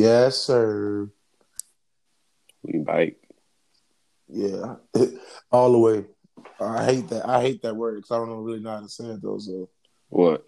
Yes, 0.00 0.38
sir. 0.38 1.10
We 2.62 2.78
bike. 2.78 3.16
Yeah, 4.28 4.76
all 5.52 5.72
the 5.72 5.78
way. 5.78 6.04
I 6.60 6.84
hate 6.84 7.08
that. 7.08 7.28
I 7.28 7.40
hate 7.42 7.62
that 7.62 7.74
word 7.76 7.96
because 7.96 8.10
I 8.12 8.16
don't 8.16 8.28
know 8.28 8.36
really 8.36 8.60
know 8.60 8.70
how 8.70 8.80
to 8.80 8.88
say 8.88 9.04
it 9.04 9.20
though. 9.22 9.38
So 9.38 9.68
What? 10.08 10.46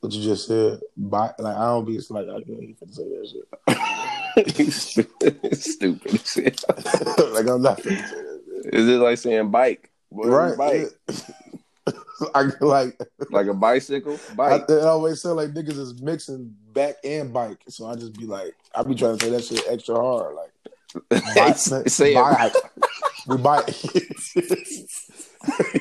what 0.00 0.12
you 0.12 0.22
just 0.22 0.46
said, 0.48 0.80
bike. 0.96 1.32
Like 1.38 1.56
I 1.56 1.66
don't 1.66 1.84
be. 1.84 1.96
It's 1.96 2.10
like 2.10 2.26
I 2.28 2.40
can't 2.42 2.62
even 2.62 2.92
say 2.92 3.04
that 3.04 4.54
You 4.58 4.70
stupid. 4.70 5.56
stupid. 5.56 6.14
as 6.14 6.34
hell. 6.34 6.44
shit. 6.44 6.64
like 7.32 7.46
I'm 7.46 7.62
not 7.62 7.82
gonna 7.82 7.82
say 7.82 7.94
that. 7.94 8.42
Shit. 8.64 8.74
Is 8.74 8.88
it 8.88 8.98
like 8.98 9.18
saying 9.18 9.50
bike? 9.50 9.90
Boy, 10.10 10.26
Right. 10.28 10.56
Bike. 10.58 10.88
I 12.34 12.50
like. 12.60 12.98
Like 13.30 13.46
a 13.46 13.54
bicycle? 13.54 14.18
I, 14.32 14.34
Bike. 14.34 14.64
it 14.68 14.84
always 14.84 15.20
sound 15.20 15.36
like 15.36 15.50
niggas 15.50 15.78
is 15.78 16.00
mixing 16.00 16.54
back 16.72 16.96
and 17.04 17.32
bike. 17.32 17.62
So 17.68 17.86
I 17.86 17.94
just 17.94 18.18
be 18.18 18.26
like, 18.26 18.54
I 18.74 18.82
be 18.82 18.94
trying 18.94 19.18
to 19.18 19.24
say 19.24 19.30
that 19.30 19.44
shit 19.44 19.64
extra 19.68 19.96
hard. 19.96 20.36
Like, 20.36 20.52
bike, 21.34 21.56
Say 21.88 22.12
it. 22.12 22.14
bike. 22.16 22.52
we 23.26 23.36
bike. 23.38 23.66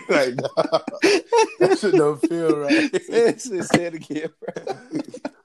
like, 0.09 0.35
nah, 0.35 0.79
that 1.59 1.77
shit 1.79 1.93
don't 1.95 2.19
feel 2.27 2.57
right. 2.57 3.01
Say 3.39 3.85
it 3.85 3.93
again, 3.93 4.29
bro. 4.39 5.01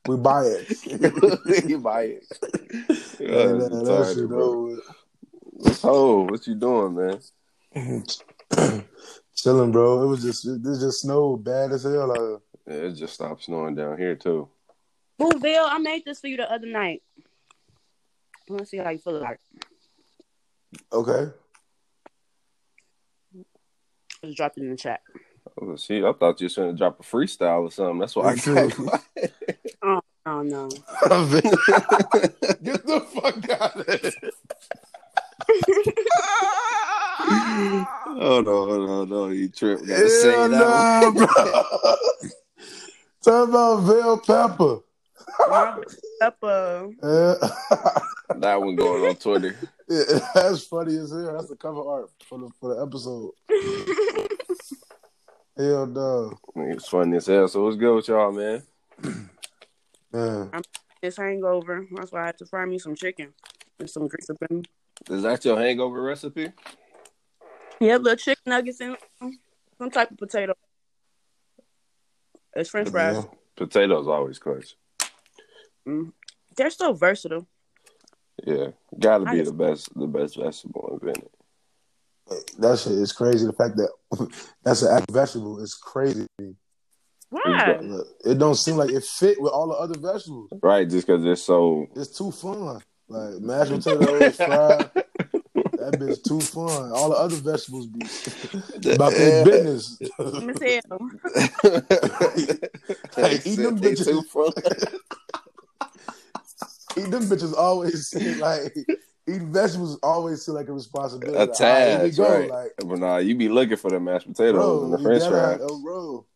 We 0.07 0.17
buy 0.17 0.45
it. 0.45 1.69
you 1.69 1.79
buy 1.79 2.03
it. 2.03 2.25
Yeah, 3.21 3.29
Yeah, 3.29 3.53
that, 3.53 4.15
shit 4.15 4.33
over. 4.33 4.81
Oh, 5.85 6.23
what 6.25 6.47
you 6.47 6.55
doing, 6.55 6.95
man? 6.95 8.05
with. 9.45 9.55
Chilling, 9.57 9.73
bro. 9.73 10.03
It 10.03 10.07
was 10.07 10.23
just 10.23 10.45
this 10.63 10.81
just 10.81 11.03
snowed 11.03 11.45
bad 11.45 11.73
as 11.73 11.83
hell. 11.85 12.09
Like, 12.09 12.41
Yeah, 12.67 12.75
it 12.89 12.93
just 12.95 13.15
stopped 13.15 13.45
snowing 13.45 13.75
down 13.75 13.97
here 13.99 14.15
too. 14.15 14.49
Ooh, 15.23 15.33
Vell, 15.39 15.67
I 15.69 15.79
made 15.79 16.05
this 16.05 16.21
for 16.21 16.29
you 16.29 16.37
the 16.37 16.51
other 16.51 16.67
night. 16.67 17.03
I 17.19 18.53
want 18.53 18.61
to 18.61 18.67
see 18.67 18.77
how 18.79 18.91
you 18.91 18.99
feel 18.99 19.17
about 19.17 19.33
it. 19.35 19.41
okay. 20.93 21.33
Just 24.25 24.37
dropped 24.37 24.59
it 24.59 24.63
in 24.63 24.71
the 24.71 24.77
chat. 24.77 25.01
Oh, 25.61 25.77
see, 25.77 26.05
I 26.05 26.13
thought 26.13 26.41
you 26.41 26.45
was 26.47 26.55
going 26.57 26.71
to 26.73 26.77
drop 26.77 26.99
a 27.01 27.03
freestyle 27.03 27.63
or 27.63 27.71
something. 27.71 27.99
That's 27.99 28.15
why 28.17 28.31
I 28.31 28.35
Me 28.35 28.41
got 28.41 28.71
too. 28.73 28.85
quiet. 28.85 29.35
Oh 30.27 30.43
no. 30.43 30.69
Get 32.63 32.85
the 32.87 33.01
fuck 33.15 33.49
out 33.61 33.77
of 33.77 33.87
here. 34.01 34.13
Hold 37.29 38.49
on, 38.49 38.69
hold 38.69 38.71
on, 38.71 38.89
hold 38.89 39.13
on. 39.13 39.35
You 39.35 39.49
tripped. 39.49 39.87
Gotta 39.87 40.09
say 40.09 40.33
Hell 40.33 40.49
that 40.49 41.03
nah, 41.03 41.11
bro. 41.11 41.27
Talk 43.23 43.49
about 43.49 43.81
Vellpepper. 43.85 44.83
Up, 46.21 46.37
uh, 46.43 46.89
Yeah. 47.03 47.35
that 48.37 48.61
one 48.61 48.77
going 48.77 49.05
on 49.05 49.17
Twitter. 49.17 49.57
Yeah, 49.89 50.03
that's 50.35 50.65
funny 50.65 50.97
as 50.99 51.11
hell. 51.11 51.33
That's 51.35 51.49
the 51.49 51.57
cover 51.57 51.81
art 51.89 52.11
for 52.29 52.39
the 52.39 52.51
for 52.61 52.75
the 52.75 52.83
episode. 52.83 53.31
Hell 55.57 55.87
no, 55.87 56.39
It's 56.57 56.89
funny 56.89 57.17
as 57.17 57.27
hell. 57.27 57.49
So 57.49 57.65
what's 57.65 57.77
good 57.77 57.95
with 57.95 58.09
y'all, 58.09 58.33
man? 58.33 58.63
man. 60.13 60.51
this 61.03 61.17
hangover. 61.17 61.87
That's 61.95 62.13
why 62.13 62.23
I 62.23 62.27
had 62.27 62.39
to 62.39 62.47
fry 62.47 62.65
me 62.65 62.79
some 62.79 62.95
chicken 62.95 63.33
and 63.79 63.89
some 63.91 64.07
grease 64.09 64.31
up 64.31 64.37
in. 64.51 64.65
Is 65.11 65.23
that 65.23 65.45
your 65.45 65.57
hangover 65.59 66.03
recipe? 66.03 66.53
Yeah, 67.81 67.97
little 67.97 68.17
chicken 68.17 68.43
nuggets 68.47 68.81
and 68.81 68.97
some 69.79 69.91
type 69.91 70.11
of 70.11 70.19
potato. 70.19 70.55
It's 72.55 72.71
French 72.71 72.89
fries. 72.91 73.17
Yeah. 73.17 73.23
Potatoes 73.57 74.09
always 74.09 74.39
clutch. 74.39 74.75
Mm. 75.87 76.13
They're 76.57 76.71
so 76.71 76.93
versatile. 76.93 77.47
Yeah, 78.45 78.69
gotta 78.99 79.25
be 79.25 79.39
just- 79.39 79.51
the 79.51 79.57
best, 79.57 79.99
the 79.99 80.07
best 80.07 80.37
vegetable 80.37 80.99
invented. 81.01 81.29
That 82.59 82.79
shit 82.79 82.93
is 82.93 83.13
crazy. 83.13 83.47
The 83.47 83.53
fact 83.55 83.77
that 83.77 83.91
that's 84.63 84.83
an 84.83 84.97
actual 84.97 85.15
vegetable 85.15 85.61
is 85.63 85.75
crazy. 85.75 86.27
to. 86.39 86.55
Why? 87.31 87.79
It 88.25 88.39
don't 88.39 88.55
seem 88.55 88.77
like 88.77 88.91
it 88.91 89.03
fit 89.05 89.41
with 89.41 89.53
all 89.53 89.69
the 89.69 89.75
other 89.75 89.99
vegetables. 89.99 90.51
Right, 90.63 90.89
just 90.89 91.07
because 91.07 91.25
it's 91.25 91.43
so. 91.43 91.87
It's 91.97 92.17
too 92.17 92.31
fun. 92.31 92.81
Like 93.09 93.41
mashed 93.41 93.71
potatoes, 93.73 94.37
fried. 94.37 94.91
That 95.91 96.01
bitch 96.01 96.23
too 96.23 96.41
fun. 96.41 96.93
All 96.93 97.09
the 97.11 97.17
other 97.17 97.37
vegetables 97.37 97.87
be 97.87 98.01
about 98.93 99.13
their 99.13 99.45
business. 99.45 99.99
Miss 100.43 100.61
Hell. 100.91 101.11
Like, 103.17 103.47
eat 103.47 103.57
them 103.57 103.77
They 103.77 103.93
bitches. 103.95 104.05
too 104.05 104.23
fun. 104.23 104.53
Eat 106.97 107.11
them 107.13 107.23
bitches 107.25 107.55
always 107.55 108.09
seem 108.09 108.39
like 108.41 108.75
eating 109.29 109.53
vegetables 109.53 109.99
always 110.03 110.45
seem 110.45 110.57
like 110.57 110.67
a 110.69 110.73
responsibility. 110.73 111.37
A 111.39 111.41
Like, 111.47 111.61
all 111.61 111.67
right, 111.69 111.87
here 111.89 112.03
we 112.03 112.11
tad, 112.11 112.17
go. 112.17 112.39
right? 112.41 112.51
Like, 112.51 112.73
But 112.79 112.99
nah, 112.99 113.17
you 113.19 113.37
be 113.37 113.49
looking 113.49 113.77
for 113.77 113.91
the 113.91 114.01
mashed 114.01 114.27
potatoes 114.27 114.55
bro, 114.55 114.85
and 114.85 114.93
the 114.95 114.99
you 114.99 115.05
French 115.05 115.23
fries, 115.29 115.53
have- 115.53 115.61
oh, 115.63 115.81
bro. 115.83 116.27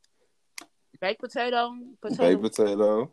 Baked 1.00 1.20
potato, 1.20 1.74
potato. 2.00 2.22
baked 2.22 2.42
potato, 2.42 3.10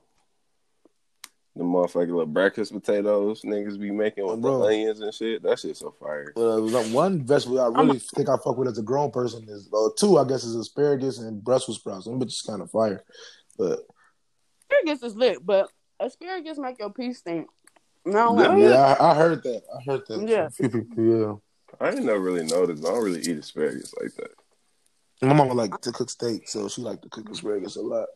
the 1.59 1.65
motherfucking 1.65 2.07
little 2.07 2.25
breakfast 2.25 2.71
potatoes 2.71 3.41
niggas 3.43 3.79
be 3.79 3.91
making 3.91 4.25
with 4.25 4.41
Bro. 4.41 4.59
the 4.59 4.65
onions 4.65 5.01
and 5.01 5.13
shit. 5.13 5.43
That 5.43 5.59
shit's 5.59 5.79
so 5.79 5.91
fire. 5.99 6.33
Uh, 6.35 6.61
one 6.91 7.21
vegetable 7.23 7.59
I 7.61 7.67
really 7.67 7.99
think 7.99 8.29
I 8.29 8.37
fuck 8.43 8.57
with 8.57 8.67
as 8.69 8.77
a 8.79 8.81
grown 8.81 9.11
person 9.11 9.45
is 9.47 9.69
uh, 9.73 9.89
two. 9.97 10.17
I 10.17 10.23
guess 10.27 10.43
is 10.43 10.55
asparagus 10.55 11.19
and 11.19 11.43
Brussels 11.43 11.77
sprouts. 11.77 12.05
Them 12.05 12.19
bitches 12.19 12.47
kind 12.47 12.61
of 12.61 12.71
fire, 12.71 13.03
but 13.57 13.79
Asparagus 14.71 15.03
is 15.03 15.15
lit, 15.15 15.45
but 15.45 15.69
asparagus 15.99 16.57
make 16.57 16.79
your 16.79 16.91
pee 16.91 17.13
stink. 17.13 17.47
No, 18.05 18.39
Yeah. 18.57 18.69
yeah, 18.69 18.95
I, 18.99 19.11
I 19.11 19.15
heard 19.15 19.43
that. 19.43 19.61
I 19.77 19.83
heard 19.91 20.07
that. 20.07 20.27
Yeah. 20.27 20.47
from 20.49 20.65
a 20.65 20.69
few 20.69 20.81
people. 20.83 21.41
Yeah, 21.81 21.85
I 21.85 21.91
ain't 21.91 22.05
never 22.05 22.19
really 22.19 22.45
noticed. 22.45 22.85
I 22.85 22.89
don't 22.91 23.03
really 23.03 23.19
eat 23.21 23.37
asparagus 23.37 23.93
like 24.01 24.13
that. 24.15 24.31
my 25.27 25.33
mama 25.33 25.53
like 25.53 25.79
to 25.81 25.91
cook 25.91 26.09
steak, 26.09 26.47
so 26.47 26.69
she 26.69 26.81
like 26.81 27.01
to 27.01 27.09
cook 27.09 27.29
asparagus 27.29 27.75
a 27.75 27.81
lot. 27.81 28.07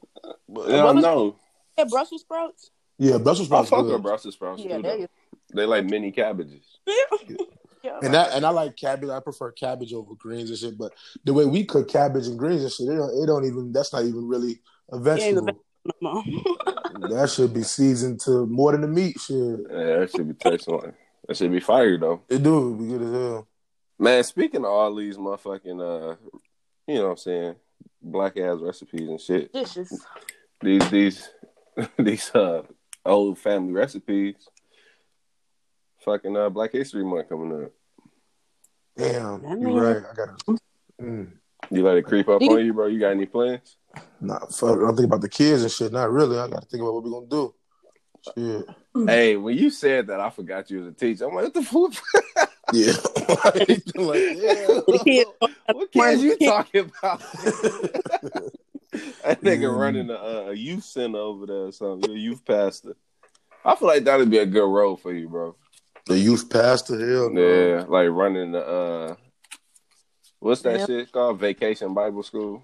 But, 0.47 0.69
Yeah, 0.69 0.75
I 0.83 0.93
don't 0.93 1.01
know. 1.01 1.35
yeah, 1.77 1.83
Brussels 1.89 2.21
sprouts. 2.21 2.71
Yeah, 2.97 3.17
Brussels 3.17 3.47
I 3.47 3.49
sprouts 3.49 3.69
fuck 3.69 3.83
good. 3.85 3.93
with 3.93 4.03
Brussels 4.03 4.33
sprouts 4.35 4.61
Yeah, 4.63 4.77
too. 4.77 4.81
they 4.83 5.07
They 5.53 5.65
like 5.65 5.85
mini 5.85 6.11
cabbages. 6.11 6.63
yeah. 7.83 7.99
And 8.01 8.13
that 8.13 8.31
and 8.33 8.45
I 8.45 8.49
like 8.49 8.75
cabbage. 8.77 9.09
I 9.09 9.19
prefer 9.19 9.51
cabbage 9.51 9.93
over 9.93 10.15
greens 10.15 10.49
and 10.49 10.57
shit. 10.59 10.77
But 10.77 10.93
the 11.25 11.33
way 11.33 11.45
we 11.45 11.65
cook 11.65 11.89
cabbage 11.89 12.27
and 12.27 12.37
greens 12.39 12.61
and 12.63 12.71
shit, 12.71 12.87
it 12.89 12.95
don't, 12.95 13.23
it 13.23 13.25
don't 13.27 13.45
even. 13.45 13.71
That's 13.71 13.91
not 13.93 14.03
even 14.03 14.27
really 14.27 14.59
a 14.91 14.99
vegetable. 14.99 15.57
no 16.01 16.23
more. 16.23 16.23
that 17.09 17.29
should 17.29 17.53
be 17.53 17.63
seasoned 17.63 18.19
to 18.21 18.45
more 18.45 18.71
than 18.71 18.81
the 18.81 18.87
meat. 18.87 19.19
Shit, 19.19 19.37
Yeah, 19.69 19.99
that 19.99 20.11
should 20.15 20.27
be 20.27 20.33
tasting 20.33 20.75
like. 20.77 20.93
That 21.27 21.37
should 21.37 21.51
be 21.51 21.59
fire 21.61 21.97
though. 21.97 22.21
it 22.29 22.43
do 22.43 22.73
it 22.73 22.77
be 22.79 22.87
good 22.87 23.01
as 23.01 23.11
hell. 23.11 23.47
Man, 23.99 24.23
speaking 24.23 24.61
of 24.65 24.71
all 24.71 24.93
these 24.95 25.17
motherfucking, 25.17 25.79
uh, 25.79 26.15
you 26.87 26.95
know 26.95 27.03
what 27.05 27.11
I'm 27.11 27.17
saying, 27.17 27.55
black 28.01 28.35
ass 28.37 28.59
recipes 28.59 29.07
and 29.09 29.21
shit. 29.21 29.51
Dishes. 29.53 30.05
These 30.61 30.89
these 30.89 31.29
these 31.97 32.29
uh 32.35 32.63
old 33.05 33.39
family 33.39 33.73
recipes. 33.73 34.35
Fucking 36.03 36.35
uh, 36.35 36.49
Black 36.49 36.71
History 36.73 37.03
Month 37.03 37.29
coming 37.29 37.63
up. 37.63 37.71
Damn, 38.97 39.61
you're 39.61 39.81
right. 39.81 40.03
I 40.11 40.15
gotta. 40.15 40.59
Mm. 41.01 41.31
You 41.71 41.83
let 41.83 41.97
it 41.97 42.03
creep 42.03 42.27
up 42.27 42.41
on 42.41 42.65
you, 42.65 42.73
bro. 42.73 42.87
You 42.87 42.99
got 42.99 43.11
any 43.11 43.25
plans? 43.25 43.77
Nah, 44.19 44.39
fuck. 44.47 44.77
I 44.77 44.81
don't 44.81 44.95
think 44.95 45.07
about 45.07 45.21
the 45.21 45.29
kids 45.29 45.63
and 45.63 45.71
shit. 45.71 45.91
Not 45.91 46.11
really. 46.11 46.37
I 46.37 46.47
gotta 46.47 46.65
think 46.65 46.81
about 46.81 46.93
what 46.95 47.03
we're 47.03 47.11
gonna 47.11 47.27
do. 47.27 47.53
Shit. 48.35 48.65
Hey, 49.07 49.37
when 49.37 49.57
you 49.57 49.69
said 49.69 50.07
that, 50.07 50.19
I 50.19 50.29
forgot 50.29 50.69
you 50.69 50.79
was 50.79 50.87
a 50.87 50.91
teacher. 50.91 51.25
I'm 51.25 51.35
like, 51.35 51.45
what 51.45 51.53
the 51.53 51.63
fuck? 51.63 52.49
Yeah. 52.71 52.93
like, 53.27 53.67
yeah. 53.97 54.79
The 54.87 55.25
what 55.73 55.91
kids 55.91 56.23
you 56.23 56.37
talking 56.37 56.91
about? 57.01 57.21
that 59.23 59.41
nigga 59.41 59.65
Mm. 59.69 59.79
running 59.79 60.09
a, 60.09 60.13
uh, 60.13 60.45
a 60.49 60.53
youth 60.53 60.83
center 60.83 61.17
over 61.19 61.45
there 61.45 61.65
or 61.67 61.71
something. 61.71 62.09
You're 62.09 62.17
a 62.17 62.21
youth 62.21 62.45
pastor. 62.45 62.95
I 63.65 63.75
feel 63.75 63.87
like 63.87 64.03
that'd 64.03 64.29
be 64.29 64.37
a 64.39 64.45
good 64.45 64.67
role 64.69 64.97
for 64.97 65.13
you, 65.13 65.29
bro. 65.29 65.55
The 66.05 66.17
youth 66.19 66.49
pastor, 66.49 66.97
hell 66.99 67.29
no. 67.29 67.41
Yeah, 67.41 67.85
like 67.87 68.09
running 68.09 68.51
the 68.51 68.59
uh, 68.65 69.15
what's 70.39 70.61
that 70.63 70.79
Yeah. 70.81 70.85
shit 70.85 71.11
called? 71.11 71.39
Vacation 71.39 71.93
Bible 71.93 72.23
School. 72.23 72.63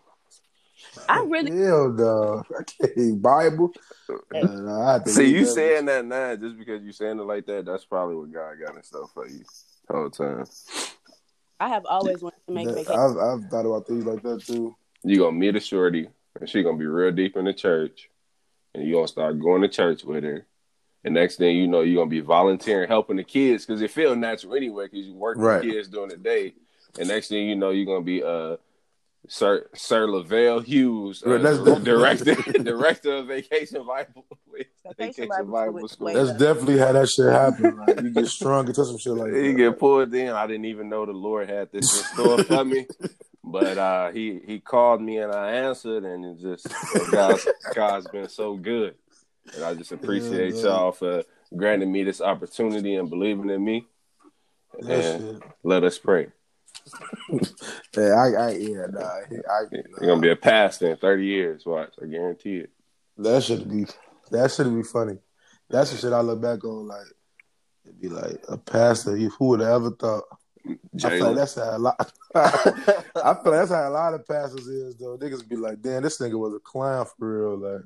I 1.08 1.20
really 1.28 1.52
Hell 1.52 1.90
no. 1.90 2.44
I 2.58 2.64
can't 2.64 3.22
Bible. 3.22 3.72
Nah, 4.34 4.42
nah, 4.44 4.96
I 4.96 5.04
See, 5.06 5.26
you 5.34 5.46
saying 5.46 5.86
that 5.86 6.06
now 6.06 6.36
just 6.36 6.58
because 6.58 6.84
you 6.84 6.92
saying 6.92 7.20
it 7.20 7.24
like 7.24 7.46
that. 7.48 7.66
That's 7.66 7.86
probably 7.86 8.16
what 8.16 8.31
God 8.31 8.56
got 8.66 8.76
in 8.76 8.84
stuff 8.84 9.12
for 9.14 9.28
you 9.28 9.44
the 9.88 9.96
whole 9.96 10.10
time. 10.10 10.46
I 11.60 11.70
have 11.70 11.86
always 11.86 12.22
wanted 12.22 12.40
to 12.48 12.54
make 12.54 12.68
That- 12.68 12.76
vacation. 12.76 13.00
I've, 13.00 13.18
I've 13.18 13.50
thought 13.50 13.66
about 13.66 13.88
things 13.88 14.06
like 14.06 14.22
that 14.24 14.44
too. 14.46 14.76
You 15.04 15.18
gonna 15.18 15.31
meet 15.34 15.56
a 15.56 15.60
shorty, 15.62 16.10
and 16.40 16.50
she 16.50 16.64
gonna 16.64 16.78
be 16.78 16.86
real 16.86 17.12
deep 17.12 17.36
in 17.38 17.46
the 17.46 17.54
church, 17.54 18.10
and 18.74 18.84
you 18.86 18.94
gonna 18.96 19.08
start 19.08 19.40
going 19.40 19.62
to 19.62 19.68
church 19.68 20.04
with 20.04 20.24
her. 20.24 20.46
And 21.04 21.14
next 21.14 21.38
thing 21.38 21.56
you 21.58 21.68
know, 21.68 21.82
you're 21.82 22.02
gonna 22.02 22.10
be 22.10 22.20
volunteering, 22.20 22.88
helping 22.90 23.18
the 23.18 23.24
kids 23.24 23.66
because 23.66 23.82
it 23.82 23.92
feel 23.92 24.16
natural 24.16 24.56
anyway 24.56 24.86
because 24.92 25.06
you 25.08 25.14
work 25.16 25.38
Right. 25.38 25.64
with 25.64 25.74
kids 25.74 25.88
during 25.88 26.10
the 26.10 26.18
day. 26.18 26.54
And 27.00 27.08
next 27.08 27.30
thing 27.30 27.48
you 27.48 27.56
know, 27.56 27.70
you're 27.70 27.86
gonna 27.86 28.04
be 28.04 28.22
uh 28.24 28.58
Sir 29.28 29.68
Sir 29.74 30.08
Lavelle 30.10 30.60
Hughes, 30.62 31.24
uh, 31.26 31.32
Right, 31.32 31.42
that's 31.42 31.58
definitely- 31.60 31.84
director 31.86 32.36
director 32.64 33.16
of 33.18 33.28
Vacation 33.28 33.86
Bible 33.86 34.26
Vacation 34.52 34.94
Vacation 34.98 35.28
Bible 35.28 35.52
Bible 35.52 35.88
School. 35.88 36.10
School. 36.10 36.26
That's 36.26 36.38
definitely 36.40 36.78
how 36.80 36.92
that 36.94 37.10
shit 37.10 37.26
happened. 37.28 37.78
Like 37.78 38.02
you 38.02 38.10
get 38.12 38.28
strung 38.28 38.68
into 38.68 38.84
some 38.86 38.98
shit 38.98 39.14
like 39.14 39.32
you 39.34 39.52
that. 39.52 39.58
get 39.58 39.80
pulled 39.80 40.14
in. 40.14 40.30
I 40.30 40.48
didn't 40.48 40.66
even 40.66 40.90
know 40.90 41.06
the 41.06 41.12
Lord 41.12 41.50
had 41.50 41.72
this 41.72 41.98
in 42.00 42.06
store 42.14 42.44
for 42.44 42.66
me. 42.66 42.88
But 43.51 43.78
uh, 43.78 44.12
he 44.12 44.40
he 44.46 44.60
called 44.60 45.01
me 45.01 45.18
and 45.18 45.31
I 45.31 45.51
answered, 45.51 46.04
and 46.04 46.24
it 46.25 46.40
just 46.40 46.68
God's 47.12 47.48
God's 47.75 48.07
been 48.07 48.30
so 48.30 48.56
good, 48.56 48.96
and 49.56 49.63
I 49.63 49.74
just 49.74 49.92
appreciate 49.92 50.56
Yeah, 50.56 50.62
y'all 50.63 50.92
for 50.92 51.24
granting 51.56 51.92
me 51.92 52.04
this 52.04 52.22
opportunity 52.22 52.96
and 52.96 53.10
believing 53.10 53.50
in 53.50 53.63
me. 53.63 53.88
That 54.81 55.04
And 55.04 55.24
shit. 55.24 55.44
let 55.63 55.84
us 55.84 55.98
pray. 55.98 56.28
Yeah, 57.98 58.13
I, 58.13 58.28
I, 58.30 58.50
yeah, 58.51 58.86
nah, 58.90 59.01
I, 59.01 59.62
You're 59.72 60.10
gonna 60.10 60.22
be 60.22 60.31
a 60.31 60.36
pastor 60.36 60.92
in 60.92 60.98
30 60.98 61.25
years. 61.25 61.66
Watch, 61.66 61.94
I 62.02 62.06
guarantee 62.06 62.57
it. 62.57 62.69
that 63.18 63.44
should 63.44 63.69
be, 63.69 63.86
that 64.31 64.52
should 64.52 64.74
be 64.74 64.84
funny. 64.84 65.18
That's 65.69 65.92
the 65.92 65.98
shit 65.98 66.13
I 66.13 66.22
look 66.22 66.42
back 66.42 66.63
on. 66.63 66.88
Like, 66.88 67.07
it'd 67.86 68.00
be 68.02 68.10
like 68.10 68.42
a 68.48 68.57
pastor. 68.57 69.16
Who 69.18 69.45
would 69.50 69.60
have 69.60 69.69
ever 69.69 69.92
thought? 69.92 70.24
I 70.68 71.10
feel 71.10 71.28
like 71.28 71.36
that's 71.36 71.56
how 71.56 71.78
a 71.78 71.80
lot. 71.80 72.12
I 72.36 72.50
feel 72.52 73.14
like 73.16 73.44
that's 73.44 73.72
how 73.72 73.88
a 73.88 73.92
lot 73.92 74.14
of 74.14 74.28
pastors 74.28 74.68
is 74.68 74.96
though. 74.96 75.18
Niggas 75.18 75.48
be 75.48 75.56
like, 75.56 75.82
"Damn, 75.82 76.04
this 76.04 76.20
nigga 76.20 76.38
was 76.38 76.54
a 76.54 76.60
clown 76.60 77.06
for 77.06 77.58
real." 77.58 77.58
Like, 77.58 77.82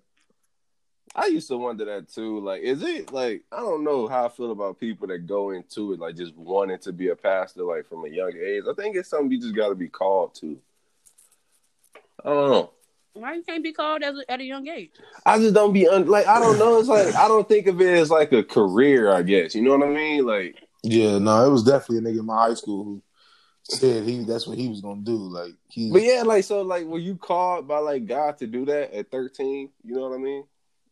I 1.16 1.28
used 1.28 1.48
to 1.50 1.58
wonder 1.58 1.86
that 1.86 2.10
too. 2.10 2.40
Like, 2.40 2.62
is 2.62 2.82
it 2.82 3.14
like 3.14 3.44
I 3.52 3.58
don't 3.58 3.84
know 3.84 4.08
how 4.08 4.26
I 4.26 4.30
feel 4.30 4.52
about 4.52 4.80
people 4.80 5.08
that 5.08 5.28
go 5.28 5.52
into 5.52 5.94
it 5.94 6.00
like 6.00 6.16
just 6.16 6.36
wanting 6.36 6.80
to 6.80 6.92
be 6.92 7.10
a 7.10 7.16
pastor 7.16 7.64
like 7.64 7.88
from 7.88 8.06
a 8.06 8.10
young 8.10 8.34
age. 8.34 8.64
I 8.70 8.74
think 8.74 8.96
it's 8.96 9.10
something 9.10 9.32
you 9.32 9.40
just 9.40 9.56
got 9.56 9.70
to 9.70 9.76
be 9.76 9.90
called 9.90 10.34
to. 10.36 10.58
I 12.26 12.30
don't 12.30 12.52
know. 12.52 12.72
Why 13.16 13.36
you 13.36 13.44
can't 13.44 13.64
be 13.64 13.74
called 13.74 14.02
as 14.02 14.18
a, 14.18 14.32
at 14.32 14.40
a 14.40 14.44
young 14.44 14.68
age? 14.68 14.90
I 15.24 15.38
just 15.38 15.54
don't 15.54 15.72
be 15.72 15.88
un- 15.88 16.08
like 16.08 16.26
I 16.26 16.40
don't 16.40 16.58
know. 16.58 16.80
It's 16.80 16.90
like 16.90 17.14
I 17.14 17.28
don't 17.28 17.48
think 17.48 17.68
of 17.68 17.80
it 17.80 17.94
as 17.94 18.10
like 18.10 18.32
a 18.32 18.44
career. 18.44 19.12
I 19.12 19.22
guess 19.22 19.54
you 19.54 19.62
know 19.62 19.78
what 19.78 19.88
I 19.88 19.92
mean. 19.92 20.26
Like 20.26 20.63
yeah, 20.84 21.18
no, 21.18 21.46
it 21.46 21.50
was 21.50 21.64
definitely 21.64 21.98
a 22.10 22.14
nigga 22.14 22.20
in 22.20 22.26
my 22.26 22.48
high 22.48 22.54
school 22.54 22.84
who 22.84 23.02
said 23.64 24.04
he 24.04 24.24
that's 24.26 24.46
what 24.46 24.58
he 24.58 24.68
was 24.68 24.82
gonna 24.82 25.02
do. 25.02 25.16
Like, 25.16 25.54
he, 25.70 25.92
But 25.92 26.04
yeah, 26.04 26.24
like 26.24 26.44
so, 26.44 26.62
like 26.62 26.86
were 26.86 27.00
you 27.00 27.16
called 27.16 27.68
by 27.68 27.80
like 27.80 28.06
God 28.06 28.38
to 28.40 28.48
do 28.48 28.66
that 28.66 28.94
at 28.94 29.10
thirteen? 29.10 29.70
You 29.84 29.96
know 29.96 30.10
what 30.10 30.16
I 30.16 30.22
mean? 30.22 30.44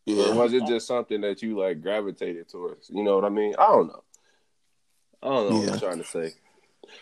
Yeah. 0.06 0.30
Or 0.30 0.34
was 0.34 0.52
it 0.52 0.66
just 0.66 0.86
something 0.86 1.20
that 1.20 1.42
you 1.42 1.58
like 1.58 1.80
gravitated 1.80 2.48
towards? 2.48 2.90
You 2.90 3.04
know 3.04 3.14
what 3.14 3.24
I 3.24 3.28
mean? 3.28 3.54
I 3.58 3.66
don't 3.66 3.88
know. 3.88 4.02
I 5.22 5.28
don't 5.28 5.50
know 5.50 5.56
what 5.58 5.66
Yeah. 5.66 5.72
I'm 5.74 5.78
trying 5.78 5.98
to 5.98 6.04
say. 6.04 6.34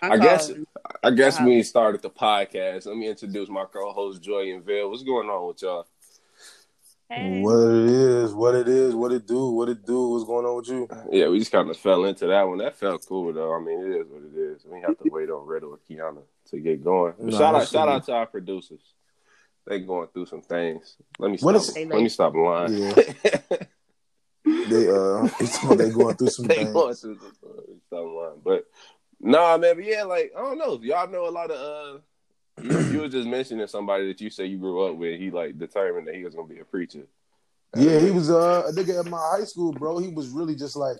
I, 0.03 0.11
I 0.11 0.19
guess 0.19 0.53
I 1.03 1.11
guess 1.11 1.41
we 1.41 1.63
started 1.63 2.03
the 2.03 2.11
podcast. 2.11 2.87
Let 2.87 2.97
me 2.97 3.09
introduce 3.09 3.49
my 3.49 3.65
co-host 3.65 4.21
Joy 4.23 4.53
and 4.53 4.65
Vell. 4.65 4.91
What's 4.91 5.03
going 5.03 5.29
on 5.29 5.49
with 5.49 5.63
y'all? 5.63 5.87
Hey. 7.11 7.41
what 7.41 7.59
it 7.59 7.89
is, 7.91 8.33
what 8.33 8.55
it 8.55 8.69
is, 8.69 8.95
what 8.95 9.11
it 9.11 9.27
do, 9.27 9.51
what 9.51 9.69
it 9.69 9.85
do, 9.85 10.11
what's 10.11 10.25
going 10.25 10.47
on 10.47 10.57
with 10.59 10.69
you? 10.69 10.89
Yeah, 11.11 11.29
we 11.29 11.41
just 11.41 11.51
kind 11.51 11.69
of 11.69 11.77
fell 11.77 12.05
into 12.05 12.29
that 12.29 12.47
one. 12.47 12.59
That 12.59 12.77
felt 12.77 13.05
cool 13.09 13.33
though. 13.33 13.53
I 13.53 13.59
mean, 13.61 13.81
it 13.81 13.97
is 14.03 14.07
what 14.09 14.23
it 14.23 14.39
is. 14.39 14.65
We 14.65 14.81
have 14.83 14.97
to 14.99 15.11
wait 15.11 15.29
on 15.29 15.45
Riddle 15.45 15.73
or 15.73 15.79
Kiana 15.79 16.23
to 16.51 16.61
get 16.61 16.85
going. 16.85 17.15
But 17.19 17.27
Nah, 17.33 17.39
shout 17.39 17.55
out, 17.57 17.69
shout 17.69 17.89
out 17.89 18.05
to 18.07 18.13
our 18.13 18.27
producers. 18.27 18.81
They 19.67 19.81
going 19.81 20.07
through 20.13 20.27
some 20.27 20.43
things. 20.43 20.97
Let 21.19 21.33
me 21.33 21.37
stop. 21.37 21.55
is- 21.57 21.75
let 21.77 21.89
me 21.89 22.09
stop 22.09 22.35
lying. 22.35 22.75
Yeah. 22.79 22.95
They 24.45 24.89
uh, 24.89 25.29
they 25.77 25.91
going 25.91 26.17
through 26.17 26.29
some 26.31 26.47
they 26.47 26.57
things. 26.57 26.73
going 26.73 26.95
through 26.95 27.19
some 27.19 27.33
uh, 27.45 27.61
stop 27.87 28.05
lying. 28.07 28.41
But 28.45 28.65
nah, 29.21 29.59
man. 29.59 29.77
But 29.77 29.85
yeah, 29.85 30.05
like 30.05 30.33
I 30.37 30.41
don't 30.41 30.59
know. 30.59 30.81
Y'all 30.83 31.09
know 31.11 31.29
a 31.29 31.31
lot 31.31 31.51
of. 31.51 31.97
uh 31.97 32.01
you, 32.63 32.79
you 32.93 33.01
was 33.01 33.13
just 33.13 33.29
mentioning 33.29 33.67
somebody 33.67 34.07
that 34.09 34.21
you 34.21 34.31
say 34.31 34.47
you 34.47 34.59
grew 34.59 34.83
up 34.89 34.97
with. 34.97 35.19
He 35.19 35.31
like 35.31 35.59
determined 35.59 36.07
that 36.09 36.15
he 36.15 36.25
was 36.25 36.35
gonna 36.35 36.49
be 36.49 36.61
a 36.61 36.65
preacher. 36.65 37.07
Yeah, 37.77 37.99
he 38.01 38.11
was 38.11 38.31
uh, 38.31 38.65
a 38.69 38.73
nigga 38.73 38.99
at 39.01 39.07
my 39.07 39.19
high 39.39 39.45
school, 39.45 39.73
bro. 39.73 39.99
He 39.99 40.09
was 40.09 40.29
really 40.29 40.55
just 40.57 40.75
like 40.77 40.99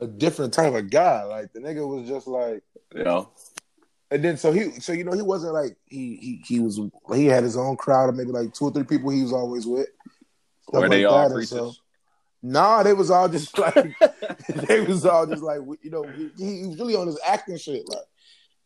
a 0.00 0.06
different 0.06 0.52
type 0.52 0.74
of 0.74 0.90
guy. 0.90 1.22
Like 1.24 1.52
the 1.52 1.60
nigga 1.60 1.86
was 1.86 2.08
just 2.08 2.26
like, 2.26 2.62
You 2.94 3.04
know. 3.04 3.30
and 4.10 4.22
then 4.24 4.36
so 4.36 4.50
he, 4.52 4.70
so 4.80 4.92
you 4.92 5.04
know, 5.04 5.12
he 5.12 5.22
wasn't 5.22 5.54
like 5.54 5.76
he 5.86 6.16
he 6.16 6.42
he 6.46 6.60
was 6.60 6.80
he 7.14 7.26
had 7.26 7.44
his 7.44 7.56
own 7.56 7.76
crowd 7.76 8.08
of 8.08 8.16
maybe 8.16 8.32
like 8.32 8.52
two 8.52 8.64
or 8.66 8.72
three 8.72 8.82
people 8.84 9.10
he 9.10 9.22
was 9.22 9.32
always 9.32 9.66
with. 9.66 9.86
Were 10.72 10.88
they 10.88 11.04
all 11.04 11.30
preachers? 11.30 11.48
so- 11.50 11.72
Nah, 12.46 12.82
they 12.82 12.92
was 12.92 13.10
all 13.10 13.26
just 13.26 13.56
like 13.58 13.94
they 14.68 14.80
was 14.82 15.06
all 15.06 15.26
just 15.26 15.42
like 15.42 15.60
you 15.80 15.90
know 15.90 16.02
he, 16.02 16.30
he 16.36 16.66
was 16.66 16.78
really 16.78 16.94
on 16.94 17.06
his 17.06 17.18
acting 17.26 17.56
shit. 17.56 17.88
Like 17.88 18.04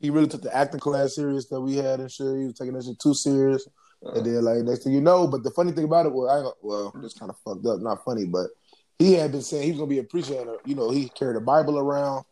he 0.00 0.10
really 0.10 0.26
took 0.28 0.42
the 0.42 0.54
acting 0.56 0.80
class 0.80 1.14
serious 1.16 1.46
that 1.46 1.60
we 1.60 1.76
had 1.76 2.00
and 2.00 2.10
shit. 2.10 2.26
He 2.38 2.44
was 2.44 2.54
taking 2.54 2.74
that 2.74 2.84
shit 2.84 2.98
too 2.98 3.14
serious. 3.14 3.66
And 4.02 4.24
then 4.24 4.44
like 4.44 4.58
next 4.58 4.84
thing 4.84 4.92
you 4.92 5.00
know, 5.00 5.26
but 5.26 5.42
the 5.42 5.50
funny 5.50 5.72
thing 5.72 5.84
about 5.84 6.06
it 6.06 6.12
was 6.12 6.30
I 6.30 6.38
ain't- 6.46 6.54
well, 6.62 6.94
this 7.02 7.14
kind 7.14 7.30
of 7.30 7.36
fucked 7.38 7.66
up, 7.66 7.80
not 7.80 8.04
funny, 8.04 8.26
but 8.26 8.50
he 8.98 9.14
had 9.14 9.32
been 9.32 9.42
saying 9.42 9.64
he 9.64 9.70
was 9.70 9.78
gonna 9.78 9.88
be 9.90 9.98
a 9.98 10.04
preacher. 10.04 10.38
And, 10.40 10.50
uh, 10.50 10.56
you 10.64 10.74
know, 10.76 10.90
he 10.90 11.08
carried 11.08 11.36
a 11.36 11.40
Bible 11.40 11.78
around, 11.78 12.24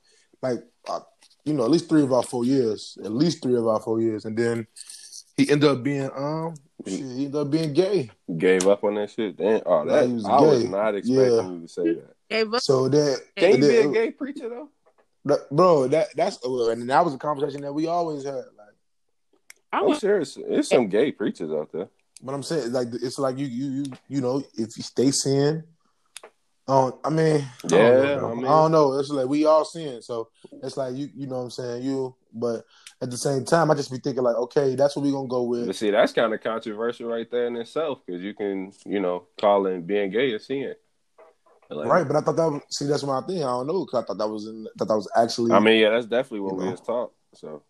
like 0.43 0.61
uh, 0.89 1.01
you 1.45 1.55
know, 1.55 1.65
at 1.65 1.71
least 1.71 1.89
three 1.89 2.03
of 2.03 2.13
our 2.13 2.23
four 2.23 2.45
years, 2.45 2.97
at 3.05 3.11
least 3.13 3.43
three 3.43 3.57
of 3.57 3.67
our 3.67 3.81
four 3.81 4.01
years, 4.01 4.25
and 4.27 4.37
then 4.37 4.67
he 5.37 5.51
ended 5.51 5.69
up 5.69 5.83
being 5.83 6.09
um, 6.17 6.55
shit, 6.87 7.01
he 7.01 7.25
ended 7.27 7.35
up 7.37 7.51
being 7.51 7.73
gay. 7.73 8.11
Gave 8.39 8.67
up 8.69 8.85
on 8.85 8.95
that 8.95 9.11
shit. 9.11 9.37
Damn. 9.37 9.63
Oh, 9.67 9.85
that 9.87 10.07
he 10.07 10.13
was 10.15 10.25
I 10.25 10.41
was 10.41 10.65
not 10.65 10.95
expecting 10.95 11.35
Yeah. 11.37 11.51
you 11.51 11.61
to 11.63 11.69
say 11.69 11.95
that. 11.95 12.15
Gave 12.31 12.55
up. 12.55 12.61
So 12.63 12.89
then, 12.89 13.17
Can 13.37 13.61
you 13.61 13.69
be 13.69 13.77
a 13.79 13.89
gay 13.89 14.11
preacher 14.13 14.49
though? 14.49 14.69
That- 15.27 15.51
bro? 15.51 15.87
That 15.89 16.09
that's 16.17 16.39
uh, 16.45 16.71
and 16.71 16.89
that 16.91 17.05
was 17.05 17.15
a 17.15 17.19
conversation 17.19 17.61
that 17.63 17.73
we 17.73 17.87
always 17.87 18.25
had. 18.25 18.35
Like, 18.35 18.75
I 19.73 19.79
I'm 19.81 19.87
was 19.89 19.99
sure 19.99 20.21
it's, 20.21 20.37
it's 20.37 20.69
some 20.71 20.89
gay 20.89 21.13
preachers 21.13 21.51
out 21.51 21.71
there. 21.73 21.89
but 22.23 22.35
I'm 22.35 22.43
saying 22.43 22.73
like 22.73 22.89
it's 22.93 23.19
like 23.19 23.37
you 23.39 23.47
you 23.47 23.71
you 23.71 23.85
you 24.09 24.21
know 24.21 24.39
if 24.55 24.77
you 24.77 24.83
stay 24.83 25.11
sin. 25.11 25.65
Oh, 26.69 26.99
I 27.05 27.11
mean, 27.11 27.47
I 27.65 27.69
don't 27.69 27.79
Yeah, 27.79 28.17
know. 28.17 28.31
I 28.31 28.35
mean- 28.35 28.45
I 28.45 28.49
don't 28.49 28.73
know. 28.73 28.99
It's 28.99 29.09
like 29.11 29.29
we 29.29 29.45
all 29.45 29.65
sin, 29.65 30.03
so 30.03 30.31
it's 30.65 30.77
like 30.77 30.97
you, 30.97 31.09
you 31.15 31.29
know 31.29 31.37
what 31.37 31.43
I'm 31.45 31.51
saying. 31.51 31.83
You, 31.85 32.17
but 32.33 32.65
at 33.01 33.09
the 33.09 33.17
same 33.17 33.45
time, 33.45 33.71
I 33.71 33.75
just 33.75 33.93
be 33.93 33.99
thinking 33.99 34.25
like, 34.25 34.35
okay, 34.35 34.75
that's 34.75 34.97
what 34.97 35.05
we 35.05 35.13
gonna 35.13 35.29
go 35.29 35.45
with. 35.45 35.67
But 35.67 35.77
see, 35.77 35.93
that's 35.93 36.13
kind 36.13 36.35
of 36.35 36.41
controversial 36.43 37.09
right 37.09 37.31
there 37.31 37.47
in 37.47 37.55
itself 37.57 38.01
because 38.05 38.21
you 38.21 38.35
can, 38.35 38.73
you 38.85 38.99
know, 38.99 39.27
call 39.41 39.67
in 39.67 39.83
being 39.87 40.11
gay 40.11 40.33
a 40.35 40.41
sin. 40.41 40.75
Like, 41.71 41.89
Right, 41.89 42.07
but 42.07 42.17
I 42.17 42.21
thought 42.21 42.37
that 42.37 42.51
was 42.51 42.63
see 42.71 42.87
that's 42.87 43.03
my 43.03 43.21
thing. 43.23 43.39
I 43.39 43.47
don't 43.47 43.67
know 43.67 43.85
because 43.85 44.03
I 44.03 44.07
thought 44.07 44.19
that 44.19 44.29
was 44.29 44.47
in 44.47 44.67
thought 44.79 44.89
that 44.89 44.97
was 44.97 45.11
actually 45.17 45.53
I 45.53 45.59
mean, 45.59 45.81
yeah, 45.81 45.91
that's 45.91 46.07
definitely 46.07 46.41
what 46.41 46.57
we 46.57 46.65
know. 46.65 46.71
was 46.71 46.81
taught. 46.81 47.13
So 47.35 47.63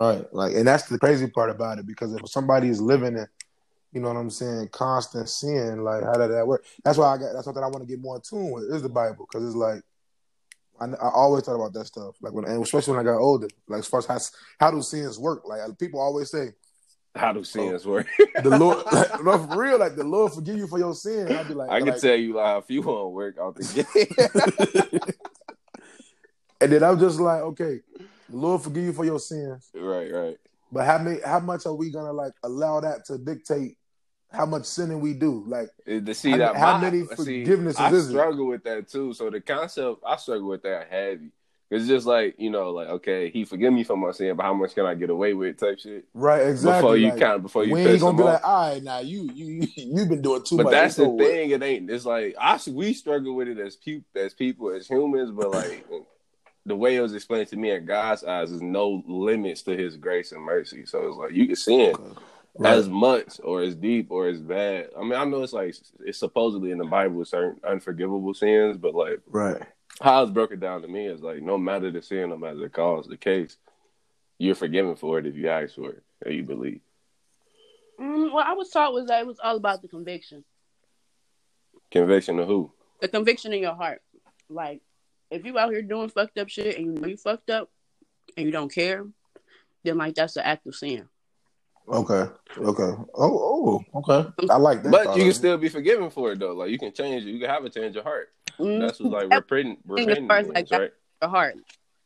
right. 0.00 0.24
Like, 0.32 0.54
and 0.54 0.66
that's 0.66 0.84
the 0.84 0.98
crazy 0.98 1.26
part 1.26 1.50
about 1.50 1.78
it 1.78 1.86
because 1.86 2.14
if 2.14 2.28
somebody 2.28 2.68
is 2.68 2.80
living 2.80 3.16
in, 3.16 3.26
you 3.92 4.00
know 4.00 4.08
what 4.08 4.16
I'm 4.16 4.30
saying, 4.30 4.68
constant 4.72 5.28
sin, 5.28 5.84
like 5.84 6.04
how 6.04 6.14
did 6.14 6.30
that 6.30 6.46
work? 6.46 6.64
That's 6.84 6.96
why 6.96 7.14
I 7.14 7.18
got 7.18 7.32
that's 7.34 7.44
something 7.44 7.62
I 7.62 7.66
want 7.66 7.80
to 7.80 7.86
get 7.86 8.00
more 8.00 8.16
in 8.16 8.22
tune 8.22 8.50
with 8.50 8.64
is 8.64 8.82
the 8.82 8.88
Bible 8.88 9.26
because 9.30 9.46
it's 9.46 9.56
like 9.56 9.82
I, 10.80 10.86
I 10.86 11.10
always 11.12 11.44
thought 11.44 11.56
about 11.56 11.72
that 11.74 11.86
stuff. 11.86 12.16
Like 12.22 12.32
when 12.32 12.44
and 12.44 12.62
especially 12.62 12.96
when 12.96 13.06
I 13.06 13.10
got 13.10 13.18
older, 13.18 13.48
like 13.68 13.80
as 13.80 13.86
far 13.86 14.00
as 14.00 14.06
how 14.06 14.18
how 14.58 14.70
do 14.70 14.82
sins 14.82 15.18
work? 15.18 15.42
Like 15.46 15.60
people 15.78 16.00
always 16.00 16.30
say 16.30 16.52
how 17.18 17.32
do 17.32 17.44
sins 17.44 17.84
work? 17.86 18.06
the 18.42 18.56
Lord, 18.58 18.84
like, 18.92 19.22
no, 19.24 19.46
for 19.46 19.60
real, 19.62 19.78
like 19.78 19.96
the 19.96 20.04
Lord 20.04 20.32
forgive 20.32 20.56
you 20.56 20.66
for 20.66 20.78
your 20.78 20.94
sin. 20.94 21.30
I'd 21.34 21.48
be 21.48 21.54
like, 21.54 21.70
I 21.70 21.78
can 21.80 21.88
like, 21.88 22.00
tell 22.00 22.14
you 22.16 22.34
like 22.34 22.62
if 22.62 22.70
you 22.70 22.82
want 22.82 22.98
to 23.04 23.08
work 23.08 23.36
out 23.38 23.54
the 23.56 24.92
gay. 25.00 25.12
and 26.60 26.72
then 26.72 26.82
I'm 26.82 26.98
just 26.98 27.20
like, 27.20 27.40
okay, 27.42 27.80
the 28.28 28.36
Lord 28.36 28.62
forgive 28.62 28.84
you 28.84 28.92
for 28.92 29.04
your 29.04 29.18
sins. 29.20 29.68
right, 29.74 30.12
right. 30.12 30.36
But 30.70 30.84
how 30.84 30.98
many, 30.98 31.18
how 31.24 31.40
much 31.40 31.64
are 31.66 31.74
we 31.74 31.90
gonna 31.90 32.12
like 32.12 32.32
allow 32.42 32.80
that 32.80 33.06
to 33.06 33.16
dictate 33.18 33.76
how 34.30 34.44
much 34.44 34.66
sinning 34.66 35.00
we 35.00 35.14
do? 35.14 35.42
Like, 35.46 35.70
Uh, 35.86 36.00
To 36.00 36.14
see 36.14 36.32
How- 36.32 36.36
that 36.38 36.56
how 36.56 36.76
my- 36.76 36.82
many 36.90 37.06
see, 37.06 37.44
forgivenesses 37.44 37.80
I 37.80 37.90
is 37.92 38.06
it? 38.06 38.10
struggle 38.10 38.46
with 38.46 38.64
that 38.64 38.88
too. 38.88 39.14
So 39.14 39.30
the 39.30 39.40
concept, 39.40 40.02
I 40.06 40.16
struggle 40.16 40.48
with 40.48 40.62
that 40.64 40.88
heavy. 40.90 41.30
It's 41.70 41.86
just 41.86 42.06
like 42.06 42.34
you 42.38 42.50
know, 42.50 42.70
like 42.70 42.88
okay, 42.88 43.30
he 43.30 43.44
forgive 43.44 43.72
me 43.72 43.84
for 43.84 43.96
my 43.96 44.10
sin, 44.12 44.34
but 44.36 44.42
how 44.44 44.54
much 44.54 44.74
can 44.74 44.86
I 44.86 44.94
get 44.94 45.10
away 45.10 45.34
with? 45.34 45.58
Type 45.58 45.78
shit. 45.78 46.06
right? 46.14 46.46
Exactly. 46.48 46.80
Before 46.80 46.96
you 46.96 47.08
like, 47.10 47.18
kind 47.18 47.32
of 47.34 47.42
before 47.42 47.64
you 47.64 47.74
piss 47.76 47.86
ain't 47.88 48.00
gonna 48.00 48.16
be 48.16 48.22
off. 48.22 48.32
like, 48.34 48.44
all 48.44 48.70
right, 48.72 48.82
now 48.82 48.98
you 49.00 49.22
you 49.34 49.68
you've 49.76 50.08
been 50.08 50.22
doing 50.22 50.42
too 50.44 50.56
but 50.56 50.64
much. 50.64 50.72
that's 50.72 50.94
the 50.96 51.02
It's 51.02 51.08
over 51.08 51.16
with. 51.16 51.30
thing. 51.30 51.50
It 51.50 51.62
ain't. 51.62 51.90
It's 51.90 52.06
like 52.06 52.34
I 52.40 52.58
we 52.70 52.94
struggle 52.94 53.34
with 53.34 53.48
it 53.48 53.58
as 53.58 53.76
people, 53.76 54.06
as 54.20 54.32
people, 54.34 54.70
as 54.70 54.86
humans. 54.86 55.30
But 55.30 55.50
like 55.50 55.86
the 56.64 56.76
way 56.76 56.96
it 56.96 57.00
was 57.00 57.14
explained 57.14 57.48
to 57.48 57.56
me 57.56 57.70
in 57.70 57.84
God's 57.84 58.24
eyes 58.24 58.50
is 58.50 58.62
no 58.62 59.02
limits 59.06 59.62
to 59.62 59.76
His 59.76 59.96
grace 59.96 60.32
and 60.32 60.42
mercy. 60.42 60.86
So 60.86 61.06
it's 61.06 61.16
like 61.16 61.32
you 61.32 61.46
can 61.46 61.56
sin 61.56 61.94
Right. 62.60 62.72
as 62.76 62.88
much 62.88 63.38
or 63.44 63.62
as 63.62 63.76
deep 63.76 64.08
or 64.10 64.26
as 64.26 64.40
bad. 64.40 64.88
I 64.98 65.02
mean, 65.02 65.12
I 65.12 65.24
know 65.24 65.42
it's 65.44 65.52
like 65.52 65.76
it's 66.00 66.18
supposedly 66.18 66.72
in 66.72 66.78
the 66.78 66.86
Bible 66.86 67.24
certain 67.24 67.60
unforgivable 67.62 68.34
sins, 68.34 68.76
but 68.78 68.94
like 68.94 69.20
Right. 69.28 69.62
How 70.00 70.22
it's 70.22 70.32
broken 70.32 70.58
down 70.60 70.82
to 70.82 70.88
me 70.88 71.06
is 71.06 71.20
like 71.22 71.42
no 71.42 71.58
matter 71.58 71.90
the 71.90 72.02
sin, 72.02 72.30
no 72.30 72.36
matter 72.36 72.56
the 72.58 72.68
cause, 72.68 73.06
the 73.06 73.16
case, 73.16 73.56
you're 74.38 74.54
forgiven 74.54 74.96
for 74.96 75.18
it 75.18 75.26
if 75.26 75.34
you 75.34 75.48
ask 75.48 75.74
for 75.74 75.90
it 75.90 76.02
and 76.24 76.34
you 76.34 76.42
believe. 76.42 76.80
Mm, 78.00 78.32
what 78.32 78.46
I 78.46 78.52
was 78.52 78.70
taught 78.70 78.92
was 78.92 79.06
that 79.08 79.20
it 79.20 79.26
was 79.26 79.40
all 79.42 79.56
about 79.56 79.82
the 79.82 79.88
conviction, 79.88 80.44
Conviction 81.90 82.38
of 82.38 82.46
who? 82.46 82.70
the 83.00 83.08
conviction 83.08 83.52
in 83.52 83.60
your 83.62 83.74
heart. 83.74 84.02
Like, 84.48 84.82
if 85.30 85.44
you 85.44 85.58
out 85.58 85.70
here 85.70 85.82
doing 85.82 86.08
fucked 86.08 86.38
up 86.38 86.48
shit 86.48 86.76
and 86.78 86.86
you 86.86 86.92
know 87.00 87.08
you 87.08 87.16
fucked 87.16 87.50
up 87.50 87.70
and 88.36 88.46
you 88.46 88.52
don't 88.52 88.72
care, 88.72 89.04
then 89.84 89.98
like 89.98 90.14
that's 90.14 90.36
an 90.36 90.44
act 90.44 90.66
of 90.66 90.74
sin. 90.74 91.08
Okay. 91.88 92.30
Okay. 92.58 93.02
Oh, 93.14 93.82
oh, 93.94 93.98
okay. 93.98 94.28
I 94.50 94.56
like 94.56 94.82
that. 94.82 94.90
But 94.92 95.16
you 95.16 95.24
can 95.24 95.32
still 95.32 95.56
be 95.56 95.68
forgiven 95.68 96.10
for 96.10 96.32
it 96.32 96.38
though. 96.38 96.52
Like 96.52 96.70
you 96.70 96.78
can 96.78 96.92
change 96.92 97.24
it. 97.24 97.30
You 97.30 97.40
can 97.40 97.48
have 97.48 97.64
a 97.64 97.70
change 97.70 97.96
of 97.96 98.04
heart. 98.04 98.28
Mhm. 98.58 98.80
That's 98.80 99.00
what 99.00 99.12
like 99.12 99.30
That's 99.30 99.50
repenting, 99.50 99.78
the 99.86 99.94
thing 99.94 100.10
as 100.10 100.18
repenting 100.18 100.28
far 100.28 100.36
as, 100.38 100.48
like, 100.48 100.68
that- 100.68 100.80
right? 100.80 100.92
your 101.22 101.30
heart. 101.30 101.56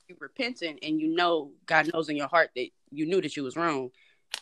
You 0.08 0.16
repentant 0.18 0.78
and 0.82 1.00
you 1.00 1.08
know 1.08 1.52
God 1.66 1.90
knows 1.92 2.08
in 2.08 2.16
your 2.16 2.28
heart 2.28 2.50
that 2.56 2.68
you 2.90 3.06
knew 3.06 3.20
that 3.20 3.36
you 3.36 3.44
was 3.44 3.56
wrong, 3.56 3.90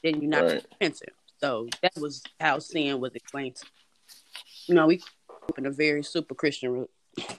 then 0.03 0.21
you're 0.21 0.31
not 0.31 0.45
Right. 0.45 0.65
repentant. 0.73 1.13
So 1.39 1.69
that 1.83 1.93
was 1.97 2.23
how 2.41 2.59
sin 2.59 3.01
was 3.01 3.15
explained. 3.15 3.57
to 3.57 3.67
You 4.67 4.75
know, 4.75 4.87
we 4.87 4.97
grew 5.27 5.39
up 5.49 5.59
in 5.59 5.67
a 5.67 5.71
very 5.71 6.03
super 6.03 6.35
Christian 6.35 6.87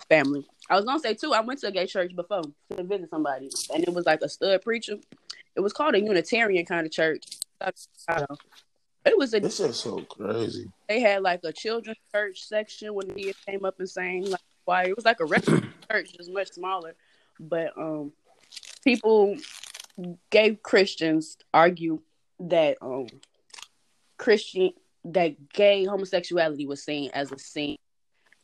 family. 0.10 0.46
I 0.70 0.76
was 0.76 0.86
gonna 0.86 1.00
say 1.00 1.14
too, 1.14 1.34
I 1.34 1.42
went 1.42 1.60
to 1.62 1.68
a 1.68 1.72
gay 1.72 1.86
church 1.88 2.16
before 2.16 2.42
to 2.76 2.84
visit 2.84 3.10
somebody, 3.10 3.50
and 3.74 3.84
it 3.84 3.94
was 3.94 4.06
like 4.06 4.22
a 4.22 4.30
stud 4.30 4.62
preacher. 4.62 4.98
It 5.56 5.60
was 5.62 5.74
called 5.74 5.96
a 5.96 6.00
Unitarian 6.02 6.66
kind 6.66 6.86
of 6.86 6.92
church. 6.92 7.26
It 9.04 9.18
was 9.18 9.34
a 9.34 9.40
This 9.40 9.60
is 9.60 9.80
so 9.80 10.02
crazy. 10.02 10.72
they 10.88 11.00
had 11.00 11.22
like 11.24 11.42
a 11.44 11.52
children's 11.52 11.98
church 12.14 12.44
section 12.44 12.94
when 12.94 13.08
the 13.08 13.14
kids 13.16 13.38
came 13.46 13.66
up 13.66 13.80
and 13.80 13.90
sang 13.90 14.26
like 14.26 14.42
choir. 14.66 14.90
It 14.90 14.96
was 14.96 15.06
like 15.06 15.20
a 15.20 15.26
church, 15.92 16.14
just 16.18 16.32
much 16.32 16.52
smaller. 16.52 16.96
But 17.40 17.78
um 17.78 18.12
people 18.84 19.38
gay 20.30 20.56
Christians 20.56 21.38
argue 21.54 22.00
that 22.40 22.78
um 22.82 23.08
Christian 24.18 24.72
that 25.06 25.50
gay 25.54 25.86
homosexuality 25.86 26.68
was 26.68 26.84
seen 26.84 27.10
as 27.14 27.32
a 27.32 27.40
sin 27.40 27.76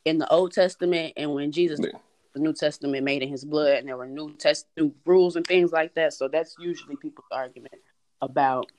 in 0.04 0.18
the 0.18 0.28
Old 0.32 0.52
Testament 0.52 1.12
and 1.16 1.32
when 1.32 1.52
Jesus 1.52 1.80
Yeah. 1.80 1.98
the 2.34 2.40
New 2.40 2.52
Testament 2.52 3.04
made 3.04 3.22
in 3.22 3.28
his 3.28 3.44
blood 3.44 3.78
and 3.78 3.88
there 3.88 3.96
were 3.96 4.06
new 4.06 4.34
test 4.34 4.66
new 4.76 4.92
rules 5.04 5.36
and 5.36 5.46
things 5.46 5.70
like 5.72 5.94
that. 5.94 6.14
So 6.14 6.28
that's 6.28 6.56
usually 6.58 6.96
people's 6.96 7.28
argument 7.30 7.74
about 8.20 8.70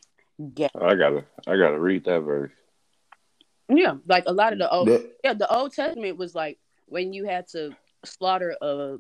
gay. 0.54 0.68
I 0.76 0.96
gotta, 0.96 1.24
I 1.48 1.56
gotta 1.58 1.80
read 1.80 2.04
that 2.06 2.22
verse. 2.22 2.52
Yeah, 3.70 3.96
like 4.08 4.24
a 4.28 4.34
lot 4.34 4.52
of 4.52 4.60
the 4.60 4.70
old 4.70 4.90
yeah, 5.24 5.34
the 5.34 5.54
Old 5.54 5.74
Testament 5.74 6.18
was 6.18 6.34
like 6.36 6.58
when 6.90 7.14
you 7.14 7.26
had 7.26 7.48
to 7.50 7.72
slaughter 8.06 8.56
a, 8.62 8.98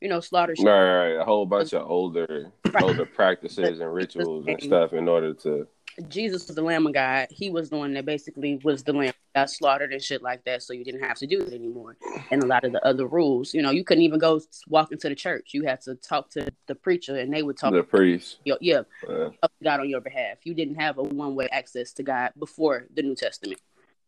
you 0.00 0.08
know, 0.08 0.20
slaughter. 0.20 0.56
sheep. 0.56 0.66
Right, 0.66 1.12
right, 1.14 1.20
a 1.20 1.24
whole 1.24 1.46
bunch 1.46 1.72
of 1.72 1.88
older, 1.88 2.52
Right. 2.72 2.82
older 2.82 3.06
practices 3.06 3.80
and 3.80 3.92
rituals 3.94 4.46
and 4.46 4.62
stuff 4.62 4.92
in 4.92 5.08
order 5.08 5.34
to. 5.34 5.66
Jesus 6.08 6.46
was 6.46 6.56
the 6.56 6.62
Lamb 6.62 6.86
of 6.86 6.94
God. 6.94 7.28
He 7.30 7.50
was 7.50 7.68
the 7.68 7.76
one 7.76 7.92
that 7.94 8.06
basically 8.06 8.58
was 8.64 8.82
the 8.82 8.94
lamb 8.94 9.12
that 9.34 9.40
got 9.42 9.50
slaughtered 9.50 9.92
and 9.92 10.02
shit 10.02 10.22
like 10.22 10.42
that. 10.44 10.62
So 10.62 10.72
you 10.72 10.84
didn't 10.84 11.02
have 11.02 11.18
to 11.18 11.26
do 11.26 11.42
it 11.42 11.52
anymore. 11.52 11.98
And 12.30 12.42
a 12.42 12.46
lot 12.46 12.64
of 12.64 12.72
the 12.72 12.82
other 12.86 13.06
rules, 13.06 13.52
you 13.52 13.60
know, 13.60 13.70
you 13.70 13.84
couldn't 13.84 14.02
even 14.02 14.18
go 14.18 14.40
walk 14.68 14.90
into 14.90 15.10
the 15.10 15.14
church. 15.14 15.50
You 15.52 15.64
had 15.64 15.82
to 15.82 15.94
talk 15.96 16.30
to 16.30 16.48
the 16.66 16.74
preacher, 16.74 17.16
and 17.16 17.30
they 17.30 17.42
would 17.42 17.58
talk. 17.58 17.72
To 17.72 17.76
the 17.76 17.82
priest. 17.82 18.38
yeah, 18.46 18.54
yeah, 18.62 18.82
to 19.02 19.32
God 19.62 19.80
on 19.80 19.88
your 19.90 20.00
behalf. 20.00 20.38
You 20.44 20.54
didn't 20.54 20.76
have 20.76 20.96
a 20.96 21.02
one 21.02 21.34
way 21.34 21.48
access 21.52 21.92
to 21.94 22.02
God 22.02 22.32
before 22.38 22.86
the 22.94 23.02
New 23.02 23.14
Testament. 23.14 23.60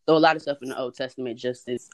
So 0.09 0.17
a 0.17 0.19
lot 0.19 0.37
of 0.37 0.43
stuff 0.43 0.59
in 0.62 0.71
the 0.71 0.79
Old 0.79 0.95
Testament 0.95 1.38
just 1.38 1.69
is 1.69 1.91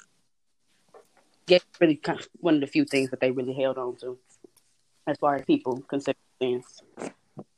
get 1.50 1.64
really 1.80 1.96
kind 1.96 2.20
of 2.20 2.28
one 2.46 2.54
of 2.54 2.60
the 2.60 2.66
few 2.76 2.84
things 2.84 3.10
that 3.10 3.20
they 3.20 3.30
really 3.32 3.52
held 3.62 3.76
on 3.76 3.96
to, 3.96 4.18
as 5.06 5.16
far 5.18 5.34
as 5.36 5.44
people 5.44 5.82
consider 5.88 6.18
things. 6.38 6.64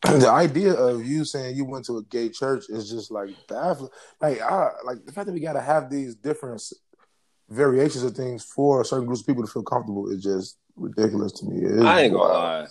the 0.03 0.31
idea 0.31 0.73
of 0.73 1.05
you 1.05 1.25
saying 1.25 1.57
you 1.57 1.65
went 1.65 1.85
to 1.85 1.99
a 1.99 2.03
gay 2.05 2.29
church 2.29 2.65
is 2.69 2.91
just 2.91 3.11
like 3.11 3.31
baffling. 3.49 3.91
Like, 4.21 4.41
I 4.41 4.71
like 4.85 5.05
the 5.05 5.13
fact 5.13 5.27
that 5.27 5.33
we 5.33 5.41
got 5.41 5.55
to 5.55 5.61
have 5.61 5.91
these 5.91 6.15
different 6.15 6.63
variations 7.49 8.03
of 8.05 8.15
things 8.17 8.45
for 8.45 8.85
certain 8.85 9.07
groups 9.07 9.21
of 9.21 9.27
people 9.27 9.45
to 9.45 9.53
feel 9.53 9.63
comfortable 9.63 10.09
is 10.11 10.23
just 10.23 10.57
ridiculous 10.77 11.33
to 11.33 11.47
me. 11.47 11.57
It 11.65 11.73
is 11.73 11.85
I 11.85 12.03
ain't 12.03 12.15
gonna 12.15 12.33
wild. 12.33 12.65
lie. 12.65 12.67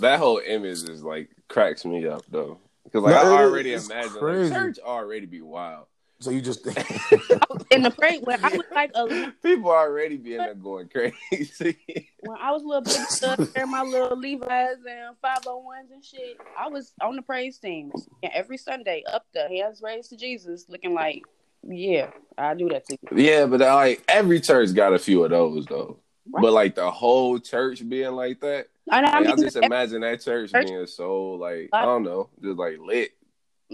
That 0.00 0.18
whole 0.20 0.40
image 0.46 0.88
is 0.88 1.02
like 1.02 1.30
cracks 1.48 1.84
me 1.84 2.06
up 2.06 2.22
though, 2.30 2.58
because 2.84 3.02
like 3.02 3.14
No, 3.14 3.34
I 3.34 3.42
already 3.42 3.72
imagine 3.72 4.14
like, 4.14 4.52
church 4.52 4.78
already 4.78 5.26
be 5.26 5.40
wild. 5.40 5.86
So 6.24 6.30
you 6.30 6.40
just 6.40 6.64
think 6.64 6.78
In 7.70 7.82
the 7.82 7.90
pray 7.90 8.18
when 8.20 8.42
I 8.42 8.48
was 8.48 8.62
like 8.74 8.92
a 8.94 9.30
People 9.42 9.70
already 9.70 10.16
being 10.16 10.38
there 10.38 10.54
going 10.54 10.88
crazy. 10.88 11.76
when 12.20 12.38
I 12.40 12.50
was 12.50 12.62
a 12.62 12.66
little 12.66 12.80
big 12.80 12.92
stuff, 13.10 13.38
wearing 13.54 13.70
my 13.70 13.82
little 13.82 14.16
Levi's 14.16 14.78
and 14.88 15.14
five 15.20 15.44
hundred 15.44 15.64
ones 15.64 15.90
and 15.92 16.02
shit. 16.02 16.38
I 16.58 16.68
was 16.68 16.94
on 17.02 17.16
the 17.16 17.22
praise 17.22 17.58
teams 17.58 18.08
and 18.22 18.32
every 18.32 18.56
Sunday 18.56 19.04
up 19.06 19.26
there, 19.34 19.48
hands 19.48 19.82
raised 19.84 20.08
to 20.10 20.16
Jesus, 20.16 20.64
looking 20.70 20.94
like, 20.94 21.20
yeah, 21.62 22.10
I 22.38 22.54
do 22.54 22.70
that 22.70 22.86
to 22.86 22.96
you. 23.12 23.18
yeah, 23.18 23.44
but 23.44 23.60
uh, 23.60 23.74
like 23.74 24.02
every 24.08 24.40
church 24.40 24.72
got 24.72 24.94
a 24.94 24.98
few 24.98 25.24
of 25.24 25.30
those 25.30 25.66
though. 25.66 25.98
Right. 26.32 26.40
But 26.40 26.52
like 26.54 26.74
the 26.74 26.90
whole 26.90 27.38
church 27.38 27.86
being 27.86 28.12
like 28.12 28.40
that, 28.40 28.68
I 28.90 29.02
like, 29.02 29.14
I 29.14 29.20
mean, 29.20 29.36
just 29.36 29.56
imagine 29.56 30.00
that 30.00 30.22
church 30.22 30.52
church- 30.52 30.68
being 30.68 30.86
so 30.86 31.32
like 31.32 31.68
I 31.74 31.82
don't 31.84 32.02
know, 32.02 32.30
just 32.42 32.58
like 32.58 32.78
lit. 32.78 33.10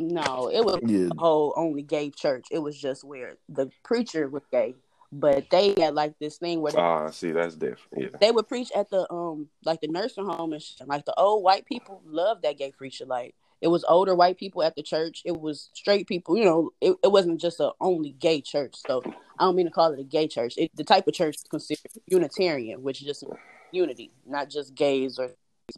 No, 0.01 0.51
it 0.53 0.65
was 0.65 0.81
yeah. 0.87 1.09
a 1.11 1.21
whole 1.21 1.53
only 1.57 1.83
gay 1.83 2.11
church. 2.11 2.47
It 2.51 2.59
was 2.59 2.79
just 2.79 3.05
where 3.05 3.37
the 3.49 3.71
preacher 3.83 4.29
was 4.29 4.43
gay, 4.51 4.75
but 5.13 5.49
they 5.51 5.75
had 5.77 5.95
like 5.95 6.19
this 6.19 6.39
thing 6.39 6.61
where 6.61 6.73
they, 6.73 6.79
Ah, 6.79 7.11
see, 7.11 7.33
that's 7.33 7.57
different. 7.57 7.89
Yeah. 7.97 8.09
they 8.21 8.31
would 8.31 8.49
preach 8.49 8.71
at 8.75 8.91
the 8.91 9.11
um 9.13 9.49
like 9.65 9.81
the 9.81 9.89
nursing 9.89 10.27
home 10.27 10.53
and 10.53 10.63
shit. 10.63 10.87
Like 10.87 11.05
the 11.05 11.15
old 11.19 11.43
white 11.43 11.67
people 11.67 12.03
loved 12.07 12.43
that 12.43 12.59
gay 12.59 12.73
preacher. 12.73 13.05
Like 13.07 13.35
it 13.61 13.69
was 13.69 13.85
older 13.89 14.15
white 14.15 14.39
people 14.39 14.63
at 14.63 14.75
the 14.77 14.83
church. 14.83 15.23
It 15.25 15.39
was 15.39 15.69
straight 15.75 16.07
people. 16.07 16.37
You 16.37 16.45
know, 16.45 16.71
it, 16.81 16.97
it 17.05 17.13
wasn't 17.13 17.41
just 17.41 17.61
a 17.61 17.73
only 17.81 18.13
gay 18.13 18.41
church. 18.41 18.75
So 18.87 19.03
I 19.39 19.45
don't 19.45 19.57
mean 19.57 19.67
to 19.67 19.73
call 19.73 19.93
it 19.93 20.01
a 20.01 20.05
gay 20.05 20.29
church. 20.29 20.55
It, 20.57 20.71
the 20.75 20.85
type 20.85 21.07
of 21.07 21.15
church 21.15 21.37
is 21.37 21.45
considered 21.45 21.91
Unitarian, 22.07 22.83
which 22.83 23.01
is 23.01 23.07
just 23.07 23.25
unity, 23.73 24.11
not 24.27 24.49
just 24.51 24.75
gays 24.75 25.19
or 25.19 25.31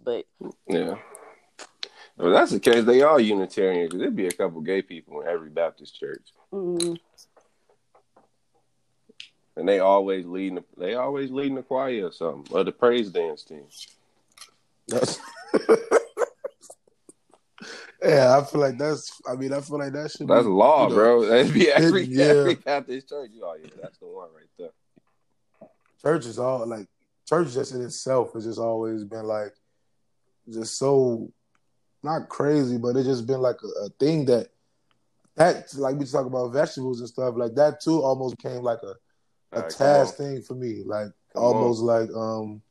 but 0.05 0.25
Yeah. 0.69 0.95
Well, 2.23 2.33
that's 2.33 2.53
the 2.53 2.61
case. 2.61 2.85
They 2.85 3.03
are 3.03 3.19
Unitarian 3.19 3.87
because 3.87 3.99
there'd 3.99 4.15
be 4.15 4.29
a 4.29 4.31
couple 4.31 4.61
gay 4.61 4.81
people 4.81 5.23
in 5.23 5.27
every 5.27 5.51
Baptist 5.51 5.99
church, 5.99 6.23
mm, 6.53 6.97
and 9.57 9.69
they 9.69 9.81
always 9.81 10.25
leading. 10.25 10.55
The, 10.55 10.65
they 10.79 10.95
always 10.95 11.33
leading 11.33 11.57
the 11.57 11.65
choir 11.65 12.07
or 12.07 12.13
something, 12.13 12.47
or 12.55 12.63
the 12.63 12.71
praise 12.71 13.11
dance 13.11 13.43
team. 13.43 13.65
That's 14.87 15.19
yeah, 18.05 18.39
I 18.39 18.45
feel 18.45 18.61
like 18.61 18.79
that's. 18.79 19.21
I 19.29 19.35
mean, 19.35 19.53
I 19.53 19.61
feel 19.61 19.81
like 19.81 19.93
that 19.93 20.13
should. 20.13 20.29
That's 20.29 20.45
be, 20.45 20.49
law, 20.49 20.85
you 20.85 20.91
know, 20.91 20.95
bro. 20.95 21.25
That'd 21.29 21.53
be 21.53 21.73
every 21.73 22.05
yeah. 22.05 22.25
every 22.27 22.55
Baptist 22.55 23.09
church. 23.09 23.33
Oh 23.43 23.57
yeah, 23.61 23.71
that's 23.83 23.99
the 23.99 24.07
one 24.07 24.29
right 24.33 24.47
there. 24.61 25.69
Church 26.01 26.27
is 26.27 26.39
all 26.39 26.65
like 26.69 26.87
church 27.29 27.53
just 27.53 27.75
in 27.75 27.83
itself 27.83 28.35
has 28.35 28.45
just 28.45 28.61
always 28.61 29.03
been 29.03 29.25
like 29.25 29.55
just 30.49 30.79
so 30.79 31.33
not 32.03 32.29
crazy, 32.29 32.79
but 32.79 32.97
it's 32.97 33.07
just 33.07 33.27
been 33.27 33.41
like 33.41 33.57
a, 33.63 33.87
a 33.87 33.89
thing 33.99 34.25
that 34.27 34.49
that 35.37 35.73
like 35.75 35.97
we 35.97 36.05
talk 36.05 36.27
about 36.27 36.53
vegetables 36.53 37.01
and 37.01 37.09
stuff 37.09 37.35
like 37.37 37.55
that 37.55 37.81
too 37.81 38.03
almost 38.03 38.37
became 38.37 38.63
like 38.63 38.81
a 38.83 38.95
a 39.57 39.63
right, 39.63 39.71
task 39.71 40.17
thing 40.17 40.43
for 40.43 40.55
me, 40.55 40.83
like 40.85 41.09
Come 41.35 41.43
almost 41.43 41.83
like 41.83 42.11
um 42.15 42.63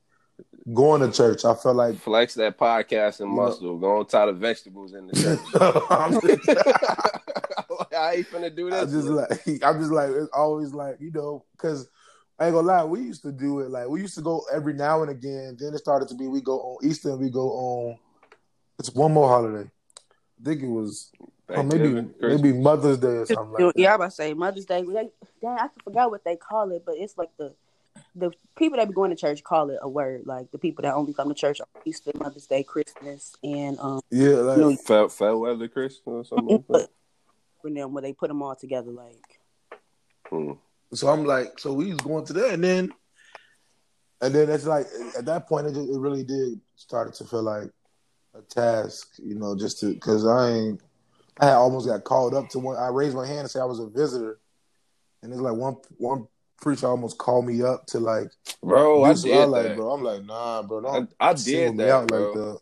going 0.74 1.02
to 1.02 1.16
church. 1.16 1.46
I 1.46 1.54
felt 1.56 1.76
like 1.76 1.96
Flex 1.96 2.36
that 2.36 2.58
podcasting 2.58 3.28
muscle. 3.28 3.78
Go 3.78 4.00
on 4.00 4.06
tie 4.06 4.26
the 4.28 4.34
vegetables 4.34 4.94
in 4.94 5.08
the 5.08 5.14
church. 5.22 5.40
I'm 5.90 6.14
I 7.98 8.16
ain't 8.16 8.28
finna 8.32 8.56
do 8.56 8.72
I 8.72 8.86
this. 8.86 8.92
just 8.94 9.08
like 9.08 9.64
I'm 9.64 9.80
just 9.80 9.92
like 9.92 10.10
it's 10.10 10.30
always 10.34 10.74
like 10.74 10.98
you 11.00 11.12
know 11.12 11.46
because 11.54 11.90
I 12.40 12.46
ain't 12.46 12.56
gonna 12.56 12.68
lie, 12.68 12.84
we 12.84 13.02
used 13.02 13.22
to 13.24 13.32
do 13.32 13.60
it 13.60 13.70
like 13.70 13.88
we 13.88 14.02
used 14.02 14.16
to 14.16 14.22
go 14.22 14.44
every 14.52 14.74
now 14.74 15.02
and 15.02 15.12
again. 15.12 15.58
Then 15.60 15.74
it 15.74 15.80
started 15.80 16.08
to 16.10 16.16
be 16.16 16.28
we 16.28 16.42
go 16.42 16.60
on 16.60 16.88
Easter 16.88 17.10
and 17.10 17.20
we 17.20 17.30
go 17.30 17.52
on. 17.52 17.98
It's 18.82 18.96
one 18.96 19.14
more 19.14 19.30
holiday. 19.30 19.70
I 19.70 20.44
think 20.44 20.64
it 20.64 20.68
was 20.68 21.12
or 21.50 21.64
maybe 21.64 22.10
maybe 22.20 22.52
Mother's 22.52 22.98
Day 22.98 23.10
or 23.10 23.26
something 23.28 23.52
like 23.52 23.74
yeah, 23.76 23.90
that. 23.90 23.94
I'm 23.94 23.96
about 23.98 24.06
to 24.06 24.12
say 24.12 24.34
Mother's 24.34 24.66
Day. 24.66 24.82
They, 24.82 25.10
dang, 25.40 25.60
I 25.60 25.68
forgot 25.84 26.10
what 26.10 26.24
they 26.24 26.36
call 26.36 26.72
it, 26.72 26.82
but 26.84 26.96
it's 26.98 27.16
like 27.16 27.30
the 27.38 27.54
the 28.16 28.32
people 28.58 28.80
that 28.80 28.88
be 28.88 28.94
going 28.96 29.12
to 29.12 29.16
church 29.16 29.44
call 29.44 29.70
it 29.70 29.78
a 29.84 29.88
word. 29.88 30.24
Like 30.26 30.50
the 30.50 30.58
people 30.58 30.82
that 30.82 30.96
only 30.96 31.14
come 31.14 31.30
to 31.30 31.36
church 31.36 31.62
on 31.62 31.68
Easter, 31.86 32.10
Mother's 32.16 32.48
Day, 32.48 32.64
Christmas, 32.64 33.36
and 33.44 33.78
um, 33.80 34.02
Yeah, 34.10 34.38
like 34.38 34.58
New 34.58 34.76
Fair, 34.78 35.10
fair 35.10 35.38
weather 35.38 35.68
Christmas 35.68 36.04
or 36.08 36.26
something 36.26 36.66
like 36.68 36.68
that. 36.68 36.90
them 37.64 37.94
where 37.94 38.02
they 38.02 38.14
put 38.14 38.30
them 38.30 38.42
all 38.42 38.56
together. 38.56 38.90
Like 38.90 39.40
Hmm. 40.28 40.54
so 40.92 41.08
I'm 41.08 41.24
like 41.24 41.60
so 41.60 41.72
we 41.72 41.92
was 41.92 42.00
going 42.00 42.26
to 42.26 42.34
that 42.34 42.56
and 42.56 42.64
then 42.64 42.92
and 44.22 44.34
then 44.34 44.50
it's 44.50 44.66
like 44.66 44.88
at 45.16 45.26
that 45.26 45.48
point 45.48 45.68
it, 45.68 45.76
just, 45.76 45.88
it 45.88 46.00
really 46.00 46.24
did 46.24 46.60
started 46.76 47.14
to 47.16 47.26
feel 47.26 47.44
like 47.44 47.70
a 48.34 48.42
task, 48.42 49.16
you 49.18 49.36
know, 49.36 49.56
just 49.58 49.80
to 49.80 49.94
because 49.94 50.26
I 50.26 50.52
ain't 50.52 50.82
I 51.40 51.52
almost 51.52 51.88
got 51.88 52.04
called 52.04 52.34
up 52.34 52.50
to 52.50 52.60
one. 52.60 52.78
I 52.78 52.88
raised 52.88 53.16
my 53.16 53.26
hand 53.26 53.42
and 53.42 53.52
said 53.52 53.62
I 53.62 53.66
was 53.66 53.80
a 53.80 53.88
visitor, 53.88 54.40
and 55.22 55.32
it's 55.32 55.42
like 55.42 55.56
one 55.56 55.76
one 55.98 56.28
preacher 56.62 56.88
almost 56.88 57.18
called 57.18 57.46
me 57.46 57.62
up 57.62 57.86
to 57.88 58.00
like. 58.00 58.32
Bro, 58.64 59.04
I 59.04 59.14
did 59.14 59.50
like, 59.50 59.64
that. 59.64 59.76
bro. 59.76 59.92
I'm 59.92 60.04
like, 60.04 60.24
nah, 60.24 60.62
bro. 60.62 60.80
I, 60.80 60.82
Don't 61.00 61.14
I 61.20 61.34
did 61.34 61.78
that, 61.78 62.08
bro. 62.08 62.32
like 62.32 62.34
that. 62.34 62.60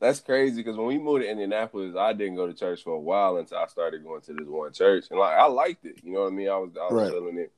That's 0.00 0.20
crazy 0.20 0.56
because 0.56 0.76
when 0.76 0.86
we 0.86 0.98
moved 0.98 1.22
to 1.22 1.30
Indianapolis, 1.30 1.94
I 1.96 2.12
didn't 2.12 2.34
go 2.34 2.46
to 2.46 2.54
church 2.54 2.82
for 2.82 2.94
a 2.94 3.00
while 3.00 3.36
until 3.36 3.58
I 3.58 3.66
started 3.66 4.02
going 4.02 4.22
to 4.22 4.32
this 4.34 4.46
one 4.46 4.72
church, 4.72 5.06
and 5.10 5.18
like 5.20 5.38
I 5.38 5.46
liked 5.46 5.84
it. 5.84 6.00
You 6.02 6.12
know 6.12 6.22
what 6.22 6.32
I 6.32 6.34
mean? 6.36 6.48
I 6.48 6.56
was 6.56 6.70
I 6.76 6.86
was 6.88 7.02
Right. 7.02 7.10
feeling 7.10 7.38
it. 7.38 7.52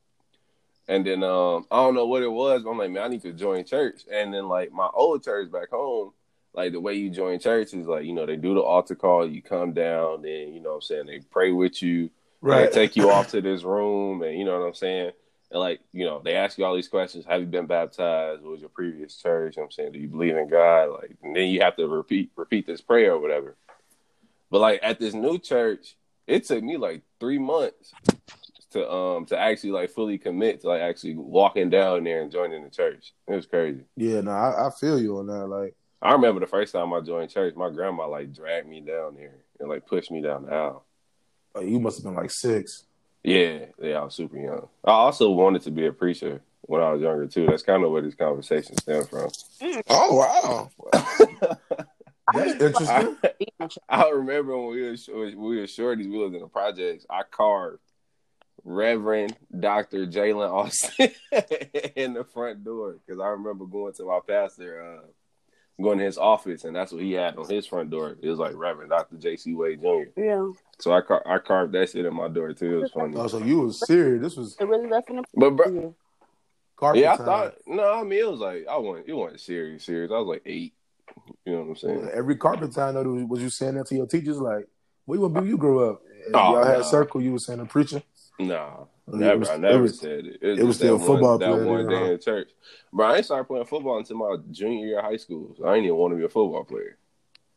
And 0.88 1.04
then 1.04 1.24
um, 1.24 1.66
I 1.70 1.76
don't 1.76 1.94
know 1.94 2.06
what 2.06 2.22
it 2.22 2.30
was. 2.30 2.62
But 2.62 2.70
I'm 2.70 2.78
like, 2.78 2.90
man, 2.90 3.02
I 3.02 3.08
need 3.08 3.22
to 3.22 3.32
join 3.32 3.64
church. 3.64 4.02
And 4.12 4.32
then 4.32 4.48
like 4.48 4.70
my 4.72 4.88
old 4.92 5.24
church 5.24 5.50
back 5.50 5.70
home, 5.70 6.12
like 6.56 6.72
the 6.72 6.80
way 6.80 6.94
you 6.94 7.10
join 7.10 7.38
church 7.38 7.74
is 7.74 7.86
like 7.86 8.04
you 8.04 8.14
know 8.14 8.26
they 8.26 8.36
do 8.36 8.54
the 8.54 8.60
altar 8.60 8.94
call, 8.94 9.28
you 9.28 9.42
come 9.42 9.72
down, 9.72 10.22
then 10.22 10.54
you 10.54 10.60
know 10.60 10.70
what 10.70 10.74
I'm 10.76 10.82
saying 10.82 11.06
they 11.06 11.20
pray 11.30 11.52
with 11.52 11.82
you, 11.82 12.10
right? 12.40 12.72
They 12.72 12.86
take 12.86 12.96
you 12.96 13.10
off 13.10 13.28
to 13.28 13.40
this 13.42 13.62
room, 13.62 14.22
and 14.22 14.38
you 14.38 14.44
know 14.44 14.58
what 14.58 14.66
I'm 14.66 14.74
saying. 14.74 15.12
And 15.50 15.60
like, 15.60 15.80
you 15.92 16.04
know, 16.04 16.20
they 16.24 16.34
ask 16.34 16.58
you 16.58 16.64
all 16.64 16.74
these 16.74 16.88
questions. 16.88 17.24
Have 17.26 17.40
you 17.40 17.46
been 17.46 17.66
baptized? 17.66 18.42
What 18.42 18.52
was 18.52 18.60
your 18.60 18.70
previous 18.70 19.16
church? 19.16 19.56
You 19.56 19.60
know 19.60 19.66
I'm 19.66 19.70
saying, 19.70 19.92
do 19.92 19.98
you 20.00 20.08
believe 20.08 20.36
in 20.36 20.48
God? 20.48 20.86
Like, 20.86 21.16
and 21.22 21.36
then 21.36 21.48
you 21.50 21.60
have 21.60 21.76
to 21.76 21.86
repeat 21.86 22.32
repeat 22.34 22.66
this 22.66 22.80
prayer 22.80 23.12
or 23.12 23.20
whatever. 23.20 23.54
But 24.50 24.60
like 24.60 24.80
at 24.82 24.98
this 24.98 25.14
new 25.14 25.38
church, 25.38 25.96
it 26.26 26.46
took 26.46 26.64
me 26.64 26.78
like 26.78 27.02
three 27.20 27.38
months 27.38 27.92
to 28.70 28.90
um 28.90 29.26
to 29.26 29.38
actually 29.38 29.70
like 29.70 29.90
fully 29.90 30.18
commit 30.18 30.62
to 30.62 30.68
like 30.68 30.80
actually 30.80 31.16
walking 31.16 31.70
down 31.70 32.04
there 32.04 32.22
and 32.22 32.32
joining 32.32 32.64
the 32.64 32.70
church. 32.70 33.12
It 33.28 33.34
was 33.34 33.46
crazy. 33.46 33.84
Yeah, 33.96 34.22
no, 34.22 34.30
I, 34.30 34.68
I 34.68 34.70
feel 34.70 34.98
you 34.98 35.18
on 35.18 35.26
that. 35.26 35.46
Like 35.46 35.76
I 36.02 36.12
remember 36.12 36.40
the 36.40 36.46
first 36.46 36.72
time 36.72 36.92
I 36.92 37.00
joined 37.00 37.30
church, 37.30 37.54
my 37.56 37.70
grandma 37.70 38.08
like 38.08 38.32
dragged 38.32 38.68
me 38.68 38.80
down 38.80 39.16
there 39.16 39.36
and 39.58 39.68
like 39.68 39.86
pushed 39.86 40.10
me 40.10 40.20
down 40.20 40.44
the 40.44 40.52
aisle. 40.52 40.84
Like, 41.54 41.68
you 41.68 41.80
must 41.80 41.98
have 41.98 42.04
been 42.04 42.14
like 42.14 42.30
six. 42.30 42.84
Yeah, 43.22 43.66
yeah, 43.80 44.00
I 44.00 44.04
was 44.04 44.14
super 44.14 44.38
young. 44.38 44.68
I 44.84 44.92
also 44.92 45.30
wanted 45.30 45.62
to 45.62 45.70
be 45.70 45.86
a 45.86 45.92
preacher 45.92 46.42
when 46.62 46.82
I 46.82 46.92
was 46.92 47.02
younger 47.02 47.26
too. 47.26 47.46
That's 47.46 47.62
kind 47.62 47.82
of 47.82 47.90
where 47.90 48.02
this 48.02 48.14
conversation 48.14 48.76
stemmed 48.76 49.08
from. 49.08 49.30
Oh 49.88 50.14
wow. 50.14 50.70
That's 52.34 52.52
interesting. 52.60 53.16
I, 53.60 53.68
I, 53.88 54.10
remember 54.10 54.56
when 54.56 54.70
we 54.70 54.82
were 54.82 54.96
when 55.08 55.38
we 55.38 55.56
were 55.58 55.66
shorties, 55.66 56.10
we 56.10 56.18
lived 56.18 56.34
in 56.34 56.40
the 56.40 56.48
projects. 56.48 57.06
I 57.08 57.22
carved 57.22 57.80
Reverend 58.64 59.36
Doctor 59.58 60.06
Jalen 60.06 60.50
Austin 60.50 61.10
in 61.96 62.14
the 62.14 62.24
front 62.24 62.64
door 62.64 62.96
because 63.06 63.20
I 63.20 63.28
remember 63.28 63.64
going 63.64 63.92
to 63.94 64.04
my 64.04 64.18
pastor, 64.26 64.82
uh, 64.82 65.06
going 65.82 65.98
to 65.98 66.04
his 66.04 66.18
office, 66.18 66.64
and 66.64 66.74
that's 66.74 66.92
what 66.92 67.02
he 67.02 67.12
had 67.12 67.36
on 67.36 67.48
his 67.48 67.66
front 67.66 67.90
door. 67.90 68.16
It 68.20 68.28
was 68.28 68.38
like 68.38 68.54
Reverend 68.54 68.90
Doctor 68.90 69.16
J.C. 69.16 69.54
Wade 69.54 69.80
Jr. 69.80 70.20
Yeah. 70.20 70.50
So 70.78 70.92
I 70.92 71.00
car- 71.00 71.26
I 71.26 71.38
carved 71.38 71.72
that 71.72 71.90
shit 71.90 72.06
in 72.06 72.14
my 72.14 72.28
door 72.28 72.52
too. 72.52 72.78
It 72.78 72.80
was 72.82 72.92
funny. 72.92 73.16
Oh, 73.16 73.26
so 73.26 73.38
you 73.38 73.60
was 73.60 73.78
serious? 73.86 74.22
This 74.22 74.36
was 74.36 74.56
it 74.58 74.64
really 74.64 74.88
left 74.88 75.10
in 75.10 75.16
the 75.16 75.24
but 75.34 75.50
bro. 75.50 75.94
Carpet 76.76 77.02
Yeah, 77.02 77.14
I 77.14 77.16
thought 77.16 77.54
no. 77.66 77.94
I 77.94 78.02
mean, 78.02 78.18
it 78.18 78.30
was 78.30 78.40
like 78.40 78.66
I 78.70 78.76
wasn't. 78.76 79.08
It 79.08 79.14
wasn't 79.14 79.40
serious. 79.40 79.84
Serious. 79.84 80.10
I 80.10 80.18
was 80.18 80.28
like 80.28 80.42
eight. 80.46 80.74
You 81.44 81.52
know 81.54 81.62
what 81.62 81.68
I'm 81.68 81.76
saying? 81.76 82.10
Every 82.12 82.36
carpet 82.36 82.72
time, 82.72 82.94
though, 82.94 83.24
was 83.24 83.40
you 83.40 83.50
saying 83.50 83.74
that 83.74 83.86
to 83.86 83.94
your 83.94 84.06
teachers? 84.06 84.38
Like, 84.38 84.68
what 85.06 85.14
you 85.14 85.22
want 85.22 85.34
to 85.34 85.40
be? 85.40 85.48
You 85.48 85.56
grew 85.56 85.90
up. 85.90 86.02
Oh, 86.34 86.52
y'all 86.52 86.64
had 86.64 86.80
a 86.80 86.84
circle. 86.84 87.22
You 87.22 87.32
were 87.32 87.38
saying 87.38 87.60
a 87.60 87.66
preacher. 87.66 88.02
Nah, 88.38 88.84
never. 89.06 89.38
Was, 89.38 89.48
I 89.48 89.56
never 89.56 89.82
was, 89.82 90.00
said 90.00 90.26
it. 90.26 90.38
It, 90.42 90.58
it 90.58 90.64
was 90.64 90.76
still 90.76 90.98
football. 90.98 91.38
One, 91.38 91.40
that 91.40 91.66
one 91.66 91.88
day 91.88 92.12
in 92.12 92.20
church, 92.20 92.50
but 92.92 93.04
I 93.04 93.16
ain't 93.16 93.24
started 93.24 93.44
playing 93.44 93.66
football 93.66 93.98
until 93.98 94.16
my 94.16 94.36
junior 94.50 94.86
year 94.86 94.98
of 94.98 95.04
high 95.04 95.16
school. 95.16 95.54
So 95.58 95.66
I 95.66 95.76
ain't 95.76 95.84
even 95.84 95.96
want 95.96 96.12
to 96.12 96.18
be 96.18 96.24
a 96.24 96.28
football 96.28 96.64
player. 96.64 96.98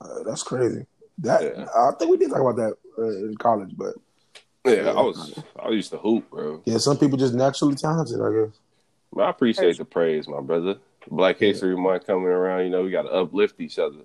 Uh, 0.01 0.23
that's 0.23 0.43
crazy. 0.43 0.85
That 1.17 1.41
yeah. 1.41 1.65
I 1.75 1.91
think 1.97 2.11
we 2.11 2.17
did 2.17 2.29
talk 2.29 2.39
about 2.39 2.55
that 2.55 2.75
uh, 2.97 3.25
in 3.27 3.35
college, 3.35 3.71
but 3.75 3.95
yeah, 4.65 4.83
yeah, 4.83 4.89
I 4.91 5.01
was 5.01 5.37
I 5.61 5.69
used 5.69 5.91
to 5.91 5.97
hoop, 5.97 6.29
bro. 6.29 6.61
Yeah, 6.65 6.77
some 6.77 6.97
people 6.97 7.17
just 7.17 7.33
naturally 7.33 7.75
talented, 7.75 8.21
I 8.21 8.45
guess. 8.45 8.57
But 9.11 9.23
I 9.23 9.29
appreciate 9.29 9.77
the 9.77 9.85
praise, 9.85 10.27
my 10.27 10.41
brother. 10.41 10.75
Black 11.09 11.39
History 11.39 11.73
yeah. 11.73 11.81
Month 11.81 12.05
coming 12.05 12.25
around, 12.25 12.63
you 12.65 12.69
know, 12.69 12.83
we 12.83 12.91
got 12.91 13.03
to 13.03 13.11
uplift 13.11 13.59
each 13.59 13.79
other. 13.79 13.99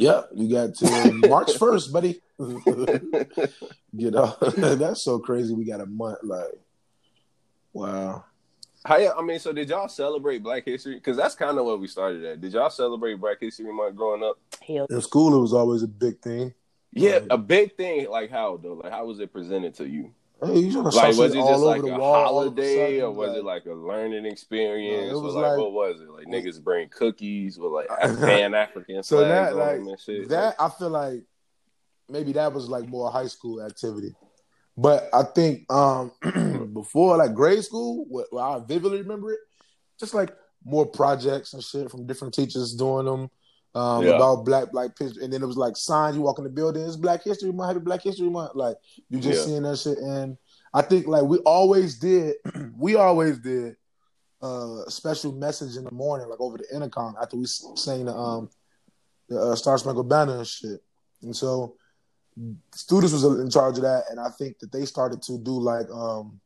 Yeah, 0.00 0.22
you 0.34 0.48
got 0.48 0.74
to 0.76 1.12
March 1.28 1.52
first, 1.58 1.92
buddy. 1.92 2.20
you 2.38 4.10
know, 4.10 4.36
that's 4.56 5.04
so 5.04 5.18
crazy. 5.18 5.54
We 5.54 5.64
got 5.64 5.80
a 5.80 5.86
month, 5.86 6.18
like, 6.22 6.58
wow. 7.72 8.24
How, 8.84 9.18
I 9.18 9.22
mean, 9.22 9.38
so 9.38 9.52
did 9.52 9.68
y'all 9.68 9.88
celebrate 9.88 10.42
Black 10.42 10.64
History? 10.64 10.94
Because 10.94 11.16
that's 11.16 11.34
kind 11.34 11.58
of 11.58 11.66
what 11.66 11.80
we 11.80 11.86
started 11.86 12.24
at. 12.24 12.40
Did 12.40 12.54
y'all 12.54 12.70
celebrate 12.70 13.16
Black 13.16 13.36
History 13.40 13.70
Month 13.70 13.94
growing 13.94 14.22
up? 14.22 14.38
Hell. 14.66 14.86
In 14.88 15.02
school, 15.02 15.36
it 15.36 15.40
was 15.40 15.52
always 15.52 15.82
a 15.82 15.88
big 15.88 16.18
thing. 16.20 16.54
Yeah, 16.92 17.16
um, 17.16 17.26
a 17.30 17.38
big 17.38 17.76
thing. 17.76 18.08
Like 18.08 18.30
how 18.30 18.56
though? 18.56 18.80
Like 18.82 18.90
how 18.90 19.04
was 19.04 19.20
it 19.20 19.32
presented 19.32 19.74
to 19.76 19.86
you? 19.86 20.12
Hey, 20.42 20.58
you 20.58 20.82
like 20.82 21.16
was 21.16 21.18
it 21.18 21.34
just 21.34 21.62
like 21.62 21.82
a 21.82 21.98
wall, 21.98 22.24
holiday, 22.24 23.00
or 23.00 23.10
was 23.10 23.28
like, 23.28 23.38
it 23.38 23.44
like 23.44 23.64
a 23.66 23.74
learning 23.74 24.24
experience? 24.24 25.12
No, 25.12 25.18
it 25.18 25.22
was 25.22 25.34
like, 25.34 25.44
like, 25.44 25.58
what 25.58 25.72
was 25.72 26.00
it? 26.00 26.08
Like 26.08 26.26
niggas 26.26 26.62
bring 26.62 26.88
cookies 26.88 27.58
with 27.58 27.72
like 27.72 27.88
Pan 28.00 28.54
African 28.54 29.02
so 29.02 29.20
that 29.26 29.54
like 29.54 29.80
that 30.28 30.54
I 30.58 30.68
feel 30.70 30.88
like 30.88 31.24
maybe 32.08 32.32
that 32.32 32.52
was 32.54 32.68
like 32.68 32.88
more 32.88 33.10
high 33.10 33.26
school 33.26 33.62
activity, 33.62 34.14
but 34.78 35.10
I 35.12 35.24
think 35.24 35.70
um 35.70 36.12
before 36.72 37.18
like 37.18 37.34
grade 37.34 37.62
school, 37.62 38.06
what, 38.08 38.28
what 38.30 38.42
I 38.42 38.64
vividly 38.64 39.02
remember 39.02 39.32
it, 39.32 39.40
just 39.98 40.14
like 40.14 40.34
more 40.64 40.86
projects 40.86 41.52
and 41.52 41.62
shit 41.62 41.90
from 41.90 42.06
different 42.06 42.32
teachers 42.32 42.74
doing 42.74 43.04
them 43.04 43.30
um, 43.74 44.04
yeah. 44.04 44.16
about 44.16 44.44
black 44.44 44.72
black 44.72 44.92
and 45.00 45.32
then 45.32 45.42
it 45.42 45.46
was 45.46 45.56
like 45.56 45.76
signs. 45.76 46.16
You 46.16 46.22
walk 46.22 46.38
in 46.38 46.44
the 46.44 46.50
building, 46.50 46.82
it's 46.82 46.96
Black 46.96 47.22
History 47.22 47.52
Month, 47.52 47.68
Happy 47.68 47.84
Black 47.84 48.02
History 48.02 48.28
Month. 48.28 48.52
Like 48.54 48.76
you 49.08 49.20
just 49.20 49.40
yeah. 49.40 49.46
seeing 49.46 49.62
that 49.62 49.78
shit, 49.78 49.98
and 49.98 50.36
I 50.74 50.82
think 50.82 51.06
like 51.06 51.22
we 51.22 51.38
always 51.38 51.98
did, 51.98 52.36
we 52.76 52.96
always 52.96 53.38
did 53.38 53.76
uh, 54.42 54.82
a 54.86 54.90
special 54.90 55.32
message 55.32 55.76
in 55.76 55.84
the 55.84 55.92
morning, 55.92 56.28
like 56.28 56.40
over 56.40 56.58
the 56.58 56.66
intercom 56.74 57.14
after 57.20 57.36
we 57.36 57.46
sang 57.46 58.06
the 58.06 58.14
um 58.14 58.50
the 59.28 59.40
uh, 59.40 59.54
Star 59.54 59.78
Spangled 59.78 60.08
Banner 60.08 60.38
and 60.38 60.46
shit, 60.46 60.80
and 61.22 61.34
so 61.34 61.76
students 62.74 63.12
was 63.12 63.24
in 63.24 63.50
charge 63.50 63.76
of 63.76 63.82
that, 63.82 64.04
and 64.10 64.18
I 64.18 64.30
think 64.30 64.58
that 64.58 64.72
they 64.72 64.84
started 64.84 65.22
to 65.22 65.38
do 65.38 65.52
like 65.52 65.88
um 65.90 66.40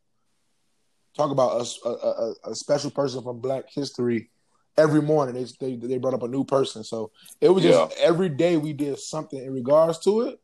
talk 1.16 1.30
about 1.30 1.66
a, 1.84 1.88
a, 1.88 2.34
a 2.50 2.54
special 2.54 2.90
person 2.90 3.22
from 3.22 3.40
Black 3.40 3.64
history 3.72 4.30
every 4.76 5.02
morning 5.02 5.34
they 5.34 5.76
they 5.76 5.76
they 5.76 5.98
brought 5.98 6.14
up 6.14 6.22
a 6.22 6.28
new 6.28 6.44
person. 6.44 6.84
So 6.84 7.10
it 7.40 7.48
was 7.48 7.62
just 7.62 7.96
yeah. 7.96 8.04
every 8.04 8.28
day 8.28 8.56
we 8.56 8.72
did 8.72 8.98
something 8.98 9.38
in 9.38 9.52
regards 9.52 9.98
to 10.00 10.22
it. 10.22 10.40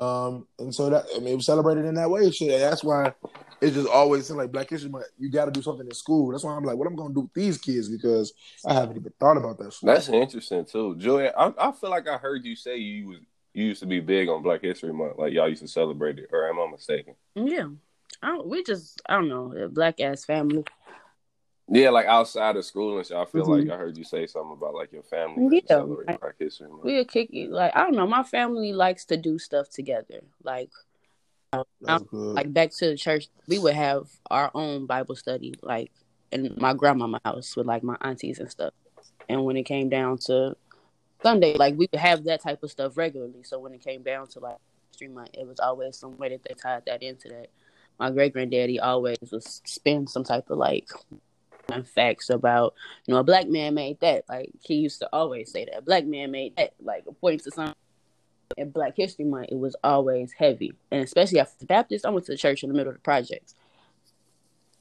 Um, 0.00 0.46
and 0.58 0.74
so 0.74 0.88
that 0.90 1.06
I 1.14 1.18
mean, 1.18 1.28
it 1.28 1.36
was 1.36 1.46
celebrated 1.46 1.84
in 1.84 1.94
that 1.94 2.10
way. 2.10 2.30
Shit, 2.30 2.58
that's 2.58 2.82
why 2.82 3.12
it's 3.60 3.74
just 3.74 3.88
always 3.88 4.26
seemed 4.26 4.38
like 4.38 4.50
Black 4.50 4.70
History 4.70 4.90
Month. 4.90 5.06
You 5.18 5.30
got 5.30 5.44
to 5.44 5.50
do 5.50 5.60
something 5.60 5.86
in 5.86 5.92
school. 5.92 6.30
That's 6.30 6.42
why 6.42 6.54
I'm 6.54 6.64
like, 6.64 6.76
what 6.76 6.86
I'm 6.86 6.96
going 6.96 7.10
to 7.10 7.14
do 7.14 7.20
with 7.22 7.34
these 7.34 7.58
kids 7.58 7.88
because 7.88 8.32
I 8.66 8.72
haven't 8.72 8.96
even 8.96 9.12
thought 9.20 9.36
about 9.36 9.58
that. 9.58 9.74
Shit. 9.74 9.86
That's 9.86 10.08
interesting 10.08 10.64
too, 10.64 10.96
Julian. 10.96 11.32
I, 11.36 11.52
I 11.58 11.72
feel 11.72 11.90
like 11.90 12.08
I 12.08 12.16
heard 12.16 12.44
you 12.44 12.56
say 12.56 12.78
you 12.78 13.08
was 13.08 13.18
you 13.52 13.64
used 13.64 13.80
to 13.80 13.86
be 13.86 14.00
big 14.00 14.28
on 14.28 14.42
Black 14.42 14.62
History 14.62 14.92
Month, 14.92 15.18
like 15.18 15.32
y'all 15.32 15.48
used 15.48 15.62
to 15.62 15.68
celebrate 15.68 16.18
it, 16.18 16.30
or 16.32 16.48
am 16.48 16.58
I 16.58 16.70
mistaken? 16.70 17.14
Yeah, 17.34 17.68
I 18.22 18.38
we 18.38 18.62
just 18.62 19.02
I 19.06 19.14
don't 19.14 19.28
know, 19.28 19.68
black 19.70 20.00
ass 20.00 20.24
family. 20.24 20.64
Yeah, 21.72 21.90
like 21.90 22.06
outside 22.06 22.56
of 22.56 22.64
school 22.64 22.98
and 22.98 23.06
shit. 23.06 23.16
I 23.16 23.24
feel 23.26 23.42
mm-hmm. 23.42 23.68
like 23.68 23.70
I 23.70 23.76
heard 23.76 23.96
you 23.96 24.02
say 24.02 24.26
something 24.26 24.52
about 24.52 24.74
like 24.74 24.92
your 24.92 25.04
family. 25.04 25.62
Yeah, 25.68 25.82
Black 25.82 26.34
History 26.36 26.68
Month. 26.68 26.82
We 26.82 27.04
kick 27.04 27.30
it. 27.32 27.50
Like 27.50 27.74
I 27.76 27.84
don't 27.84 27.94
know, 27.94 28.08
my 28.08 28.24
family 28.24 28.72
likes 28.72 29.04
to 29.06 29.16
do 29.16 29.38
stuff 29.38 29.70
together. 29.70 30.20
Like, 30.42 30.70
like 31.80 32.52
back 32.52 32.72
to 32.78 32.88
the 32.88 32.96
church, 32.96 33.28
we 33.46 33.60
would 33.60 33.74
have 33.74 34.08
our 34.30 34.50
own 34.52 34.86
Bible 34.86 35.14
study, 35.14 35.54
like 35.62 35.92
in 36.32 36.54
my 36.58 36.74
grandmama 36.74 37.20
house 37.24 37.54
with 37.54 37.66
like 37.66 37.84
my 37.84 37.96
aunties 38.00 38.40
and 38.40 38.50
stuff. 38.50 38.74
And 39.28 39.44
when 39.44 39.56
it 39.56 39.62
came 39.62 39.88
down 39.88 40.18
to 40.26 40.56
Sunday, 41.22 41.54
like 41.54 41.76
we 41.76 41.88
would 41.92 42.00
have 42.00 42.24
that 42.24 42.42
type 42.42 42.64
of 42.64 42.70
stuff 42.72 42.96
regularly. 42.96 43.44
So 43.44 43.60
when 43.60 43.74
it 43.74 43.84
came 43.84 44.02
down 44.02 44.26
to 44.28 44.40
like 44.40 44.58
stream, 44.90 45.14
Month, 45.14 45.30
it 45.34 45.46
was 45.46 45.60
always 45.60 45.96
some 45.96 46.16
way 46.16 46.30
that 46.30 46.42
they 46.42 46.54
tied 46.54 46.82
that 46.86 47.04
into 47.04 47.28
that. 47.28 47.50
My 48.00 48.10
great 48.10 48.32
granddaddy 48.32 48.80
always 48.80 49.18
was 49.30 49.62
spend 49.64 50.10
some 50.10 50.24
type 50.24 50.50
of 50.50 50.58
like 50.58 50.88
facts 51.84 52.30
about, 52.30 52.74
you 53.06 53.14
know, 53.14 53.20
a 53.20 53.24
black 53.24 53.48
man 53.48 53.74
made 53.74 54.00
that. 54.00 54.24
Like 54.28 54.50
he 54.60 54.74
used 54.74 55.00
to 55.00 55.08
always 55.12 55.50
say 55.50 55.64
that 55.66 55.78
a 55.78 55.82
black 55.82 56.06
man 56.06 56.30
made 56.30 56.56
that. 56.56 56.74
Like 56.80 57.04
points 57.20 57.44
to 57.44 57.50
something. 57.50 57.74
In 58.56 58.70
Black 58.70 58.96
History 58.96 59.24
Month, 59.24 59.50
it 59.52 59.58
was 59.58 59.76
always 59.84 60.32
heavy, 60.32 60.72
and 60.90 61.04
especially 61.04 61.38
after 61.38 61.56
the 61.60 61.66
Baptist, 61.66 62.04
I 62.04 62.10
went 62.10 62.26
to 62.26 62.32
the 62.32 62.36
church 62.36 62.64
in 62.64 62.68
the 62.68 62.74
middle 62.74 62.90
of 62.90 62.96
the 62.96 63.00
projects. 63.00 63.54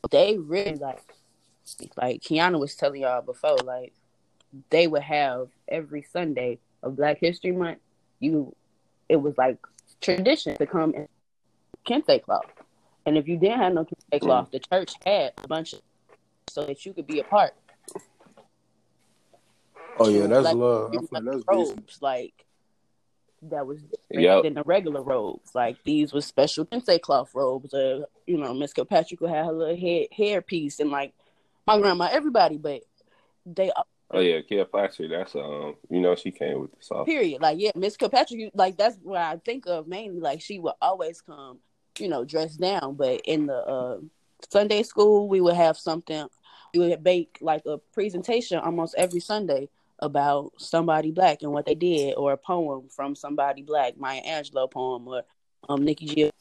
They 0.10 0.40
really 0.40 0.74
like, 0.74 1.04
like 1.96 2.22
Kiana 2.22 2.60
was 2.60 2.74
telling 2.74 3.02
y'all 3.02 3.22
before, 3.22 3.58
like 3.58 3.94
they 4.72 4.88
would 4.88 5.04
have 5.04 5.50
every 5.68 6.02
Sunday 6.02 6.58
of 6.82 6.96
Black 6.96 7.20
History 7.20 7.52
Month. 7.52 7.78
You, 8.20 8.56
it 9.08 9.18
was 9.18 9.38
like 9.38 9.60
tradition 10.02 10.58
to 10.58 10.66
come 10.66 10.96
in 10.96 11.08
kente 11.88 12.24
cloth, 12.24 12.52
and 13.06 13.20
if 13.20 13.28
you 13.28 13.38
didn't 13.38 13.60
have 13.60 13.74
no 13.74 13.86
kente 13.86 14.20
cloth, 14.20 14.50
the 14.50 14.58
church 14.58 14.94
had 15.06 15.34
a 15.44 15.48
bunch 15.48 15.74
of 15.74 15.82
so 16.50 16.66
that 16.66 16.86
you 16.86 16.94
could 16.94 17.08
be 17.08 17.20
a 17.20 17.24
part. 17.24 17.54
Oh 20.00 20.08
yeah, 20.08 20.28
that's 20.28 20.46
like, 20.46 20.56
love. 20.56 20.94
Like 20.94 21.24
that's 21.24 21.44
robes, 21.48 21.70
decent. 21.72 22.02
like 22.02 22.46
that 23.44 23.66
was 23.66 23.80
yep. 24.10 24.44
than 24.44 24.54
the 24.54 24.64
regular 24.64 25.02
robes. 25.02 25.54
Like 25.54 25.78
these 25.84 26.14
were 26.14 26.22
special 26.22 26.66
kente 26.66 27.00
cloth 27.02 27.32
robes. 27.34 27.74
Uh, 27.74 28.02
you 28.26 28.38
know, 28.38 28.54
Miss 28.54 28.74
Kilpatrick 28.74 29.20
would 29.22 29.32
have 29.32 29.48
her 29.48 29.52
little 29.52 29.78
hair 29.78 30.06
hair 30.12 30.42
piece, 30.42 30.80
and 30.80 30.90
like 30.90 31.14
my 31.68 31.80
grandma, 31.80 32.10
everybody, 32.12 32.58
but 32.58 32.82
they. 33.46 33.72
Oh 34.12 34.20
yeah, 34.20 34.42
Kilpatrick. 34.42 35.12
That's 35.12 35.36
um, 35.36 35.76
you 35.90 36.00
know, 36.00 36.16
she 36.16 36.32
came 36.32 36.62
with 36.62 36.72
the 36.72 36.78
soft. 36.82 37.08
Period. 37.08 37.42
Like 37.42 37.60
yeah, 37.60 37.72
Miss 37.76 37.98
Kilpatrick. 37.98 38.52
Like 38.54 38.78
that's 38.78 38.98
what 39.04 39.22
I 39.22 39.38
think 39.38 39.68
of 39.68 39.88
mainly. 39.88 40.20
Like 40.20 40.42
she 40.42 40.60
would 40.60 40.74
always 40.82 41.22
come, 41.22 41.60
you 42.00 42.08
know, 42.08 42.24
dressed 42.24 42.60
down. 42.60 42.96
But 42.96 43.22
in 43.26 43.48
the 43.48 43.58
uh, 43.58 43.98
Sunday 44.50 44.84
school, 44.84 45.28
we 45.28 45.42
would 45.42 45.56
have 45.56 45.78
something 45.78 46.28
we 46.74 46.80
would 46.80 47.04
bake 47.04 47.38
like 47.42 47.64
a 47.66 47.78
presentation 47.78 48.60
almost 48.60 48.96
every 48.98 49.20
Sunday 49.20 49.70
about 50.00 50.54
somebody 50.58 51.12
black 51.12 51.42
and 51.42 51.52
what 51.52 51.66
they 51.66 51.76
did, 51.76 52.16
or 52.16 52.32
a 52.34 52.38
poem 52.38 52.88
from 52.90 53.16
somebody 53.16 53.62
black, 53.62 53.98
Maya 53.98 54.22
Angelou 54.24 54.72
poem, 54.72 55.08
or 55.08 55.24
um 55.68 55.84
Nikki 55.84 56.06
Gill. 56.06 56.32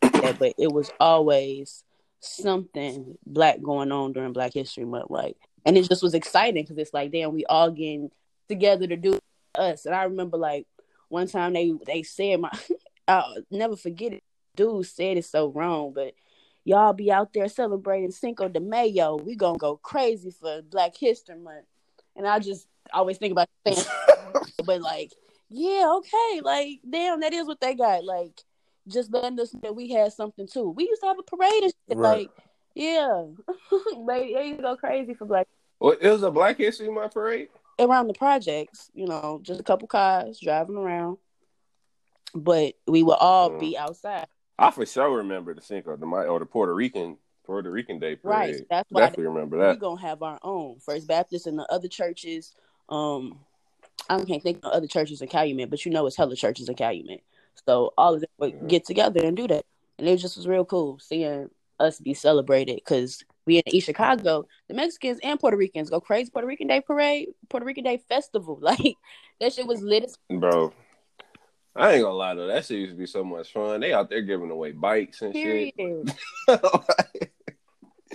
But 0.00 0.54
it 0.58 0.72
was 0.72 0.90
always 0.98 1.84
something 2.20 3.16
black 3.26 3.60
going 3.62 3.92
on 3.92 4.12
during 4.12 4.32
Black 4.32 4.54
History 4.54 4.84
Month, 4.84 5.10
like, 5.10 5.36
and 5.64 5.76
it 5.76 5.88
just 5.88 6.02
was 6.02 6.14
exciting 6.14 6.62
because 6.62 6.78
it's 6.78 6.94
like, 6.94 7.12
damn, 7.12 7.32
we 7.32 7.44
all 7.46 7.70
getting 7.70 8.10
together 8.48 8.86
to 8.86 8.96
do 8.96 9.18
us. 9.54 9.86
And 9.86 9.94
I 9.94 10.04
remember 10.04 10.36
like 10.36 10.66
one 11.08 11.26
time 11.26 11.52
they 11.52 11.72
they 11.86 12.02
said 12.02 12.40
my, 12.40 12.50
I'll 13.08 13.36
never 13.50 13.76
forget 13.76 14.12
it. 14.12 14.22
Dude 14.56 14.86
said 14.86 15.16
it 15.16 15.24
so 15.24 15.48
wrong, 15.48 15.92
but 15.94 16.14
y'all 16.64 16.92
be 16.92 17.10
out 17.12 17.32
there 17.32 17.48
celebrating 17.48 18.10
Cinco 18.10 18.48
de 18.48 18.60
Mayo. 18.60 19.16
We 19.16 19.36
gonna 19.36 19.58
go 19.58 19.76
crazy 19.76 20.30
for 20.30 20.62
Black 20.62 20.96
History 20.96 21.36
Month. 21.36 21.66
And 22.16 22.26
I 22.26 22.38
just 22.38 22.66
always 22.92 23.18
think 23.18 23.32
about 23.32 23.48
fans, 23.64 23.86
but 24.64 24.80
like, 24.80 25.12
yeah, 25.50 25.92
okay, 25.96 26.40
like, 26.42 26.80
damn, 26.88 27.20
that 27.20 27.32
is 27.32 27.46
what 27.46 27.60
they 27.60 27.74
got. 27.74 28.04
Like, 28.04 28.40
just 28.88 29.12
letting 29.12 29.38
us 29.40 29.52
know 29.52 29.60
that 29.62 29.76
we 29.76 29.90
had 29.90 30.12
something 30.12 30.46
too. 30.46 30.70
We 30.70 30.88
used 30.88 31.00
to 31.02 31.08
have 31.08 31.18
a 31.18 31.22
parade 31.22 31.62
and 31.64 31.72
shit. 31.88 31.98
Right. 31.98 32.18
Like, 32.18 32.30
yeah, 32.74 33.24
they 34.08 34.46
used 34.46 34.58
to 34.58 34.62
go 34.62 34.76
crazy 34.76 35.14
for 35.14 35.24
Black 35.26 35.46
Well, 35.80 35.96
it 36.00 36.08
was 36.08 36.22
a 36.22 36.30
Black 36.30 36.56
History 36.58 36.88
Month 36.90 37.14
parade. 37.14 37.48
around 37.78 38.06
the 38.08 38.14
projects. 38.14 38.90
You 38.94 39.06
know, 39.06 39.40
just 39.42 39.60
a 39.60 39.64
couple 39.64 39.88
cars 39.88 40.38
driving 40.40 40.76
around, 40.76 41.18
but 42.34 42.74
we 42.86 43.02
would 43.02 43.18
all 43.20 43.50
Mm. 43.50 43.60
be 43.60 43.78
outside. 43.78 44.26
I 44.58 44.70
for 44.70 44.86
sure 44.86 45.18
remember 45.18 45.54
the 45.54 45.60
Cinco 45.60 45.96
de 45.96 46.06
Mayo 46.06 46.28
or 46.28 46.38
the 46.38 46.46
Puerto 46.46 46.74
Rican 46.74 47.16
Puerto 47.44 47.70
Rican 47.70 47.98
Day 47.98 48.16
parade. 48.16 48.54
Right. 48.54 48.66
That's 48.70 48.90
why 48.90 49.00
Definitely 49.02 49.26
remember 49.26 49.58
that. 49.58 49.68
we're 49.74 49.74
gonna 49.80 50.00
have 50.00 50.22
our 50.22 50.38
own 50.42 50.78
First 50.80 51.06
Baptist 51.06 51.46
and 51.46 51.58
the 51.58 51.70
other 51.72 51.88
churches. 51.88 52.54
Um, 52.88 53.38
I 54.08 54.22
can't 54.24 54.42
think 54.42 54.58
of 54.62 54.72
other 54.72 54.86
churches 54.86 55.20
in 55.22 55.28
Calumet, 55.28 55.70
but 55.70 55.84
you 55.84 55.92
know 55.92 56.06
it's 56.06 56.16
hella 56.16 56.36
churches 56.36 56.68
in 56.68 56.74
Calumet. 56.74 57.22
So 57.66 57.92
all 57.98 58.14
of 58.14 58.20
them 58.20 58.30
would 58.38 58.52
Yeah. 58.54 58.66
get 58.68 58.84
together 58.86 59.20
and 59.24 59.36
do 59.36 59.46
that, 59.48 59.64
and 59.98 60.08
it 60.08 60.16
just 60.18 60.36
was 60.36 60.46
real 60.48 60.64
cool 60.64 60.98
seeing 61.00 61.50
us 61.80 61.98
be 62.00 62.14
celebrated 62.14 62.76
because 62.76 63.24
we 63.46 63.58
in 63.58 63.62
East 63.74 63.86
Chicago, 63.86 64.46
the 64.68 64.74
Mexicans 64.74 65.18
and 65.22 65.38
Puerto 65.38 65.56
Ricans 65.56 65.90
go 65.90 66.00
crazy 66.00 66.30
Puerto 66.30 66.46
Rican 66.46 66.68
Day 66.68 66.80
parade, 66.80 67.28
Puerto 67.50 67.66
Rican 67.66 67.84
Day 67.84 67.98
festival. 68.08 68.58
Like 68.62 68.96
that 69.40 69.52
shit 69.52 69.66
was 69.66 69.82
lit 69.82 70.04
as 70.04 70.16
Bro. 70.30 70.72
I 71.76 71.92
ain't 71.92 72.02
gonna 72.02 72.14
lie 72.14 72.34
though, 72.34 72.46
that 72.46 72.64
shit 72.64 72.78
used 72.78 72.92
to 72.92 72.98
be 72.98 73.06
so 73.06 73.24
much 73.24 73.52
fun. 73.52 73.80
They 73.80 73.92
out 73.92 74.08
there 74.08 74.22
giving 74.22 74.50
away 74.50 74.72
bikes 74.72 75.22
and 75.22 75.32
period. 75.32 75.72
shit. 76.48 76.60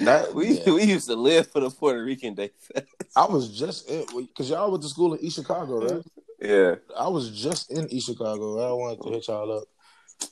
That 0.02 0.34
we 0.34 0.60
yeah. 0.60 0.72
we 0.74 0.84
used 0.84 1.08
to 1.08 1.16
live 1.16 1.48
for 1.48 1.60
the 1.60 1.70
Puerto 1.70 2.02
Rican 2.04 2.34
Day 2.34 2.52
Fest. 2.58 2.88
I 3.18 3.26
was 3.26 3.50
just 3.58 3.90
in 3.90 4.06
because 4.16 4.50
y'all 4.50 4.72
went 4.72 4.84
to 4.84 4.90
school 4.90 5.14
in 5.14 5.20
East 5.20 5.36
Chicago, 5.36 5.94
right? 5.94 6.04
Yeah. 6.40 6.76
I 6.98 7.10
was 7.10 7.32
just 7.32 7.72
in 7.72 7.92
East 7.92 8.08
Chicago. 8.08 8.60
I 8.60 8.72
wanted 8.74 9.04
to 9.04 9.10
hit 9.10 9.28
y'all 9.28 9.58
up. 9.58 9.66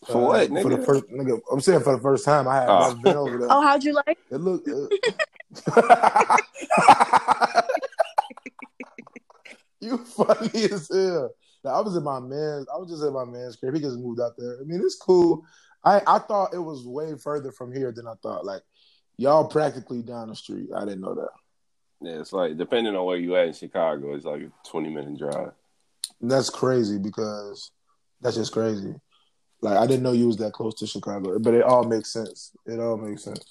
For 0.08 0.22
what, 0.22 0.50
For 0.50 0.70
the 0.70 0.86
first 0.86 1.06
nigga, 1.10 1.40
I'm 1.52 1.62
saying 1.62 1.82
for 1.82 1.96
the 1.96 2.02
first 2.02 2.26
time. 2.26 2.48
I 2.48 2.56
had 2.56 2.70
Oh. 2.70 2.80
never 2.90 3.02
been 3.02 3.18
over 3.18 3.38
there. 3.40 3.48
Oh, 3.50 3.62
how'd 3.62 3.84
you 3.84 3.94
like? 3.94 4.18
It 4.30 4.38
looked. 4.38 4.70
Uh... 4.70 4.88
you 9.80 9.98
funny 9.98 10.64
as 10.72 10.90
hell. 10.90 11.32
Now, 11.64 11.72
I 11.72 11.82
was 11.82 11.96
in 11.96 12.04
my 12.04 12.20
man's. 12.20 12.68
I 12.74 12.78
was 12.78 12.90
just 12.90 13.04
in 13.04 13.14
my 13.14 13.26
man's 13.26 13.56
crib. 13.56 13.74
He 13.74 13.82
just 13.82 13.98
moved 13.98 14.22
out 14.22 14.34
there. 14.38 14.60
I 14.62 14.64
mean, 14.64 14.82
it's 14.82 14.96
cool. 14.96 15.46
I 15.84 16.02
I 16.08 16.20
thought 16.20 16.54
it 16.54 16.60
was 16.60 16.86
way 16.86 17.16
further 17.18 17.52
from 17.52 17.74
here 17.74 17.92
than 17.92 18.08
I 18.08 18.14
thought. 18.22 18.46
Like 18.46 18.62
y'all 19.18 19.48
practically 19.48 20.02
down 20.02 20.30
the 20.30 20.36
street. 20.36 20.70
I 20.76 20.82
didn't 20.86 21.02
know 21.02 21.16
that. 21.16 21.30
Yeah, 22.02 22.20
it's 22.20 22.34
like 22.34 22.58
depending 22.58 22.96
on 22.96 23.06
where 23.06 23.18
you 23.18 23.36
at 23.36 23.48
in 23.48 23.54
Chicago, 23.54 24.14
it's 24.14 24.26
like 24.26 24.42
a 24.42 24.52
twenty 24.70 24.90
minute 24.90 25.18
drive. 25.18 25.52
And 26.22 26.32
that's 26.32 26.50
crazy 26.50 26.98
because 26.98 27.72
that's 28.22 28.36
just 28.36 28.52
crazy. 28.52 28.96
Like 29.62 29.78
I 29.78 29.88
didn't 29.88 30.04
know 30.04 30.12
you 30.12 30.28
was 30.28 30.38
that 30.38 30.54
close 30.54 30.76
to 30.76 30.88
Chicago, 30.88 31.40
but 31.40 31.54
it 31.54 31.64
all 31.64 31.84
makes 31.84 32.12
sense. 32.14 32.52
It 32.66 32.80
all 32.80 32.98
makes 32.98 33.24
sense. 33.24 33.44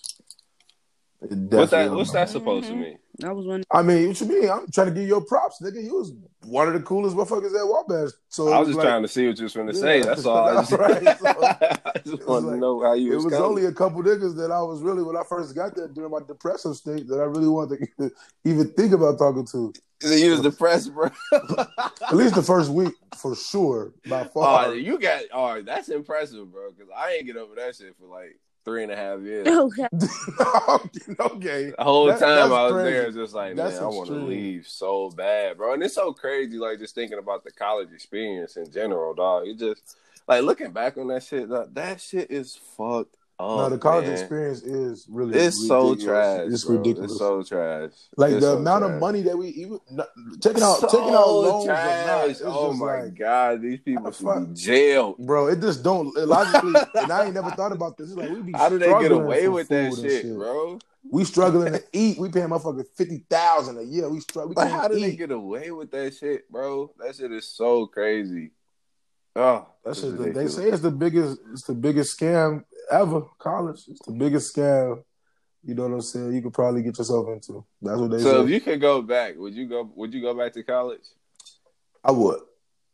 What's 1.20 1.70
that 1.72 1.90
what's 1.92 2.12
that 2.12 2.28
supposed 2.28 2.68
to 2.68 2.74
Mhm. 2.74 2.80
mean? 2.80 2.98
I 3.24 3.32
was 3.32 3.46
wondering. 3.46 3.64
I 3.70 3.82
mean, 3.82 4.08
what 4.08 4.20
you 4.20 4.26
mean? 4.26 4.50
I'm 4.50 4.70
trying 4.70 4.88
to 4.88 4.92
give 4.92 5.08
your 5.08 5.22
props, 5.22 5.60
nigga. 5.62 5.82
You 5.82 5.94
was 5.94 6.12
one 6.44 6.68
of 6.68 6.74
the 6.74 6.80
coolest 6.80 7.16
motherfuckers 7.16 7.58
at 7.58 7.66
Wabash. 7.66 8.12
So 8.28 8.48
I 8.52 8.56
it 8.56 8.58
was 8.60 8.68
just 8.68 8.78
like, 8.78 8.86
trying 8.86 9.02
to 9.02 9.08
see 9.08 9.26
what 9.26 9.38
you 9.38 9.44
was 9.44 9.54
going 9.54 9.68
to 9.68 9.72
Yeah, 9.74 9.80
say. 9.80 10.02
That's 10.02 10.26
all. 10.26 10.46
I 10.48 10.54
that's 10.54 10.70
just, 10.70 10.80
right. 10.80 11.18
So, 11.18 11.26
I 11.46 11.98
just 12.04 12.18
was 12.18 12.26
wanted 12.26 12.46
like- 12.46 12.54
to 12.56 12.60
know 12.60 12.82
how 12.82 12.92
you 12.92 13.12
It 13.12 13.16
was, 13.16 13.24
was 13.24 13.34
only 13.34 13.64
a 13.64 13.72
couple 13.72 14.02
niggas 14.02 14.36
that 14.36 14.50
I 14.50 14.60
was 14.60 14.82
really 14.82 15.02
when 15.02 15.16
I 15.16 15.22
first 15.28 15.54
got 15.54 15.74
there 15.74 15.88
during 15.88 16.10
my 16.10 16.20
depressive 16.26 16.76
state 16.76 17.08
that 17.08 17.18
I 17.20 17.24
really 17.24 17.48
wanted 17.48 17.88
to 17.98 18.10
even 18.44 18.68
think 18.72 18.92
about 18.92 19.18
talking 19.18 19.46
to. 19.46 19.72
You 20.02 20.32
was 20.32 20.40
depressed, 20.42 20.92
bro. 20.92 21.08
At 21.32 22.12
least 22.14 22.34
the 22.34 22.42
first 22.42 22.70
week, 22.70 22.92
for 23.16 23.34
sure, 23.34 23.94
by 24.06 24.22
oh, 24.22 24.24
far. 24.28 24.66
Oh, 24.66 24.72
you 24.72 24.98
got. 24.98 25.22
Oh, 25.32 25.62
that's 25.62 25.88
impressive, 25.88 26.52
bro. 26.52 26.70
Because 26.70 26.92
I 26.94 27.12
ain't 27.12 27.26
get 27.26 27.38
over 27.38 27.54
that 27.54 27.76
shit 27.76 27.96
for 27.98 28.06
like 28.06 28.38
three 28.66 28.82
and 28.82 28.92
a 28.92 28.96
half 28.96 29.20
years. 29.22 29.46
Okay. 29.46 29.86
okay. 31.20 31.70
The 31.70 31.74
whole 31.78 32.06
That- 32.06 32.18
time 32.20 32.52
I 32.52 32.64
was 32.64 32.72
crazy. 32.72 32.90
there, 32.90 33.10
just 33.12 33.34
like, 33.34 33.56
That's 33.56 33.76
man, 33.76 33.84
I 33.84 33.86
want 33.86 34.08
to 34.08 34.14
leave 34.16 34.66
so 34.68 35.08
bad, 35.10 35.56
bro. 35.56 35.72
And 35.72 35.82
it's 35.82 35.94
so 35.94 36.12
crazy, 36.12 36.58
like 36.58 36.78
just 36.80 36.94
thinking 36.94 37.18
about 37.18 37.44
the 37.44 37.52
college 37.52 37.92
experience 37.94 38.56
in 38.58 38.70
general, 38.70 39.14
dog. 39.14 39.46
It 39.46 39.58
just 39.58 39.96
like 40.28 40.42
looking 40.42 40.72
back 40.72 40.98
on 40.98 41.06
that 41.08 41.22
shit. 41.22 41.48
Dog, 41.48 41.72
that 41.74 42.00
shit 42.00 42.30
is 42.30 42.56
fucked 42.76 43.16
up. 43.38 43.46
no, 43.46 43.64
oh, 43.66 43.68
the 43.68 43.78
college 43.78 44.04
man. 44.06 44.12
experience 44.14 44.62
is 44.62 45.06
really 45.08 45.38
It's 45.38 45.66
so 45.68 45.94
trash. 45.94 46.48
It's 46.48 46.64
bro. 46.64 46.76
ridiculous. 46.76 47.10
It's 47.12 47.20
so 47.20 47.42
trash. 47.42 47.90
like 48.16 48.32
It's 48.32 48.40
the 48.40 48.52
so 48.52 48.56
amount 48.58 48.82
trash. 48.82 48.94
of 48.94 49.00
money 49.00 49.22
that 49.22 49.36
we 49.36 49.48
even 49.48 49.78
no, 49.90 50.04
taking 50.40 50.62
out 50.62 50.78
so 50.78 50.86
taking 50.88 51.14
out 51.14 51.28
loans 51.28 51.64
or 51.64 51.68
not. 51.68 52.36
Oh 52.44 52.72
my 52.72 53.02
like, 53.04 53.14
god, 53.14 53.62
these 53.62 53.80
people 53.80 54.04
How 54.04 54.10
the 54.10 54.16
should 54.16 54.26
fuck? 54.26 54.48
be 54.48 54.54
jailed. 54.54 55.18
bro, 55.18 55.48
it 55.48 55.60
just 55.60 55.82
don't 55.82 56.14
logically. 56.16 56.74
and 56.94 57.12
I 57.12 57.24
ain't 57.26 57.34
never 57.34 57.50
thought 57.50 57.72
about 57.72 57.96
this. 57.98 58.08
It's 58.10 58.16
like 58.18 58.30
we 58.30 58.42
be 58.42 58.52
How 58.52 58.68
do 58.68 58.78
they 58.78 58.86
get 59.00 59.12
away 59.12 59.48
with 59.48 59.68
that 59.68 59.84
and 59.92 59.96
shit, 59.96 60.34
bro? 60.34 60.78
We 61.10 61.24
struggling 61.24 61.72
to 61.74 61.82
eat. 61.92 62.18
We 62.18 62.28
paying 62.30 62.48
motherfuckers 62.48 62.86
fifty 62.96 63.24
thousand 63.30 63.78
a 63.78 63.82
year. 63.82 64.08
We 64.08 64.20
struggle. 64.20 64.54
How 64.58 64.88
do 64.88 64.96
eat. 64.96 65.02
they 65.02 65.16
get 65.16 65.30
away 65.30 65.70
with 65.70 65.90
that 65.92 66.14
shit, 66.14 66.50
bro? 66.50 66.92
That 66.98 67.14
shit 67.14 67.30
is 67.32 67.46
so 67.48 67.86
crazy. 67.86 68.50
Oh, 69.38 69.66
That's 69.84 70.00
just 70.00 70.16
the, 70.16 70.30
they 70.32 70.48
say 70.48 70.70
it's 70.70 70.80
the 70.80 70.90
biggest. 70.90 71.38
It's 71.52 71.62
the 71.64 71.74
biggest 71.74 72.18
scam 72.18 72.64
ever. 72.90 73.22
College. 73.38 73.80
It's 73.88 74.04
the 74.06 74.12
biggest 74.12 74.54
scam. 74.54 75.02
You 75.64 75.74
know 75.74 75.84
what 75.84 75.94
I'm 75.94 76.00
saying? 76.00 76.32
You 76.32 76.42
could 76.42 76.54
probably 76.54 76.82
get 76.82 76.96
yourself 76.98 77.26
into. 77.28 77.64
That's 77.82 77.98
what 77.98 78.10
they 78.10 78.18
say. 78.18 78.24
So 78.24 78.44
if 78.44 78.50
you 78.50 78.60
could 78.60 78.80
go 78.80 79.02
back, 79.02 79.36
would 79.36 79.54
you 79.54 79.66
go? 79.66 79.90
Would 79.96 80.14
you 80.14 80.20
go 80.22 80.34
back 80.34 80.52
to 80.52 80.62
college? 80.62 81.02
I 82.04 82.12
would. 82.12 82.40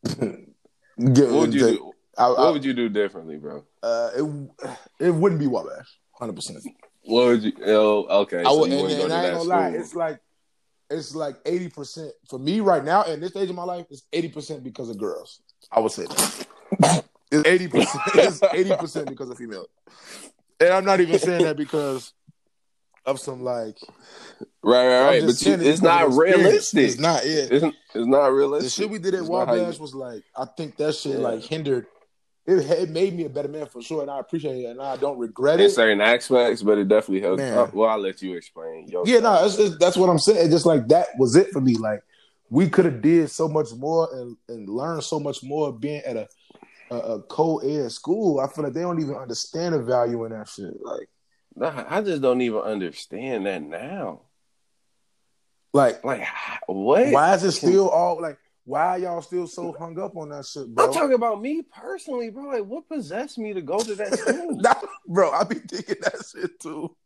Get, 0.98 1.30
What 1.30 1.40
would 1.40 1.54
you 1.54 1.60
do? 1.60 1.92
I, 2.18 2.26
I, 2.26 2.28
What 2.28 2.52
would 2.54 2.64
you 2.64 2.74
do 2.74 2.88
differently, 2.88 3.36
bro? 3.36 3.64
uh, 3.82 4.10
it 4.16 4.50
it 5.00 5.10
wouldn't 5.10 5.40
be 5.40 5.46
Wabash. 5.46 5.98
Hundred 6.12 6.34
percent. 6.36 6.64
What 7.02 7.26
would 7.26 7.42
you? 7.42 7.52
Oh, 7.64 8.22
okay. 8.22 8.42
I 8.44 8.52
would, 8.52 8.70
and, 8.70 8.80
and 8.90 9.10
to 9.10 9.14
I 9.14 9.24
ain't 9.24 9.36
gonna 9.36 9.48
lie. 9.48 9.68
It's 9.70 9.94
like 9.94 10.20
it's 10.90 11.14
like 11.14 11.36
eighty 11.46 11.68
percent 11.68 12.12
for 12.28 12.38
me 12.38 12.60
right 12.60 12.84
now 12.84 13.02
in 13.04 13.20
this 13.20 13.30
stage 13.30 13.50
of 13.50 13.56
my 13.56 13.64
life. 13.64 13.86
It's 13.90 14.02
eighty 14.12 14.28
percent 14.28 14.62
because 14.62 14.90
of 14.90 14.98
girls. 14.98 15.40
I 15.70 15.80
would 15.80 15.92
say 15.92 16.04
that. 16.04 17.04
It's 17.32 17.48
eighty 17.48 17.68
percent. 17.68 18.02
It's 18.14 18.42
eighty 18.52 18.76
percent 18.76 19.08
because 19.08 19.30
of 19.30 19.38
female. 19.38 19.66
And 20.60 20.70
I'm 20.70 20.84
not 20.84 21.00
even 21.00 21.18
saying 21.18 21.44
that 21.44 21.56
because 21.56 22.12
of 23.04 23.18
some 23.18 23.42
like. 23.42 23.76
right, 24.62 24.86
right, 24.86 25.04
right. 25.04 25.26
But 25.26 25.42
you, 25.42 25.54
it's 25.54 25.82
not 25.82 26.12
realistic. 26.12 26.90
It's 26.90 26.98
not. 27.00 27.26
Yeah. 27.26 27.46
It's, 27.50 27.64
it's 27.94 28.06
not 28.06 28.26
realistic. 28.26 28.64
The 28.66 28.82
shit 28.82 28.90
we 28.90 28.98
did 28.98 29.14
at 29.14 29.26
how 29.26 29.54
you- 29.54 29.62
was 29.80 29.94
like. 29.94 30.22
I 30.36 30.44
think 30.56 30.76
that 30.76 30.94
shit 30.94 31.12
Yeah. 31.18 31.18
like 31.28 31.42
hindered. 31.42 31.86
It, 32.44 32.54
it 32.70 32.90
made 32.90 33.14
me 33.14 33.24
a 33.24 33.28
better 33.28 33.46
man 33.48 33.66
for 33.66 33.80
sure, 33.82 34.02
and 34.02 34.10
I 34.10 34.18
appreciate 34.18 34.64
it, 34.64 34.66
and 34.66 34.80
I 34.80 34.96
don't 34.96 35.16
regret 35.16 35.54
in 35.54 35.60
it. 35.60 35.64
In 35.66 35.70
certain 35.70 36.00
aspects, 36.00 36.60
but 36.60 36.76
it 36.76 36.88
definitely 36.88 37.20
helped. 37.20 37.40
Oh, 37.40 37.70
well, 37.72 37.88
I'll 37.88 38.00
let 38.00 38.20
you 38.20 38.36
explain. 38.36 38.88
Yo, 38.88 39.04
Yeah, 39.06 39.20
no, 39.20 39.48
that's 39.48 39.96
what 39.96 40.10
I'm 40.10 40.18
saying. 40.18 40.50
Just 40.50 40.66
like 40.66 40.88
that 40.88 41.06
was 41.18 41.36
it 41.36 41.50
for 41.52 41.60
me. 41.60 41.76
Like 41.76 42.02
we 42.50 42.68
could 42.68 42.84
have 42.84 43.00
did 43.00 43.30
so 43.30 43.48
much 43.48 43.72
more 43.76 44.08
and, 44.12 44.36
and 44.48 44.68
learned 44.68 45.04
so 45.04 45.20
much 45.20 45.42
more 45.44 45.72
being 45.72 46.02
at 46.04 46.16
a 46.16 46.28
a, 46.92 47.14
a 47.14 47.22
co-ed 47.22 47.90
school. 47.92 48.40
I 48.40 48.48
feel 48.48 48.64
like 48.64 48.72
they 48.74 48.82
don't 48.82 49.00
even 49.00 49.14
understand 49.16 49.74
the 49.74 49.82
value 49.82 50.24
in 50.24 50.32
that 50.32 50.48
shit. 50.48 50.74
Like, 50.82 51.08
Nah, 51.54 51.84
I 51.88 52.00
just 52.00 52.22
don't 52.22 52.40
even 52.40 52.60
understand 52.60 53.44
that 53.46 53.62
now. 53.62 54.22
like 55.74 56.02
Like, 56.04 56.26
what? 56.66 57.12
why 57.12 57.34
is 57.34 57.44
it 57.44 57.52
still 57.52 57.88
all 57.88 58.20
like? 58.20 58.38
Why 58.64 58.86
are 58.86 58.98
y'all 58.98 59.22
still 59.22 59.46
so 59.48 59.72
hung 59.76 59.98
up 59.98 60.16
on 60.16 60.28
that 60.30 60.46
shit, 60.46 60.72
bro? 60.72 60.86
I'm 60.86 60.92
talking 60.92 61.14
about 61.14 61.42
me 61.42 61.62
personally, 61.62 62.30
bro. 62.30 62.44
Like, 62.44 62.64
what 62.64 62.88
possessed 62.88 63.36
me 63.36 63.52
to 63.54 63.60
go 63.60 63.82
to 63.82 63.94
that 63.96 64.14
school? 64.18 64.56
Nah, 64.60 64.74
bro, 65.06 65.30
I 65.32 65.44
be 65.44 65.56
thinking 65.56 65.96
that 66.00 66.24
shit 66.30 66.58
too. 66.60 66.96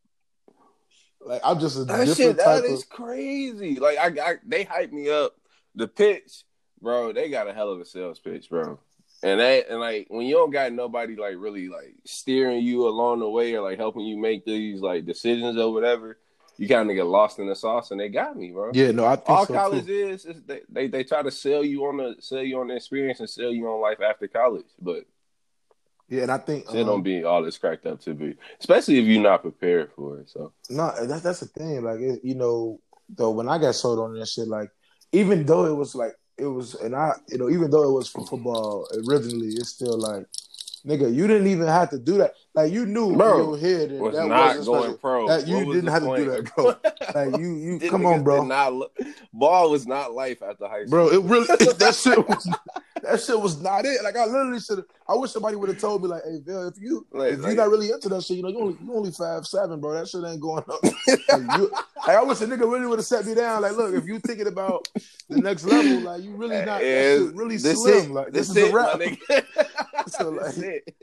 Like 1.20 1.40
I'm 1.42 1.58
just 1.58 1.76
a 1.78 1.84
That 1.84 2.04
different 2.06 2.16
shit, 2.16 2.36
type 2.38 2.62
that 2.62 2.64
of. 2.66 2.70
is 2.70 2.84
crazy. 2.84 3.80
Like 3.80 3.98
I, 3.98 4.06
I, 4.30 4.34
they 4.46 4.64
hype 4.64 4.92
me 4.92 5.10
up. 5.10 5.34
The 5.74 5.88
pitch, 5.88 6.44
bro. 6.80 7.12
They 7.12 7.30
got 7.30 7.48
a 7.48 7.52
hell 7.52 7.70
of 7.70 7.80
a 7.80 7.84
sales 7.84 8.20
pitch, 8.20 8.48
bro. 8.48 8.78
And 9.26 9.40
that, 9.40 9.68
and 9.68 9.80
like 9.80 10.06
when 10.08 10.24
you 10.24 10.36
don't 10.36 10.52
got 10.52 10.72
nobody 10.72 11.16
like 11.16 11.34
really 11.36 11.68
like 11.68 11.96
steering 12.04 12.62
you 12.62 12.86
along 12.86 13.18
the 13.18 13.28
way 13.28 13.56
or 13.56 13.60
like 13.60 13.76
helping 13.76 14.02
you 14.02 14.16
make 14.16 14.44
these 14.44 14.80
like 14.80 15.04
decisions 15.04 15.58
or 15.58 15.72
whatever, 15.72 16.18
you 16.58 16.68
kind 16.68 16.88
of 16.88 16.94
get 16.94 17.06
lost 17.06 17.40
in 17.40 17.48
the 17.48 17.56
sauce, 17.56 17.90
and 17.90 17.98
they 17.98 18.08
got 18.08 18.36
me, 18.36 18.52
bro. 18.52 18.70
Yeah, 18.72 18.92
no, 18.92 19.04
I 19.04 19.16
think 19.16 19.30
All 19.30 19.44
so 19.44 19.52
college 19.52 19.86
too. 19.86 19.92
is, 19.92 20.26
is 20.26 20.42
they, 20.46 20.60
they 20.68 20.86
they 20.86 21.02
try 21.02 21.22
to 21.22 21.32
sell 21.32 21.64
you 21.64 21.84
on 21.86 21.96
the 21.96 22.14
sell 22.20 22.40
you 22.40 22.60
on 22.60 22.68
the 22.68 22.76
experience 22.76 23.18
and 23.18 23.28
sell 23.28 23.50
you 23.50 23.66
on 23.66 23.80
life 23.80 24.00
after 24.00 24.28
college, 24.28 24.66
but 24.80 25.02
Yeah, 26.08 26.22
and 26.22 26.30
I 26.30 26.38
think 26.38 26.66
it 26.66 26.82
um, 26.82 26.86
don't 26.86 27.02
be 27.02 27.24
all 27.24 27.44
it's 27.46 27.58
cracked 27.58 27.84
up 27.84 28.00
to 28.02 28.14
be, 28.14 28.36
especially 28.60 29.00
if 29.00 29.06
you're 29.06 29.24
not 29.24 29.42
prepared 29.42 29.90
for 29.96 30.20
it. 30.20 30.30
So 30.30 30.52
No, 30.70 30.92
that's 31.04 31.22
that's 31.22 31.40
the 31.40 31.46
thing. 31.46 31.82
Like 31.82 31.98
it, 31.98 32.20
you 32.22 32.36
know, 32.36 32.80
though 33.08 33.30
when 33.30 33.48
I 33.48 33.58
got 33.58 33.74
sold 33.74 33.98
on 33.98 34.14
that 34.14 34.28
shit, 34.28 34.46
like 34.46 34.70
even 35.10 35.44
though 35.44 35.64
it 35.66 35.74
was 35.74 35.96
like 35.96 36.12
it 36.38 36.46
was, 36.46 36.74
and 36.74 36.94
I, 36.94 37.12
you 37.28 37.38
know, 37.38 37.48
even 37.48 37.70
though 37.70 37.88
it 37.88 37.92
was 37.92 38.08
for 38.08 38.26
football 38.26 38.86
originally, 39.06 39.48
it's 39.48 39.70
still 39.70 39.98
like, 39.98 40.26
nigga, 40.86 41.12
you 41.12 41.26
didn't 41.26 41.46
even 41.48 41.66
have 41.66 41.90
to 41.90 41.98
do 41.98 42.18
that. 42.18 42.34
Like 42.54 42.72
you 42.72 42.86
knew 42.86 43.14
Bro, 43.14 43.38
in 43.38 43.44
your 43.44 43.58
head 43.58 43.90
that, 43.90 44.00
was 44.00 44.14
that 44.14 44.26
not 44.28 44.46
wasn't 44.46 44.66
going 44.66 44.82
special. 44.82 44.98
pro. 44.98 45.28
That 45.28 45.46
you 45.46 45.72
didn't 45.72 45.90
have 45.90 46.02
to 46.02 46.16
do 46.16 46.30
that, 46.30 46.54
bro. 46.54 46.74
Like 47.14 47.40
you, 47.40 47.54
you 47.56 47.90
come 47.90 48.04
on, 48.06 48.22
bro. 48.24 48.44
not 48.44 48.90
ball 49.32 49.70
was 49.70 49.86
not 49.86 50.12
life 50.12 50.42
after 50.42 50.66
high 50.66 50.86
school, 50.86 51.08
Bro, 51.08 51.12
it 51.12 51.22
really 51.22 51.46
that 51.74 51.94
shit 51.94 52.26
was 52.28 52.48
that 53.10 53.20
shit 53.20 53.40
was 53.40 53.60
not 53.60 53.84
it. 53.84 54.02
Like 54.02 54.16
I 54.16 54.24
literally 54.26 54.60
should. 54.60 54.78
Have. 54.78 54.86
I 55.08 55.14
wish 55.14 55.30
somebody 55.32 55.56
would 55.56 55.68
have 55.68 55.78
told 55.80 56.02
me 56.02 56.08
like, 56.08 56.22
"Hey, 56.24 56.38
Vell, 56.44 56.68
if 56.68 56.74
you 56.78 57.06
Like- 57.12 57.32
if 57.34 57.38
like- 57.40 57.54
you're 57.54 57.64
not 57.64 57.70
really 57.70 57.90
into 57.90 58.08
that 58.10 58.22
shit, 58.22 58.36
you 58.38 58.42
know, 58.42 58.48
you 58.50 58.58
only 58.60 58.76
you 58.84 58.94
only 58.94 59.10
five 59.12 59.46
seven, 59.46 59.80
bro. 59.80 59.92
That 59.94 60.08
shit 60.08 60.24
ain't 60.24 60.40
going 60.40 60.64
up." 60.70 60.82
like, 60.84 61.58
you, 61.58 61.70
I 62.06 62.22
wish 62.22 62.40
a 62.40 62.46
nigga 62.46 62.60
really 62.70 62.86
would 62.86 62.98
have 62.98 63.06
set 63.06 63.24
me 63.26 63.34
down. 63.34 63.62
Like, 63.62 63.76
look, 63.76 63.94
if 63.94 64.04
you 64.06 64.18
thinking 64.20 64.46
about 64.48 64.88
the 65.28 65.38
next 65.40 65.64
level, 65.64 66.00
like 66.00 66.22
you 66.22 66.32
really 66.36 66.56
not 66.56 66.80
that 66.80 66.82
Is- 66.82 67.32
really 67.32 67.56
this 67.56 67.80
slim. 67.82 68.10
it. 68.10 68.14
Like 68.14 68.32
this, 68.32 68.48
this, 68.48 68.56
it, 68.56 68.74
is 68.74 68.74
a 68.74 68.98
nigga. 68.98 69.68
So, 70.08 70.30
like-. 70.30 70.94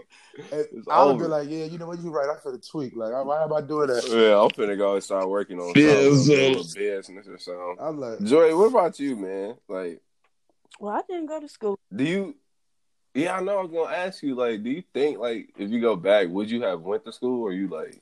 I 0.90 1.04
would 1.04 1.18
be 1.18 1.24
like, 1.24 1.48
yeah, 1.48 1.64
you 1.64 1.78
know 1.78 1.86
what, 1.86 2.00
you're 2.00 2.12
right. 2.12 2.28
I 2.28 2.40
feel 2.40 2.52
the 2.52 2.58
tweak. 2.58 2.94
Like, 2.96 3.12
why 3.24 3.42
am 3.42 3.52
I 3.52 3.60
doing 3.60 3.88
that? 3.88 4.04
Yeah, 4.08 4.40
I'm 4.40 4.50
finna 4.50 4.76
go 4.78 4.94
and 4.94 5.02
start 5.02 5.28
working 5.28 5.58
on 5.58 5.72
Yeah, 5.76 5.90
something, 5.94 6.14
so- 6.24 6.32
a 6.32 6.48
little 6.48 6.64
business 6.74 7.28
or 7.28 7.38
something. 7.38 7.76
I'm 7.80 8.00
like, 8.00 8.22
Joy, 8.24 8.56
what 8.56 8.66
about 8.66 8.98
you, 9.00 9.16
man? 9.16 9.56
Like, 9.68 10.00
Well, 10.80 10.94
I 10.94 11.02
didn't 11.08 11.26
go 11.26 11.40
to 11.40 11.48
school. 11.48 11.78
do 11.94 12.04
you? 12.04 12.36
Yeah, 13.14 13.36
I 13.36 13.42
know. 13.42 13.58
I 13.58 13.62
was 13.62 13.70
gonna 13.72 13.96
ask 13.96 14.22
you. 14.22 14.34
Like, 14.36 14.62
do 14.62 14.70
you 14.70 14.82
think 14.94 15.18
like 15.18 15.50
if 15.58 15.70
you 15.70 15.80
go 15.80 15.96
back, 15.96 16.28
would 16.28 16.50
you 16.50 16.62
have 16.62 16.82
went 16.82 17.04
to 17.04 17.12
school 17.12 17.42
or 17.42 17.52
you 17.52 17.66
like? 17.66 18.00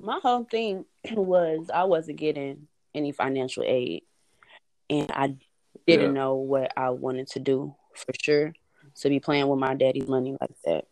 My 0.00 0.20
whole 0.22 0.44
thing 0.44 0.84
was 1.12 1.68
I 1.72 1.84
wasn't 1.84 2.18
getting 2.18 2.68
any 2.94 3.10
financial 3.12 3.64
aid, 3.66 4.04
and 4.88 5.10
I 5.10 5.34
didn't 5.86 6.06
Yeah. 6.08 6.12
know 6.12 6.34
what 6.36 6.70
I 6.76 6.90
wanted 6.90 7.26
to 7.28 7.40
do 7.40 7.74
for 7.94 8.12
sure. 8.22 8.52
To 9.00 9.08
be 9.08 9.18
playing 9.20 9.48
with 9.48 9.58
my 9.58 9.74
daddy's 9.74 10.06
money 10.08 10.36
like 10.40 10.50
that, 10.64 10.84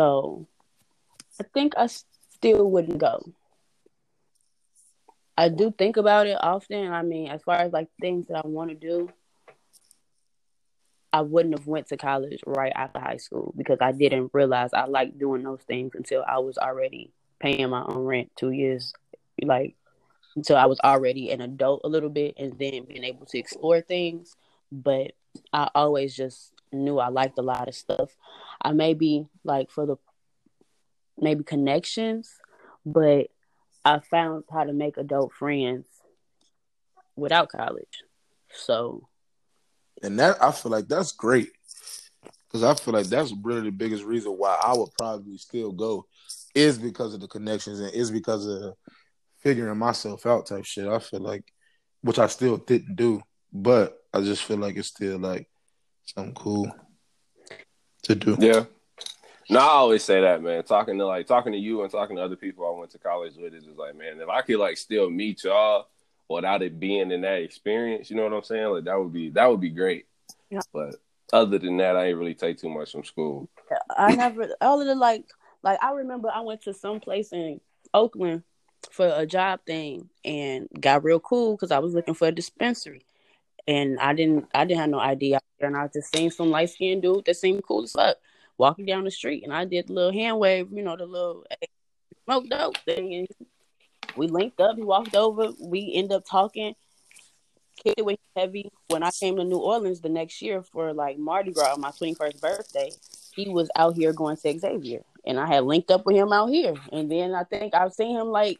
so 0.00 0.46
I 1.38 1.44
think 1.52 1.74
I 1.76 1.86
still 1.86 2.70
wouldn't 2.70 2.96
go. 2.96 3.20
I 5.36 5.50
do 5.50 5.70
think 5.76 5.98
about 5.98 6.26
it 6.26 6.38
often. 6.40 6.90
I 6.90 7.02
mean, 7.02 7.28
as 7.28 7.42
far 7.42 7.56
as 7.56 7.70
like 7.70 7.88
things 8.00 8.28
that 8.28 8.42
I 8.42 8.46
want 8.46 8.70
to 8.70 8.74
do, 8.76 9.10
I 11.12 11.20
wouldn't 11.20 11.58
have 11.58 11.66
went 11.66 11.88
to 11.88 11.98
college 11.98 12.40
right 12.46 12.72
after 12.74 12.98
high 12.98 13.18
school 13.18 13.52
because 13.58 13.76
I 13.82 13.92
didn't 13.92 14.30
realize 14.32 14.70
I 14.72 14.86
liked 14.86 15.18
doing 15.18 15.42
those 15.42 15.60
things 15.68 15.92
until 15.94 16.24
I 16.26 16.38
was 16.38 16.56
already 16.56 17.12
paying 17.38 17.68
my 17.68 17.84
own 17.84 18.04
rent 18.06 18.30
two 18.36 18.52
years, 18.52 18.94
like 19.42 19.74
until 20.34 20.56
I 20.56 20.64
was 20.64 20.80
already 20.82 21.30
an 21.30 21.42
adult 21.42 21.82
a 21.84 21.88
little 21.88 22.08
bit, 22.08 22.36
and 22.38 22.58
then 22.58 22.84
being 22.84 23.04
able 23.04 23.26
to 23.26 23.38
explore 23.38 23.82
things. 23.82 24.34
But 24.72 25.12
I 25.52 25.68
always 25.74 26.16
just 26.16 26.54
knew 26.72 26.98
I 26.98 27.08
liked 27.08 27.38
a 27.38 27.42
lot 27.42 27.68
of 27.68 27.74
stuff. 27.74 28.10
I 28.62 28.72
maybe 28.72 29.26
like 29.44 29.70
for 29.70 29.86
the 29.86 29.96
maybe 31.18 31.44
connections, 31.44 32.30
but 32.84 33.28
I 33.84 34.00
found 34.00 34.44
how 34.50 34.64
to 34.64 34.72
make 34.72 34.96
adult 34.96 35.32
friends 35.32 35.86
without 37.16 37.50
college. 37.50 38.04
So 38.52 39.08
and 40.02 40.18
that 40.18 40.42
I 40.42 40.50
feel 40.52 40.72
like 40.72 40.88
that's 40.88 41.12
great 41.12 41.50
because 42.46 42.64
I 42.64 42.74
feel 42.74 42.94
like 42.94 43.06
that's 43.06 43.32
really 43.42 43.62
the 43.62 43.70
biggest 43.70 44.04
reason 44.04 44.32
why 44.32 44.58
I 44.62 44.74
would 44.76 44.90
probably 44.98 45.36
still 45.38 45.72
go 45.72 46.06
is 46.54 46.78
because 46.78 47.14
of 47.14 47.20
the 47.20 47.28
connections 47.28 47.80
and 47.80 47.92
is 47.92 48.10
because 48.10 48.46
of 48.46 48.74
figuring 49.42 49.78
myself 49.78 50.26
out 50.26 50.46
type 50.46 50.64
shit. 50.64 50.88
I 50.88 50.98
feel 50.98 51.20
like, 51.20 51.44
which 52.02 52.18
I 52.18 52.26
still 52.26 52.56
didn't 52.56 52.96
do, 52.96 53.22
but 53.52 53.98
I 54.12 54.20
just 54.20 54.44
feel 54.44 54.56
like 54.56 54.76
it's 54.76 54.88
still 54.88 55.18
like 55.18 55.48
something 56.14 56.34
cool 56.34 56.74
to 58.02 58.14
do. 58.14 58.36
Yeah. 58.38 58.64
No, 59.48 59.58
I 59.58 59.64
always 59.64 60.04
say 60.04 60.20
that, 60.20 60.42
man. 60.42 60.62
Talking 60.62 60.98
to 60.98 61.06
like 61.06 61.26
talking 61.26 61.52
to 61.52 61.58
you 61.58 61.82
and 61.82 61.90
talking 61.90 62.16
to 62.16 62.22
other 62.22 62.36
people 62.36 62.66
I 62.66 62.78
went 62.78 62.92
to 62.92 62.98
college 62.98 63.34
with 63.36 63.52
is 63.52 63.64
just 63.64 63.78
like, 63.78 63.96
man, 63.96 64.20
if 64.20 64.28
I 64.28 64.42
could 64.42 64.58
like 64.58 64.76
still 64.76 65.10
meet 65.10 65.42
y'all 65.42 65.88
without 66.28 66.62
it 66.62 66.78
being 66.78 67.10
in 67.10 67.22
that 67.22 67.42
experience, 67.42 68.10
you 68.10 68.16
know 68.16 68.22
what 68.22 68.32
I'm 68.32 68.44
saying? 68.44 68.68
Like 68.68 68.84
that 68.84 68.98
would 68.98 69.12
be 69.12 69.30
that 69.30 69.50
would 69.50 69.60
be 69.60 69.70
great. 69.70 70.06
Yeah. 70.50 70.60
But 70.72 70.96
other 71.32 71.58
than 71.58 71.76
that, 71.78 71.96
I 71.96 72.06
ain't 72.06 72.18
really 72.18 72.34
take 72.34 72.58
too 72.58 72.70
much 72.70 72.92
from 72.92 73.04
school. 73.04 73.48
I 73.96 74.14
never 74.14 74.48
all 74.60 74.80
of 74.80 74.86
the 74.86 74.94
like 74.94 75.24
like 75.62 75.82
I 75.82 75.92
remember 75.92 76.30
I 76.32 76.40
went 76.42 76.62
to 76.62 76.74
some 76.74 77.00
place 77.00 77.32
in 77.32 77.60
Oakland 77.92 78.44
for 78.92 79.06
a 79.06 79.26
job 79.26 79.60
thing 79.66 80.08
and 80.24 80.68
got 80.80 81.04
real 81.04 81.20
cool 81.20 81.56
because 81.56 81.72
I 81.72 81.80
was 81.80 81.92
looking 81.92 82.14
for 82.14 82.28
a 82.28 82.32
dispensary. 82.32 83.04
And 83.66 83.98
I 83.98 84.14
didn't 84.14 84.48
I 84.54 84.64
didn't 84.64 84.80
have 84.80 84.90
no 84.90 85.00
idea. 85.00 85.40
And 85.60 85.76
I 85.76 85.88
just 85.88 86.14
seen 86.14 86.30
some 86.30 86.50
light 86.50 86.70
skinned 86.70 87.02
dude 87.02 87.24
that 87.26 87.36
seemed 87.36 87.62
cool 87.64 87.84
as 87.84 87.92
fuck 87.92 88.16
walking 88.56 88.86
down 88.86 89.04
the 89.04 89.10
street. 89.10 89.44
And 89.44 89.52
I 89.52 89.64
did 89.64 89.88
the 89.88 89.92
little 89.92 90.12
hand 90.12 90.38
wave, 90.38 90.68
you 90.72 90.82
know, 90.82 90.96
the 90.96 91.06
little 91.06 91.44
smoke 92.24 92.48
dope 92.48 92.76
thing. 92.78 93.14
And 93.14 93.28
we 94.16 94.26
linked 94.26 94.60
up, 94.60 94.76
he 94.76 94.82
walked 94.82 95.14
over, 95.14 95.52
we 95.60 95.92
end 95.94 96.12
up 96.12 96.24
talking, 96.28 96.74
kicked 97.82 98.00
it 98.00 98.20
heavy. 98.36 98.70
When 98.88 99.02
I 99.02 99.10
came 99.10 99.36
to 99.36 99.44
New 99.44 99.58
Orleans 99.58 100.00
the 100.00 100.08
next 100.08 100.42
year 100.42 100.62
for 100.62 100.92
like 100.92 101.18
Mardi 101.18 101.52
Gras, 101.52 101.76
my 101.76 101.90
twenty 101.90 102.14
first 102.14 102.40
birthday, 102.40 102.90
he 103.34 103.48
was 103.48 103.70
out 103.76 103.96
here 103.96 104.12
going 104.12 104.36
to 104.36 104.58
Xavier, 104.58 105.02
and 105.24 105.38
I 105.38 105.46
had 105.46 105.64
linked 105.64 105.90
up 105.90 106.04
with 106.06 106.16
him 106.16 106.32
out 106.32 106.48
here. 106.48 106.74
And 106.92 107.10
then 107.10 107.34
I 107.34 107.44
think 107.44 107.74
I've 107.74 107.92
seen 107.92 108.16
him 108.16 108.28
like 108.28 108.58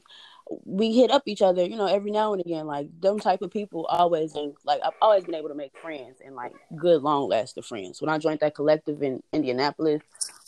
we 0.65 0.93
hit 0.93 1.11
up 1.11 1.23
each 1.27 1.43
other, 1.43 1.65
you 1.65 1.77
know, 1.77 1.87
every 1.87 2.11
now 2.11 2.33
and 2.33 2.41
again. 2.41 2.67
Like 2.67 2.89
them 3.01 3.21
type 3.21 3.43
of 3.43 3.51
people 3.51 3.87
always, 3.87 4.35
and 4.35 4.55
like 4.65 4.81
I've 4.85 4.95
always 5.01 5.25
been 5.25 5.37
able 5.37 5.49
to 5.49 5.55
make 5.55 5.77
friends 5.79 6.21
and 6.25 6.35
like 6.35 6.53
good 6.77 7.03
long 7.03 7.29
lasting 7.29 7.63
friends. 7.63 8.01
When 8.01 8.11
I 8.11 8.19
joined 8.19 8.41
that 8.41 8.55
collective 8.55 9.03
in 9.03 9.23
Indianapolis, 9.33 10.03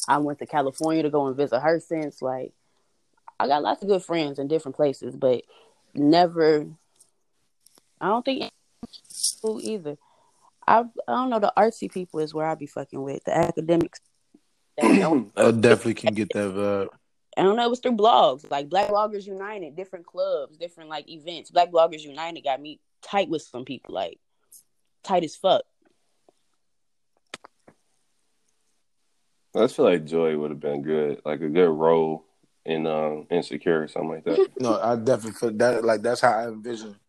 I 0.08 0.18
went 0.18 0.38
to 0.40 0.46
California 0.46 1.02
to 1.04 1.10
go 1.10 1.26
and 1.26 1.36
visit 1.36 1.60
her. 1.60 1.78
Since 1.78 2.20
like 2.20 2.52
I 3.38 3.46
got 3.46 3.62
lots 3.62 3.82
of 3.82 3.88
good 3.88 4.02
friends 4.02 4.38
in 4.38 4.48
different 4.48 4.76
places, 4.76 5.16
but 5.16 5.42
never. 5.94 6.66
I 8.00 8.08
don't 8.08 8.24
think 8.24 8.50
school 9.08 9.60
either. 9.62 9.96
I 10.66 10.80
I 10.80 10.84
don't 11.06 11.30
know. 11.30 11.38
The 11.38 11.52
artsy 11.56 11.90
people 11.92 12.20
is 12.20 12.34
where 12.34 12.46
I 12.46 12.56
be 12.56 12.66
fucking 12.66 13.00
with 13.00 13.22
the 13.24 13.36
academics. 13.36 14.00
I 14.82 15.50
definitely 15.52 15.94
can 15.94 16.14
get 16.14 16.32
that 16.32 16.52
vibe. 16.52 16.88
I 17.36 17.42
don't 17.42 17.56
know. 17.56 17.64
It 17.64 17.70
was 17.70 17.80
through 17.80 17.96
blogs, 17.96 18.50
like 18.50 18.68
Black 18.68 18.88
Bloggers 18.88 19.26
United, 19.26 19.74
different 19.74 20.06
clubs, 20.06 20.58
different 20.58 20.90
like 20.90 21.08
events. 21.08 21.50
Black 21.50 21.70
Bloggers 21.70 22.02
United 22.02 22.42
got 22.42 22.60
me 22.60 22.80
tight 23.02 23.28
with 23.28 23.42
some 23.42 23.64
people, 23.64 23.94
like 23.94 24.18
tight 25.02 25.24
as 25.24 25.36
fuck. 25.36 25.62
I 29.54 29.60
just 29.60 29.76
feel 29.76 29.84
like 29.84 30.04
Joy 30.04 30.36
would 30.36 30.50
have 30.50 30.60
been 30.60 30.82
good, 30.82 31.20
like 31.24 31.40
a 31.42 31.48
good 31.48 31.70
role 31.70 32.24
in 32.64 32.86
um 32.86 33.26
insecure 33.30 33.82
or 33.82 33.88
something 33.88 34.10
like 34.10 34.24
that. 34.24 34.48
No, 34.60 34.78
I 34.80 34.96
definitely 34.96 35.32
feel 35.32 35.52
that. 35.52 35.84
Like 35.84 36.02
that's 36.02 36.20
how 36.20 36.32
I 36.32 36.48
envision. 36.48 36.96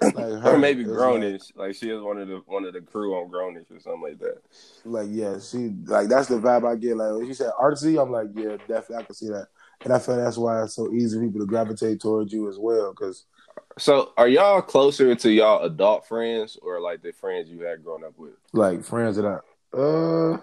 Like 0.00 0.14
her, 0.14 0.54
or 0.54 0.58
maybe 0.58 0.82
It's 0.82 0.90
Grownish. 0.90 1.56
Like, 1.56 1.74
she 1.74 1.90
is 1.90 2.00
one 2.00 2.18
of 2.18 2.28
the 2.28 2.40
one 2.46 2.64
of 2.64 2.72
the 2.72 2.80
crew 2.80 3.14
on 3.16 3.30
Grownish 3.30 3.70
or 3.70 3.80
something 3.80 4.02
like 4.02 4.18
that. 4.20 4.38
Like, 4.84 5.08
yeah, 5.10 5.38
she 5.40 5.74
like 5.86 6.08
that's 6.08 6.28
the 6.28 6.38
vibe 6.38 6.66
I 6.66 6.76
get. 6.76 6.96
Like 6.96 7.12
when 7.12 7.26
she 7.26 7.34
said 7.34 7.50
artsy, 7.60 8.00
I'm 8.00 8.10
like, 8.10 8.28
yeah, 8.34 8.56
definitely 8.68 8.96
I 8.96 9.02
can 9.02 9.14
see 9.14 9.28
that. 9.28 9.48
And 9.84 9.92
I 9.92 9.98
feel 9.98 10.16
that's 10.16 10.36
why 10.38 10.62
it's 10.64 10.74
so 10.74 10.92
easy 10.92 11.16
for 11.18 11.24
people 11.24 11.40
to 11.40 11.46
gravitate 11.46 12.00
towards 12.00 12.32
you 12.32 12.48
as 12.48 12.58
well. 12.58 12.92
Because 12.92 13.24
So, 13.78 14.12
are 14.16 14.26
y'all 14.28 14.62
closer 14.62 15.14
to 15.14 15.30
y'all 15.30 15.62
adult 15.64 16.06
friends 16.06 16.56
or 16.62 16.80
like 16.80 17.02
the 17.02 17.12
friends 17.12 17.50
you 17.50 17.60
had 17.60 17.84
growing 17.84 18.04
up 18.04 18.14
with? 18.16 18.32
like 18.52 18.82
friends 18.82 19.16
that 19.16 19.26
I, 19.26 19.76
uh, 19.78 20.38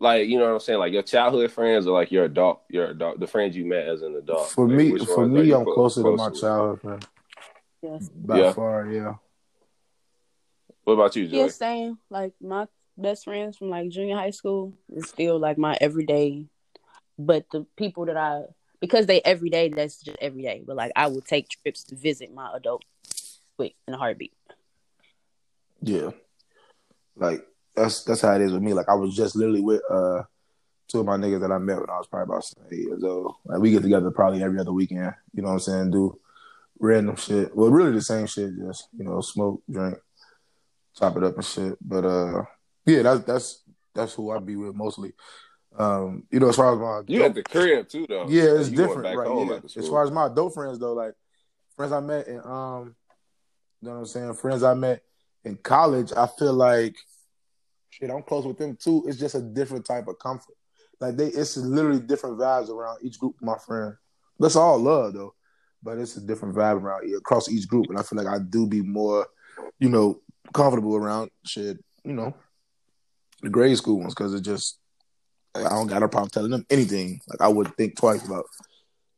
Like, 0.00 0.28
you 0.28 0.38
know 0.38 0.44
what 0.46 0.52
I'm 0.52 0.60
saying? 0.60 0.78
Like 0.78 0.92
your 0.92 1.02
childhood 1.02 1.50
friends 1.50 1.86
or 1.86 1.92
like 1.92 2.12
your 2.12 2.24
adult, 2.24 2.62
your 2.68 2.90
adult, 2.90 3.18
the 3.20 3.26
friends 3.26 3.56
you 3.56 3.64
met 3.64 3.88
as 3.88 4.02
an 4.02 4.14
adult. 4.16 4.50
for 4.50 4.68
Like, 4.68 4.76
me, 4.76 4.98
for 4.98 5.26
me, 5.26 5.50
I'm 5.52 5.64
clo- 5.64 5.74
closer 5.74 6.02
to 6.02 6.10
my 6.16 6.28
with? 6.28 6.40
childhood 6.40 6.80
friend 6.82 7.06
Yes. 7.82 8.08
by 8.14 8.38
Yeah. 8.38 8.52
far. 8.52 8.86
Yeah, 8.86 9.14
What 10.84 10.92
about 10.94 11.16
you, 11.16 11.26
Joy? 11.26 11.36
Yeah, 11.36 11.48
same. 11.48 11.98
Like 12.10 12.34
my 12.40 12.66
best 12.96 13.24
friends 13.24 13.56
from 13.56 13.70
like 13.70 13.88
junior 13.90 14.16
high 14.16 14.30
school 14.30 14.74
is 14.92 15.08
still 15.08 15.38
like 15.38 15.58
my 15.58 15.76
everyday. 15.80 16.46
But 17.18 17.46
the 17.50 17.66
people 17.76 18.06
that 18.06 18.16
I 18.16 18.42
because 18.80 19.06
they 19.06 19.20
everyday, 19.22 19.68
that's 19.68 20.02
just 20.02 20.18
everyday. 20.20 20.62
But 20.66 20.76
like 20.76 20.92
I 20.96 21.06
will 21.08 21.20
take 21.20 21.48
trips 21.48 21.84
to 21.84 21.96
visit 21.96 22.32
my 22.32 22.50
adult 22.54 22.84
quick 23.56 23.74
in 23.86 23.94
a 23.94 23.98
heartbeat. 23.98 24.32
yeah. 25.82 26.10
Like 27.16 27.44
that's 27.74 28.04
that's 28.04 28.20
how 28.20 28.34
it 28.34 28.42
is 28.42 28.52
with 28.52 28.62
me. 28.62 28.74
Like 28.74 28.88
I 28.88 28.94
was 28.94 29.14
just 29.14 29.36
literally 29.36 29.60
with 29.60 29.82
uh 29.90 30.22
two 30.88 31.00
of 31.00 31.06
my 31.06 31.16
niggas 31.16 31.40
that 31.40 31.52
I 31.52 31.58
met 31.58 31.80
when 31.80 31.90
I 31.90 31.98
was 31.98 32.06
probably 32.06 32.32
about 32.32 32.44
seven, 32.44 32.68
eight 32.72 32.86
years 32.86 33.04
old. 33.04 33.36
Like 33.44 33.60
we 33.60 33.70
get 33.70 33.82
together 33.82 34.10
probably 34.10 34.42
every 34.42 34.58
other 34.58 34.72
weekend. 34.72 35.14
You 35.34 35.42
know 35.42 35.48
what 35.48 35.54
I'm 35.54 35.60
saying? 35.60 35.90
Do 35.90 36.18
random 36.78 37.16
shit. 37.16 37.54
Well, 37.54 37.70
really 37.70 37.92
the 37.92 38.00
same 38.00 38.26
shit. 38.26 38.56
Just 38.58 38.88
you 38.96 39.04
know, 39.04 39.20
smoke, 39.20 39.62
drink, 39.70 39.98
chop 40.98 41.16
it 41.16 41.24
up 41.24 41.36
and 41.36 41.44
shit. 41.44 41.76
But 41.80 42.04
uh, 42.04 42.42
yeah, 42.86 43.02
that's 43.02 43.24
that's 43.24 43.62
that's 43.94 44.14
who 44.14 44.30
I 44.30 44.38
be 44.38 44.56
with 44.56 44.74
mostly. 44.74 45.12
Um, 45.76 46.24
you 46.30 46.40
know, 46.40 46.48
as 46.48 46.56
far 46.56 46.72
as 46.72 46.78
my 46.78 47.12
You 47.12 47.24
at 47.24 47.34
the 47.34 47.42
crib 47.42 47.88
too, 47.88 48.06
though. 48.08 48.28
yeah, 48.28 48.58
it's 48.58 48.68
different, 48.68 49.16
right? 49.16 49.48
Yeah. 49.48 49.80
As 49.80 49.88
far 49.88 50.04
as 50.04 50.10
my 50.10 50.26
adult 50.26 50.54
friends 50.54 50.78
though, 50.78 50.94
like 50.94 51.14
friends 51.76 51.92
I 51.92 52.00
met 52.00 52.26
in 52.26 52.38
um, 52.38 52.96
you 53.80 53.88
know 53.88 53.94
what 53.94 53.98
I'm 54.00 54.06
saying, 54.06 54.34
friends 54.34 54.62
I 54.62 54.74
met 54.74 55.02
in 55.44 55.56
college, 55.56 56.12
I 56.16 56.26
feel 56.26 56.54
like 56.54 56.96
shit, 57.90 58.10
I'm 58.10 58.22
close 58.22 58.44
with 58.44 58.58
them 58.58 58.76
too. 58.76 59.04
It's 59.06 59.18
just 59.18 59.34
a 59.34 59.40
different 59.40 59.84
type 59.84 60.08
of 60.08 60.18
comfort. 60.18 60.54
Like 61.00 61.16
they, 61.16 61.26
it's 61.26 61.56
literally 61.56 62.00
different 62.00 62.38
vibes 62.38 62.70
around 62.70 62.98
each 63.02 63.18
group 63.18 63.36
my 63.40 63.56
friend, 63.58 63.94
That's 64.38 64.56
all 64.56 64.78
love 64.78 65.14
though, 65.14 65.34
but 65.82 65.98
it's 65.98 66.16
a 66.16 66.20
different 66.20 66.56
vibe 66.56 66.82
around 66.82 67.14
across 67.16 67.48
each 67.48 67.68
group, 67.68 67.86
and 67.88 67.98
I 67.98 68.02
feel 68.02 68.22
like 68.22 68.32
I 68.32 68.38
do 68.40 68.66
be 68.66 68.82
more, 68.82 69.26
you 69.78 69.88
know, 69.88 70.20
comfortable 70.52 70.96
around 70.96 71.30
shit. 71.44 71.78
You 72.04 72.14
know, 72.14 72.34
the 73.42 73.50
grade 73.50 73.76
school 73.76 74.00
ones 74.00 74.14
because 74.14 74.34
it 74.34 74.40
just 74.40 74.78
like, 75.54 75.66
I 75.66 75.70
don't 75.70 75.86
got 75.86 76.02
a 76.02 76.08
problem 76.08 76.30
telling 76.30 76.50
them 76.50 76.66
anything. 76.70 77.20
Like 77.28 77.40
I 77.40 77.48
would 77.48 77.74
think 77.76 77.96
twice 77.96 78.24
about. 78.26 78.44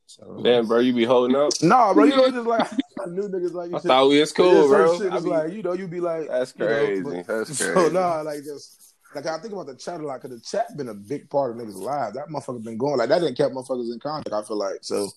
So, 0.07 0.41
Damn, 0.43 0.67
bro, 0.67 0.81
you 0.81 0.93
be 0.93 1.05
holding 1.05 1.37
up. 1.37 1.53
Nah, 1.63 1.95
bro, 1.95 2.05
you 2.05 2.17
know, 2.17 2.31
just 2.33 2.47
like 2.47 2.67
I 2.73 3.07
knew 3.09 3.29
niggas 3.29 3.53
like 3.53 3.71
you 3.71 3.77
I 3.77 3.79
shit. 3.79 3.87
thought 3.87 4.09
we 4.09 4.19
was 4.21 4.33
cool, 4.33 4.67
bro. 4.69 4.99
Shit 4.99 5.13
I 5.13 5.17
is 5.19 5.25
be- 5.25 5.31
like 5.31 5.53
you 5.53 5.63
know, 5.63 5.73
you 5.73 5.87
be 5.87 6.01
like 6.01 6.27
That's 6.29 6.53
you 6.59 6.65
know, 6.67 6.85
crazy. 6.85 7.03
but- 7.03 7.27
That's 7.27 7.59
So 7.59 7.73
crazy. 7.73 7.95
nah, 7.95 8.21
like 8.23 8.43
just 8.45 8.95
like 9.15 9.27
I 9.27 9.39
think 9.39 9.53
about 9.53 9.67
the 9.67 9.75
chat 9.77 10.01
a 10.01 10.07
lot 10.07 10.21
because 10.21 10.37
the 10.37 10.45
chat 10.45 10.77
been 10.77 10.89
a 10.89 10.95
big 10.95 11.29
part 11.31 11.51
of 11.53 11.57
niggas' 11.59 11.75
lives. 11.77 12.15
That 12.17 12.29
motherfucker 12.29 12.63
been 12.65 12.77
going 12.79 12.99
like 12.99 13.09
that 13.09 13.21
didn't 13.21 13.37
kept 13.37 13.55
motherfuckers 13.55 13.93
in 13.93 14.01
contact. 14.01 14.35
I 14.35 14.43
feel 14.43 14.57
like 14.59 14.79
so 14.83 15.09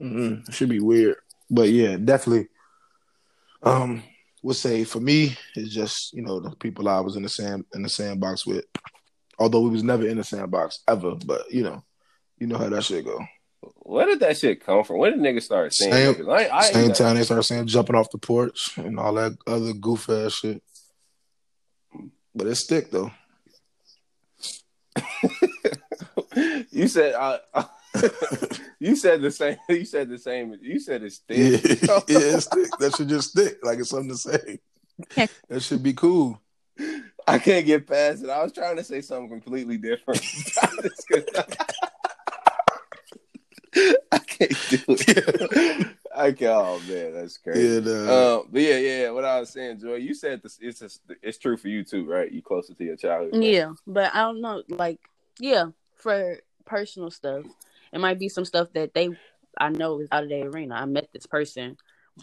mm 0.00 0.46
it 0.48 0.54
should 0.54 0.68
be 0.68 0.80
weird, 0.80 1.16
but 1.50 1.68
yeah, 1.70 1.96
definitely. 1.96 2.48
Um, 3.62 4.02
would 4.42 4.54
say 4.56 4.84
for 4.84 5.00
me 5.00 5.36
it's 5.56 5.74
just 5.74 6.12
you 6.14 6.22
know 6.22 6.38
the 6.38 6.50
people 6.56 6.88
I 6.88 7.00
was 7.00 7.16
in 7.16 7.22
the 7.22 7.28
sand 7.28 7.64
in 7.74 7.82
the 7.82 7.88
sandbox 7.88 8.46
with. 8.46 8.64
Although 9.38 9.60
we 9.62 9.70
was 9.70 9.82
never 9.84 10.06
in 10.06 10.16
the 10.18 10.24
sandbox 10.24 10.80
ever, 10.88 11.14
but 11.14 11.50
you 11.50 11.62
know, 11.62 11.84
you 12.38 12.46
know 12.46 12.58
how 12.58 12.68
that 12.68 12.84
shit 12.84 13.04
go. 13.04 13.18
Where 13.76 14.06
did 14.06 14.20
that 14.20 14.36
shit 14.36 14.64
come 14.64 14.84
from? 14.84 14.98
When 14.98 15.12
did 15.12 15.20
niggas 15.36 15.42
start 15.42 15.72
saying 15.74 15.92
Same- 15.92 16.06
that? 16.14 16.18
'Cause 16.18 16.28
I, 16.28 16.56
I, 16.56 16.62
Same 16.72 16.92
time 16.92 17.16
they 17.16 17.24
started 17.24 17.42
saying 17.44 17.66
jumping 17.66 17.96
off 17.96 18.10
the 18.10 18.18
porch 18.18 18.76
and 18.76 18.98
all 18.98 19.14
that 19.14 19.36
other 19.46 19.72
goof 19.72 20.08
ass 20.08 20.34
shit. 20.34 20.62
But 22.34 22.46
it 22.48 22.54
stick 22.56 22.90
though. 22.90 23.10
you 26.70 26.88
said 26.88 27.14
uh, 27.14 27.38
you 28.80 28.94
said 28.96 29.20
the 29.22 29.30
same. 29.30 29.56
You 29.68 29.84
said 29.84 30.08
the 30.08 30.18
same. 30.18 30.54
You 30.60 30.78
said 30.80 31.02
it's 31.02 31.18
thick. 31.18 31.38
yeah, 31.38 31.98
it 32.08 32.40
stick. 32.42 32.70
That 32.78 32.94
should 32.96 33.08
just 33.08 33.30
stick. 33.30 33.58
Like 33.62 33.78
it's 33.78 33.90
something 33.90 34.10
to 34.10 34.16
say. 34.16 34.58
That 35.48 35.62
should 35.62 35.82
be 35.82 35.92
cool. 35.94 36.40
I 37.28 37.38
can't 37.38 37.66
get 37.66 37.86
past 37.86 38.24
it. 38.24 38.30
I 38.30 38.42
was 38.42 38.52
trying 38.52 38.76
to 38.76 38.84
say 38.84 39.00
something 39.00 39.28
completely 39.28 39.76
different. 39.76 40.20
I 44.12 44.18
can't 44.18 44.66
do 44.70 44.78
it. 44.88 45.86
I 46.16 46.32
can't. 46.32 46.52
Oh 46.52 46.80
man, 46.88 47.14
that's 47.14 47.38
crazy. 47.38 47.74
Yeah, 47.74 47.80
nah. 47.80 48.38
Um, 48.38 48.48
but 48.50 48.62
yeah, 48.62 48.78
yeah, 48.78 49.00
yeah. 49.02 49.10
What 49.10 49.24
I 49.24 49.40
was 49.40 49.50
saying, 49.50 49.78
Joy, 49.80 49.96
you 49.96 50.14
said 50.14 50.42
this. 50.42 50.58
It's 50.60 50.80
just, 50.80 51.02
it's 51.22 51.38
true 51.38 51.56
for 51.56 51.68
you 51.68 51.84
too, 51.84 52.04
right? 52.10 52.30
You 52.30 52.42
closer 52.42 52.74
to 52.74 52.84
your 52.84 52.96
childhood. 52.96 53.34
right? 53.34 53.42
Yeah, 53.42 53.72
but 53.86 54.14
I 54.14 54.20
don't 54.22 54.40
know. 54.40 54.62
Like, 54.68 54.98
yeah, 55.38 55.66
for 55.94 56.38
personal 56.64 57.10
stuff, 57.10 57.44
it 57.92 58.00
might 58.00 58.18
be 58.18 58.28
some 58.28 58.44
stuff 58.44 58.72
that 58.72 58.94
they 58.94 59.10
I 59.58 59.68
know 59.70 60.00
is 60.00 60.08
out 60.12 60.24
of 60.24 60.28
their 60.28 60.48
arena. 60.48 60.76
I 60.76 60.84
met 60.86 61.08
this 61.12 61.26
person 61.26 61.76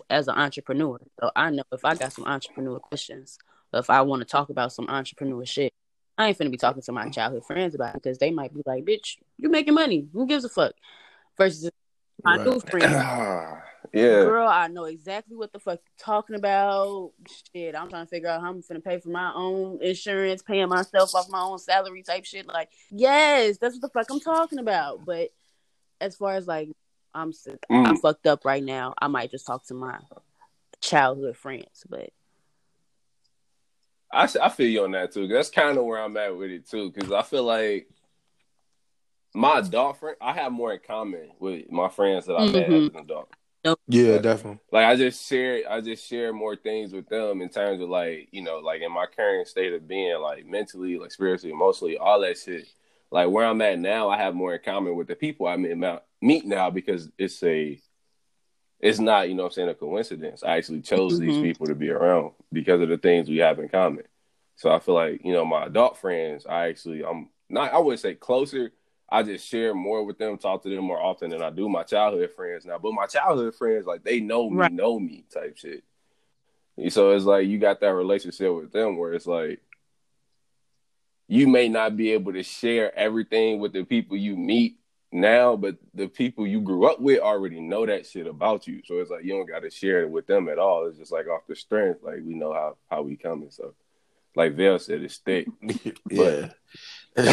as 0.09 0.27
an 0.27 0.35
entrepreneur, 0.35 0.99
so 1.19 1.31
I 1.35 1.49
know 1.51 1.63
if 1.71 1.85
I 1.85 1.95
got 1.95 2.13
some 2.13 2.25
entrepreneur 2.25 2.79
questions, 2.79 3.37
or 3.39 3.54
if 3.79 3.89
I 3.89 4.01
want 4.01 4.21
to 4.21 4.25
talk 4.25 4.49
about 4.49 4.71
some 4.73 4.88
entrepreneur 4.89 5.45
shit, 5.45 5.73
I 6.17 6.27
ain't 6.27 6.38
finna 6.38 6.51
be 6.51 6.57
talking 6.57 6.81
to 6.81 6.91
my 6.91 7.09
childhood 7.09 7.45
friends 7.45 7.75
about 7.75 7.95
it 7.95 8.03
because 8.03 8.17
they 8.17 8.31
might 8.31 8.53
be 8.53 8.61
like, 8.65 8.85
"Bitch, 8.85 9.17
you 9.38 9.49
making 9.49 9.73
money? 9.73 10.07
Who 10.13 10.25
gives 10.27 10.45
a 10.45 10.49
fuck?" 10.49 10.73
Versus 11.38 11.69
my 12.23 12.38
Right. 12.38 12.45
new 12.45 12.59
friends. 12.61 12.95
yeah. 13.93 14.23
Girl, 14.23 14.47
I 14.47 14.67
know 14.67 14.85
exactly 14.85 15.35
what 15.35 15.51
the 15.51 15.59
fuck 15.59 15.79
you're 15.83 16.05
talking 16.05 16.35
about. 16.38 17.11
Shit, 17.53 17.75
I'm 17.75 17.89
trying 17.89 18.05
to 18.05 18.09
figure 18.09 18.29
out 18.29 18.41
how 18.41 18.49
I'm 18.49 18.61
gonna 18.61 18.79
pay 18.79 18.99
for 18.99 19.09
my 19.09 19.33
own 19.33 19.81
insurance, 19.81 20.41
paying 20.41 20.69
myself 20.69 21.13
off 21.13 21.29
my 21.29 21.41
own 21.41 21.59
salary 21.59 22.03
type 22.03 22.23
shit. 22.25 22.47
Like, 22.47 22.69
yes, 22.89 23.57
that's 23.57 23.75
what 23.75 23.81
the 23.81 23.89
fuck 23.89 24.09
I'm 24.09 24.21
talking 24.21 24.59
about. 24.59 25.05
But 25.05 25.31
as 25.99 26.15
far 26.15 26.35
as 26.35 26.47
like, 26.47 26.69
I'm 27.13 27.33
sick, 27.33 27.65
I'm 27.69 27.95
Mm. 27.97 28.01
fucked 28.01 28.27
up 28.27 28.45
right 28.45 28.63
now. 28.63 28.93
I 29.01 29.07
might 29.07 29.31
just 29.31 29.45
talk 29.47 29.65
to 29.67 29.73
my 29.73 29.99
childhood 30.81 31.35
friends. 31.38 31.83
But 31.89 32.09
I 34.11 34.29
I 34.41 34.49
feel 34.49 34.67
you 34.67 34.83
on 34.83 34.91
that 34.91 35.11
too. 35.13 35.27
That's 35.27 35.49
kind 35.49 35.77
of 35.77 35.85
where 35.85 36.01
I'm 36.01 36.15
at 36.17 36.35
with 36.37 36.51
it 36.51 36.69
too, 36.69 36.91
because 36.91 37.11
I 37.11 37.21
feel 37.21 37.43
like 37.43 37.89
my 39.33 39.59
adult 39.59 39.97
friend, 39.99 40.15
I 40.21 40.33
have 40.33 40.51
more 40.51 40.73
in 40.73 40.79
common 40.79 41.31
with 41.39 41.69
my 41.69 41.89
friends 41.89 42.25
that 42.27 42.35
I 42.35 42.45
met 42.45 42.69
Mhm. 42.69 42.87
as 42.87 42.93
an 42.93 42.97
adult. 42.97 43.29
Yeah, 43.87 44.19
definitely. 44.19 44.59
Like 44.71 44.85
I 44.85 44.95
just 44.95 45.27
share, 45.27 45.63
I 45.69 45.81
just 45.81 46.07
share 46.07 46.31
more 46.31 46.55
things 46.55 46.93
with 46.93 47.09
them 47.09 47.41
in 47.41 47.49
terms 47.49 47.81
of 47.81 47.89
like 47.89 48.29
you 48.31 48.41
know, 48.41 48.59
like 48.59 48.81
in 48.81 48.91
my 48.91 49.05
current 49.07 49.47
state 49.47 49.73
of 49.73 49.87
being, 49.87 50.19
like 50.21 50.45
mentally, 50.45 50.97
like 50.97 51.11
spiritually, 51.11 51.51
emotionally, 51.53 51.97
all 51.97 52.21
that 52.21 52.37
shit. 52.37 52.67
Like 53.11 53.29
where 53.29 53.45
I'm 53.45 53.61
at 53.61 53.79
now, 53.79 54.09
I 54.09 54.17
have 54.17 54.35
more 54.35 54.53
in 54.55 54.61
common 54.63 54.95
with 54.95 55.07
the 55.07 55.15
people 55.15 55.47
I 55.47 55.57
meet 55.57 56.45
now 56.45 56.69
because 56.69 57.09
it's 57.17 57.41
a, 57.43 57.79
it's 58.79 58.99
not 58.99 59.29
you 59.29 59.35
know 59.35 59.43
what 59.43 59.49
I'm 59.49 59.53
saying 59.53 59.69
a 59.69 59.73
coincidence. 59.75 60.43
I 60.43 60.57
actually 60.57 60.81
chose 60.81 61.17
these 61.19 61.38
Mhm. 61.38 61.41
people 61.41 61.67
to 61.67 61.75
be 61.75 61.89
around 61.89 62.33
because 62.51 62.81
of 62.81 62.89
the 62.89 62.97
things 62.97 63.29
we 63.29 63.38
have 63.38 63.59
in 63.59 63.69
common. 63.69 64.03
So 64.57 64.71
I 64.71 64.79
feel 64.79 64.95
like 64.95 65.21
you 65.23 65.33
know 65.33 65.45
my 65.45 65.65
adult 65.65 65.97
friends, 65.97 66.45
I 66.45 66.67
actually 66.67 67.03
I'm 67.03 67.29
not 67.49 67.73
I 67.73 67.79
wouldn't 67.79 68.01
say 68.01 68.15
closer. 68.15 68.71
I 69.07 69.21
just 69.23 69.47
share 69.47 69.73
more 69.75 70.03
with 70.03 70.17
them, 70.17 70.38
talk 70.38 70.63
to 70.63 70.69
them 70.69 70.83
more 70.83 70.99
often 71.01 71.29
than 71.29 71.41
I 71.41 71.51
do 71.51 71.69
my 71.69 71.83
childhood 71.83 72.31
friends 72.31 72.65
now. 72.65 72.79
But 72.79 72.93
my 72.93 73.05
childhood 73.05 73.53
friends, 73.55 73.85
like 73.85 74.03
they 74.03 74.19
know 74.19 74.49
me, 74.49 74.57
Right. 74.57 74.71
know 74.71 74.99
me 74.99 75.25
type 75.31 75.57
shit. 75.57 75.83
So 76.89 77.11
it's 77.11 77.23
like 77.25 77.47
you 77.47 77.57
got 77.59 77.79
that 77.81 77.93
relationship 77.93 78.53
with 78.53 78.71
them 78.73 78.97
where 78.97 79.13
it's 79.13 79.27
like 79.27 79.61
you 81.27 81.47
may 81.47 81.69
not 81.69 81.95
be 81.97 82.11
able 82.11 82.33
to 82.33 82.43
share 82.43 82.95
everything 82.97 83.59
with 83.59 83.73
the 83.73 83.83
people 83.83 84.17
you 84.17 84.35
meet 84.35 84.77
now, 85.11 85.55
but 85.55 85.77
the 85.93 86.07
people 86.07 86.45
you 86.45 86.61
grew 86.61 86.85
up 86.85 86.99
with 86.99 87.19
already 87.19 87.61
know 87.61 87.85
that 87.85 88.05
shit 88.05 88.27
about 88.27 88.67
you. 88.67 88.81
So 88.85 88.99
it's 88.99 89.09
like 89.09 89.23
you 89.23 89.33
don't 89.33 89.47
got 89.47 89.61
to 89.61 89.69
share 89.69 90.01
it 90.01 90.09
with 90.09 90.27
them 90.27 90.49
at 90.49 90.59
all. 90.59 90.87
It's 90.87 90.97
just 90.97 91.11
like 91.11 91.27
off 91.27 91.47
the 91.47 91.55
strength, 91.55 92.03
like 92.03 92.19
we 92.23 92.33
know 92.33 92.53
how 92.53 92.77
how 92.89 93.01
we 93.01 93.15
coming. 93.15 93.51
So, 93.51 93.73
like 94.35 94.55
Vell 94.55 94.79
said, 94.79 95.01
it's 95.01 95.17
thick. 95.17 95.47
yeah. 96.09 96.49
but 97.15 97.29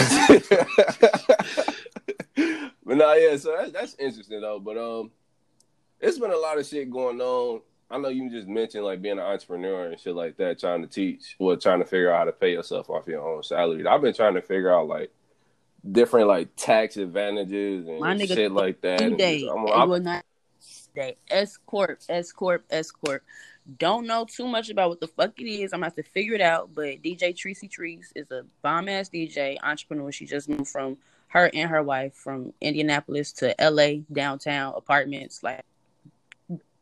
no, 2.87 3.13
yeah. 3.15 3.37
So 3.37 3.57
that's 3.59 3.73
that's 3.73 3.95
interesting 3.99 4.41
though. 4.41 4.61
But 4.61 4.79
um, 4.79 5.11
it's 6.01 6.19
been 6.19 6.31
a 6.31 6.37
lot 6.37 6.59
of 6.59 6.67
shit 6.67 6.91
going 6.91 7.21
on. 7.21 7.63
I 7.91 7.99
know 7.99 8.09
you 8.09 8.31
just 8.31 8.49
mentioned 8.49 8.85
like 8.85 9.03
being 9.03 9.19
an 9.19 9.25
entrepreneur 9.25 9.89
and 9.89 10.01
shit 10.01 10.15
like 10.15 10.39
that, 10.39 10.59
trying 10.59 10.81
to 10.81 10.89
teach, 10.89 11.37
well, 11.39 11.59
trying 11.59 11.81
to 11.81 11.85
figure 11.85 12.11
out 12.11 12.19
how 12.19 12.25
to 12.25 12.33
pay 12.33 12.53
yourself 12.53 12.89
off 12.89 13.07
your 13.07 13.21
own 13.21 13.43
salary. 13.43 13.87
I've 13.87 14.01
been 14.01 14.15
trying 14.15 14.35
to 14.35 14.41
figure 14.41 14.73
out 14.73 14.89
like 14.89 15.13
different 15.91 16.29
like 16.29 16.49
tax 16.57 16.97
advantages 16.97 17.87
and 17.89 18.01
My 18.01 18.15
nigga, 18.15 18.35
shit 18.35 18.53
like 18.53 18.81
that. 18.83 19.01
and 19.01 19.19
day, 19.19 19.41
just- 19.41 19.51
I'm- 19.53 19.67
it 19.67 19.71
I'm- 19.71 19.89
will 19.89 20.01
not 20.01 20.25
day. 20.95 21.17
S 21.31 21.57
corp, 21.57 21.99
S 22.09 22.33
corp, 22.33 22.65
S 22.71 22.91
corp. 22.91 23.23
Don't 23.79 24.07
know 24.07 24.25
too 24.25 24.47
much 24.47 24.71
about 24.71 24.91
what 24.91 25.01
the 25.01 25.07
fuck 25.07 25.41
it 25.41 25.45
is. 25.49 25.73
I'm 25.73 25.79
gonna 25.79 25.87
have 25.87 25.95
to 25.97 26.03
figure 26.03 26.35
it 26.35 26.41
out. 26.41 26.75
But 26.75 27.01
DJ 27.03 27.33
Tracy 27.37 27.69
Trees 27.69 28.13
is 28.15 28.31
a 28.31 28.45
bomb 28.61 28.89
ass 28.89 29.09
DJ 29.09 29.57
entrepreneur. 29.63 30.11
She 30.13 30.27
just 30.27 30.49
moved 30.49 30.69
from 30.69 30.99
her 31.29 31.49
and 31.55 31.71
her 31.71 31.83
wife 31.83 32.13
from 32.15 32.53
Indianapolis 32.61 33.33
to 33.35 33.55
LA 33.59 34.03
downtown 34.13 34.75
apartments, 34.77 35.43
like 35.43 35.65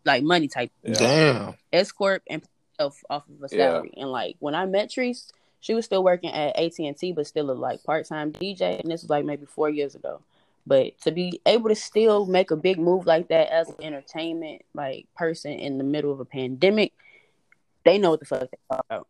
like 0.06 0.22
money 0.22 0.48
type. 0.48 0.72
Yeah. 0.82 0.94
Damn. 0.94 1.54
S 1.72 1.92
corp 1.92 2.22
and 2.28 2.42
herself 2.78 3.04
off 3.10 3.28
of 3.28 3.36
a 3.52 3.54
Yeah. 3.54 3.68
salary. 3.70 3.92
And 3.98 4.10
like 4.10 4.36
when 4.38 4.54
I 4.54 4.64
met 4.66 4.88
Treese, 4.90 5.30
she 5.60 5.74
was 5.74 5.84
still 5.84 6.02
working 6.02 6.30
at 6.30 6.58
AT 6.58 6.78
and 6.78 6.96
T, 6.96 7.12
but 7.12 7.26
still 7.26 7.50
a 7.50 7.52
like 7.52 7.82
part 7.84 8.06
time 8.06 8.32
DJ. 8.32 8.80
And 8.80 8.90
this 8.90 9.02
was 9.02 9.10
like 9.10 9.24
maybe 9.24 9.46
four 9.46 9.68
years 9.70 9.94
ago. 9.94 10.20
But 10.66 10.98
to 11.02 11.10
be 11.10 11.40
able 11.46 11.68
to 11.68 11.74
still 11.74 12.26
make 12.26 12.50
a 12.50 12.56
big 12.56 12.78
move 12.78 13.06
like 13.06 13.28
that 13.28 13.48
as 13.52 13.68
an 13.68 13.76
entertainment 13.82 14.62
like 14.74 15.06
person 15.16 15.52
in 15.52 15.78
the 15.78 15.84
middle 15.84 16.12
of 16.12 16.20
a 16.20 16.24
pandemic, 16.24 16.92
they 17.84 17.98
know 17.98 18.10
what 18.10 18.20
the 18.20 18.26
fuck 18.26 18.40
they 18.50 18.58
talk 18.70 18.84
about. 18.88 19.06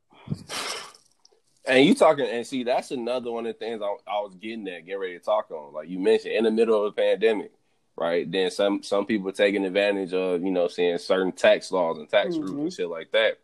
And 1.66 1.84
you 1.84 1.94
talking 1.94 2.26
and 2.26 2.46
see 2.46 2.64
that's 2.64 2.90
another 2.90 3.30
one 3.30 3.46
of 3.46 3.54
the 3.54 3.58
things 3.58 3.82
I, 3.82 3.86
I 4.10 4.20
was 4.20 4.34
getting 4.34 4.66
at, 4.68 4.86
getting 4.86 5.00
ready 5.00 5.18
to 5.18 5.24
talk 5.24 5.50
on. 5.50 5.72
Like 5.72 5.88
you 5.88 5.98
mentioned, 5.98 6.34
in 6.34 6.44
the 6.44 6.50
middle 6.50 6.78
of 6.84 6.92
a 6.92 6.92
pandemic, 6.92 7.52
right? 7.96 8.30
Then 8.30 8.50
some 8.50 8.82
some 8.82 9.04
people 9.06 9.30
taking 9.30 9.64
advantage 9.64 10.12
of 10.14 10.42
you 10.42 10.50
know 10.50 10.68
seeing 10.68 10.96
certain 10.98 11.32
tax 11.32 11.70
laws 11.70 11.98
and 11.98 12.08
tax 12.08 12.36
rules 12.36 12.50
Mhm. 12.52 12.60
and 12.62 12.72
shit 12.72 12.88
like 12.88 13.12
that, 13.12 13.38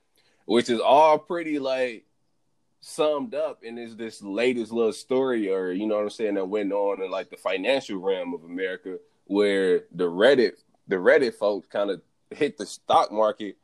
which 0.47 0.71
is 0.71 0.81
all 0.81 1.19
pretty 1.19 1.59
like 1.59 2.05
summed 2.87 3.35
up 3.35 3.65
in 3.65 3.75
this 3.75 3.95
this 3.95 4.23
latest 4.23 4.71
little 4.71 4.93
story, 4.93 5.51
or 5.51 5.73
you 5.73 5.87
know 5.87 5.97
what 5.97 6.05
I'm 6.05 6.11
saying, 6.11 6.35
that 6.35 6.49
went 6.49 6.73
on 6.73 7.03
in 7.03 7.11
like 7.11 7.31
the 7.31 7.37
financial 7.37 7.99
realm 7.99 8.33
of 8.33 8.45
America, 8.45 8.99
where 9.25 9.85
the 9.93 10.05
Reddit 10.05 10.53
the 10.87 10.97
Reddit 10.97 11.35
folks 11.35 11.67
kind 11.67 11.91
of 11.91 12.01
hit 12.31 12.57
the 12.57 12.65
stock 12.67 13.11
market, 13.11 13.57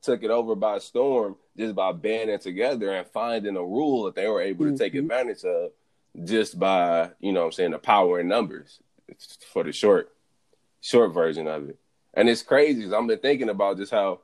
took 0.00 0.22
it 0.22 0.30
over 0.30 0.54
by 0.54 0.78
storm 0.78 1.34
just 1.56 1.74
by 1.74 1.90
banding 1.90 2.38
together 2.38 2.94
and 2.94 3.06
finding 3.08 3.56
a 3.56 3.64
rule 3.64 4.04
that 4.04 4.14
they 4.14 4.28
were 4.28 4.40
able 4.40 4.66
to 4.66 4.78
take 4.78 4.92
Mhm. 4.92 5.00
advantage 5.00 5.44
of 5.44 5.72
just 6.24 6.56
by 6.58 7.10
you 7.18 7.32
know 7.32 7.40
what 7.40 7.46
I'm 7.46 7.52
saying 7.52 7.70
the 7.72 7.78
power 7.78 8.20
in 8.20 8.28
numbers 8.28 8.80
it's 9.08 9.38
for 9.52 9.64
the 9.64 9.72
short 9.72 10.12
short 10.80 11.12
version 11.12 11.48
of 11.48 11.68
it. 11.68 11.78
And 12.14 12.28
it's 12.28 12.42
crazy 12.42 12.84
I've 12.92 13.06
been 13.08 13.18
thinking 13.18 13.48
about 13.48 13.76
just 13.76 13.90
how 13.90 14.20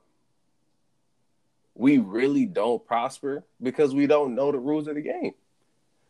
we 1.75 1.97
really 1.97 2.45
don't 2.45 2.85
prosper 2.85 3.43
because 3.61 3.93
we 3.93 4.07
don't 4.07 4.33
know 4.33 4.51
the 4.51 4.57
rules 4.57 4.87
of 4.87 4.95
the 4.95 5.01
game. 5.01 5.33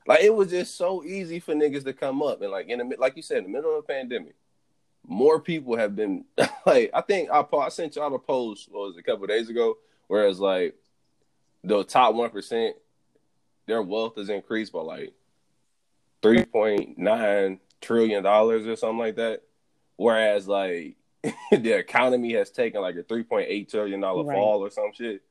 Like 0.07 0.22
it 0.22 0.34
was 0.34 0.51
just 0.51 0.78
so 0.78 1.03
easy 1.03 1.39
for 1.39 1.55
niggas 1.55 1.84
to 1.86 1.93
come 1.93 2.22
up 2.22 2.41
and 2.41 2.51
like 2.51 2.68
in 2.70 2.78
the 2.78 2.95
like 2.97 3.16
you 3.16 3.24
said 3.24 3.39
in 3.39 3.43
the 3.45 3.49
middle 3.49 3.76
of 3.76 3.86
the 3.86 3.93
pandemic, 3.93 4.36
more 5.07 5.39
people 5.39 5.76
have 5.76 5.95
been 5.95 6.26
like 6.66 6.91
I 6.93 7.01
think 7.01 7.30
I 7.32 7.43
I 7.57 7.70
sent 7.70 7.95
y'all 7.95 8.13
a 8.13 8.20
post 8.20 8.70
what 8.72 8.88
was 8.88 8.97
it, 8.97 8.99
a 8.99 9.03
couple 9.03 9.26
days 9.26 9.49
ago, 9.49 9.78
whereas 10.07 10.39
like 10.39 10.76
the 11.63 11.84
top 11.84 12.13
one 12.13 12.30
percent, 12.30 12.76
their 13.66 13.82
wealth 13.82 14.18
has 14.18 14.30
increased 14.30 14.72
by 14.74 14.82
like 14.82 15.13
three 16.22 16.45
point 16.45 16.99
nine 16.99 17.59
trillion 17.82 18.24
dollars 18.24 18.68
or 18.68 18.76
something 18.76 18.99
like 18.99 19.16
that, 19.16 19.41
whereas 19.95 20.47
like 20.47 20.97
the 21.51 21.72
economy 21.72 22.34
has 22.34 22.51
taken 22.51 22.82
like 22.82 22.95
a 22.95 23.01
three 23.03 23.24
point 23.24 23.47
eight 23.49 23.72
trillion 23.72 24.01
dollar 24.01 24.24
Right. 24.24 24.36
fall 24.36 24.63
or 24.63 24.70
some 24.70 24.91
shit, 24.93 25.24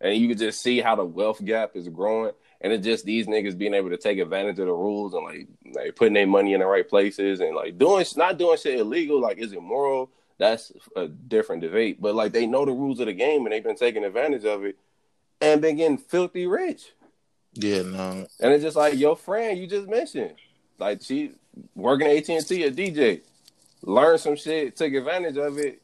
and 0.00 0.16
you 0.16 0.28
can 0.28 0.38
just 0.38 0.62
see 0.62 0.80
how 0.80 0.96
the 0.96 1.04
wealth 1.04 1.44
gap 1.44 1.72
is 1.74 1.88
growing. 1.88 2.32
And 2.60 2.72
it's 2.72 2.84
just 2.84 3.04
these 3.04 3.26
niggas 3.26 3.56
being 3.56 3.74
able 3.74 3.90
to 3.90 3.96
take 3.96 4.18
advantage 4.18 4.58
of 4.58 4.66
the 4.66 4.72
rules 4.72 5.14
and 5.14 5.24
like 5.24 5.48
like 5.74 5.96
putting 5.96 6.14
their 6.14 6.26
money 6.26 6.52
in 6.52 6.60
the 6.60 6.66
right 6.66 6.88
places 6.88 7.40
and 7.40 7.54
like 7.54 7.78
doing 7.78 8.04
not 8.16 8.38
doing 8.38 8.58
shit 8.58 8.78
illegal. 8.78 9.20
Like, 9.20 9.38
is 9.38 9.52
it 9.52 9.62
moral? 9.62 10.10
That's 10.38 10.72
a 10.96 11.06
different 11.08 11.62
debate. 11.62 12.00
But 12.00 12.14
like 12.14 12.32
they 12.32 12.46
know 12.46 12.64
the 12.64 12.72
rules 12.72 13.00
of 13.00 13.06
the 13.06 13.12
game 13.12 13.44
and 13.44 13.52
they've 13.52 13.64
been 13.64 13.76
taking 13.76 14.04
advantage 14.04 14.44
of 14.44 14.64
it 14.64 14.76
and 15.40 15.60
been 15.60 15.76
getting 15.76 15.98
filthy 15.98 16.46
rich. 16.46 16.92
Yeah, 17.54 17.82
no. 17.82 18.26
And 18.40 18.52
it's 18.52 18.62
just 18.62 18.76
like 18.76 18.98
your 18.98 19.16
friend 19.16 19.58
you 19.58 19.66
just 19.66 19.88
mentioned, 19.88 20.34
like 20.78 21.02
she 21.02 21.32
working 21.74 22.08
at 22.08 22.16
AT 22.16 22.28
and 22.28 22.46
T 22.46 22.64
a 22.64 22.70
DJ, 22.70 23.22
learned 23.82 24.20
some 24.20 24.36
shit, 24.36 24.76
took 24.76 24.92
advantage 24.92 25.36
of 25.36 25.58
it, 25.58 25.82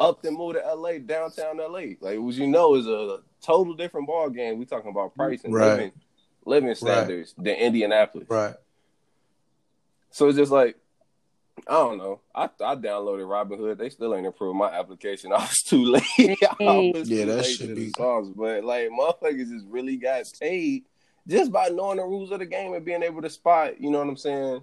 up 0.00 0.24
and 0.24 0.36
moved 0.36 0.56
to 0.56 0.74
LA, 0.74 0.98
downtown 0.98 1.58
LA. 1.58 1.94
Like 2.00 2.18
what 2.18 2.34
you 2.34 2.46
know 2.46 2.76
is 2.76 2.86
a 2.86 3.20
total 3.48 3.74
different 3.74 4.06
ball 4.06 4.30
game. 4.30 4.58
We 4.58 4.64
talking 4.66 4.90
about 4.90 5.14
price 5.14 5.42
and 5.44 5.52
Right. 5.54 5.70
living 5.70 5.92
living 6.44 6.74
standards 6.74 7.34
than 7.36 7.56
Indianapolis. 7.56 8.28
Right. 8.30 8.54
So 10.10 10.28
it's 10.28 10.38
just 10.38 10.52
like 10.52 10.76
I 11.66 11.72
don't 11.72 11.98
know. 11.98 12.20
I 12.34 12.44
I 12.44 12.76
downloaded 12.76 13.26
Robinhood. 13.26 13.78
They 13.78 13.90
still 13.90 14.14
ain't 14.14 14.26
approved 14.26 14.56
my 14.56 14.70
application. 14.70 15.32
I 15.36 15.38
was 15.38 15.62
too 15.62 15.84
late. 15.84 16.02
Was 16.60 17.08
Yeah, 17.10 17.24
too 17.24 17.30
that 17.30 17.36
late 17.38 17.46
should 17.46 17.74
be- 17.74 17.86
the 17.86 17.90
songs. 17.96 18.28
But 18.36 18.64
like 18.64 18.90
motherfuckers 18.90 19.50
just 19.50 19.66
really 19.66 19.96
got 19.96 20.24
paid 20.40 20.84
just 21.26 21.50
by 21.52 21.68
knowing 21.68 21.98
the 21.98 22.04
rules 22.04 22.30
of 22.30 22.38
the 22.38 22.46
game 22.46 22.72
and 22.74 22.84
being 22.84 23.02
able 23.02 23.20
to 23.22 23.28
spot, 23.28 23.80
you 23.80 23.90
know 23.90 23.98
what 23.98 24.08
I'm 24.08 24.16
saying? 24.16 24.62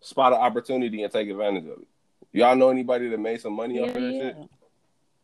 Spot 0.00 0.32
an 0.32 0.38
opportunity 0.38 1.02
and 1.02 1.12
take 1.12 1.28
advantage 1.28 1.64
of 1.64 1.80
it. 1.82 1.88
Y'all 2.32 2.54
know 2.56 2.70
anybody 2.70 3.08
that 3.08 3.18
made 3.18 3.40
some 3.40 3.52
money 3.54 3.80
off 3.80 3.88
of 3.88 3.94
that 3.94 4.00
yeah. 4.00 4.20
shit? 4.22 4.36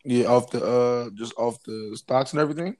Yeah, 0.05 0.27
off 0.27 0.51
the 0.51 0.65
uh 0.65 1.11
just 1.15 1.35
off 1.37 1.63
the 1.63 1.93
stocks 1.97 2.33
and 2.33 2.41
everything. 2.41 2.77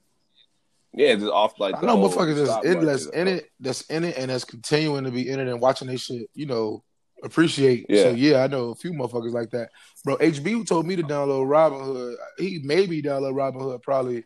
Yeah, 0.95 1.15
just 1.15 1.31
off 1.31 1.59
like 1.59 1.77
I 1.77 1.81
know 1.81 1.97
motherfuckers 1.97 2.47
that's 2.47 2.67
in 2.67 2.85
that's 2.85 3.07
in 3.07 3.29
it, 3.29 3.51
that's 3.61 3.83
in 3.83 4.05
it, 4.05 4.19
and 4.19 4.31
that's 4.31 4.45
continuing 4.45 5.05
to 5.05 5.11
be 5.11 5.29
in 5.29 5.41
it 5.41 5.49
and 5.49 5.61
watching 5.61 5.89
they 5.89 5.97
shit, 5.97 6.29
you 6.35 6.47
know, 6.47 6.83
appreciate. 7.23 7.87
Yeah. 7.89 8.03
So 8.03 8.11
yeah, 8.11 8.43
I 8.43 8.47
know 8.47 8.71
a 8.71 8.75
few 8.75 8.93
motherfuckers 8.93 9.33
like 9.33 9.51
that. 9.51 9.71
Bro, 10.05 10.19
HB 10.19 10.67
told 10.67 10.87
me 10.87 10.97
to 10.97 11.03
download 11.03 11.47
Robinhood. 11.47 12.17
He 12.39 12.61
maybe 12.63 13.01
download 13.03 13.35
Robinhood 13.35 13.83
probably 13.83 14.25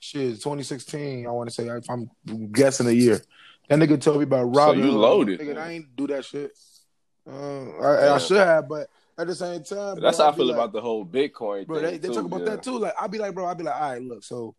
shit 0.00 0.34
2016. 0.34 1.26
I 1.26 1.30
want 1.30 1.48
to 1.48 1.54
say 1.54 1.66
if 1.68 1.88
I'm 1.88 2.10
guessing 2.50 2.88
a 2.88 2.92
year. 2.92 3.22
That 3.68 3.78
nigga 3.78 4.00
told 4.00 4.18
me 4.18 4.24
about 4.24 4.54
So 4.54 4.72
you 4.72 4.90
loaded, 4.90 5.40
nigga. 5.40 5.56
I 5.56 5.70
ain't 5.72 5.96
do 5.96 6.06
that 6.08 6.24
shit. 6.24 6.50
Uh, 7.26 7.70
I, 7.78 8.14
I 8.14 8.18
should 8.18 8.36
have, 8.36 8.68
but 8.68 8.88
at 9.18 9.26
the 9.26 9.34
same 9.34 9.62
time, 9.62 10.00
That's 10.00 10.18
how 10.18 10.30
I 10.30 10.32
feel 10.32 10.46
like- 10.46 10.54
about 10.56 10.72
the 10.72 10.80
whole 10.80 11.04
Bitcoin 11.04 11.66
bro. 11.66 11.80
thing. 11.80 11.84
They, 11.84 11.98
they 11.98 12.08
too, 12.08 12.14
talk 12.14 12.24
about 12.24 12.40
yeah. 12.40 12.50
that 12.50 12.62
too. 12.62 12.78
Like 12.78 12.94
I'll 12.98 13.08
be 13.08 13.18
like, 13.18 13.34
bro, 13.34 13.44
I'll 13.44 13.54
be 13.54 13.64
like, 13.64 13.74
all 13.74 13.92
right, 13.92 14.02
look, 14.02 14.24
so 14.24 14.54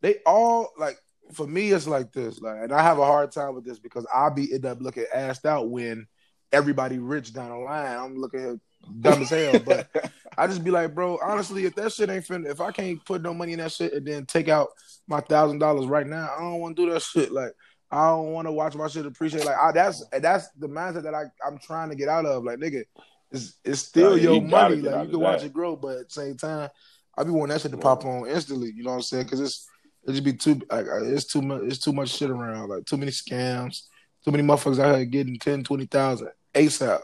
they 0.00 0.16
all 0.26 0.72
like 0.78 0.98
for 1.32 1.46
me, 1.46 1.70
it's 1.72 1.86
like 1.86 2.12
this. 2.12 2.40
Like, 2.40 2.56
and 2.62 2.72
I 2.72 2.82
have 2.82 2.98
a 2.98 3.04
hard 3.04 3.32
time 3.32 3.54
with 3.54 3.64
this 3.64 3.78
because 3.78 4.06
I'll 4.12 4.30
be 4.30 4.52
end 4.52 4.66
up 4.66 4.80
looking 4.80 5.06
assed 5.14 5.44
out 5.44 5.70
when 5.70 6.06
everybody 6.52 6.98
rich 6.98 7.32
down 7.32 7.50
the 7.50 7.56
line. 7.56 7.96
I'm 7.96 8.16
looking 8.16 8.60
dumb 9.00 9.22
as 9.22 9.30
hell, 9.30 9.58
but 9.58 9.88
I 10.38 10.46
just 10.46 10.64
be 10.64 10.70
like, 10.70 10.94
bro, 10.94 11.18
honestly, 11.22 11.64
if 11.64 11.74
that 11.76 11.92
shit 11.92 12.10
ain't 12.10 12.26
finna, 12.26 12.50
if 12.50 12.60
I 12.60 12.70
can't 12.72 13.04
put 13.04 13.22
no 13.22 13.32
money 13.34 13.52
in 13.52 13.58
that 13.58 13.72
shit 13.72 13.92
and 13.92 14.06
then 14.06 14.26
take 14.26 14.48
out 14.48 14.68
my 15.06 15.20
thousand 15.20 15.58
dollars 15.58 15.86
right 15.86 16.06
now, 16.06 16.30
I 16.36 16.40
don't 16.40 16.60
want 16.60 16.76
to 16.76 16.86
do 16.86 16.92
that 16.92 17.02
shit. 17.02 17.32
Like, 17.32 17.52
I 17.90 18.08
don't 18.08 18.32
want 18.32 18.46
to 18.46 18.52
watch 18.52 18.74
my 18.74 18.88
shit 18.88 19.06
appreciate. 19.06 19.44
Like, 19.44 19.56
I, 19.56 19.72
that's 19.72 20.04
that's 20.20 20.48
the 20.50 20.68
mindset 20.68 21.04
that 21.04 21.14
I 21.14 21.24
I'm 21.46 21.58
trying 21.58 21.90
to 21.90 21.94
get 21.94 22.08
out 22.08 22.26
of. 22.26 22.44
Like, 22.44 22.58
nigga, 22.58 22.84
it's 23.30 23.54
it's 23.64 23.80
still 23.80 24.16
you 24.16 24.32
your 24.34 24.40
gotta 24.48 24.76
money. 24.76 24.82
Like, 24.82 25.04
you 25.06 25.10
can 25.12 25.20
watch 25.20 25.40
that. 25.40 25.46
it 25.46 25.52
grow, 25.52 25.76
but 25.76 25.98
at 25.98 26.08
the 26.08 26.12
same 26.14 26.36
time, 26.36 26.68
I 27.16 27.24
be 27.24 27.30
wanting 27.30 27.54
that 27.54 27.60
shit 27.60 27.70
to 27.72 27.76
pop 27.78 28.04
on 28.04 28.28
instantly. 28.28 28.72
You 28.74 28.84
know 28.84 28.90
what 28.90 28.96
I'm 28.96 29.02
saying? 29.02 29.24
Because 29.24 29.40
it's 29.40 29.68
it 30.06 30.12
just 30.12 30.24
be 30.24 30.32
too 30.34 30.60
like 30.70 30.86
uh, 30.86 31.02
it's 31.04 31.24
too 31.26 31.42
much 31.42 31.62
it's 31.64 31.78
too 31.78 31.92
much 31.92 32.10
shit 32.10 32.30
around. 32.30 32.68
Like 32.68 32.84
too 32.84 32.96
many 32.96 33.10
scams, 33.12 33.82
too 34.24 34.30
many 34.30 34.42
motherfuckers 34.42 34.78
out 34.78 34.96
here 34.96 35.04
getting 35.06 35.38
10, 35.38 35.64
20,000 35.64 36.28
ASAP. 36.54 37.00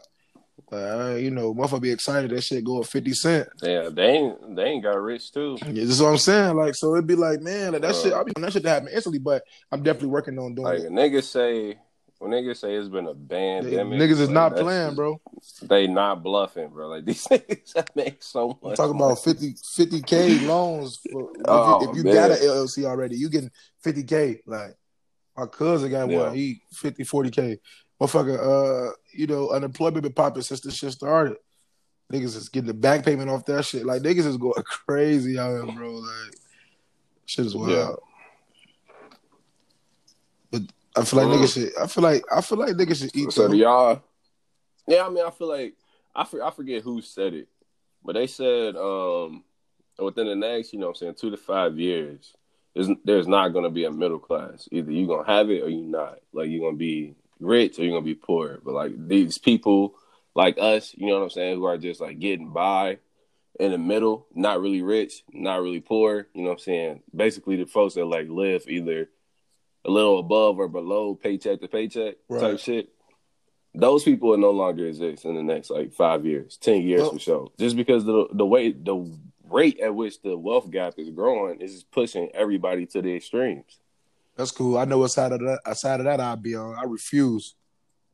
Like, 0.71 0.83
uh, 0.83 1.15
you 1.17 1.31
know, 1.31 1.55
motherfucker 1.55 1.81
be 1.81 1.91
excited 1.91 2.31
that 2.31 2.43
shit 2.43 2.63
go 2.65 2.81
up 2.81 2.87
fifty 2.87 3.13
cent. 3.15 3.49
Yeah, 3.63 3.89
they 3.91 4.07
ain't 4.09 4.55
they 4.55 4.65
ain't 4.65 4.83
got 4.85 5.01
rich 5.01 5.33
too. 5.33 5.57
Yeah, 5.65 5.73
this 5.73 5.91
is 5.91 6.03
what 6.03 6.11
I'm 6.11 6.19
saying. 6.19 6.55
Like, 6.55 6.75
so 6.75 6.93
it'd 6.95 7.07
be 7.07 7.17
like, 7.17 7.41
man, 7.41 7.73
like 7.73 7.83
that 7.83 7.91
Uh. 7.93 8.03
shit. 8.03 8.13
I 8.13 8.23
be 8.23 8.33
on 8.37 8.43
that 8.43 8.53
shit 8.53 8.63
to 8.65 8.69
happen 8.69 8.89
instantly, 8.93 9.19
but 9.19 9.43
I'm 9.73 9.83
definitely 9.83 10.11
working 10.11 10.39
on 10.39 10.55
doing 10.55 10.67
Like 10.67 10.81
it. 10.81 10.91
niggas 10.93 11.25
say 11.25 11.79
when 12.21 12.33
niggas 12.33 12.59
say 12.59 12.75
it's 12.75 12.89
been 12.91 13.07
a 13.07 13.15
pandemic, 13.15 13.99
niggas 13.99 14.21
is 14.21 14.29
like, 14.29 14.31
not 14.31 14.57
playing, 14.57 14.95
bro. 14.95 15.19
They 15.63 15.87
not 15.87 16.23
bluffing, 16.23 16.69
bro. 16.69 16.89
Like 16.89 17.05
these 17.07 17.27
niggas 17.27 17.73
that 17.73 17.97
make 17.97 18.23
so 18.23 18.51
I'm 18.63 18.69
much. 18.69 18.77
talking 18.77 18.95
about 18.95 19.19
50 19.25 20.03
k 20.03 20.39
loans. 20.39 21.01
For, 21.11 21.31
if 21.33 21.41
Oh, 21.49 21.81
you, 21.81 21.91
if 21.91 21.97
you 21.97 22.03
got 22.05 22.31
an 22.31 22.37
LLC 22.37 22.85
already, 22.85 23.17
you 23.17 23.31
getting 23.31 23.51
fifty 23.83 24.03
k. 24.05 24.41
Like 24.47 24.75
my 25.37 25.47
cousin 25.47 25.91
got 25.91 26.11
Yeah. 26.11 26.25
one. 26.27 26.35
He 26.35 26.61
50, 26.75 27.05
40 27.05 27.31
k. 27.31 27.59
Motherfucker, 27.99 28.89
uh, 28.91 28.93
you 29.15 29.27
know, 29.27 29.49
unemployment 29.51 30.03
been 30.03 30.13
popping 30.13 30.43
since 30.43 30.61
this 30.61 30.75
shit 30.75 30.93
started. 30.93 31.39
Niggas 32.13 32.37
is 32.37 32.51
getting 32.51 32.67
the 32.67 32.75
back 32.75 33.03
payment 33.03 33.31
off 33.31 33.47
that 33.47 33.65
shit. 33.65 33.87
Like 33.87 34.03
niggas 34.03 34.27
is 34.27 34.37
going 34.37 34.63
crazy 34.65 35.39
out 35.39 35.53
here, 35.53 35.75
bro. 35.75 35.93
Like 35.95 36.35
shit 37.25 37.47
is 37.47 37.57
wild. 37.57 37.71
Yeah. 37.71 37.93
I 40.97 41.05
feel 41.05 41.21
like 41.23 41.29
Mm. 41.29 41.43
niggas 41.43 41.55
should. 41.55 41.79
I 41.79 41.87
feel 41.87 42.03
like 42.03 42.25
I 42.33 42.41
feel 42.41 42.59
like 42.59 42.71
niggas 42.77 43.01
should 43.01 43.17
eat. 43.17 43.33
So 43.33 43.49
do 43.49 43.57
y'all? 43.57 44.03
Yeah, 44.87 45.07
I 45.07 45.09
mean, 45.11 45.25
I 45.25 45.31
feel 45.31 45.49
like 45.49 45.75
I 46.15 46.25
for, 46.25 46.43
I 46.43 46.51
forget 46.51 46.83
who 46.83 47.01
said 47.01 47.35
it, 47.35 47.49
but 48.05 48.15
they 48.15 48.27
said 48.27 48.77
um 48.77 49.45
within 49.99 50.27
the 50.27 50.35
next, 50.35 50.73
you 50.73 50.79
know, 50.79 50.87
what 50.87 50.97
I'm 50.97 50.97
saying 50.97 51.15
two 51.15 51.31
to 51.31 51.37
five 51.37 51.79
years, 51.79 52.35
there's 52.75 52.89
there's 53.05 53.29
not 53.29 53.49
going 53.51 53.65
to 53.65 53.71
be 53.71 53.85
a 53.85 53.91
middle 53.91 54.19
class. 54.19 54.69
Either 54.73 54.91
you 54.91 55.07
gonna 55.07 55.27
have 55.27 55.51
it 55.51 55.63
or 55.63 55.69
you 55.69 55.83
not. 55.83 56.19
Like 56.33 56.49
you're 56.49 56.67
gonna 56.67 56.77
be 56.77 57.15
rich 57.39 57.79
or 57.79 57.83
you're 57.85 57.93
gonna 57.93 58.05
be 58.05 58.15
poor. 58.15 58.59
But 58.65 58.75
like 58.75 58.93
these 59.09 59.39
people, 59.39 59.95
like 60.35 60.59
us, 60.59 60.95
you 60.97 61.07
know 61.07 61.19
what 61.19 61.25
I'm 61.25 61.31
saying, 61.31 61.57
who 61.57 61.65
are 61.67 61.79
just 61.79 62.01
like 62.01 62.19
getting 62.19 62.51
by 62.51 62.99
in 63.59 63.73
the 63.73 63.79
middle, 63.79 64.27
not 64.35 64.61
really 64.61 64.83
rich, 64.83 65.23
not 65.33 65.63
really 65.63 65.81
poor. 65.81 66.27
You 66.35 66.43
know 66.43 66.49
what 66.51 66.55
I'm 66.55 66.59
saying? 66.61 67.03
Basically, 67.15 67.57
the 67.57 67.67
folks 67.67 67.95
that 67.95 68.07
like 68.07 68.29
live 68.29 68.65
either 68.69 69.09
a 69.85 69.91
little 69.91 70.19
above 70.19 70.59
or 70.59 70.69
below 70.69 71.15
paycheck 71.15 71.61
to 71.61 71.69
paycheck 71.69 72.17
Right. 72.29 72.41
type 72.41 72.59
shit. 72.59 72.91
Those 73.75 74.03
people 74.05 74.31
will 74.31 74.39
no 74.39 74.51
longer 74.51 74.87
exist 74.87 75.25
in 75.25 75.35
the 75.37 75.43
next 75.43 75.71
like 75.71 75.93
five 75.93 76.27
years, 76.27 76.57
ten 76.57 76.83
years 76.83 77.03
Well- 77.03 77.13
for 77.13 77.19
sure. 77.19 77.49
Just 77.59 77.77
because 77.77 78.05
the 78.05 78.27
the 78.33 78.45
way 78.47 78.73
the 78.73 79.11
rate 79.49 79.79
at 79.81 79.95
which 79.95 80.21
the 80.23 80.37
wealth 80.37 80.71
gap 80.71 80.95
is 80.99 81.11
growing 81.11 81.61
is 81.61 81.85
pushing 81.85 82.31
everybody 82.35 82.87
to 82.87 83.01
the 83.03 83.15
extremes. 83.15 83.81
That's 84.37 84.51
cool. 84.53 84.77
I 84.79 84.85
know 84.85 84.99
what 84.99 85.11
side 85.11 85.33
of 85.33 85.41
that. 85.41 85.77
Side 85.77 86.01
of 86.01 86.05
that 86.05 86.21
I'll 86.21 86.37
be 86.37 86.55
on. 86.55 86.75
I 86.77 86.85
refuse. 86.85 87.55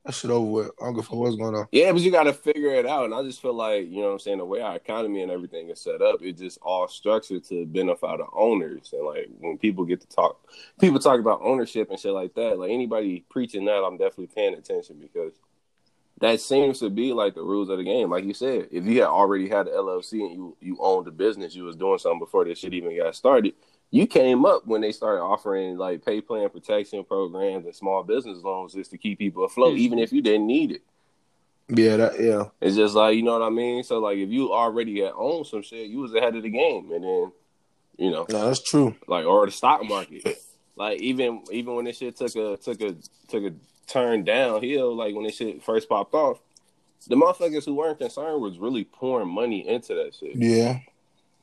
That 0.06 0.14
shit 0.14 0.30
over 0.30 0.48
with. 0.48 0.70
I 0.80 0.84
don't 0.84 0.94
give 0.94 1.10
a 1.10 1.16
what's 1.16 1.34
going 1.34 1.56
on. 1.56 1.66
Yeah, 1.72 1.90
but 1.90 2.00
you 2.00 2.12
got 2.12 2.24
to 2.24 2.32
figure 2.32 2.70
it 2.70 2.86
out. 2.86 3.06
And 3.06 3.14
I 3.14 3.24
just 3.24 3.42
feel 3.42 3.54
like, 3.54 3.90
you 3.90 3.96
know 3.96 4.06
what 4.06 4.12
I'm 4.12 4.18
saying, 4.20 4.38
the 4.38 4.44
way 4.44 4.60
our 4.60 4.76
economy 4.76 5.22
and 5.22 5.32
everything 5.32 5.68
is 5.68 5.80
set 5.80 6.00
up, 6.00 6.20
it's 6.22 6.40
just 6.40 6.58
all 6.62 6.86
structured 6.86 7.42
to 7.48 7.66
benefit 7.66 8.18
the 8.18 8.26
owners. 8.32 8.90
And 8.92 9.04
like 9.04 9.28
when 9.40 9.58
people 9.58 9.84
get 9.84 10.00
to 10.02 10.06
talk, 10.06 10.48
people 10.80 11.00
talk 11.00 11.18
about 11.18 11.40
ownership 11.42 11.90
and 11.90 11.98
shit 11.98 12.12
like 12.12 12.34
that. 12.34 12.56
Like 12.56 12.70
anybody 12.70 13.24
preaching 13.28 13.64
that, 13.64 13.82
I'm 13.82 13.96
definitely 13.96 14.28
paying 14.28 14.54
attention 14.54 14.98
because 15.00 15.32
that 16.20 16.40
seems 16.40 16.78
to 16.78 16.88
be 16.88 17.12
like 17.12 17.34
the 17.34 17.42
rules 17.42 17.68
of 17.68 17.78
the 17.78 17.84
game. 17.84 18.08
Like 18.08 18.24
you 18.24 18.32
said, 18.32 18.68
if 18.70 18.84
you 18.84 19.00
had 19.00 19.08
already 19.08 19.48
had 19.48 19.66
an 19.66 19.74
LLC 19.74 20.20
and 20.20 20.32
you 20.32 20.56
you 20.60 20.78
owned 20.80 21.06
the 21.06 21.10
business, 21.10 21.56
you 21.56 21.64
was 21.64 21.74
doing 21.74 21.98
something 21.98 22.20
before 22.20 22.44
this 22.44 22.60
shit 22.60 22.74
even 22.74 22.96
got 22.96 23.16
started, 23.16 23.54
you 23.90 24.06
came 24.06 24.44
up 24.44 24.66
when 24.66 24.80
they 24.80 24.92
started 24.92 25.22
offering 25.22 25.76
like 25.78 26.04
pay 26.04 26.20
plan 26.20 26.48
protection 26.50 27.04
programs 27.04 27.64
and 27.66 27.74
small 27.74 28.02
business 28.02 28.42
loans 28.42 28.74
just 28.74 28.90
to 28.90 28.98
keep 28.98 29.18
people 29.18 29.44
afloat, 29.44 29.78
even 29.78 29.98
if 29.98 30.12
you 30.12 30.20
didn't 30.22 30.46
need 30.46 30.72
it. 30.72 30.82
Yeah, 31.68 31.96
that 31.96 32.20
yeah. 32.20 32.44
It's 32.60 32.76
just 32.76 32.94
like 32.94 33.16
you 33.16 33.22
know 33.22 33.32
what 33.38 33.46
I 33.46 33.50
mean. 33.50 33.82
So 33.82 33.98
like 33.98 34.18
if 34.18 34.28
you 34.30 34.52
already 34.52 35.00
had 35.00 35.12
owned 35.16 35.46
some 35.46 35.62
shit, 35.62 35.88
you 35.88 35.98
was 35.98 36.14
ahead 36.14 36.36
of 36.36 36.42
the 36.42 36.50
game, 36.50 36.90
and 36.92 37.02
then 37.04 37.32
you 37.96 38.10
know 38.10 38.26
No, 38.28 38.46
that's 38.46 38.62
true. 38.62 38.94
like 39.08 39.24
or 39.26 39.46
the 39.46 39.52
stock 39.52 39.84
market. 39.88 40.38
Like 40.76 41.00
even 41.00 41.42
even 41.50 41.74
when 41.74 41.84
this 41.86 41.96
shit 41.98 42.16
took 42.16 42.36
a 42.36 42.56
took 42.58 42.80
a 42.82 42.94
took 43.28 43.44
a 43.44 43.52
turn 43.86 44.24
downhill, 44.24 44.94
like 44.94 45.14
when 45.14 45.24
this 45.24 45.36
shit 45.36 45.62
first 45.62 45.88
popped 45.88 46.12
off, 46.14 46.38
the 47.08 47.16
motherfuckers 47.16 47.64
who 47.64 47.74
weren't 47.74 47.98
concerned 47.98 48.42
was 48.42 48.58
really 48.58 48.84
pouring 48.84 49.28
money 49.32 49.66
into 49.66 49.94
that 49.94 50.14
shit, 50.14 50.36
Yeah. 50.36 50.80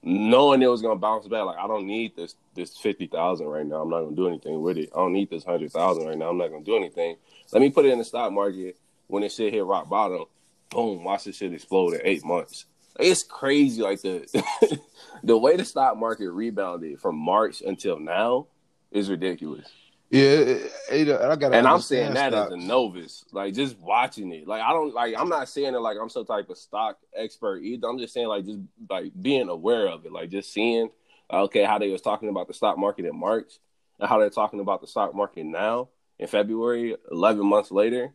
Knowing 0.03 0.61
it 0.61 0.67
was 0.67 0.81
gonna 0.81 0.99
bounce 0.99 1.27
back. 1.27 1.45
Like 1.45 1.57
I 1.57 1.67
don't 1.67 1.87
need 1.87 2.15
this 2.15 2.35
this 2.55 2.77
fifty 2.77 3.07
thousand 3.07 3.47
right 3.47 3.65
now. 3.65 3.81
I'm 3.81 3.89
not 3.89 4.01
gonna 4.01 4.15
do 4.15 4.27
anything 4.27 4.61
with 4.61 4.77
it. 4.77 4.89
I 4.93 4.99
don't 4.99 5.13
need 5.13 5.29
this 5.29 5.43
hundred 5.43 5.71
thousand 5.71 6.05
right 6.05 6.17
now. 6.17 6.29
I'm 6.29 6.37
not 6.37 6.49
gonna 6.51 6.63
do 6.63 6.75
anything. 6.75 7.15
Let 7.51 7.61
me 7.61 7.69
put 7.69 7.85
it 7.85 7.91
in 7.91 7.99
the 7.99 8.05
stock 8.05 8.31
market. 8.31 8.77
When 9.07 9.21
this 9.23 9.35
shit 9.35 9.53
hit 9.53 9.63
rock 9.63 9.89
bottom, 9.89 10.25
boom, 10.69 11.03
watch 11.03 11.25
this 11.25 11.37
shit 11.37 11.53
explode 11.53 11.93
in 11.93 12.01
eight 12.03 12.25
months. 12.25 12.65
It's 12.99 13.23
crazy, 13.23 13.81
like 13.81 14.01
the 14.01 14.79
the 15.23 15.37
way 15.37 15.57
the 15.57 15.65
stock 15.65 15.97
market 15.97 16.29
rebounded 16.29 16.99
from 16.99 17.17
March 17.17 17.61
until 17.61 17.99
now 17.99 18.47
is 18.91 19.09
ridiculous. 19.09 19.69
Yeah, 20.13 20.21
it, 20.21 20.71
it, 20.91 21.07
it- 21.09 21.21
I 21.21 21.35
got. 21.35 21.55
And 21.55 21.67
I'm 21.67 21.81
saying 21.81 22.13
that 22.13 22.35
as 22.35 22.51
a 22.51 22.57
novice, 22.57 23.25
like 23.31 23.55
just 23.55 23.79
watching 23.79 24.31
it. 24.31 24.47
Like 24.47 24.61
I 24.61 24.69
don't 24.69 24.93
like. 24.93 25.15
I'm 25.17 25.27
not 25.27 25.49
saying 25.49 25.73
it 25.73 25.79
like 25.79 25.97
I'm 25.99 26.09
some 26.09 26.25
type 26.25 26.51
of 26.51 26.57
stock 26.59 26.99
expert 27.15 27.63
either. 27.63 27.87
I'm 27.87 27.97
just 27.97 28.13
saying 28.13 28.27
like 28.27 28.45
just 28.45 28.59
like 28.87 29.11
being 29.19 29.49
aware 29.49 29.87
of 29.87 30.05
it, 30.05 30.11
like 30.11 30.29
just 30.29 30.53
seeing 30.53 30.89
okay 31.31 31.63
how 31.63 31.79
they 31.79 31.89
was 31.89 32.01
talking 32.01 32.29
about 32.29 32.47
the 32.47 32.53
stock 32.53 32.77
market 32.77 33.05
in 33.05 33.19
March 33.19 33.53
and 33.99 34.07
how 34.07 34.19
they're 34.19 34.29
talking 34.29 34.59
about 34.59 34.81
the 34.81 34.87
stock 34.87 35.15
market 35.15 35.45
now 35.45 35.89
in 36.19 36.27
February, 36.27 36.95
11 37.11 37.43
months 37.43 37.71
later, 37.71 38.13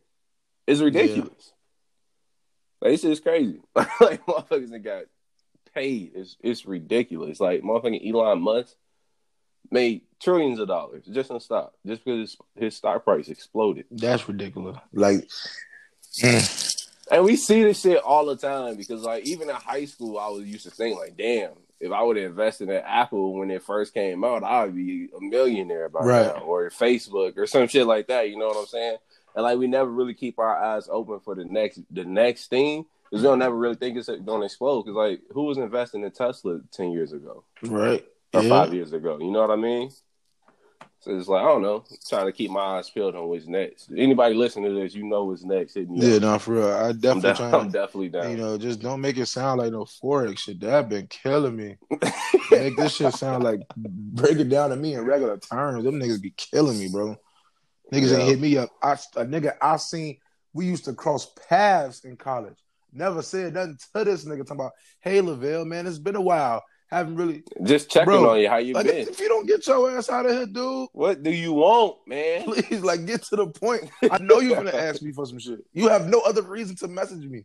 is 0.68 0.80
ridiculous. 0.80 1.52
Like 2.80 2.92
this 2.92 3.02
is 3.02 3.18
crazy. 3.18 3.60
like 3.74 4.24
motherfuckers 4.24 4.70
that 4.70 4.84
got 4.84 5.02
paid. 5.74 6.12
It's 6.14 6.36
it's 6.44 6.64
ridiculous. 6.64 7.40
Like 7.40 7.62
motherfucking 7.62 8.08
Elon 8.08 8.40
Musk 8.40 8.76
made 9.70 10.02
trillions 10.20 10.58
of 10.58 10.68
dollars 10.68 11.04
just 11.10 11.30
in 11.30 11.38
stock, 11.40 11.72
just 11.86 12.04
because 12.04 12.20
his, 12.20 12.36
his 12.56 12.76
stock 12.76 13.04
price 13.04 13.28
exploded. 13.28 13.84
That's 13.90 14.26
ridiculous. 14.28 14.76
Like, 14.92 15.28
And 17.10 17.24
we 17.24 17.36
see 17.36 17.62
this 17.62 17.80
shit 17.80 18.02
all 18.02 18.26
the 18.26 18.36
time 18.36 18.76
because, 18.76 19.02
like, 19.02 19.24
even 19.24 19.48
in 19.48 19.54
high 19.56 19.86
school, 19.86 20.18
I 20.18 20.28
was 20.28 20.44
used 20.44 20.64
to 20.64 20.70
think, 20.70 20.98
like, 20.98 21.16
damn, 21.16 21.52
if 21.80 21.90
I 21.90 22.02
would 22.02 22.18
have 22.18 22.26
invested 22.32 22.68
in 22.68 22.82
Apple 22.84 23.32
when 23.38 23.50
it 23.50 23.62
first 23.62 23.94
came 23.94 24.24
out, 24.24 24.44
I 24.44 24.64
would 24.66 24.76
be 24.76 25.08
a 25.16 25.20
millionaire 25.20 25.88
by 25.88 26.00
Right. 26.00 26.26
now, 26.26 26.42
or 26.42 26.68
Facebook, 26.68 27.38
or 27.38 27.46
some 27.46 27.66
shit 27.66 27.86
like 27.86 28.08
that. 28.08 28.28
You 28.28 28.36
know 28.36 28.48
what 28.48 28.58
I'm 28.58 28.66
saying? 28.66 28.98
And 29.34 29.42
like, 29.42 29.58
we 29.58 29.68
never 29.68 29.90
really 29.90 30.12
keep 30.12 30.38
our 30.38 30.54
eyes 30.54 30.86
open 30.90 31.20
for 31.20 31.34
the 31.34 31.46
next, 31.46 31.80
the 31.90 32.04
next 32.04 32.50
thing, 32.50 32.84
because 33.10 33.22
we 33.22 33.28
don't 33.28 33.38
never 33.38 33.56
really 33.56 33.76
think 33.76 33.96
it's 33.96 34.08
going 34.08 34.40
to 34.40 34.44
explode. 34.44 34.82
Because 34.82 34.96
like, 34.96 35.20
who 35.32 35.44
was 35.44 35.56
investing 35.56 36.02
in 36.04 36.10
Tesla 36.10 36.60
ten 36.72 36.90
years 36.90 37.12
ago 37.14 37.42
right? 37.62 38.04
Or 38.34 38.42
Yeah. 38.42 38.48
five 38.48 38.74
years 38.74 38.92
ago? 38.92 39.18
You 39.20 39.30
know 39.30 39.40
what 39.40 39.50
I 39.50 39.56
mean? 39.56 39.90
So 41.00 41.16
it's 41.16 41.28
like 41.28 41.42
I 41.44 41.46
don't 41.48 41.62
know, 41.62 41.84
trying 42.08 42.26
to 42.26 42.32
keep 42.32 42.50
my 42.50 42.60
eyes 42.78 42.90
peeled 42.90 43.14
on 43.14 43.28
what's 43.28 43.46
next. 43.46 43.88
Anybody 43.96 44.34
listening 44.34 44.74
to 44.74 44.80
this, 44.80 44.94
you 44.94 45.04
know 45.04 45.24
what's 45.24 45.44
next. 45.44 45.74
Hit 45.74 45.88
me 45.88 46.00
Yeah, 46.00 46.16
up. 46.16 46.22
no, 46.22 46.38
for 46.40 46.54
real. 46.54 46.72
I 46.72 46.88
I'm, 46.88 46.98
definitely 47.00 47.30
de- 47.30 47.36
trying. 47.36 47.54
I'm 47.54 47.70
definitely 47.70 48.08
down. 48.08 48.30
You 48.32 48.36
know, 48.36 48.58
just 48.58 48.80
don't 48.80 49.00
make 49.00 49.16
it 49.16 49.26
sound 49.26 49.60
like 49.60 49.70
no 49.70 49.84
forex 49.84 50.40
shit. 50.40 50.58
That 50.60 50.88
been 50.88 51.06
killing 51.06 51.54
me. 51.56 51.76
Make 52.50 52.76
this 52.76 52.96
shit 52.96 53.12
sound 53.14 53.44
like 53.44 53.60
break 53.76 54.38
it 54.38 54.48
down 54.48 54.70
to 54.70 54.76
me 54.76 54.94
in 54.94 55.04
regular 55.04 55.36
terms. 55.38 55.84
Them 55.84 56.00
niggas 56.00 56.20
be 56.20 56.30
killing 56.36 56.78
me, 56.78 56.88
bro. 56.88 57.16
Niggas 57.92 58.10
Yeah. 58.10 58.18
ain't 58.18 58.28
hit 58.28 58.40
me 58.40 58.56
up. 58.56 58.70
I, 58.82 58.92
a 58.92 59.24
nigga 59.24 59.54
I 59.62 59.76
seen. 59.76 60.16
We 60.52 60.66
used 60.66 60.84
to 60.86 60.94
cross 60.94 61.30
paths 61.48 62.04
in 62.04 62.16
college. 62.16 62.56
Never 62.92 63.22
said 63.22 63.54
nothing 63.54 63.78
to 63.94 64.04
this 64.04 64.24
nigga 64.24 64.38
talking 64.38 64.56
about. 64.56 64.72
Hey, 65.00 65.20
Lavelle, 65.20 65.64
man, 65.64 65.86
it's 65.86 65.98
been 65.98 66.16
a 66.16 66.20
while. 66.20 66.64
Haven't 66.90 67.16
really. 67.16 67.42
Just 67.64 67.90
checking 67.90 68.06
Bro, 68.06 68.30
on 68.30 68.40
you. 68.40 68.48
How 68.48 68.56
you 68.56 68.72
Like, 68.72 68.86
been? 68.86 69.08
if 69.08 69.20
you 69.20 69.28
don't 69.28 69.46
get 69.46 69.66
your 69.66 69.96
ass 69.96 70.08
out 70.08 70.24
of 70.26 70.32
here, 70.32 70.46
dude, 70.46 70.88
What 70.92 71.22
do 71.22 71.30
you 71.30 71.52
want, 71.52 71.96
man? 72.06 72.44
please, 72.44 72.80
like, 72.82 73.04
get 73.04 73.22
to 73.24 73.36
the 73.36 73.46
point. 73.46 73.90
I 74.10 74.16
know 74.22 74.40
you're 74.40 74.56
gonna 74.56 74.76
ask 74.76 75.02
me 75.02 75.12
for 75.12 75.26
some 75.26 75.38
shit. 75.38 75.60
You 75.74 75.88
have 75.88 76.08
no 76.08 76.20
other 76.20 76.42
reason 76.42 76.76
to 76.76 76.88
message 76.88 77.26
me. 77.26 77.44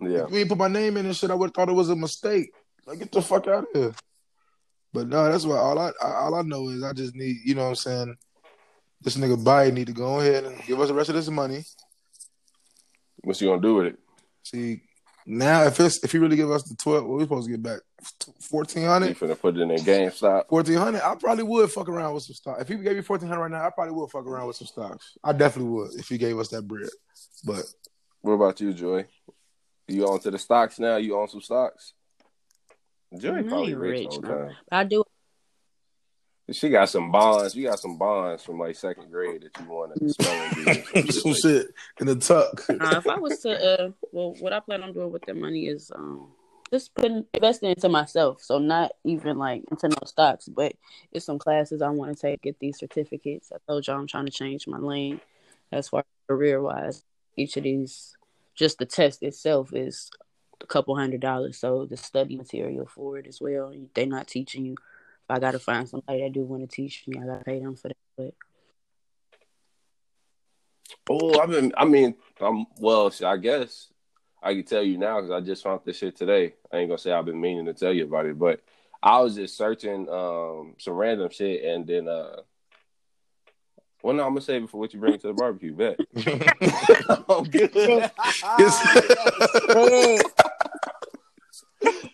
Yeah, 0.00 0.24
If 0.26 0.32
you 0.32 0.46
put 0.46 0.58
my 0.58 0.68
name 0.68 0.96
in 0.96 1.06
and 1.06 1.16
shit, 1.16 1.30
I 1.30 1.34
would 1.34 1.48
have 1.48 1.54
thought 1.54 1.68
it 1.68 1.72
was 1.76 1.88
a 1.90 1.96
mistake. 1.96 2.50
Like, 2.86 3.00
get 3.00 3.10
the 3.12 3.22
fuck 3.22 3.46
out 3.48 3.64
of 3.64 3.66
here. 3.74 3.94
But 4.92 5.08
no, 5.08 5.30
that's 5.30 5.44
why 5.46 5.56
all 5.56 5.78
I 5.78 5.90
all 6.02 6.34
I 6.34 6.42
know 6.42 6.68
is 6.68 6.82
I 6.82 6.92
just 6.92 7.14
need, 7.14 7.36
you 7.44 7.54
know 7.54 7.62
what 7.62 7.68
I'm 7.70 7.74
saying? 7.76 8.16
This 9.00 9.16
nigga 9.16 9.42
Biden 9.42 9.72
need 9.74 9.86
to 9.88 9.92
go 9.92 10.20
ahead 10.20 10.44
and 10.44 10.62
give 10.64 10.80
us 10.80 10.88
the 10.88 10.94
rest 10.94 11.08
of 11.08 11.14
this 11.16 11.28
money. 11.28 11.64
what 13.24 13.40
you 13.40 13.48
gonna 13.48 13.62
do 13.62 13.74
with 13.76 13.86
it? 13.86 13.98
See, 14.44 14.82
now 15.26 15.64
if 15.64 15.80
it's 15.80 16.02
if 16.04 16.12
he 16.12 16.18
really 16.18 16.36
give 16.36 16.50
us 16.50 16.62
the 16.64 16.76
twelve, 16.76 17.04
what 17.06 17.18
we 17.18 17.24
supposed 17.24 17.46
to 17.46 17.50
get 17.52 17.62
back? 17.62 17.80
Fourteen 18.40 18.82
You 18.82 18.88
hundred? 18.88 19.16
finna 19.16 19.38
put 19.40 19.56
it 19.56 19.60
in 19.60 19.70
a 19.70 19.74
GameStop? 19.74 20.48
Fourteen 20.48 20.76
hundred? 20.76 21.02
I 21.02 21.14
probably 21.14 21.44
would 21.44 21.70
fuck 21.70 21.88
around 21.88 22.14
with 22.14 22.24
some 22.24 22.34
stock. 22.34 22.60
If 22.60 22.68
he 22.68 22.76
gave 22.76 22.96
me 22.96 23.02
fourteen 23.02 23.28
hundred 23.28 23.42
right 23.42 23.50
now, 23.50 23.66
I 23.66 23.70
probably 23.70 23.94
would 23.94 24.10
fuck 24.10 24.26
around 24.26 24.46
with 24.48 24.56
some 24.56 24.66
stocks. 24.66 25.16
I 25.22 25.32
definitely 25.32 25.70
would 25.72 25.94
if 25.94 26.08
he 26.08 26.18
gave 26.18 26.38
us 26.38 26.48
that 26.48 26.62
bread. 26.66 26.88
But 27.44 27.64
What 28.22 28.32
about 28.32 28.60
you, 28.60 28.72
Joy? 28.72 29.06
You 29.88 30.06
on 30.08 30.20
to 30.20 30.30
the 30.30 30.38
stocks 30.38 30.78
now? 30.78 30.96
You 30.96 31.18
on 31.18 31.28
some 31.28 31.40
stocks? 31.40 31.92
Joy 33.16 33.38
I 33.38 33.42
probably 33.42 33.74
rich, 33.74 34.08
rich, 34.10 34.20
no. 34.22 34.50
I 34.70 34.84
do. 34.84 35.04
She 36.50 36.70
got 36.70 36.88
some 36.88 37.12
bonds. 37.12 37.54
You 37.54 37.68
got 37.68 37.78
some 37.78 37.98
bonds 37.98 38.42
from 38.42 38.58
like 38.58 38.74
second 38.76 39.10
grade 39.10 39.42
that 39.42 39.60
you 39.60 39.70
want 39.70 39.94
to 39.94 40.08
spelling 40.08 40.50
bee 40.64 41.00
or 41.00 41.12
some 41.12 41.32
shit. 41.32 41.42
shit 41.42 41.66
in 42.00 42.06
the 42.06 42.16
tuck. 42.16 42.64
Uh, 42.68 42.96
if 42.98 43.06
I 43.06 43.18
was 43.18 43.38
to, 43.40 43.50
uh, 43.84 43.90
well, 44.12 44.34
what 44.40 44.52
I 44.52 44.60
plan 44.60 44.82
on 44.82 44.92
doing 44.92 45.12
with 45.12 45.24
that 45.26 45.36
money 45.36 45.66
is 45.66 45.90
um, 45.94 46.28
just 46.72 46.94
putting 46.94 47.24
investing 47.34 47.70
into 47.70 47.88
myself. 47.88 48.42
So 48.42 48.58
not 48.58 48.92
even 49.04 49.38
like 49.38 49.62
into 49.70 49.88
no 49.88 49.96
stocks, 50.06 50.48
but 50.48 50.72
it's 51.12 51.26
some 51.26 51.38
classes 51.38 51.82
I 51.82 51.90
want 51.90 52.16
to 52.16 52.20
take, 52.20 52.42
get 52.42 52.58
these 52.58 52.78
certificates. 52.78 53.52
I 53.52 53.58
told 53.68 53.86
y'all 53.86 53.98
I'm 53.98 54.06
trying 54.06 54.26
to 54.26 54.32
change 54.32 54.66
my 54.66 54.78
lane 54.78 55.20
as 55.70 55.88
far 55.88 56.00
as 56.00 56.26
career 56.28 56.62
wise. 56.62 57.04
Each 57.36 57.56
of 57.56 57.64
these, 57.64 58.16
just 58.54 58.78
the 58.78 58.86
test 58.86 59.22
itself 59.22 59.74
is 59.74 60.10
a 60.62 60.66
couple 60.66 60.96
hundred 60.96 61.20
dollars. 61.20 61.58
So 61.58 61.86
the 61.86 61.96
study 61.96 62.36
material 62.36 62.86
for 62.86 63.18
it 63.18 63.26
as 63.26 63.40
well. 63.40 63.74
They're 63.94 64.06
not 64.06 64.28
teaching 64.28 64.64
you. 64.64 64.76
I 65.28 65.38
got 65.38 65.52
to 65.52 65.58
find 65.58 65.88
somebody 65.88 66.22
that 66.22 66.32
do 66.32 66.42
want 66.42 66.68
to 66.68 66.74
teach 66.74 67.04
me, 67.06 67.18
I 67.18 67.26
got 67.26 67.38
to 67.38 67.44
pay 67.44 67.60
them 67.60 67.76
for 67.76 67.88
that. 67.88 67.96
But 68.16 68.34
Oh, 71.08 71.40
I've 71.40 71.50
been. 71.50 71.72
I 71.76 71.84
mean, 71.84 72.14
I'm 72.40 72.66
well. 72.78 73.12
I 73.24 73.36
guess 73.36 73.88
I 74.42 74.54
can 74.54 74.64
tell 74.64 74.82
you 74.82 74.98
now 74.98 75.20
because 75.20 75.30
I 75.30 75.40
just 75.40 75.62
found 75.62 75.80
this 75.84 75.98
shit 75.98 76.16
today. 76.16 76.54
I 76.72 76.78
ain't 76.78 76.88
gonna 76.88 76.98
say 76.98 77.12
I've 77.12 77.24
been 77.24 77.40
meaning 77.40 77.66
to 77.66 77.74
tell 77.74 77.92
you 77.92 78.04
about 78.04 78.26
it, 78.26 78.38
but 78.38 78.60
I 79.02 79.20
was 79.20 79.36
just 79.36 79.56
searching 79.56 80.08
um 80.08 80.74
some 80.78 80.94
random 80.94 81.30
shit, 81.30 81.64
and 81.64 81.86
then 81.86 82.08
uh, 82.08 82.36
well, 84.02 84.14
no, 84.14 84.24
I'm 84.24 84.30
gonna 84.30 84.40
save 84.40 84.64
it 84.64 84.70
for 84.70 84.78
what 84.78 84.92
you 84.92 85.00
bring 85.00 85.18
to 85.18 85.28
the 85.28 85.32
barbecue. 85.32 85.74
Bet. 85.74 86.00
I'm 87.28 87.44
good. 87.44 87.72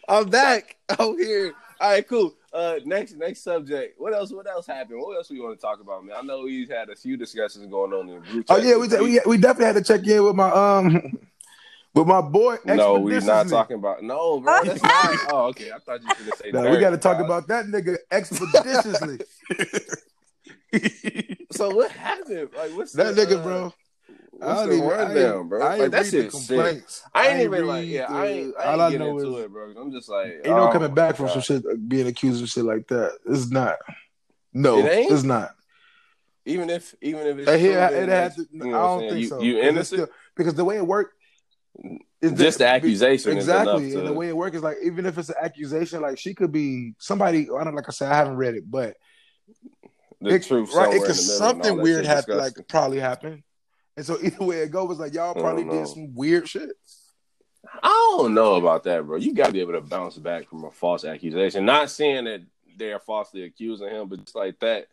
I'm 0.08 0.28
back. 0.28 0.76
I'm 0.98 1.18
here. 1.18 1.54
All 1.80 1.90
right, 1.90 2.06
cool. 2.06 2.34
Uh, 2.52 2.76
next, 2.84 3.16
next 3.16 3.42
subject. 3.42 4.00
What 4.00 4.12
else? 4.12 4.32
What 4.32 4.46
else 4.48 4.66
happened? 4.66 5.00
What 5.00 5.16
else 5.16 5.30
we 5.30 5.40
want 5.40 5.58
to 5.58 5.60
talk 5.60 5.80
about, 5.80 6.04
man? 6.04 6.16
I 6.18 6.22
know 6.22 6.42
we've 6.42 6.68
had 6.68 6.88
a 6.88 6.96
few 6.96 7.16
discussions 7.16 7.66
going 7.66 7.92
on 7.92 8.08
in 8.08 8.16
the 8.16 8.26
group. 8.28 8.46
Oh 8.48 8.56
yeah, 8.56 8.76
we, 8.76 8.88
this 8.88 9.00
we 9.00 9.20
we 9.24 9.38
definitely 9.38 9.66
had 9.66 9.76
to 9.76 9.82
check 9.82 10.06
in 10.06 10.24
with 10.24 10.34
my 10.34 10.50
um 10.50 11.18
with 11.99 12.07
my 12.07 12.20
boy. 12.20 12.57
No, 12.64 12.99
we're 13.01 13.20
not 13.20 13.46
expeditiously. 13.46 13.51
talking 13.51 13.76
about. 13.76 14.03
No, 14.03 14.40
bro, 14.40 14.61
that's 14.64 14.82
not. 14.82 15.16
Oh, 15.32 15.46
okay. 15.49 15.70
I 15.72 15.78
thought 15.78 16.01
you 16.03 16.09
were 16.09 16.14
gonna 16.14 16.36
say. 16.36 16.51
No, 16.53 16.70
we 16.70 16.78
got 16.78 16.90
to 16.90 16.99
talk 16.99 17.18
about 17.20 17.46
that 17.49 17.66
nigga 17.66 17.96
expeditiously. 18.11 19.18
So 21.51 21.74
what 21.74 21.90
happened? 21.90 22.51
Like, 22.57 22.72
what's 22.76 22.92
that 22.92 23.14
the, 23.16 23.22
nigga, 23.26 23.42
bro. 23.42 23.72
What's 24.32 24.61
don't 24.61 24.68
the 24.68 24.74
even- 24.76 24.90
I 24.90 24.96
rundown, 24.96 25.49
bro? 25.49 25.62
I 25.66 25.72
ain't 25.72 25.80
Like 25.80 25.90
that 25.92 26.12
read 26.12 26.30
the 26.30 26.30
shit's 26.30 27.03
I 27.14 27.28
ain't 27.28 27.40
even 27.42 27.66
like, 27.66 27.86
yeah, 27.88 28.07
the- 28.07 28.12
I 28.14 28.26
ain't, 28.26 28.55
I 28.59 28.64
all 28.64 28.72
ain't 28.72 28.80
I 28.82 28.90
get 28.90 28.99
know 28.99 29.18
into 29.18 29.38
is 29.38 29.44
it, 29.44 29.51
bro. 29.53 29.70
I'm 29.80 29.90
just 29.90 30.09
like, 30.09 30.26
ain't 30.26 30.46
no 30.46 30.68
oh 30.68 30.72
coming 30.72 30.94
back 30.94 31.16
from 31.16 31.26
God. 31.26 31.32
some 31.32 31.42
shit, 31.42 31.64
uh, 31.66 31.74
being 31.88 32.07
accused 32.07 32.42
of 32.42 32.49
shit 32.51 32.64
like 32.64 32.86
that. 32.88 33.12
It's 33.26 33.51
not. 33.51 33.76
No, 34.53 34.78
It 34.78 34.92
ain't? 34.92 35.11
it's 35.12 35.22
not. 35.22 35.55
Even 36.44 36.70
if, 36.70 36.94
even 37.01 37.26
if 37.26 37.38
it's 37.38 37.46
Like, 37.49 37.59
true, 37.61 37.68
here, 37.70 37.90
then 37.90 38.03
it 38.05 38.09
had 38.12 38.34
to, 38.36 38.46
you 38.53 38.64
I 38.64 38.68
know 38.68 38.76
I'm 38.76 39.01
don't 39.01 39.09
think 39.11 39.22
you, 39.22 39.28
so. 39.28 39.40
You 39.42 39.55
'Cause 39.55 39.61
it's 39.62 39.68
innocent? 39.70 40.03
still- 40.03 40.16
because 40.36 40.55
the 40.55 40.64
way 40.64 40.76
it 40.76 40.86
worked 40.86 41.14
is 42.20 42.32
Just 42.32 42.58
the 42.58 42.64
that- 42.64 42.76
accusation 42.76 43.36
exactly, 43.36 43.90
to- 43.92 43.98
and 43.98 44.08
the 44.08 44.12
way 44.12 44.28
it 44.28 44.36
works 44.36 44.56
is 44.56 44.62
like 44.62 44.78
even 44.84 45.06
if 45.06 45.16
it's 45.18 45.28
an 45.28 45.36
accusation, 45.40 46.00
like 46.00 46.18
she 46.18 46.34
could 46.34 46.52
be 46.52 46.94
somebody. 46.98 47.48
I 47.50 47.64
don't 47.64 47.74
like 47.74 47.88
I 47.88 47.92
said, 47.92 48.10
I 48.10 48.16
haven't 48.16 48.36
read 48.36 48.54
it, 48.54 48.68
but 48.70 48.96
the 50.20 50.34
it, 50.34 50.42
truth 50.44 50.74
right? 50.74 50.94
It 50.94 51.00
could 51.02 51.10
in 51.10 51.16
the 51.16 51.22
middle. 51.22 51.30
and 51.30 51.38
something 51.38 51.76
weird 51.80 52.04
had 52.06 52.28
like 52.28 52.54
probably 52.68 52.98
happened, 52.98 53.42
and 53.96 54.04
so 54.04 54.18
either 54.22 54.44
way 54.44 54.58
it 54.62 54.70
goes, 54.70 54.98
like 54.98 55.14
y'all 55.14 55.34
probably 55.34 55.64
did 55.64 55.86
some 55.86 56.14
weird 56.14 56.48
shit. 56.48 56.70
I 57.82 58.16
don't 58.16 58.34
know 58.34 58.54
about 58.54 58.84
that, 58.84 59.04
bro. 59.04 59.18
You 59.18 59.34
got 59.34 59.46
to 59.48 59.52
be 59.52 59.60
able 59.60 59.74
to 59.74 59.80
bounce 59.80 60.16
back 60.16 60.48
from 60.48 60.64
a 60.64 60.70
false 60.70 61.04
accusation. 61.04 61.64
Not 61.64 61.90
saying 61.90 62.24
that 62.24 62.40
they're 62.78 63.00
falsely 63.00 63.42
accusing 63.42 63.88
him, 63.88 64.08
but 64.08 64.20
just 64.24 64.34
like 64.34 64.58
that 64.60 64.86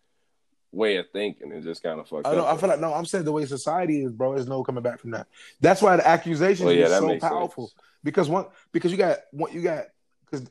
way 0.75 0.97
of 0.97 1.05
thinking 1.11 1.51
is 1.51 1.63
just 1.63 1.81
kind 1.81 1.99
of 1.99 2.07
fucked 2.07 2.27
I 2.27 2.31
up. 2.31 2.37
know. 2.37 2.45
I 2.45 2.57
feel 2.57 2.69
like 2.69 2.79
no. 2.79 2.93
I'm 2.93 3.05
saying 3.05 3.25
the 3.25 3.31
way 3.31 3.45
society 3.45 4.03
is, 4.03 4.11
bro. 4.11 4.35
There's 4.35 4.47
no 4.47 4.63
coming 4.63 4.83
back 4.83 4.99
from 4.99 5.11
that. 5.11 5.27
That's 5.61 5.81
why 5.81 5.95
the 5.95 6.07
accusation 6.07 6.65
Well, 6.65 6.75
yeah, 6.75 6.85
is 6.85 6.91
so 6.91 7.19
powerful. 7.19 7.67
sense. 7.67 7.81
Because 8.03 8.29
one, 8.29 8.45
because 8.71 8.91
you 8.91 8.97
got 8.97 9.19
what 9.31 9.53
you 9.53 9.61
got. 9.61 9.85
Because 10.29 10.49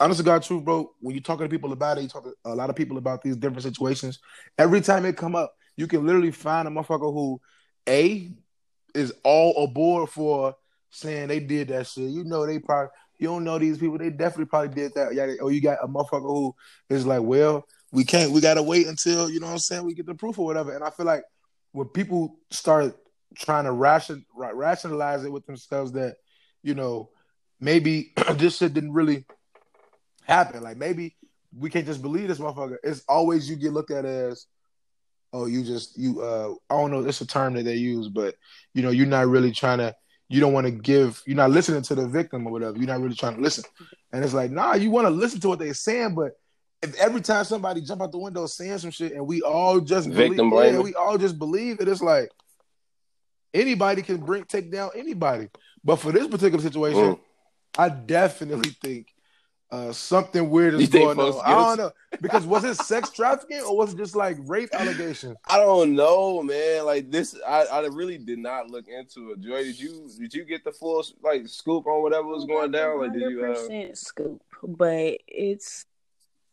honest 0.00 0.18
to 0.18 0.24
God, 0.24 0.42
truth, 0.42 0.64
bro. 0.64 0.92
When 1.00 1.14
you're 1.14 1.22
talking 1.22 1.44
to 1.44 1.50
people 1.50 1.72
about 1.72 1.98
it, 1.98 2.02
you 2.02 2.08
talk 2.08 2.24
to 2.24 2.34
a 2.44 2.54
lot 2.54 2.70
of 2.70 2.76
people 2.76 2.98
about 2.98 3.22
these 3.22 3.36
different 3.36 3.62
situations. 3.62 4.20
Every 4.56 4.80
time 4.80 5.04
it 5.04 5.16
come 5.16 5.34
up, 5.34 5.54
you 5.76 5.86
can 5.86 6.06
literally 6.06 6.30
find 6.30 6.66
a 6.66 6.70
motherfucker 6.70 7.12
who, 7.12 7.40
a, 7.88 8.30
is 8.94 9.12
all 9.24 9.64
aboard 9.64 10.08
for 10.08 10.56
saying 10.90 11.28
they 11.28 11.40
did 11.40 11.68
that 11.68 11.86
shit. 11.86 12.10
You 12.10 12.24
know 12.24 12.46
they 12.46 12.58
probably 12.58 12.90
you 13.18 13.26
don't 13.26 13.44
know 13.44 13.58
these 13.58 13.78
people. 13.78 13.98
They 13.98 14.10
definitely 14.10 14.46
probably 14.46 14.74
did 14.74 14.94
that. 14.94 15.14
Yeah, 15.14 15.34
or 15.40 15.50
you 15.50 15.60
got 15.60 15.78
a 15.82 15.88
motherfucker 15.88 16.22
who 16.22 16.54
is 16.88 17.04
like, 17.04 17.22
well, 17.22 17.66
we 17.92 18.04
can't. 18.04 18.32
We 18.32 18.40
gotta 18.40 18.62
wait 18.62 18.86
until 18.86 19.30
you 19.30 19.40
know 19.40 19.46
what 19.46 19.52
I'm 19.52 19.58
saying. 19.58 19.84
We 19.84 19.94
get 19.94 20.06
the 20.06 20.14
proof 20.14 20.38
or 20.38 20.46
whatever. 20.46 20.74
And 20.74 20.84
I 20.84 20.90
feel 20.90 21.06
like 21.06 21.24
when 21.72 21.88
people 21.88 22.36
start 22.50 22.96
trying 23.36 23.64
to 23.64 23.72
ration 23.72 24.24
rationalize 24.34 25.24
it 25.24 25.32
with 25.32 25.46
themselves 25.46 25.92
that 25.92 26.16
you 26.62 26.74
know 26.74 27.10
maybe 27.60 28.12
this 28.34 28.58
shit 28.58 28.74
didn't 28.74 28.92
really 28.92 29.24
happen. 30.24 30.62
Like 30.62 30.76
maybe 30.76 31.16
we 31.56 31.70
can't 31.70 31.86
just 31.86 32.02
believe 32.02 32.28
this 32.28 32.38
motherfucker. 32.38 32.76
It's 32.82 33.02
always 33.08 33.48
you 33.48 33.56
get 33.56 33.72
looked 33.72 33.90
at 33.90 34.04
as 34.04 34.46
oh 35.32 35.46
you 35.46 35.62
just 35.62 35.98
you 35.98 36.22
uh 36.22 36.54
I 36.70 36.76
don't 36.76 36.90
know 36.90 37.04
it's 37.04 37.20
a 37.20 37.26
term 37.26 37.54
that 37.54 37.64
they 37.64 37.76
use, 37.76 38.08
but 38.08 38.34
you 38.74 38.82
know 38.82 38.90
you're 38.90 39.06
not 39.06 39.28
really 39.28 39.52
trying 39.52 39.78
to 39.78 39.94
you 40.28 40.40
don't 40.40 40.52
want 40.52 40.66
to 40.66 40.70
give 40.70 41.22
you're 41.26 41.36
not 41.36 41.50
listening 41.50 41.82
to 41.82 41.94
the 41.94 42.06
victim 42.06 42.46
or 42.46 42.52
whatever. 42.52 42.76
You're 42.76 42.86
not 42.86 43.00
really 43.00 43.14
trying 43.14 43.36
to 43.36 43.40
listen. 43.40 43.64
And 44.12 44.22
it's 44.22 44.34
like 44.34 44.50
nah, 44.50 44.74
you 44.74 44.90
want 44.90 45.06
to 45.06 45.10
listen 45.10 45.40
to 45.40 45.48
what 45.48 45.58
they're 45.58 45.74
saying, 45.74 46.14
but 46.14 46.32
if 46.82 46.94
every 46.96 47.20
time 47.20 47.44
somebody 47.44 47.80
jump 47.80 48.02
out 48.02 48.12
the 48.12 48.18
window 48.18 48.46
saying 48.46 48.78
some 48.78 48.90
shit 48.90 49.12
and 49.12 49.26
we 49.26 49.42
all 49.42 49.80
just 49.80 50.08
Victim 50.08 50.50
believe, 50.50 50.74
yeah, 50.74 50.80
we 50.80 50.94
all 50.94 51.18
just 51.18 51.38
believe 51.38 51.80
it, 51.80 51.88
it's 51.88 52.02
like 52.02 52.30
anybody 53.52 54.02
can 54.02 54.18
bring 54.18 54.44
take 54.44 54.70
down 54.70 54.90
anybody. 54.94 55.48
But 55.84 55.96
for 55.96 56.12
this 56.12 56.26
particular 56.26 56.62
situation, 56.62 57.00
Mm. 57.00 57.20
I 57.76 57.90
definitely 57.90 58.70
think 58.82 59.14
uh, 59.70 59.92
something 59.92 60.48
weird 60.48 60.74
is 60.74 60.88
going 60.88 61.18
on. 61.18 61.40
I 61.44 61.54
don't 61.54 61.76
know 61.76 61.92
because 62.20 62.46
was 62.46 62.64
it 62.64 62.74
sex 62.76 63.10
trafficking 63.14 63.60
or 63.60 63.76
was 63.76 63.92
it 63.92 63.98
just 63.98 64.16
like 64.16 64.36
rape 64.46 64.70
allegations? 64.72 65.36
I 65.46 65.58
don't 65.58 65.94
know, 65.94 66.42
man. 66.42 66.86
Like 66.86 67.10
this, 67.10 67.36
I, 67.46 67.64
I 67.64 67.86
really 67.86 68.18
did 68.18 68.38
not 68.38 68.68
look 68.68 68.86
into 68.88 69.32
it. 69.32 69.40
Joy, 69.40 69.62
did 69.64 69.78
you 69.78 70.10
did 70.18 70.34
you 70.34 70.44
get 70.44 70.64
the 70.64 70.72
full 70.72 71.04
like 71.22 71.46
scoop 71.46 71.86
on 71.86 72.02
whatever 72.02 72.26
was 72.26 72.46
going 72.46 72.70
down? 72.70 72.98
Like, 72.98 73.12
did 73.12 73.22
you? 73.30 73.44
Uh, 73.44 73.54
percent 73.54 73.98
scoop, 73.98 74.42
but 74.62 75.18
it's 75.28 75.84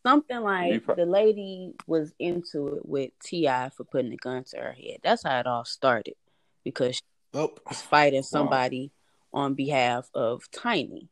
something 0.05 0.39
like 0.41 0.83
pro- 0.83 0.95
the 0.95 1.05
lady 1.05 1.73
was 1.87 2.13
into 2.19 2.75
it 2.75 2.85
with 2.85 3.11
T.I. 3.23 3.69
for 3.69 3.83
putting 3.83 4.13
a 4.13 4.17
gun 4.17 4.43
to 4.51 4.57
her 4.57 4.73
head. 4.73 4.97
That's 5.03 5.23
how 5.23 5.39
it 5.39 5.47
all 5.47 5.65
started 5.65 6.15
because 6.63 6.87
oh. 6.87 6.91
she 6.91 7.01
Oh, 7.35 7.51
was 7.67 7.81
fighting 7.81 8.23
somebody 8.23 8.93
on 9.33 9.55
behalf 9.55 10.09
of 10.13 10.49
Tiny, 10.51 11.09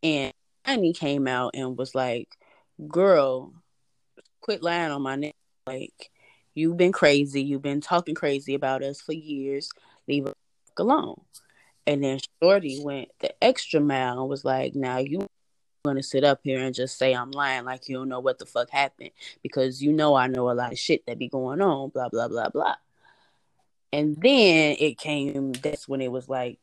and 0.00 0.32
Tiny 0.64 0.92
came 0.92 1.26
out 1.26 1.52
and 1.54 1.76
was 1.76 1.92
like, 1.92 2.28
"Girl, 2.86 3.52
quit 4.40 4.62
lying 4.62 4.92
on 4.92 5.02
my 5.02 5.16
neck. 5.16 5.34
Like, 5.66 6.12
you've 6.54 6.76
been 6.76 6.92
crazy. 6.92 7.42
You've 7.42 7.62
been 7.62 7.80
talking 7.80 8.14
crazy 8.14 8.54
about 8.54 8.84
us 8.84 9.00
for 9.00 9.12
years. 9.12 9.70
Leave 10.06 10.28
us 10.28 10.34
alone." 10.78 11.20
And 11.84 12.04
then 12.04 12.20
Shorty 12.40 12.80
went 12.80 13.08
the 13.18 13.34
extra 13.42 13.80
mile 13.80 14.20
and 14.20 14.28
was 14.28 14.44
like, 14.44 14.76
"Now 14.76 14.98
you 14.98 15.26
gonna 15.84 16.02
sit 16.02 16.24
up 16.24 16.40
here 16.42 16.60
and 16.60 16.74
just 16.74 16.98
say 16.98 17.14
I'm 17.14 17.30
lying 17.30 17.64
like 17.64 17.88
you 17.88 17.96
don't 17.96 18.08
know 18.08 18.20
what 18.20 18.38
the 18.38 18.46
fuck 18.46 18.70
happened 18.70 19.10
because 19.42 19.82
you 19.82 19.92
know 19.92 20.14
I 20.14 20.26
know 20.26 20.50
a 20.50 20.52
lot 20.52 20.72
of 20.72 20.78
shit 20.78 21.04
that 21.06 21.18
be 21.18 21.28
going 21.28 21.60
on, 21.60 21.90
blah 21.90 22.08
blah 22.08 22.28
blah 22.28 22.48
blah." 22.48 22.76
And 23.92 24.16
then 24.16 24.76
it 24.80 24.98
came. 24.98 25.52
That's 25.52 25.86
when 25.86 26.00
it 26.00 26.10
was 26.10 26.28
like 26.28 26.58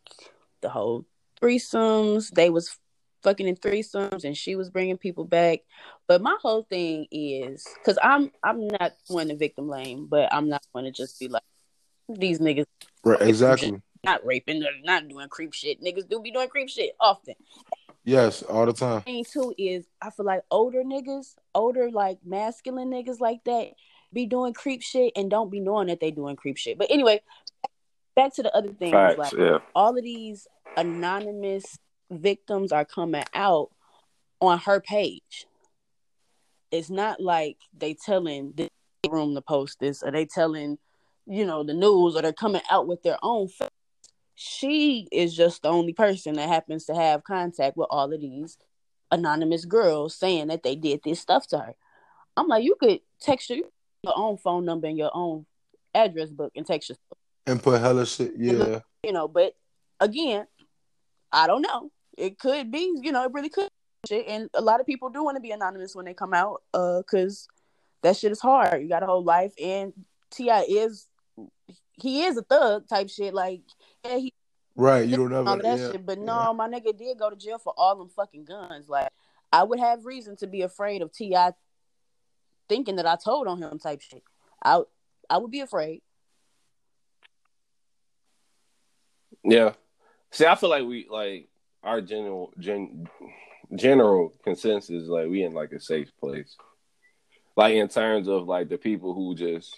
the 0.61 0.69
whole 0.69 1.05
threesomes. 1.41 2.31
They 2.31 2.49
was 2.49 2.77
fucking 3.23 3.47
in 3.47 3.55
threesomes, 3.55 4.23
and 4.23 4.35
she 4.35 4.55
was 4.55 4.69
bringing 4.69 4.97
people 4.97 5.25
back. 5.25 5.59
But 6.07 6.21
my 6.21 6.35
whole 6.41 6.63
thing 6.63 7.07
is 7.11 7.65
because 7.75 7.97
I'm 8.01 8.31
I'm 8.43 8.67
not 8.67 8.93
one 9.07 9.27
to 9.27 9.35
victim 9.35 9.67
blame, 9.67 10.07
but 10.07 10.33
I'm 10.33 10.49
not 10.49 10.63
going 10.73 10.85
to 10.85 10.91
just 10.91 11.19
be 11.19 11.27
like 11.27 11.43
these 12.09 12.39
niggas 12.39 12.65
right, 13.03 13.21
exactly. 13.21 13.81
not 14.03 14.25
raping, 14.25 14.59
they're 14.59 14.71
not 14.83 15.07
doing 15.07 15.29
creep 15.29 15.53
shit. 15.53 15.81
Niggas 15.81 16.09
do 16.09 16.21
be 16.21 16.31
doing 16.31 16.49
creep 16.49 16.69
shit 16.69 16.95
often. 16.99 17.35
Yes, 18.03 18.41
all 18.43 18.65
the 18.65 18.73
time. 18.73 19.01
thing 19.01 19.25
too 19.25 19.53
is 19.57 19.85
I 20.01 20.09
feel 20.09 20.25
like 20.25 20.41
older 20.49 20.83
niggas, 20.83 21.35
older 21.53 21.91
like 21.91 22.19
masculine 22.25 22.89
niggas 22.89 23.19
like 23.19 23.43
that, 23.45 23.69
be 24.11 24.25
doing 24.25 24.53
creep 24.53 24.81
shit 24.81 25.13
and 25.15 25.29
don't 25.29 25.51
be 25.51 25.59
knowing 25.59 25.87
that 25.87 25.99
they 25.99 26.11
doing 26.11 26.35
creep 26.35 26.57
shit. 26.57 26.77
But 26.77 26.89
anyway, 26.89 27.21
back 28.15 28.33
to 28.35 28.43
the 28.43 28.55
other 28.55 28.73
thing. 28.73 28.91
facts, 28.91 29.17
Like 29.17 29.33
yeah. 29.33 29.59
all 29.75 29.95
of 29.95 30.03
these 30.03 30.47
anonymous 30.77 31.77
victims 32.09 32.71
are 32.71 32.85
coming 32.85 33.23
out 33.33 33.69
on 34.39 34.57
her 34.59 34.81
page. 34.81 35.45
It's 36.71 36.89
not 36.89 37.21
like 37.21 37.57
they 37.77 37.93
telling 37.93 38.53
the 38.55 38.69
room 39.09 39.35
to 39.35 39.41
post 39.41 39.79
this 39.79 40.01
or 40.03 40.11
they 40.11 40.25
telling, 40.25 40.77
you 41.27 41.45
know, 41.45 41.63
the 41.63 41.73
news 41.73 42.15
or 42.15 42.21
they're 42.21 42.33
coming 42.33 42.61
out 42.69 42.87
with 42.87 43.03
their 43.03 43.17
own 43.21 43.47
face. 43.47 43.69
She 44.43 45.07
is 45.11 45.35
just 45.35 45.61
the 45.61 45.69
only 45.69 45.93
person 45.93 46.33
that 46.33 46.49
happens 46.49 46.85
to 46.85 46.95
have 46.95 47.23
contact 47.23 47.77
with 47.77 47.89
all 47.91 48.11
of 48.11 48.19
these 48.19 48.57
anonymous 49.11 49.65
girls 49.65 50.15
saying 50.15 50.47
that 50.47 50.63
they 50.63 50.75
did 50.75 51.01
this 51.03 51.19
stuff 51.19 51.45
to 51.49 51.59
her. 51.59 51.75
I'm 52.35 52.47
like, 52.47 52.63
you 52.63 52.75
could 52.79 53.01
text 53.19 53.51
your, 53.51 53.59
your 54.01 54.17
own 54.17 54.37
phone 54.37 54.65
number 54.65 54.87
and 54.87 54.97
your 54.97 55.11
own 55.13 55.45
address 55.93 56.31
book 56.31 56.53
and 56.55 56.65
text 56.65 56.89
your 56.89 56.97
And 57.45 57.61
put 57.61 57.81
hella 57.81 58.03
shit. 58.03 58.33
Yeah. 58.35 58.79
you 59.03 59.11
know, 59.11 59.27
but 59.27 59.53
again, 59.99 60.47
I 61.31 61.45
don't 61.45 61.61
know. 61.61 61.91
It 62.17 62.39
could 62.39 62.71
be, 62.71 62.99
you 62.99 63.11
know, 63.11 63.23
it 63.23 63.33
really 63.33 63.49
could 63.49 63.69
be 64.03 64.07
shit. 64.07 64.27
And 64.27 64.49
a 64.55 64.61
lot 64.61 64.79
of 64.79 64.87
people 64.87 65.11
do 65.11 65.23
want 65.23 65.35
to 65.35 65.41
be 65.41 65.51
anonymous 65.51 65.95
when 65.95 66.05
they 66.05 66.15
come 66.15 66.33
out, 66.33 66.63
uh, 66.73 67.03
cause 67.07 67.47
that 68.01 68.17
shit 68.17 68.31
is 68.31 68.41
hard. 68.41 68.81
You 68.81 68.89
got 68.89 69.03
a 69.03 69.05
whole 69.05 69.23
life, 69.23 69.53
and 69.61 69.93
T.I. 70.31 70.65
is 70.67 71.05
he 72.01 72.23
is 72.23 72.37
a 72.37 72.41
thug 72.41 72.87
type 72.87 73.09
shit. 73.09 73.33
Like, 73.33 73.61
yeah, 74.03 74.17
he 74.17 74.33
Right. 74.75 75.07
You 75.07 75.17
don't 75.17 75.33
all 75.33 75.47
ever. 75.53 75.61
that 75.61 75.79
yeah, 75.79 75.91
shit, 75.91 76.05
but 76.05 76.17
yeah. 76.17 76.25
no, 76.25 76.53
my 76.53 76.67
nigga 76.67 76.97
did 76.97 77.19
go 77.19 77.29
to 77.29 77.35
jail 77.35 77.57
for 77.57 77.73
all 77.77 77.95
them 77.97 78.09
fucking 78.09 78.45
guns. 78.45 78.87
Like, 78.87 79.09
I 79.51 79.63
would 79.63 79.79
have 79.79 80.05
reason 80.05 80.37
to 80.37 80.47
be 80.47 80.61
afraid 80.61 81.01
of 81.01 81.11
T.I. 81.11 81.51
thinking 82.69 82.95
that 82.95 83.05
I 83.05 83.17
told 83.21 83.47
on 83.47 83.61
him 83.61 83.79
type 83.79 84.01
shit. 84.01 84.23
I 84.63 84.81
I 85.29 85.37
would 85.37 85.51
be 85.51 85.59
afraid. 85.59 86.01
Yeah. 89.43 89.73
See, 90.31 90.45
I 90.45 90.55
feel 90.55 90.69
like 90.69 90.85
we 90.85 91.07
like 91.09 91.49
our 91.83 92.01
general 92.01 92.53
gen, 92.57 93.07
general 93.75 94.33
consensus 94.43 95.07
like 95.07 95.27
we 95.27 95.43
in 95.43 95.53
like 95.53 95.71
a 95.73 95.79
safe 95.79 96.11
place. 96.19 96.55
Like 97.57 97.75
in 97.75 97.89
terms 97.89 98.27
of 98.29 98.47
like 98.47 98.69
the 98.69 98.77
people 98.77 99.13
who 99.13 99.35
just 99.35 99.75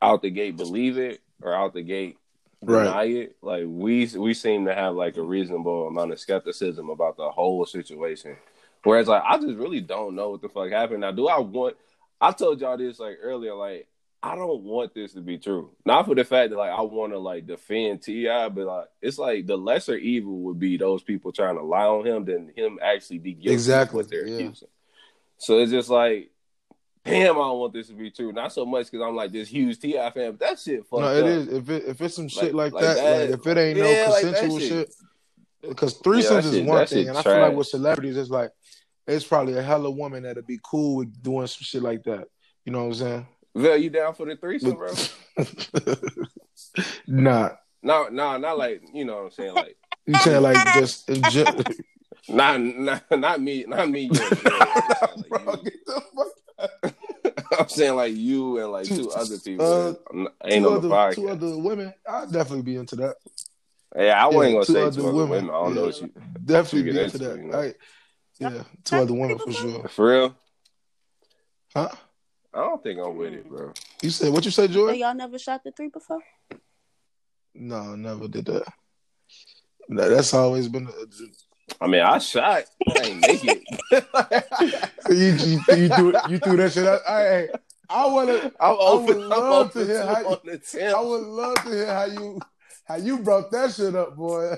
out 0.00 0.22
the 0.22 0.30
gate 0.30 0.56
believe 0.56 0.98
it 0.98 1.20
or 1.42 1.54
out 1.54 1.74
the 1.74 1.82
gate 1.82 2.16
Right. 2.64 2.84
deny 2.84 3.04
it. 3.04 3.36
Like 3.42 3.64
we 3.66 4.06
we 4.16 4.34
seem 4.34 4.66
to 4.66 4.74
have 4.74 4.94
like 4.94 5.16
a 5.16 5.22
reasonable 5.22 5.88
amount 5.88 6.12
of 6.12 6.20
skepticism 6.20 6.90
about 6.90 7.16
the 7.16 7.28
whole 7.30 7.66
situation. 7.66 8.36
Whereas 8.84 9.08
like 9.08 9.22
I 9.26 9.38
just 9.38 9.56
really 9.56 9.80
don't 9.80 10.14
know 10.14 10.30
what 10.30 10.42
the 10.42 10.48
fuck 10.48 10.70
happened. 10.70 11.00
Now, 11.00 11.10
do 11.12 11.26
I 11.28 11.40
want? 11.40 11.76
I 12.20 12.30
told 12.32 12.60
y'all 12.60 12.76
this 12.76 13.00
like 13.00 13.18
earlier. 13.20 13.54
Like 13.54 13.88
I 14.22 14.36
don't 14.36 14.62
want 14.62 14.94
this 14.94 15.14
to 15.14 15.20
be 15.20 15.38
true. 15.38 15.72
Not 15.84 16.06
for 16.06 16.14
the 16.14 16.22
fact 16.24 16.50
that 16.50 16.56
like 16.56 16.70
I 16.70 16.82
want 16.82 17.12
to 17.12 17.18
like 17.18 17.48
defend 17.48 18.02
T.I., 18.02 18.48
but 18.50 18.66
like 18.66 18.86
it's 19.00 19.18
like 19.18 19.46
the 19.46 19.56
lesser 19.56 19.96
evil 19.96 20.38
would 20.42 20.60
be 20.60 20.76
those 20.76 21.02
people 21.02 21.32
trying 21.32 21.56
to 21.56 21.62
lie 21.64 21.86
on 21.86 22.06
him 22.06 22.24
than 22.24 22.52
him 22.54 22.78
actually 22.80 23.18
be 23.18 23.32
guilty 23.34 23.54
Exactly, 23.54 23.96
what 23.96 24.08
they're 24.08 24.26
yeah. 24.26 24.36
accusing. 24.36 24.68
So 25.38 25.58
it's 25.58 25.72
just 25.72 25.90
like. 25.90 26.30
Damn, 27.04 27.34
I 27.36 27.38
don't 27.40 27.58
want 27.58 27.72
this 27.72 27.88
to 27.88 27.94
be 27.94 28.10
true. 28.10 28.32
Not 28.32 28.52
so 28.52 28.64
much 28.64 28.90
because 28.90 29.04
I'm 29.06 29.16
like 29.16 29.32
this 29.32 29.48
huge 29.48 29.80
T.I. 29.80 30.10
fan, 30.10 30.30
but 30.32 30.40
that 30.40 30.58
shit 30.60 30.86
fucked 30.86 31.00
No, 31.02 31.06
up. 31.08 31.16
it 31.16 31.26
is. 31.26 31.48
If 31.48 31.68
it 31.70 31.84
if 31.86 32.00
it's 32.00 32.14
some 32.14 32.28
shit 32.28 32.54
like, 32.54 32.72
like 32.72 32.82
that, 32.84 32.96
that. 32.96 33.20
like 33.20 33.30
if 33.40 33.46
it 33.46 33.58
ain't 33.58 33.78
Yeah, 33.78 33.84
no 33.84 34.04
consensual 34.04 34.58
shit. 34.60 34.68
shit, 34.68 34.94
because 35.68 35.94
Yeah, 35.96 36.02
threesomes 36.02 36.28
that 36.28 36.44
is 36.44 36.54
shit- 36.54 36.66
one 36.66 36.86
thing, 36.86 37.08
and 37.08 37.18
I 37.18 37.22
feel 37.22 37.40
like 37.40 37.56
with 37.56 37.66
celebrities, 37.66 38.16
it's 38.16 38.30
like 38.30 38.50
it's 39.08 39.24
probably 39.24 39.54
a 39.58 39.62
hella 39.62 39.90
woman 39.90 40.22
that'd 40.22 40.46
be 40.46 40.60
cool 40.62 40.96
with 40.96 41.22
doing 41.22 41.48
some 41.48 41.62
shit 41.62 41.82
like 41.82 42.04
that. 42.04 42.28
You 42.64 42.72
know 42.72 42.80
what 42.84 42.86
I'm 42.88 42.94
saying? 42.94 43.26
Vell, 43.56 43.76
you 43.76 43.90
down 43.90 44.14
for 44.14 44.24
the 44.24 44.36
threesome, 44.36 44.76
bro? 44.76 44.94
nah, 47.08 47.50
No, 47.82 48.08
no, 48.10 48.36
not 48.38 48.58
like 48.58 48.80
you 48.94 49.04
know 49.04 49.16
what 49.16 49.24
I'm 49.24 49.30
saying. 49.32 49.54
Like 49.54 49.76
you 50.06 50.14
saying 50.18 50.42
like 50.42 50.56
just 50.72 51.08
gen- 51.08 51.64
not, 52.28 52.60
not, 52.60 53.02
not 53.10 53.40
me, 53.40 53.64
not 53.66 53.88
me. 53.90 54.00
You, 54.02 54.10
and 54.20 54.42
Vell. 54.42 55.24
Bro, 55.28 55.44
Like, 55.44 55.64
get 55.64 55.86
the 55.86 56.02
fuck 56.16 56.28
you. 56.84 56.90
I'm 57.58 57.68
saying 57.68 57.96
like 57.96 58.14
you 58.14 58.58
and 58.58 58.72
like 58.72 58.86
two 58.86 59.10
other 59.10 59.38
people. 59.38 59.64
Uh, 59.66 59.92
that 59.92 60.00
I'm 60.10 60.22
not- 60.24 60.32
ain't 60.44 60.64
two 60.64 60.70
on 60.70 60.80
the 60.82 60.90
other 60.96 61.14
two 61.14 61.28
other 61.28 61.58
women. 61.58 61.94
I'd 62.08 62.32
definitely 62.32 62.62
be 62.62 62.76
into 62.76 62.96
that. 62.96 63.16
yeah, 63.96 64.22
I 64.24 64.26
wasn't 64.28 64.44
yeah, 64.44 64.52
gonna 64.54 64.64
two 64.66 64.72
say 64.72 64.82
other 64.82 64.92
two 65.00 65.06
other 65.08 65.16
women. 65.16 65.30
women. 65.30 65.50
I 65.50 65.52
don't 65.52 65.74
know 65.74 65.82
what 65.86 66.00
you 66.00 66.10
Definitely 66.44 66.78
You 66.78 66.84
be 66.84 66.90
into 67.00 67.04
into 67.04 67.18
that. 67.18 67.32
it, 67.34 67.40
you 67.40 67.50
know? 67.50 67.58
I- 67.60 67.74
yeah, 68.38 68.62
two 68.84 68.96
other 68.96 69.14
women 69.14 69.38
for 69.38 69.52
sure. 69.52 69.88
for 69.88 70.08
real. 70.10 70.36
Huh? 71.74 71.88
I 72.54 72.58
don't 72.58 72.82
think 72.82 72.98
I'm 72.98 73.16
with 73.16 73.32
it, 73.34 73.48
bro. 73.48 73.72
You 74.02 74.10
said 74.10 74.32
what 74.32 74.44
you 74.44 74.50
said, 74.50 74.70
So 74.70 74.74
Jordan? 74.74 74.98
y'all 74.98 75.14
never 75.14 75.38
shot 75.38 75.62
the 75.64 75.70
three 75.72 75.88
before? 75.88 76.20
No, 77.54 77.94
never 77.94 78.28
did 78.28 78.46
that. 78.46 78.64
No, 79.88 80.08
that's 80.10 80.34
always 80.34 80.68
been. 80.68 80.88
I 81.80 81.86
mean, 81.86 82.00
I 82.02 82.18
shot. 82.18 82.64
I 82.88 83.00
ain't 83.02 83.20
make 83.20 83.44
it. 83.44 83.62
you, 85.08 85.16
you, 85.16 85.60
you, 85.76 85.88
threw, 85.88 86.12
you 86.28 86.38
threw 86.38 86.56
that 86.56 86.72
shit 86.72 86.86
out. 86.86 87.00
I, 87.08 87.48
I 87.88 88.06
want 88.06 88.28
to. 88.28 88.52
I'm 88.60 88.76
open. 88.78 89.06
would 89.06 89.16
I'm 89.16 89.28
love 89.28 89.72
to 89.72 89.84
hear 89.84 90.04
how- 90.06 90.24
on 90.26 90.38
the 90.44 90.94
I 90.96 91.00
would 91.00 91.22
love 91.22 91.54
to 91.64 91.70
hear 91.70 91.86
how 91.86 92.04
you 92.04 92.40
how 92.84 92.96
you 92.96 93.18
brought 93.18 93.50
that 93.52 93.72
shit 93.72 93.94
up, 93.94 94.16
boy. 94.16 94.54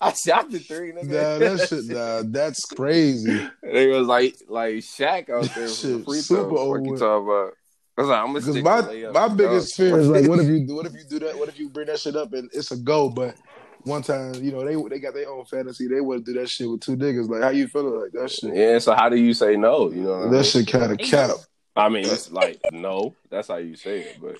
I 0.00 0.12
shot 0.12 0.50
the 0.50 0.58
three. 0.58 0.92
Nigga. 0.92 1.04
Nah, 1.06 1.38
that 1.38 1.68
shit. 1.68 1.84
Nah, 1.86 2.22
that's 2.26 2.64
crazy. 2.66 3.48
It 3.62 3.90
was 3.90 4.06
like 4.06 4.36
like 4.48 4.74
Shaq 4.76 5.30
out 5.30 5.44
there 5.54 5.68
for 5.68 5.68
Shit, 5.68 6.04
free 6.04 6.18
super 6.20 6.42
throw. 6.42 6.48
What 6.50 6.60
over 6.60 6.78
you 6.84 6.90
with. 6.92 7.00
talking 7.00 7.26
about? 7.28 7.52
I 7.96 8.00
was 8.00 8.10
like, 8.10 8.18
I'm 8.20 8.26
gonna 8.32 8.40
stick 8.42 8.64
my 8.64 9.10
my 9.12 9.28
biggest 9.28 9.76
fear 9.76 9.98
is 10.00 10.08
like, 10.08 10.28
what 10.28 10.40
if 10.40 10.48
you 10.48 10.74
what 10.74 10.86
if 10.86 10.94
you 10.94 11.04
do 11.08 11.20
that? 11.20 11.38
What 11.38 11.48
if 11.48 11.58
you 11.58 11.68
bring 11.68 11.86
that 11.86 12.00
shit 12.00 12.16
up 12.16 12.32
and 12.32 12.50
it's 12.52 12.70
a 12.72 12.76
go? 12.76 13.08
But 13.08 13.36
one 13.84 14.02
time, 14.02 14.34
you 14.34 14.52
know, 14.52 14.64
they 14.64 14.76
they 14.88 14.98
got 14.98 15.14
their 15.14 15.30
own 15.30 15.44
fantasy. 15.44 15.86
They 15.86 16.00
want 16.00 16.24
to 16.24 16.32
do 16.32 16.40
that 16.40 16.48
shit 16.48 16.68
with 16.68 16.80
two 16.80 16.96
niggas. 16.96 17.28
Like, 17.28 17.42
how 17.42 17.50
you 17.50 17.68
feeling 17.68 18.00
like 18.00 18.12
that 18.12 18.30
shit? 18.30 18.54
Yeah. 18.54 18.78
So 18.78 18.94
how 18.94 19.08
do 19.08 19.16
you 19.16 19.34
say 19.34 19.56
no? 19.56 19.90
You 19.90 20.02
know 20.02 20.10
what 20.10 20.18
I 20.18 20.22
mean? 20.22 20.32
That 20.32 20.44
shit 20.44 20.66
kind 20.66 20.92
of 20.92 20.98
cap. 20.98 21.30
I 21.76 21.88
mean, 21.88 22.04
it's 22.04 22.30
like 22.30 22.60
no. 22.72 23.14
That's 23.30 23.48
how 23.48 23.56
you 23.56 23.76
say 23.76 24.00
it. 24.00 24.18
But 24.20 24.38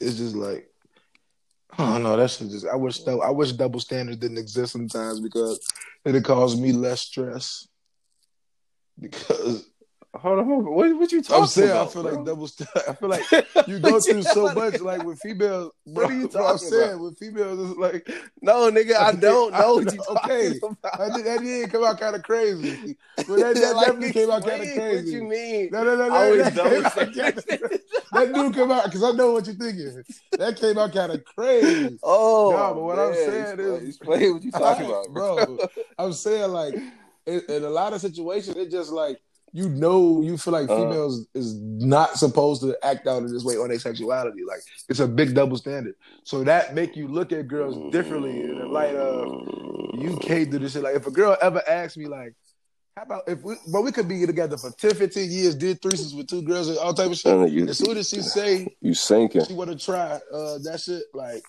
It's 0.00 0.16
just 0.16 0.34
like. 0.34 0.68
I 1.78 1.92
don't 1.92 2.02
know. 2.02 2.16
That 2.16 2.30
shit 2.30 2.50
just. 2.50 2.66
I 2.66 2.76
wish. 2.76 3.06
I 3.06 3.30
wish 3.30 3.52
double 3.52 3.80
standards 3.80 4.18
didn't 4.18 4.38
exist 4.38 4.72
sometimes 4.72 5.20
because 5.20 5.60
it'd 6.04 6.24
cause 6.24 6.58
me 6.58 6.72
less 6.72 7.02
stress. 7.02 7.66
Because 9.00 9.66
hold 10.14 10.38
on, 10.40 10.44
hold 10.46 10.66
on. 10.66 10.74
What, 10.74 10.96
what 10.98 11.12
you 11.12 11.22
talking 11.22 11.42
I'm 11.42 11.48
saying, 11.48 11.70
about? 11.70 11.88
I 11.88 11.90
feel 11.92 12.02
bro? 12.02 12.12
like 12.12 12.24
double. 12.26 12.46
St- 12.48 12.68
I 12.88 12.92
feel 12.94 13.08
like 13.08 13.30
you 13.68 13.78
go 13.78 14.00
through 14.00 14.22
so 14.22 14.52
much. 14.54 14.80
Like 14.80 15.04
with 15.04 15.18
females. 15.20 15.72
What 15.84 16.10
are 16.10 16.14
you 16.14 16.28
bro, 16.28 16.40
I'm 16.46 16.58
talking 16.58 16.68
saying 16.68 16.90
about? 16.92 17.02
with 17.02 17.18
females, 17.18 17.70
it's 17.70 17.78
like 17.78 18.08
no, 18.42 18.70
nigga. 18.70 18.94
I 18.96 19.12
don't 19.12 19.52
I 19.54 19.60
know 19.60 19.74
what 19.74 19.84
know, 19.86 19.92
you 19.92 20.00
okay. 20.10 20.58
talking 20.60 20.76
about. 20.82 20.98
that 20.98 21.12
did, 21.16 21.26
that 21.26 21.40
did 21.40 21.70
come 21.72 21.84
out 21.84 21.98
kind 22.00 22.16
of 22.16 22.22
crazy. 22.22 22.96
But 23.16 23.26
that, 23.26 23.54
that 23.56 23.76
Like, 23.76 23.86
definitely 23.86 24.12
came 24.12 24.30
out 24.30 24.44
kind 24.46 24.62
of 24.62 24.68
crazy. 24.74 24.96
What 25.20 25.22
you 25.22 25.28
mean? 25.28 25.68
No, 25.72 25.82
no, 25.84 25.96
no, 25.96 26.08
no. 26.08 26.14
I 26.14 26.36
that, 26.36 26.54
double 26.54 26.70
came 26.70 26.84
out 26.84 27.44
that 28.12 28.32
dude 28.34 28.54
came 28.54 28.70
out 28.70 28.84
because 28.84 29.02
I 29.02 29.10
know 29.12 29.32
what 29.32 29.46
you're 29.46 29.54
thinking. 29.56 30.04
That 30.32 30.56
came 30.56 30.78
out 30.78 30.92
kind 30.92 31.12
of 31.12 31.24
crazy. 31.24 31.98
Oh, 32.02 32.50
No, 32.50 32.74
but 32.74 32.82
what 32.82 32.98
I'm 32.98 33.14
saying 33.14 33.58
is- 33.60 33.88
explain 33.88 34.34
what 34.34 34.42
you 34.44 34.50
talking 34.52 34.86
about, 34.86 35.08
bro. 35.12 35.44
bro. 35.46 35.58
I'm 35.98 36.12
saying 36.12 36.50
like 36.52 36.74
in, 37.26 37.42
in 37.48 37.64
a 37.64 37.70
lot 37.70 37.92
of 37.92 38.00
situations, 38.00 38.56
it 38.56 38.70
just 38.70 38.92
like 38.92 39.20
you 39.52 39.68
know 39.68 40.22
you 40.22 40.38
feel 40.38 40.52
like 40.52 40.68
Uh-huh. 40.70 40.82
females 40.88 41.26
is 41.34 41.54
not 41.60 42.16
supposed 42.18 42.62
to 42.62 42.76
act 42.82 43.06
out 43.06 43.22
in 43.22 43.32
this 43.32 43.44
way 43.44 43.56
on 43.56 43.68
their 43.68 43.78
sexuality. 43.78 44.42
Like 44.46 44.60
it's 44.88 45.00
a 45.00 45.06
big 45.08 45.34
double 45.34 45.56
standard. 45.58 45.94
So 46.24 46.42
that 46.44 46.74
make 46.74 46.96
you 46.96 47.08
look 47.08 47.32
at 47.32 47.48
girls 47.48 47.92
differently 47.92 48.40
in 48.42 48.58
the 48.58 48.66
light 48.66 48.94
of 48.94 49.28
you 50.00 50.16
can't 50.22 50.50
do 50.50 50.58
this 50.58 50.72
shit. 50.72 50.82
Like 50.82 50.96
if 50.96 51.06
a 51.06 51.10
girl 51.10 51.36
ever 51.42 51.62
asks 51.68 51.96
me 51.96 52.06
like, 52.06 52.34
how 52.96 53.02
about 53.04 53.22
if 53.26 53.42
we 53.42 53.54
but 53.72 53.82
we 53.82 53.92
could 53.92 54.08
be 54.08 54.24
together 54.26 54.56
for 54.56 54.70
10, 54.70 54.94
15 54.94 55.30
years, 55.30 55.54
did 55.54 55.80
threeses 55.82 56.16
with 56.16 56.28
two 56.28 56.42
girls 56.42 56.68
and 56.68 56.78
all 56.78 56.94
type 56.94 57.10
of 57.10 57.16
shit. 57.16 57.32
Uh, 57.32 57.44
you, 57.44 57.68
As 57.68 57.78
soon 57.78 57.96
as 57.96 58.08
she 58.08 58.20
say 58.22 58.66
you 58.80 58.94
sinking. 58.94 59.44
she 59.44 59.52
wanna 59.54 59.76
try 59.76 60.18
uh 60.32 60.58
that 60.64 60.80
shit, 60.82 61.02
like 61.14 61.42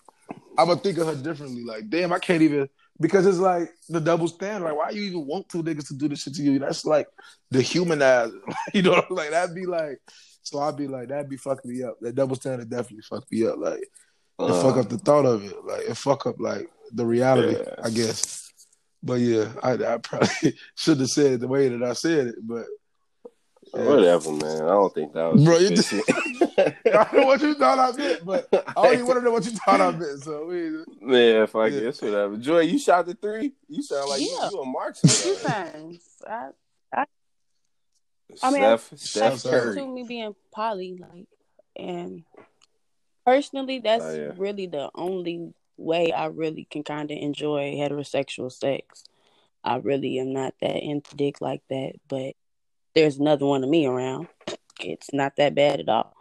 I'm 0.58 0.68
gonna 0.68 0.80
think 0.80 0.98
of 0.98 1.08
her 1.08 1.16
differently. 1.16 1.64
Like, 1.64 1.90
damn, 1.90 2.12
I 2.14 2.20
can't 2.20 2.42
even 2.42 2.68
because 3.00 3.26
it's 3.26 3.40
like 3.40 3.70
the 3.90 4.00
double 4.00 4.28
standard. 4.28 4.66
Like, 4.66 4.78
why 4.78 4.90
you 4.92 5.04
even 5.04 5.26
want 5.26 5.50
two 5.50 5.64
niggas 5.64 5.88
to 5.88 5.96
do 5.96 6.08
this 6.08 6.24
shit 6.24 6.36
to 6.36 6.44
you? 6.44 6.60
That's 6.60 6.86
like 6.86 7.08
dehumanizing. 7.52 8.42
you 8.74 8.82
know, 8.82 9.04
like 9.10 9.32
that'd 9.32 9.56
be 9.56 9.66
like. 9.66 10.00
So 10.46 10.60
I'd 10.60 10.76
be 10.76 10.88
like, 10.90 11.08
that'd 11.08 11.30
be 11.30 11.38
fucking 11.38 11.72
me 11.72 11.84
up. 11.84 11.96
That 12.02 12.16
double 12.16 12.36
standard 12.36 12.70
definitely 12.70 13.04
fucked 13.10 13.32
me 13.32 13.48
up. 13.48 13.58
Like, 13.58 13.80
it 13.80 13.90
Uh, 14.38 14.62
fuck 14.62 14.76
up 14.76 14.90
the 14.90 14.98
thought 14.98 15.26
of 15.26 15.46
it. 15.46 15.56
Like, 15.66 15.84
it 15.84 15.96
fuck 15.96 16.28
up 16.28 16.36
like 16.38 16.70
the 16.92 17.06
reality. 17.06 17.56
Yeah. 17.58 17.76
I 17.82 17.90
guess. 17.90 18.52
But 19.02 19.22
yeah, 19.22 19.54
I, 19.64 19.74
I 19.74 19.98
probably 20.00 20.58
should 20.76 21.00
have 21.00 21.10
said 21.10 21.34
it 21.34 21.40
the 21.40 21.48
way 21.48 21.70
that 21.70 21.82
I 21.82 21.94
said 21.94 22.28
it. 22.28 22.36
But. 22.42 22.66
Whatever, 23.74 24.32
man. 24.34 24.64
I 24.64 24.68
don't 24.68 24.94
think 24.94 25.14
that 25.14 25.34
was 25.34 25.44
Bro, 25.44 25.58
you 25.58 25.70
just- 25.72 25.90
sufficient. 25.90 26.40
I 26.60 26.76
don't 26.86 27.14
know 27.14 27.26
what 27.26 27.42
you 27.42 27.56
thought 27.56 27.80
I 27.80 27.98
meant, 27.98 28.24
but 28.26 28.48
I 28.54 28.74
only 28.78 29.02
want 29.04 29.18
to 29.20 29.26
know 29.26 29.32
what 29.32 29.46
you 29.46 29.52
thought 29.52 29.82
I 29.82 29.90
meant. 29.92 30.22
So 30.24 30.46
we, 30.46 30.84
Man, 31.02 31.48
fuck 31.48 31.72
Yeah. 31.72 31.78
it, 31.78 31.84
it's 31.88 32.02
whatever. 32.02 32.38
Joy, 32.38 32.60
you 32.60 32.78
shot 32.78 33.08
the 33.08 33.16
three. 33.16 33.54
You 33.68 33.82
sound 33.82 34.10
like 34.10 34.22
Yeah. 34.22 34.28
you, 34.28 34.34
you 34.34 34.48
a 34.48 34.52
two 34.52 34.66
marksman. 34.72 35.38
times. 35.42 36.04
I, 36.28 36.50
I 38.42 38.52
mean, 38.52 38.62
Steph, 38.62 38.90
that's 38.90 39.10
Steph 39.10 39.32
Shouts. 39.34 39.44
Curry. 39.44 39.76
to 39.78 39.88
me 39.88 40.04
being 40.04 40.36
poly, 40.52 40.98
like, 41.00 41.28
and 41.76 42.24
personally, 43.26 43.80
that's 43.80 44.04
Oh, 44.04 44.14
yeah. 44.16 44.32
really 44.38 44.66
the 44.68 44.90
only 44.96 45.54
way 45.78 46.12
I 46.12 46.28
really 46.28 46.66
can 46.70 46.84
kind 46.84 47.10
of 47.12 47.18
enjoy 47.18 47.74
heterosexual 47.76 48.52
sex. 48.52 49.04
I 49.64 49.78
really 49.78 50.20
am 50.20 50.34
not 50.34 50.54
that 50.62 50.84
into 50.84 51.16
dick 51.16 51.42
like 51.42 51.62
that, 51.70 51.94
but 52.08 52.34
there's 52.96 53.18
another 53.18 53.46
one 53.46 53.64
of 53.64 53.70
me 53.70 53.86
around. 53.86 54.28
It's 54.80 55.14
not 55.14 55.36
that 55.38 55.56
bad 55.56 55.80
at 55.80 55.90
all. 55.90 56.16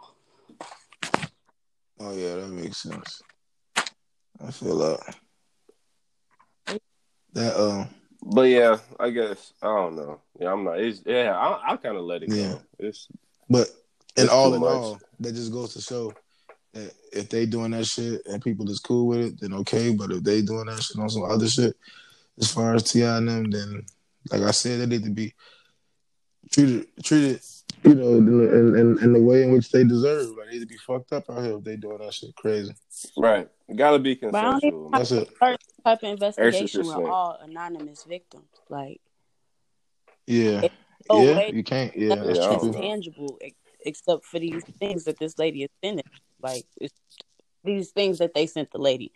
oh 1.99 2.13
yeah, 2.15 2.35
that 2.35 2.49
makes 2.49 2.77
sense. 2.81 3.21
I 4.45 4.51
feel 4.51 4.77
that. 4.79 5.15
That 7.33 7.59
um, 7.59 7.89
But 8.23 8.43
yeah, 8.43 8.77
I 8.99 9.09
guess 9.09 9.53
I 9.61 9.67
don't 9.67 9.95
know. 9.95 10.21
Yeah, 10.39 10.51
I'm 10.53 10.63
not. 10.63 10.79
It's, 10.79 11.01
yeah, 11.05 11.35
I, 11.35 11.73
I 11.73 11.77
kind 11.77 11.97
of 11.97 12.03
let 12.03 12.23
it 12.23 12.29
Yeah. 12.31 12.53
go. 12.53 12.61
It's 12.79 13.07
but 13.49 13.67
in 14.15 14.25
It's 14.25 14.31
all 14.33 14.53
in 14.53 14.61
much. 14.61 14.69
all, 14.69 14.99
that 15.19 15.33
just 15.33 15.51
goes 15.51 15.73
to 15.73 15.81
show 15.81 16.13
that 16.73 16.93
if 17.11 17.29
they 17.29 17.45
doing 17.45 17.71
that 17.71 17.85
shit 17.85 18.21
and 18.25 18.41
people 18.43 18.69
is 18.69 18.79
cool 18.79 19.07
with 19.07 19.19
it, 19.21 19.41
then 19.41 19.53
okay. 19.53 19.93
But 19.93 20.11
if 20.11 20.23
they 20.23 20.41
doing 20.41 20.65
that 20.67 20.81
shit 20.81 20.99
on 20.99 21.09
some 21.09 21.23
other 21.23 21.47
shit, 21.47 21.75
as 22.39 22.51
far 22.51 22.75
as 22.75 22.83
T.I. 22.83 23.17
and 23.17 23.27
them, 23.27 23.51
then 23.51 23.85
like 24.31 24.41
I 24.41 24.51
said, 24.51 24.79
they 24.79 24.85
need 24.85 25.03
to 25.05 25.11
be 25.11 25.33
treated 26.51 26.87
treated, 27.03 27.41
you 27.83 27.95
know, 27.95 28.13
in, 28.13 28.75
in, 28.75 28.99
in 28.99 29.13
the 29.13 29.21
way 29.21 29.43
in 29.43 29.51
which 29.51 29.71
they 29.71 29.83
deserve. 29.83 30.29
Like 30.37 30.47
they 30.47 30.53
need 30.53 30.59
to 30.61 30.65
be 30.65 30.77
fucked 30.77 31.13
up 31.13 31.29
out 31.29 31.43
here 31.43 31.57
if 31.57 31.63
they 31.63 31.75
doing 31.75 31.99
that 31.99 32.13
shit 32.13 32.35
crazy. 32.35 32.73
right. 33.17 33.49
Gotta 33.75 33.99
be 33.99 34.15
But 34.15 34.35
I 34.35 34.41
don't 34.41 34.61
consensual. 34.61 34.89
That's 34.91 35.11
it. 35.11 35.29
Type 35.39 36.03
of 36.03 36.09
investigation 36.09 36.85
with 36.85 36.95
all 36.95 37.37
anonymous 37.41 38.03
victims, 38.03 38.47
like 38.69 39.01
Yeah, 40.27 40.67
oh, 41.09 41.23
yeah, 41.23 41.47
you 41.47 41.63
can't. 41.63 41.95
Yeah, 41.95 42.15
nothing 42.15 42.27
that's 42.27 42.39
Yeah, 42.39 42.45
I 42.45 42.55
is 42.55 42.61
don't 42.61 42.73
true. 42.73 42.81
tangible 42.81 43.39
except 43.85 44.25
for 44.25 44.39
these 44.39 44.63
things 44.79 45.03
that 45.05 45.19
this 45.19 45.37
lady 45.37 45.63
is 45.63 45.69
sending. 45.83 46.05
Like 46.41 46.65
it's, 46.79 46.93
these 47.63 47.91
things 47.91 48.19
that 48.19 48.33
they 48.33 48.47
sent 48.47 48.71
the 48.71 48.77
lady. 48.77 49.11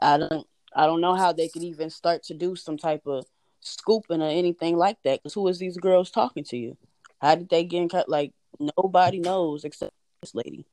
I 0.00 0.18
don't. 0.18 0.46
I 0.74 0.86
don't 0.86 1.00
know 1.00 1.14
how 1.14 1.32
they 1.32 1.48
could 1.48 1.64
even 1.64 1.90
start 1.90 2.22
to 2.24 2.34
do 2.34 2.54
some 2.54 2.76
type 2.76 3.02
of 3.06 3.26
scooping 3.60 4.22
or 4.22 4.28
anything 4.28 4.76
like 4.76 4.98
that. 5.04 5.20
Because 5.22 5.34
who 5.34 5.46
is 5.48 5.58
these 5.58 5.76
girls 5.76 6.10
talking 6.10 6.44
to 6.44 6.56
you? 6.56 6.76
How 7.20 7.34
did 7.34 7.48
they 7.48 7.64
get 7.64 7.82
in 7.82 7.88
cut? 7.88 8.08
Like 8.08 8.32
nobody 8.76 9.18
knows 9.20 9.64
except 9.64 9.92
this 10.22 10.34
lady. 10.34 10.66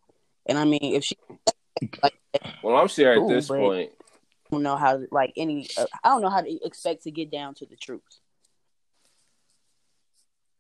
And 0.46 0.58
I 0.58 0.66
mean, 0.66 0.80
if 0.82 1.04
she 1.04 1.16
like, 2.02 2.14
I 2.34 2.54
Well, 2.64 2.76
I'm 2.78 2.88
sure 2.88 3.14
at 3.22 3.28
this 3.28 3.48
but- 3.50 3.58
point, 3.60 3.92
don't 4.50 4.64
know 4.64 4.78
how 4.78 4.98
to 4.98 5.08
like 5.12 5.34
any. 5.36 5.68
Uh, 5.78 5.86
I 6.04 6.10
don't 6.10 6.22
know 6.22 6.30
how 6.30 6.40
to 6.42 6.66
expect 6.66 7.04
to 7.04 7.12
get 7.12 7.30
down 7.30 7.54
to 7.56 7.66
the 7.66 7.76
truth. 7.76 8.02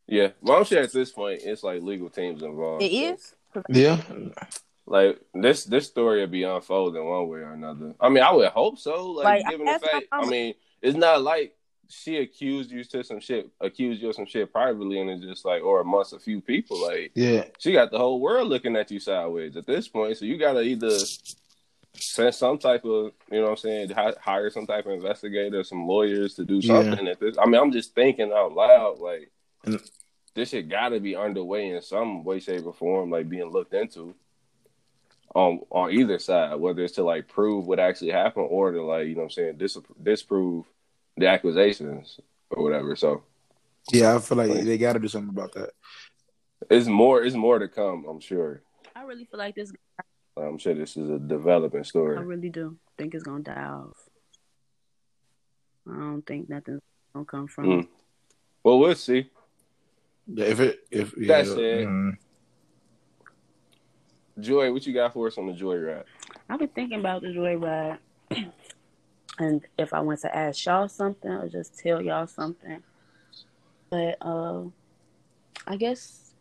yeah. 0.07 0.29
Well, 0.41 0.57
I'm 0.57 0.63
sure 0.65 0.81
at 0.81 0.91
this 0.93 1.11
point, 1.11 1.41
it's 1.43 1.63
like 1.63 1.81
legal 1.81 2.09
teams 2.09 2.43
involved. 2.43 2.83
It 2.83 2.91
so- 2.91 3.13
is. 3.13 3.33
Yeah, 3.69 4.01
Like 4.85 5.19
this, 5.33 5.63
this 5.65 5.87
story 5.87 6.19
will 6.19 6.27
be 6.27 6.43
unfolding 6.43 7.03
one 7.03 7.27
way 7.27 7.39
or 7.39 7.53
another. 7.53 7.95
I 7.99 8.09
mean, 8.09 8.23
I 8.23 8.31
would 8.31 8.49
hope 8.49 8.77
so. 8.77 9.11
Like, 9.11 9.43
Like, 9.43 9.49
given 9.49 9.65
the 9.65 9.79
fact, 9.79 10.05
I 10.11 10.25
mean, 10.25 10.53
it's 10.81 10.97
not 10.97 11.21
like 11.23 11.55
she 11.89 12.17
accused 12.17 12.71
you 12.71 12.83
to 12.83 13.03
some 13.03 13.19
shit, 13.19 13.49
accused 13.61 14.01
you 14.01 14.09
of 14.09 14.15
some 14.15 14.25
shit 14.25 14.51
privately, 14.51 14.99
and 14.99 15.09
it's 15.09 15.23
just 15.23 15.45
like, 15.45 15.63
or 15.63 15.79
amongst 15.81 16.13
a 16.13 16.19
few 16.19 16.41
people. 16.41 16.81
Like, 16.81 17.11
yeah, 17.15 17.45
she 17.59 17.71
got 17.73 17.91
the 17.91 17.97
whole 17.97 18.19
world 18.19 18.47
looking 18.49 18.75
at 18.75 18.91
you 18.91 18.99
sideways 18.99 19.55
at 19.57 19.65
this 19.65 19.87
point. 19.87 20.17
So 20.17 20.25
you 20.25 20.37
gotta 20.37 20.61
either 20.61 20.97
send 21.93 22.35
some 22.35 22.57
type 22.57 22.85
of, 22.85 23.11
you 23.31 23.37
know 23.39 23.43
what 23.43 23.49
I'm 23.51 23.57
saying, 23.57 23.89
hire 24.19 24.49
some 24.49 24.67
type 24.67 24.85
of 24.85 24.91
investigator, 24.91 25.63
some 25.63 25.87
lawyers 25.87 26.35
to 26.35 26.45
do 26.45 26.55
Yeah. 26.55 26.83
something 26.83 27.07
at 27.07 27.19
this. 27.19 27.37
I 27.37 27.45
mean, 27.45 27.59
I'm 27.59 27.71
just 27.71 27.95
thinking 27.95 28.31
out 28.31 28.53
loud, 28.53 28.99
like 28.99 29.31
And- 29.63 29.81
this 30.35 30.49
shit 30.49 30.69
gotta 30.69 30.99
be 30.99 31.15
underway 31.15 31.69
in 31.69 31.81
some 31.81 32.23
way, 32.23 32.39
shape, 32.39 32.65
or 32.65 32.73
form, 32.73 33.09
like 33.09 33.27
being 33.29 33.49
looked 33.49 33.73
into. 33.73 34.13
On 35.35 35.59
on 35.71 35.91
either 35.91 36.19
side, 36.19 36.55
whether 36.55 36.83
it's 36.83 36.93
to 36.95 37.03
like 37.03 37.27
prove 37.27 37.67
what 37.67 37.79
actually 37.79 38.11
happened 38.11 38.47
or 38.49 38.71
to 38.71 38.81
like, 38.81 39.07
you 39.07 39.13
know 39.15 39.21
what 39.21 39.25
I'm 39.25 39.29
saying, 39.31 39.57
dis- 39.57 39.77
disprove 40.01 40.65
the 41.17 41.27
accusations 41.27 42.19
or 42.49 42.63
whatever. 42.63 42.95
So 42.95 43.23
yeah. 43.91 44.15
I 44.15 44.19
feel 44.19 44.37
like 44.37 44.51
they 44.51 44.77
got 44.77 44.93
to 44.93 44.99
do 44.99 45.07
something 45.07 45.29
about 45.29 45.53
that. 45.53 45.71
it's 46.69 46.87
more 46.87 47.23
it's 47.23 47.35
more 47.35 47.59
to 47.59 47.67
come, 47.67 48.05
I'm 48.09 48.19
sure. 48.19 48.61
I 48.95 49.03
really 49.03 49.25
feel 49.25 49.39
like 49.39 49.55
this. 49.55 49.71
I'm 50.37 50.57
sure 50.57 50.73
this 50.75 50.95
is 50.97 51.09
a 51.09 51.17
developing 51.19 51.83
story. 51.83 52.17
I 52.17 52.21
really 52.21 52.49
do 52.49 52.77
think 52.97 53.13
it's 53.15 53.23
gonna 53.23 53.43
die 53.43 53.53
off. 53.65 53.97
I 55.89 55.95
don't 55.99 56.21
think 56.25 56.49
nothing's 56.49 56.81
gonna 57.13 57.25
come 57.25 57.47
from 57.47 57.65
Mm. 57.65 57.79
it. 57.83 57.89
Well, 58.63 58.79
we'll 58.79 58.95
see. 58.95 59.29
Yeah, 60.27 60.45
if 60.45 60.59
it 60.59 60.79
if 60.91 61.13
yeah, 61.17 61.27
That's 61.27 61.49
it. 61.51 61.87
mhm. 61.87 62.17
Joy, 64.39 64.71
what 64.71 64.85
you 64.85 64.93
got 64.93 65.13
for 65.13 65.27
us 65.27 65.37
on 65.37 65.47
the 65.47 65.53
joy 65.53 65.77
ride? 65.77 66.03
I've 66.49 66.59
been 66.59 66.67
thinking 66.69 66.99
about 66.99 67.21
the 67.21 67.29
joyride, 67.29 67.97
and 69.39 69.61
if 69.77 69.93
I 69.93 69.99
want 69.99 70.21
to 70.21 70.35
ask 70.35 70.65
y'all 70.65 70.87
something 70.87 71.31
or 71.31 71.47
just 71.47 71.77
tell 71.77 72.01
y'all 72.01 72.27
something, 72.27 72.81
but 73.89 74.17
uh, 74.21 74.63
I 75.65 75.75
guess 75.75 76.33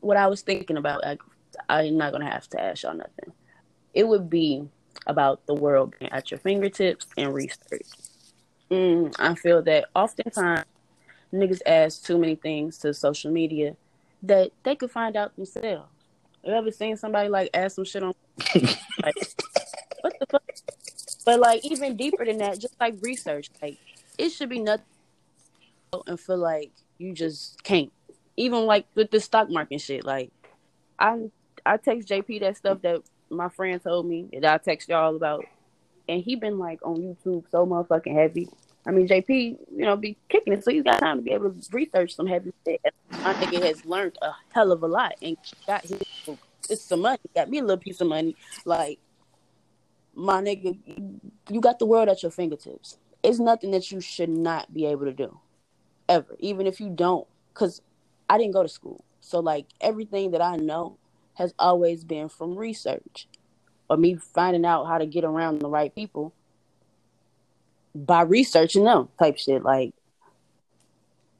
what 0.00 0.16
I 0.16 0.26
was 0.26 0.42
thinking 0.42 0.76
about, 0.76 1.04
I, 1.04 1.18
I'm 1.68 1.96
not 1.96 2.12
gonna 2.12 2.30
have 2.30 2.48
to 2.50 2.60
ask 2.60 2.82
y'all 2.82 2.94
nothing. 2.94 3.32
It 3.94 4.06
would 4.06 4.28
be 4.28 4.68
about 5.06 5.46
the 5.46 5.54
world 5.54 5.94
being 5.98 6.12
at 6.12 6.30
your 6.30 6.38
fingertips 6.38 7.06
and 7.16 7.34
research. 7.34 7.86
Mm, 8.70 9.14
I 9.18 9.34
feel 9.34 9.62
that 9.62 9.86
oftentimes 9.94 10.64
niggas 11.32 11.60
ask 11.66 12.04
too 12.04 12.18
many 12.18 12.34
things 12.34 12.78
to 12.78 12.92
social 12.94 13.30
media 13.30 13.76
that 14.22 14.52
they 14.62 14.76
could 14.76 14.90
find 14.90 15.16
out 15.16 15.34
themselves. 15.36 15.88
You 16.44 16.52
ever 16.52 16.70
seen 16.70 16.96
somebody 16.96 17.28
like 17.28 17.50
ask 17.52 17.76
some 17.76 17.84
shit 17.84 18.02
on 18.02 18.14
like 19.02 19.14
what 20.00 20.14
the 20.18 20.26
fuck? 20.30 20.42
But 21.24 21.40
like 21.40 21.64
even 21.64 21.96
deeper 21.96 22.24
than 22.24 22.38
that, 22.38 22.58
just 22.58 22.78
like 22.80 22.96
research, 23.00 23.50
like 23.60 23.78
it 24.18 24.30
should 24.30 24.48
be 24.48 24.60
nothing 24.60 24.84
and 26.06 26.18
feel 26.18 26.38
like 26.38 26.70
you 26.98 27.12
just 27.12 27.62
can't. 27.62 27.92
Even 28.36 28.64
like 28.64 28.86
with 28.94 29.10
the 29.10 29.20
stock 29.20 29.50
market 29.50 29.80
shit, 29.80 30.04
like 30.04 30.30
I 30.98 31.30
I 31.66 31.76
text 31.76 32.08
JP 32.08 32.40
that 32.40 32.56
stuff 32.56 32.80
that 32.82 33.02
my 33.28 33.48
friend 33.48 33.82
told 33.82 34.06
me 34.06 34.28
that 34.40 34.44
I 34.44 34.58
text 34.58 34.88
y'all 34.88 35.16
about, 35.16 35.44
and 36.08 36.22
he 36.22 36.36
been 36.36 36.58
like 36.58 36.80
on 36.82 36.96
YouTube 36.96 37.44
so 37.50 37.66
motherfucking 37.66 38.14
heavy. 38.14 38.48
I 38.86 38.92
mean, 38.92 39.06
JP, 39.06 39.58
you 39.76 39.84
know, 39.84 39.94
be 39.96 40.16
kicking 40.30 40.54
it, 40.54 40.64
so 40.64 40.70
he's 40.70 40.82
got 40.82 41.00
time 41.00 41.18
to 41.18 41.22
be 41.22 41.32
able 41.32 41.50
to 41.50 41.68
research 41.70 42.14
some 42.14 42.26
heavy 42.26 42.52
shit. 42.66 42.80
I 43.12 43.34
think 43.34 43.52
nigga 43.52 43.66
has 43.66 43.84
learned 43.84 44.16
a 44.22 44.30
hell 44.54 44.72
of 44.72 44.82
a 44.82 44.86
lot 44.86 45.16
and 45.20 45.36
got 45.66 45.82
his 45.82 46.00
it's 46.70 46.82
some 46.82 47.00
money, 47.00 47.18
got 47.34 47.50
me 47.50 47.58
a 47.58 47.62
little 47.62 47.76
piece 47.76 48.00
of 48.00 48.06
money. 48.06 48.36
Like 48.64 48.98
my 50.20 50.42
nigga, 50.42 50.78
you 51.48 51.60
got 51.60 51.78
the 51.78 51.86
world 51.86 52.08
at 52.08 52.22
your 52.22 52.30
fingertips. 52.30 52.98
It's 53.22 53.38
nothing 53.38 53.70
that 53.72 53.90
you 53.90 54.00
should 54.00 54.28
not 54.28 54.72
be 54.72 54.86
able 54.86 55.06
to 55.06 55.12
do, 55.12 55.38
ever. 56.08 56.36
Even 56.38 56.66
if 56.66 56.80
you 56.80 56.90
don't, 56.90 57.26
because 57.52 57.82
I 58.28 58.38
didn't 58.38 58.52
go 58.52 58.62
to 58.62 58.68
school, 58.68 59.04
so 59.20 59.40
like 59.40 59.66
everything 59.80 60.30
that 60.32 60.42
I 60.42 60.56
know 60.56 60.98
has 61.34 61.54
always 61.58 62.04
been 62.04 62.28
from 62.28 62.56
research 62.56 63.28
or 63.88 63.96
me 63.96 64.14
finding 64.14 64.64
out 64.64 64.86
how 64.86 64.98
to 64.98 65.06
get 65.06 65.24
around 65.24 65.60
the 65.60 65.68
right 65.68 65.94
people 65.94 66.32
by 67.94 68.22
researching 68.22 68.84
them 68.84 69.08
type 69.18 69.38
shit. 69.38 69.62
Like 69.62 69.94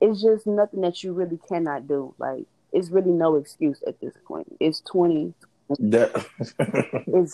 it's 0.00 0.22
just 0.22 0.46
nothing 0.46 0.80
that 0.80 1.04
you 1.04 1.12
really 1.12 1.38
cannot 1.48 1.86
do. 1.86 2.14
Like 2.18 2.46
it's 2.72 2.90
really 2.90 3.10
no 3.12 3.36
excuse 3.36 3.82
at 3.86 4.00
this 4.00 4.14
point. 4.26 4.56
It's 4.58 4.80
twenty. 4.80 5.34
That 5.78 6.12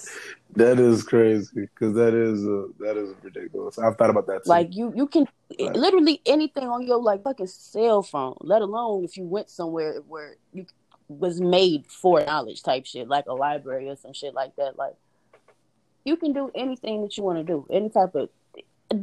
that 0.57 0.79
is 0.79 1.03
crazy 1.03 1.63
because 1.63 1.95
that 1.95 2.15
is 2.15 2.45
uh, 2.47 2.67
that 2.81 2.97
is 2.97 3.15
ridiculous. 3.23 3.79
I've 3.79 3.97
thought 3.97 4.11
about 4.11 4.27
that 4.27 4.45
too. 4.45 4.51
like 4.51 4.75
you 4.75 4.93
you 4.95 5.07
can 5.07 5.27
Right. 5.61 5.77
literally 5.77 6.21
anything 6.27 6.65
on 6.69 6.83
your 6.83 7.01
like 7.01 7.23
fucking 7.23 7.47
cell 7.47 8.03
phone. 8.03 8.37
Let 8.41 8.63
alone 8.63 9.05
if 9.05 9.17
you 9.17 9.25
went 9.25 9.49
somewhere 9.49 10.01
where 10.09 10.37
you 10.53 10.67
was 11.09 11.41
made 11.41 11.87
for 11.87 12.21
knowledge 12.25 12.63
type 12.65 12.85
shit, 12.85 13.07
like 13.09 13.27
a 13.27 13.33
library 13.33 13.89
or 13.89 13.95
some 13.97 14.13
shit 14.13 14.35
like 14.35 14.57
that. 14.57 14.77
Like 14.77 14.95
you 16.05 16.17
can 16.17 16.33
do 16.33 16.51
anything 16.55 17.03
that 17.03 17.17
you 17.17 17.23
want 17.23 17.39
to 17.39 17.45
do. 17.45 17.67
Any 17.71 17.91
type 17.91 18.15
of. 18.17 18.29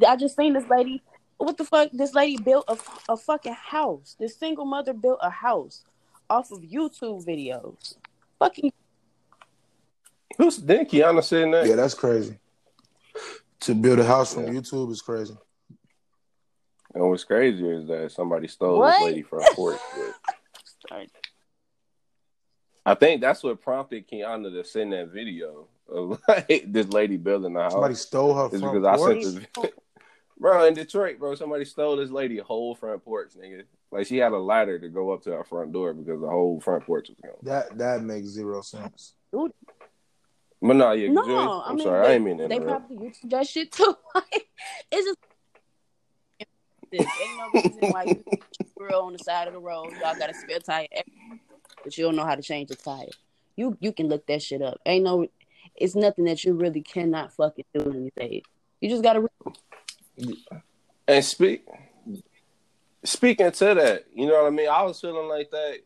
I 0.06 0.16
just 0.18 0.36
seen 0.36 0.54
this 0.54 0.68
lady. 0.70 1.02
What 1.38 1.58
the 1.58 1.64
fuck? 1.66 1.90
This 1.94 2.14
lady 2.14 2.38
built 2.38 2.66
a, 2.68 2.78
a 3.14 3.18
fucking 3.18 3.54
house. 3.54 4.16
This 4.20 4.38
single 4.38 4.66
mother 4.66 4.94
built 4.94 5.20
a 5.22 5.30
house 5.30 5.84
off 6.30 6.52
of 6.52 6.60
YouTube 6.60 7.26
videos. 7.26 7.96
Fucking 8.40 8.72
Who's 10.38 10.58
didn't 10.58 10.90
Kiana 10.90 11.24
saying 11.24 11.52
that? 11.52 11.68
yeah, 11.68 11.76
that's 11.76 11.94
crazy. 11.94 12.38
To 13.62 13.76
build 13.76 14.00
a 14.00 14.06
house 14.06 14.34
from 14.34 14.46
YouTube 14.48 14.92
is 14.92 15.02
crazy. 15.02 15.38
And 16.94 17.10
what's 17.10 17.24
crazy 17.24 17.68
is 17.68 17.88
that 17.88 18.12
somebody 18.12 18.48
stole 18.48 18.80
What? 18.80 18.92
this 19.00 19.06
lady 19.06 19.22
front 19.24 19.46
porch. 19.56 19.80
But 20.90 21.08
I 22.86 22.96
think 22.96 23.22
that's 23.22 23.42
what 23.42 23.62
prompted 23.62 24.06
Kiana 24.10 24.52
to 24.52 24.64
send 24.66 24.92
that 24.92 25.08
video 25.08 25.68
of 25.88 26.20
like 26.28 26.66
this 26.68 26.88
lady 26.90 27.16
building 27.16 27.54
the 27.54 27.62
house. 27.62 27.72
Somebody 27.72 27.96
stole 27.96 28.34
her 28.34 28.48
It's 28.48 28.60
front 28.60 28.84
because 28.84 28.86
I 28.86 28.98
porch. 28.98 29.24
sent 29.24 29.36
this 29.62 29.72
Bro, 30.38 30.66
in 30.66 30.74
Detroit, 30.74 31.20
bro, 31.20 31.36
somebody 31.36 31.64
stole 31.64 31.96
this 31.96 32.10
lady 32.10 32.38
whole 32.40 32.76
front 32.76 33.06
porch, 33.06 33.32
nigga. 33.42 33.64
Like 33.92 34.08
she 34.08 34.18
had 34.18 34.34
a 34.34 34.38
ladder 34.38 34.78
to 34.80 34.90
go 34.90 35.12
up 35.12 35.22
to 35.24 35.32
her 35.32 35.44
front 35.46 35.72
door 35.72 35.94
because 35.94 36.20
the 36.20 36.28
whole 36.28 36.60
front 36.60 36.84
porch 36.86 37.08
was 37.08 37.18
gone. 37.24 37.38
That 37.44 37.78
that 37.78 38.02
makes 38.04 38.28
zero 38.28 38.62
sense. 38.62 39.14
But 40.64 40.78
no, 40.78 40.94
yeah, 40.94 41.10
No, 41.12 41.62
I 41.66 41.70
I'm 41.70 41.76
mean, 41.76 41.84
sorry, 41.84 42.06
they, 42.06 42.12
I 42.12 42.16
ain't 42.16 42.24
mean 42.24 42.38
to 42.38 42.48
they 42.48 42.60
probably 42.62 42.96
YouTube 42.96 43.30
that 43.32 43.48
shit 43.48 43.72
too. 43.72 43.96
It's 44.92 45.06
just 45.06 45.18
ain't 46.94 47.38
no 47.38 47.62
reason 47.62 47.92
why 47.92 48.04
you 48.06 48.24
girl 48.78 49.02
on 49.02 49.14
the 49.14 49.20
side 49.20 49.48
of 49.48 49.54
the 49.54 49.60
road, 49.60 49.92
y'all 50.00 50.18
got 50.18 50.30
a 50.30 50.34
spare 50.34 50.60
tire, 50.60 50.88
but 51.84 51.98
you 51.98 52.06
don't 52.06 52.16
know 52.16 52.24
how 52.24 52.36
to 52.36 52.42
change 52.42 52.70
the 52.70 52.76
tire. 52.76 53.08
You 53.58 53.78
you 53.82 53.92
can 53.92 54.08
look 54.08 54.26
that 54.28 54.42
shit 54.42 54.62
up. 54.62 54.80
Ain't 54.86 55.04
no, 55.04 55.28
it's 55.76 55.96
nothing 55.96 56.26
that 56.26 56.46
you 56.46 56.54
really 56.54 56.82
cannot 56.82 57.34
fucking 57.34 57.66
do 57.74 57.92
these 57.92 58.12
days. 58.16 58.44
You 58.80 58.90
just 58.90 59.04
gotta. 59.04 59.28
And 61.08 61.26
speak 61.26 61.66
speaking 63.04 63.52
to 63.52 63.74
that, 63.74 64.06
you 64.14 64.28
know 64.28 64.44
what 64.44 64.48
I 64.48 64.52
mean? 64.52 64.70
I 64.70 64.84
was 64.84 65.02
feeling 65.02 65.28
like 65.28 65.52
that 65.52 65.80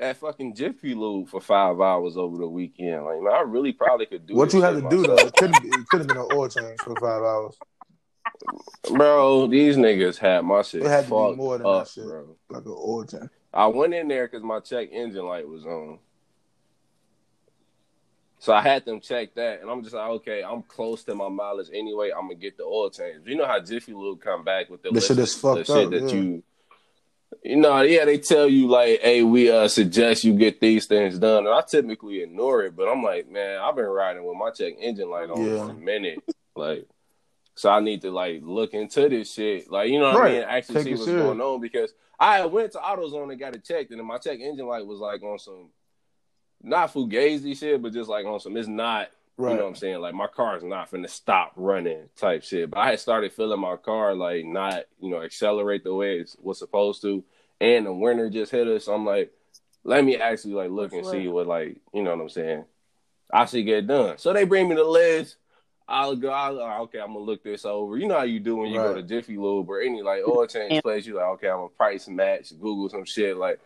at 0.00 0.16
fucking 0.16 0.54
Jiffy 0.54 0.94
Lube 0.94 1.28
for 1.28 1.40
five 1.40 1.80
hours 1.80 2.16
over 2.16 2.38
the 2.38 2.48
weekend. 2.48 3.04
Like, 3.04 3.20
man, 3.20 3.32
I 3.34 3.40
really 3.42 3.72
probably 3.72 4.06
could 4.06 4.26
do 4.26 4.34
What 4.34 4.52
you 4.52 4.62
had 4.62 4.74
shit 4.74 4.82
to 4.84 4.88
do 4.90 5.02
though, 5.02 5.16
it 5.16 5.32
couldn't 5.36 5.62
be, 5.62 5.68
it 5.68 5.86
could 5.88 5.98
have 6.00 6.08
been 6.08 6.16
an 6.16 6.28
oil 6.32 6.48
change 6.48 6.80
for 6.80 6.94
five 6.96 7.22
hours. 7.22 7.56
Bro, 8.90 9.48
these 9.48 9.76
niggas 9.76 10.16
had 10.16 10.44
my 10.44 10.62
shit 10.62 10.82
It 10.82 10.88
had 10.88 11.04
to 11.04 11.10
be 11.10 11.36
more 11.36 11.58
than 11.58 11.62
that 11.64 11.68
up, 11.68 11.88
shit. 11.88 12.04
bro. 12.04 12.36
Like 12.48 12.64
an 12.64 12.70
oil 12.76 13.04
change. 13.04 13.28
I 13.52 13.66
went 13.66 13.94
in 13.94 14.08
there 14.08 14.26
because 14.26 14.42
my 14.42 14.60
check 14.60 14.88
engine 14.92 15.24
light 15.26 15.46
was 15.46 15.64
on. 15.66 15.98
So 18.38 18.54
I 18.54 18.62
had 18.62 18.86
them 18.86 19.00
check 19.00 19.34
that, 19.34 19.60
and 19.60 19.70
I'm 19.70 19.82
just 19.82 19.94
like, 19.94 20.08
okay, 20.08 20.42
I'm 20.42 20.62
close 20.62 21.04
to 21.04 21.14
my 21.14 21.28
mileage 21.28 21.68
anyway. 21.74 22.10
I'm 22.10 22.22
gonna 22.22 22.36
get 22.36 22.56
the 22.56 22.62
oil 22.64 22.88
change. 22.88 23.26
You 23.26 23.36
know 23.36 23.46
how 23.46 23.60
Jiffy 23.60 23.92
Lube 23.92 24.22
come 24.22 24.44
back 24.44 24.70
with 24.70 24.82
the, 24.82 24.90
The 24.92 25.00
shit 25.02 25.16
list 25.18 25.36
is 25.36 25.44
of- 25.44 25.56
fucked 25.56 25.66
the 25.66 25.74
shit 25.74 25.84
up, 25.84 25.90
that 25.90 26.02
yeah. 26.14 26.20
you, 26.22 26.42
you 27.42 27.56
know, 27.56 27.80
yeah, 27.82 28.04
they 28.04 28.18
tell 28.18 28.48
you 28.48 28.66
like, 28.68 29.00
hey, 29.00 29.22
we 29.22 29.50
uh 29.50 29.68
suggest 29.68 30.24
you 30.24 30.34
get 30.34 30.60
these 30.60 30.86
things 30.86 31.18
done, 31.18 31.46
and 31.46 31.54
I 31.54 31.62
typically 31.62 32.22
ignore 32.22 32.62
it, 32.64 32.76
but 32.76 32.88
I'm 32.88 33.02
like, 33.02 33.30
man, 33.30 33.60
I've 33.60 33.76
been 33.76 33.84
riding 33.86 34.24
with 34.24 34.36
my 34.36 34.50
check 34.50 34.74
engine 34.80 35.08
light 35.10 35.30
on 35.30 35.44
Yeah. 35.44 35.64
for 35.66 35.70
a 35.70 35.74
minute, 35.74 36.22
like. 36.56 36.86
So 37.56 37.68
I 37.68 37.80
need 37.80 38.00
to 38.02 38.10
like 38.10 38.40
look 38.42 38.72
into 38.72 39.06
this 39.10 39.34
shit, 39.34 39.70
like 39.70 39.90
you 39.90 39.98
know 39.98 40.12
what 40.12 40.20
Right. 40.20 40.30
I 40.36 40.38
mean, 40.38 40.44
actually 40.48 40.74
Take 40.76 40.84
see 40.84 40.90
what's 40.92 41.04
serious. 41.04 41.22
going 41.24 41.40
on 41.42 41.60
because 41.60 41.92
I 42.18 42.46
went 42.46 42.72
to 42.72 42.78
AutoZone 42.78 43.30
and 43.32 43.38
got 43.40 43.54
it 43.54 43.64
checked, 43.64 43.90
and 43.90 43.98
then 44.00 44.06
my 44.06 44.16
check 44.16 44.38
engine 44.40 44.66
light 44.66 44.86
was 44.86 44.98
like 44.98 45.22
on 45.22 45.38
some 45.38 45.68
not 46.62 46.92
fugazi 46.92 47.58
shit, 47.58 47.82
but 47.82 47.92
just 47.92 48.08
like 48.08 48.24
on 48.24 48.40
some. 48.40 48.56
It's 48.56 48.68
not, 48.68 49.08
Right. 49.40 49.52
you 49.52 49.56
know 49.56 49.62
what 49.64 49.70
I'm 49.70 49.76
saying? 49.76 50.00
Like 50.00 50.14
my 50.14 50.26
car's 50.26 50.62
not 50.62 50.90
finna 50.90 51.08
stop 51.08 51.52
running 51.56 52.08
type 52.16 52.42
shit. 52.42 52.70
But 52.70 52.80
I 52.80 52.90
had 52.90 53.00
started 53.00 53.32
feeling 53.32 53.60
my 53.60 53.76
car 53.76 54.14
like 54.14 54.44
not, 54.44 54.84
you 55.00 55.10
know, 55.10 55.22
accelerate 55.22 55.82
the 55.82 55.94
way 55.94 56.18
it 56.18 56.36
was 56.42 56.58
supposed 56.58 57.00
to, 57.02 57.24
and 57.60 57.86
the 57.86 57.92
winter 57.92 58.28
just 58.28 58.52
hit 58.52 58.68
us. 58.68 58.86
I'm 58.86 59.06
like, 59.06 59.32
let 59.82 60.04
me 60.04 60.16
actually 60.16 60.54
like 60.54 60.70
look 60.70 60.92
and 60.92 61.02
What's 61.02 61.10
see 61.10 61.26
what 61.28 61.46
like, 61.46 61.78
you 61.94 62.02
know 62.02 62.14
what 62.14 62.22
I'm 62.22 62.28
saying? 62.28 62.64
I 63.32 63.46
should 63.46 63.64
get 63.64 63.86
done. 63.86 64.18
So 64.18 64.32
they 64.32 64.44
bring 64.44 64.68
me 64.68 64.74
the 64.74 64.84
list. 64.84 65.36
I'll 65.88 66.14
go. 66.14 66.30
I'll, 66.30 66.60
uh, 66.60 66.78
okay, 66.82 67.00
I'm 67.00 67.14
gonna 67.14 67.20
look 67.20 67.42
this 67.42 67.64
over. 67.64 67.96
You 67.96 68.06
know 68.06 68.18
how 68.18 68.24
you 68.24 68.38
do 68.38 68.56
when 68.56 68.70
you 68.70 68.78
go 68.78 68.94
to 68.94 69.00
Right. 69.00 69.08
Jiffy 69.08 69.36
Lube 69.36 69.68
or 69.68 69.80
any 69.80 70.02
like 70.02 70.22
oil 70.26 70.46
change 70.46 70.82
place. 70.82 71.06
You 71.06 71.14
like, 71.14 71.24
okay, 71.24 71.48
I'm 71.48 71.56
gonna 71.56 71.68
price 71.70 72.06
match, 72.06 72.50
Google 72.60 72.88
some 72.88 73.04
shit, 73.04 73.36
like, 73.36 73.58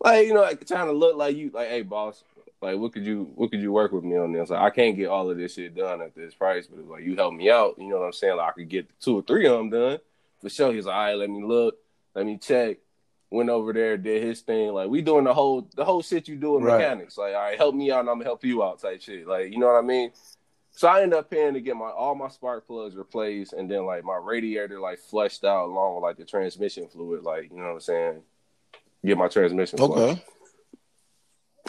like 0.00 0.26
you 0.26 0.32
know, 0.34 0.40
like 0.40 0.66
trying 0.66 0.86
to 0.86 0.92
look 0.92 1.16
like 1.16 1.36
you, 1.36 1.50
like, 1.52 1.68
hey, 1.68 1.82
boss, 1.82 2.22
like, 2.62 2.78
what 2.78 2.92
could 2.92 3.04
you, 3.04 3.30
what 3.34 3.50
could 3.50 3.60
you 3.60 3.72
work 3.72 3.92
with 3.92 4.04
me 4.04 4.16
on 4.16 4.32
this? 4.32 4.50
Like, 4.50 4.60
I 4.60 4.70
can't 4.70 4.96
get 4.96 5.08
all 5.08 5.30
of 5.30 5.36
this 5.36 5.54
shit 5.54 5.74
done 5.74 6.00
at 6.00 6.14
this 6.14 6.34
price, 6.34 6.66
but 6.66 6.86
like, 6.86 7.04
you 7.04 7.14
help 7.16 7.34
me 7.34 7.50
out. 7.50 7.74
You 7.78 7.88
know 7.88 7.98
what 8.00 8.06
I'm 8.06 8.12
saying? 8.12 8.36
Like, 8.36 8.48
I 8.48 8.52
could 8.52 8.68
get 8.68 8.88
two 9.00 9.16
or 9.16 9.22
three 9.22 9.46
of 9.46 9.58
them 9.58 9.70
done 9.70 9.98
for 10.40 10.48
sure. 10.48 10.72
He's 10.72 10.86
like, 10.86 10.94
all 10.96 11.02
right, 11.04 11.14
let 11.14 11.30
me 11.30 11.42
look, 11.44 11.76
let 12.14 12.26
me 12.26 12.38
check. 12.38 12.78
Went 13.28 13.50
over 13.50 13.72
there, 13.72 13.96
did 13.96 14.22
his 14.22 14.40
thing. 14.40 14.72
Like, 14.72 14.88
we 14.88 15.02
doing 15.02 15.24
the 15.24 15.34
whole, 15.34 15.68
the 15.74 15.84
whole 15.84 16.00
shit 16.00 16.28
you 16.28 16.36
do 16.36 16.56
in 16.56 16.62
Right. 16.62 16.78
mechanics. 16.78 17.18
Like, 17.18 17.34
all 17.34 17.42
right, 17.42 17.58
help 17.58 17.74
me 17.74 17.90
out, 17.90 18.00
and 18.00 18.08
I'm 18.08 18.16
gonna 18.16 18.24
help 18.24 18.44
you 18.44 18.62
out, 18.62 18.80
type 18.80 19.02
shit. 19.02 19.26
Like, 19.26 19.52
you 19.52 19.58
know 19.58 19.66
what 19.66 19.78
I 19.78 19.82
mean? 19.82 20.12
So 20.70 20.88
I 20.88 21.02
ended 21.02 21.18
up 21.18 21.30
paying 21.30 21.54
to 21.54 21.60
get 21.60 21.74
my 21.74 21.88
all 21.88 22.14
my 22.14 22.28
spark 22.28 22.66
plugs 22.66 22.94
replaced, 22.94 23.54
and 23.54 23.68
then 23.70 23.84
like 23.86 24.04
my 24.04 24.16
radiator 24.22 24.78
like 24.78 24.98
flushed 24.98 25.42
out 25.42 25.64
along 25.70 25.94
with 25.96 26.02
like 26.02 26.18
the 26.18 26.24
transmission 26.24 26.86
fluid, 26.86 27.22
like 27.24 27.50
you 27.50 27.56
know 27.56 27.64
what 27.64 27.72
I'm 27.72 27.80
saying. 27.80 28.22
Get 29.04 29.16
my 29.16 29.28
transmission 29.28 29.78
flushed. 29.94 30.22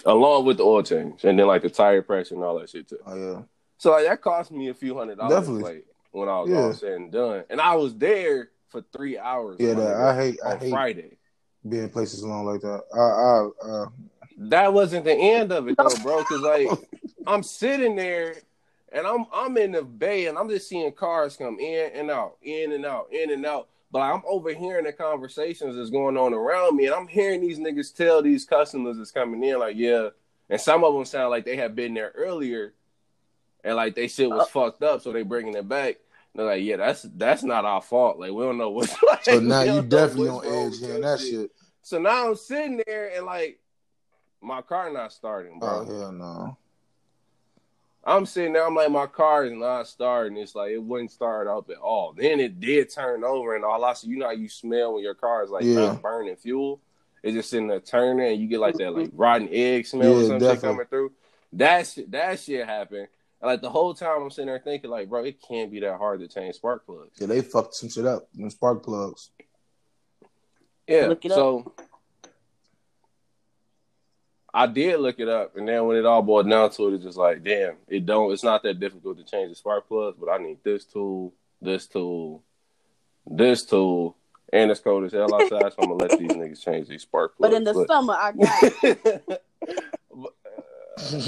Along 0.06 0.46
with 0.46 0.58
the 0.58 0.64
oil 0.64 0.84
change, 0.84 1.24
and 1.26 1.38
then 1.38 1.48
like 1.48 1.62
the 1.64 1.70
tire 1.70 2.02
pressure 2.02 2.36
and 2.36 2.44
all 2.44 2.60
that 2.60 2.70
shit 2.70 2.88
too. 2.88 3.00
Oh 3.06 3.16
yeah. 3.16 3.42
So 3.78 3.92
like 3.92 4.06
that 4.06 4.22
cost 4.22 4.52
me 4.52 4.70
a 4.70 4.74
few 4.74 4.98
hundred 4.98 5.18
dollars, 5.18 5.40
Definitely. 5.40 5.64
like 5.64 5.86
when 6.12 6.30
I 6.30 6.40
was 6.42 6.50
Yeah. 6.50 6.58
all 6.58 6.74
said 6.74 6.92
and 6.94 7.12
done, 7.12 7.44
and 7.50 7.60
I 7.60 7.76
was 7.76 7.96
there 7.96 8.50
for 8.70 8.84
three 8.94 9.18
hours. 9.18 9.58
Yeah, 9.60 9.74
that, 9.74 9.96
I 9.96 10.16
hate 10.16 10.40
I 10.46 10.56
hate 10.56 10.70
Friday. 10.72 11.18
being 11.68 11.90
places 11.90 12.22
alone 12.22 12.46
like 12.46 12.62
that. 12.62 12.84
I, 12.94 13.68
I, 13.68 13.72
uh, 13.84 13.90
that 14.50 14.72
wasn't 14.74 15.06
the 15.06 15.14
end 15.16 15.52
of 15.52 15.68
it 15.68 15.78
though, 15.78 15.96
bro. 16.04 16.20
Because 16.20 16.42
like 16.42 16.70
I'm 17.28 17.44
sitting 17.44 17.96
there 17.96 18.36
and 18.92 19.06
I'm 19.06 19.26
I'm 19.34 19.58
in 19.58 19.72
the 19.74 19.82
bay 19.84 20.28
and 20.28 20.38
I'm 20.38 20.48
just 20.50 20.70
seeing 20.70 20.92
cars 20.92 21.36
come 21.36 21.60
in 21.60 21.92
and 21.94 22.10
out, 22.12 22.38
in 22.44 22.72
and 22.72 22.86
out, 22.86 23.08
in 23.12 23.32
and 23.32 23.46
out. 23.46 23.68
But 23.92 24.00
I'm 24.00 24.22
overhearing 24.28 24.86
the 24.86 24.94
conversations 24.94 25.76
that's 25.76 25.90
going 25.90 26.18
on 26.18 26.34
around 26.34 26.76
me, 26.76 26.88
and 26.88 26.96
I'm 26.96 27.08
hearing 27.08 27.42
these 27.42 27.60
niggas 27.60 27.96
tell 27.96 28.22
these 28.22 28.44
customers 28.44 28.98
that's 28.98 29.12
coming 29.12 29.44
in, 29.44 29.60
like, 29.60 29.78
yeah. 29.78 30.10
And 30.50 30.60
some 30.60 30.84
of 30.84 30.94
them 30.94 31.06
sound 31.06 31.30
like 31.30 31.46
they 31.46 31.58
have 31.58 31.76
been 31.76 31.94
there 31.94 32.12
earlier, 32.16 32.74
and 33.64 33.76
like 33.76 33.96
they 33.96 34.08
shit 34.08 34.30
was 34.30 34.44
uh, 34.44 34.46
fucked 34.46 34.84
up, 34.84 35.02
so 35.02 35.12
they 35.12 35.24
bringing 35.24 35.56
it 35.56 35.68
back. 35.68 35.98
They're 36.36 36.46
like, 36.46 36.64
yeah, 36.64 36.78
that's 36.78 37.02
that's 37.16 37.44
not 37.44 37.66
our 37.66 37.82
fault. 37.82 38.20
Like 38.20 38.32
we 38.32 38.44
don't 38.44 38.58
know 38.58 38.70
what's. 38.70 38.96
Like, 39.08 39.26
so 39.26 39.40
now 39.40 39.64
you 39.64 39.82
definitely 39.82 40.30
on 40.30 40.46
edge 40.46 40.80
hearing 40.80 41.02
that 41.02 41.20
shit. 41.20 41.30
shit. 41.30 41.52
So 41.82 42.00
now 42.00 42.28
I'm 42.28 42.36
sitting 42.36 42.82
there 42.86 43.16
and 43.16 43.26
like 43.26 43.60
my 44.42 44.62
car 44.62 44.92
not 44.92 45.12
starting, 45.12 45.60
bro. 45.60 45.86
Oh 45.88 46.00
hell 46.00 46.12
no. 46.12 46.58
I'm 48.08 48.26
sitting 48.26 48.54
there, 48.54 48.66
I'm 48.66 48.74
like, 48.74 48.90
my 48.90 49.06
car 49.06 49.44
is 49.46 49.52
not 49.52 49.86
starting. 49.86 50.38
It's 50.38 50.56
like 50.56 50.72
it 50.72 50.82
wouldn't 50.82 51.12
start 51.12 51.46
up 51.48 51.70
at 51.70 51.78
all. 51.78 52.14
Then 52.14 52.40
it 52.40 52.62
did 52.62 52.90
turn 52.90 53.26
over, 53.26 53.54
and 53.54 53.66
all 53.66 53.84
I 53.84 53.94
see, 53.94 54.08
you 54.08 54.18
know 54.18 54.28
how 54.28 54.32
you 54.32 54.48
smell 54.48 54.94
when 54.94 55.04
your 55.04 55.14
car 55.14 55.44
is 55.44 55.50
like 55.50 55.66
yeah. 55.66 55.88
not 55.88 56.02
burning 56.02 56.38
fuel. 56.38 56.80
It's 57.22 57.36
just 57.36 57.50
sitting 57.50 57.68
there 57.68 57.82
turning, 57.82 58.32
and 58.32 58.42
you 58.42 58.48
get 58.48 58.62
like 58.62 58.76
that 58.76 58.96
like 58.96 59.10
rotten 59.14 59.50
egg 59.52 59.88
smell 59.88 60.10
yeah, 60.10 60.16
or 60.16 60.22
something 60.22 60.40
definitely. 60.40 60.70
coming 60.70 60.86
through. 60.86 61.12
That 61.52 61.86
shit, 61.86 62.10
that 62.12 62.40
shit 62.40 62.66
happened. 62.66 63.10
And 63.42 63.52
like 63.52 63.62
the 63.62 63.70
whole 63.70 63.94
time, 63.94 64.22
I'm 64.22 64.32
sitting 64.32 64.48
there 64.48 64.60
thinking, 64.60 64.90
like, 64.90 65.10
bro, 65.10 65.26
it 65.26 65.42
can't 65.46 65.70
be 65.70 65.82
that 65.82 65.98
hard 65.98 66.22
to 66.22 66.30
change 66.30 66.56
spark 66.56 66.86
plugs. 66.86 67.18
Yeah, 67.20 67.28
they 67.28 67.42
fucked 67.42 67.76
some 67.76 67.90
shit 67.90 68.06
up. 68.06 68.30
Them 68.34 68.50
spark 68.50 68.84
plugs. 68.84 69.32
Yeah. 70.88 71.14
So 71.28 71.74
I 74.58 74.66
did 74.66 75.00
look 75.00 75.20
it 75.20 75.30
up, 75.30 75.56
and 75.56 75.68
then 75.68 75.86
when 75.86 75.98
it 75.98 76.06
all 76.08 76.24
boiled 76.24 76.50
down 76.50 76.72
to 76.72 76.88
it, 76.88 76.96
it's 76.96 77.04
just 77.04 77.16
like, 77.16 77.44
damn, 77.44 77.76
it 77.88 78.08
don't. 78.08 78.32
It's 78.32 78.44
not 78.44 78.64
that 78.64 78.80
difficult 78.80 79.20
to 79.20 79.24
change 79.24 79.52
the 79.52 79.56
spark 79.56 79.88
plugs, 79.88 80.18
but 80.20 80.32
I 80.32 80.40
need 80.40 80.58
this 80.64 80.84
tool, 80.84 81.36
this 81.62 81.86
tool, 81.86 82.42
this 83.28 83.64
tool, 83.64 84.18
and 84.52 84.72
it's 84.72 84.80
cold 84.80 85.04
as 85.04 85.12
hell 85.12 85.32
outside, 85.32 85.74
so 85.74 85.76
I'm 85.78 85.90
gonna 85.90 86.04
let 86.08 86.18
these 86.18 86.32
niggas 86.32 86.64
change 86.64 86.88
these 86.88 87.04
spark 87.04 87.38
plugs. 87.38 87.52
But 87.52 87.56
in 87.56 87.66
the 87.66 87.74
but... 87.76 87.88
summer, 87.88 88.14
I 88.14 88.32
got. 88.32 88.74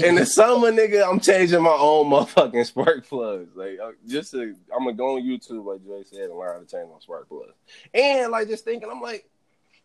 in 0.02 0.16
the 0.16 0.26
summer, 0.26 0.72
nigga, 0.72 1.08
I'm 1.08 1.20
changing 1.20 1.62
my 1.62 1.70
own 1.70 2.10
motherfucking 2.10 2.66
spark 2.66 3.06
plugs. 3.06 3.54
Like, 3.54 3.78
uh, 3.80 3.92
just 4.08 4.32
to, 4.32 4.56
I'm 4.74 4.86
gonna 4.86 4.94
go 4.94 5.14
on 5.14 5.22
YouTube, 5.22 5.66
like 5.66 5.86
Jay 5.86 6.02
said, 6.02 6.30
and 6.30 6.36
learn 6.36 6.54
how 6.54 6.58
to 6.58 6.66
change 6.66 6.88
my 6.92 6.98
spark 6.98 7.28
plugs. 7.28 7.54
And 7.94 8.32
like, 8.32 8.48
just 8.48 8.64
thinking, 8.64 8.90
I'm 8.90 9.00
like, 9.00 9.30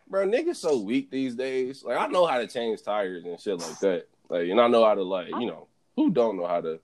bro, 0.08 0.28
niggas 0.28 0.58
so 0.58 0.80
weak 0.80 1.10
these 1.12 1.36
days. 1.36 1.84
Like 1.84 1.98
I 1.98 2.08
know 2.08 2.26
how 2.26 2.38
to 2.38 2.48
change 2.48 2.84
tires 2.84 3.26
and 3.26 3.40
shit 3.40 3.60
like 3.60 3.80
that. 3.80 4.08
Like, 4.30 4.50
and 4.50 4.60
I 4.60 4.68
know 4.68 4.86
how 4.86 4.96
to 4.96 5.04
like, 5.04 5.30
you 5.30 5.46
know, 5.46 5.68
who 5.96 6.12
don't 6.12 6.38
know 6.38 6.48
how 6.48 6.62
to? 6.62 6.80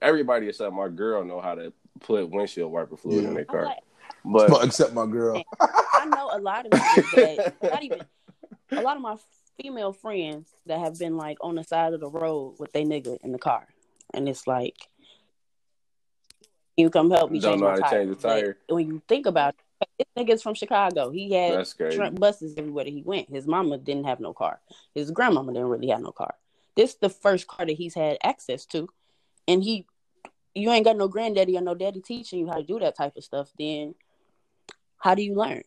Everybody 0.00 0.48
except 0.48 0.72
my 0.72 0.88
girl 0.88 1.24
know 1.24 1.40
how 1.40 1.54
to 1.54 1.72
put 2.00 2.30
windshield 2.30 2.72
wiper 2.72 2.96
fluid 2.96 3.22
yeah. 3.22 3.28
in 3.28 3.34
their 3.34 3.44
car. 3.44 3.64
Like, 3.64 3.78
but 4.24 4.64
except 4.64 4.94
my 4.94 5.06
girl, 5.06 5.42
I 5.60 6.06
know 6.06 6.30
a 6.32 6.40
lot 6.40 6.66
of 6.66 6.72
that 6.72 7.54
not 7.62 7.82
even 7.82 8.02
a 8.72 8.82
lot 8.82 8.96
of 8.96 9.02
my 9.02 9.16
female 9.60 9.92
friends 9.92 10.48
that 10.66 10.78
have 10.78 10.98
been 10.98 11.16
like 11.16 11.38
on 11.40 11.56
the 11.56 11.64
side 11.64 11.94
of 11.94 12.00
the 12.00 12.08
road 12.08 12.56
with 12.58 12.72
their 12.72 12.84
nigga 12.84 13.18
in 13.22 13.32
the 13.32 13.38
car, 13.38 13.66
and 14.14 14.28
it's 14.28 14.46
like. 14.46 14.76
You 16.76 16.90
come 16.90 17.10
help 17.10 17.32
me 17.32 17.40
don't 17.40 17.54
change 17.54 17.60
know 17.60 17.70
how 17.70 17.74
to 17.74 17.80
tire. 17.80 17.90
change 17.90 18.16
the 18.16 18.28
tire. 18.28 18.56
But 18.68 18.74
when 18.76 18.86
you 18.86 19.02
think 19.08 19.26
about 19.26 19.54
it, 19.54 19.60
this 19.98 20.06
nigga's 20.16 20.42
from 20.42 20.54
Chicago. 20.54 21.10
He 21.10 21.32
had 21.32 21.66
Trump 21.92 22.18
buses 22.18 22.54
everywhere 22.56 22.84
that 22.84 22.92
he 22.92 23.02
went. 23.02 23.28
His 23.28 23.46
mama 23.46 23.78
didn't 23.78 24.04
have 24.04 24.20
no 24.20 24.32
car. 24.32 24.60
His 24.94 25.10
grandmama 25.10 25.52
didn't 25.52 25.68
really 25.68 25.88
have 25.88 26.00
no 26.00 26.12
car. 26.12 26.34
This 26.76 26.94
the 26.94 27.08
first 27.08 27.46
car 27.46 27.66
that 27.66 27.76
he's 27.76 27.94
had 27.94 28.18
access 28.22 28.64
to, 28.66 28.88
and 29.46 29.62
he, 29.62 29.86
you 30.54 30.70
ain't 30.70 30.84
got 30.84 30.96
no 30.96 31.08
granddaddy 31.08 31.56
or 31.56 31.60
no 31.60 31.74
daddy 31.74 32.00
teaching 32.00 32.40
you 32.40 32.48
how 32.48 32.56
to 32.56 32.62
do 32.62 32.78
that 32.78 32.96
type 32.96 33.16
of 33.16 33.24
stuff. 33.24 33.50
Then, 33.58 33.94
how 34.98 35.14
do 35.14 35.22
you 35.22 35.34
learn? 35.34 35.62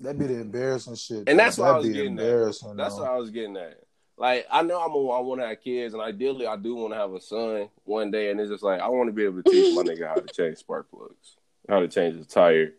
That'd 0.00 0.18
be 0.18 0.26
the 0.26 0.40
embarrassing 0.40 0.96
shit. 0.96 1.28
And 1.28 1.38
that's 1.38 1.58
what 1.58 1.68
I 1.68 1.76
was 1.76 1.88
getting 1.88 2.18
at. 2.18 2.76
That's 2.76 2.96
what 2.96 3.08
I 3.08 3.16
was 3.16 3.30
getting 3.30 3.56
at. 3.56 3.78
Like 4.18 4.46
I 4.50 4.62
know 4.62 4.80
I'm 4.80 4.92
a, 4.92 5.08
I 5.10 5.20
want 5.20 5.40
to 5.40 5.46
have 5.46 5.62
kids, 5.62 5.94
and 5.94 6.02
ideally 6.02 6.46
I 6.46 6.56
do 6.56 6.74
want 6.74 6.92
to 6.92 6.98
have 6.98 7.12
a 7.12 7.20
son 7.20 7.68
one 7.84 8.10
day. 8.10 8.30
And 8.30 8.40
it's 8.40 8.50
just 8.50 8.64
like 8.64 8.80
I 8.80 8.88
want 8.88 9.08
to 9.08 9.12
be 9.12 9.24
able 9.24 9.42
to 9.42 9.50
teach 9.50 9.74
my 9.74 9.82
nigga 9.82 10.08
how 10.08 10.14
to 10.14 10.32
change 10.32 10.58
spark 10.58 10.90
plugs 10.90 11.36
how 11.68 11.80
to 11.80 11.88
change 11.88 12.18
the 12.18 12.24
tire, 12.24 12.72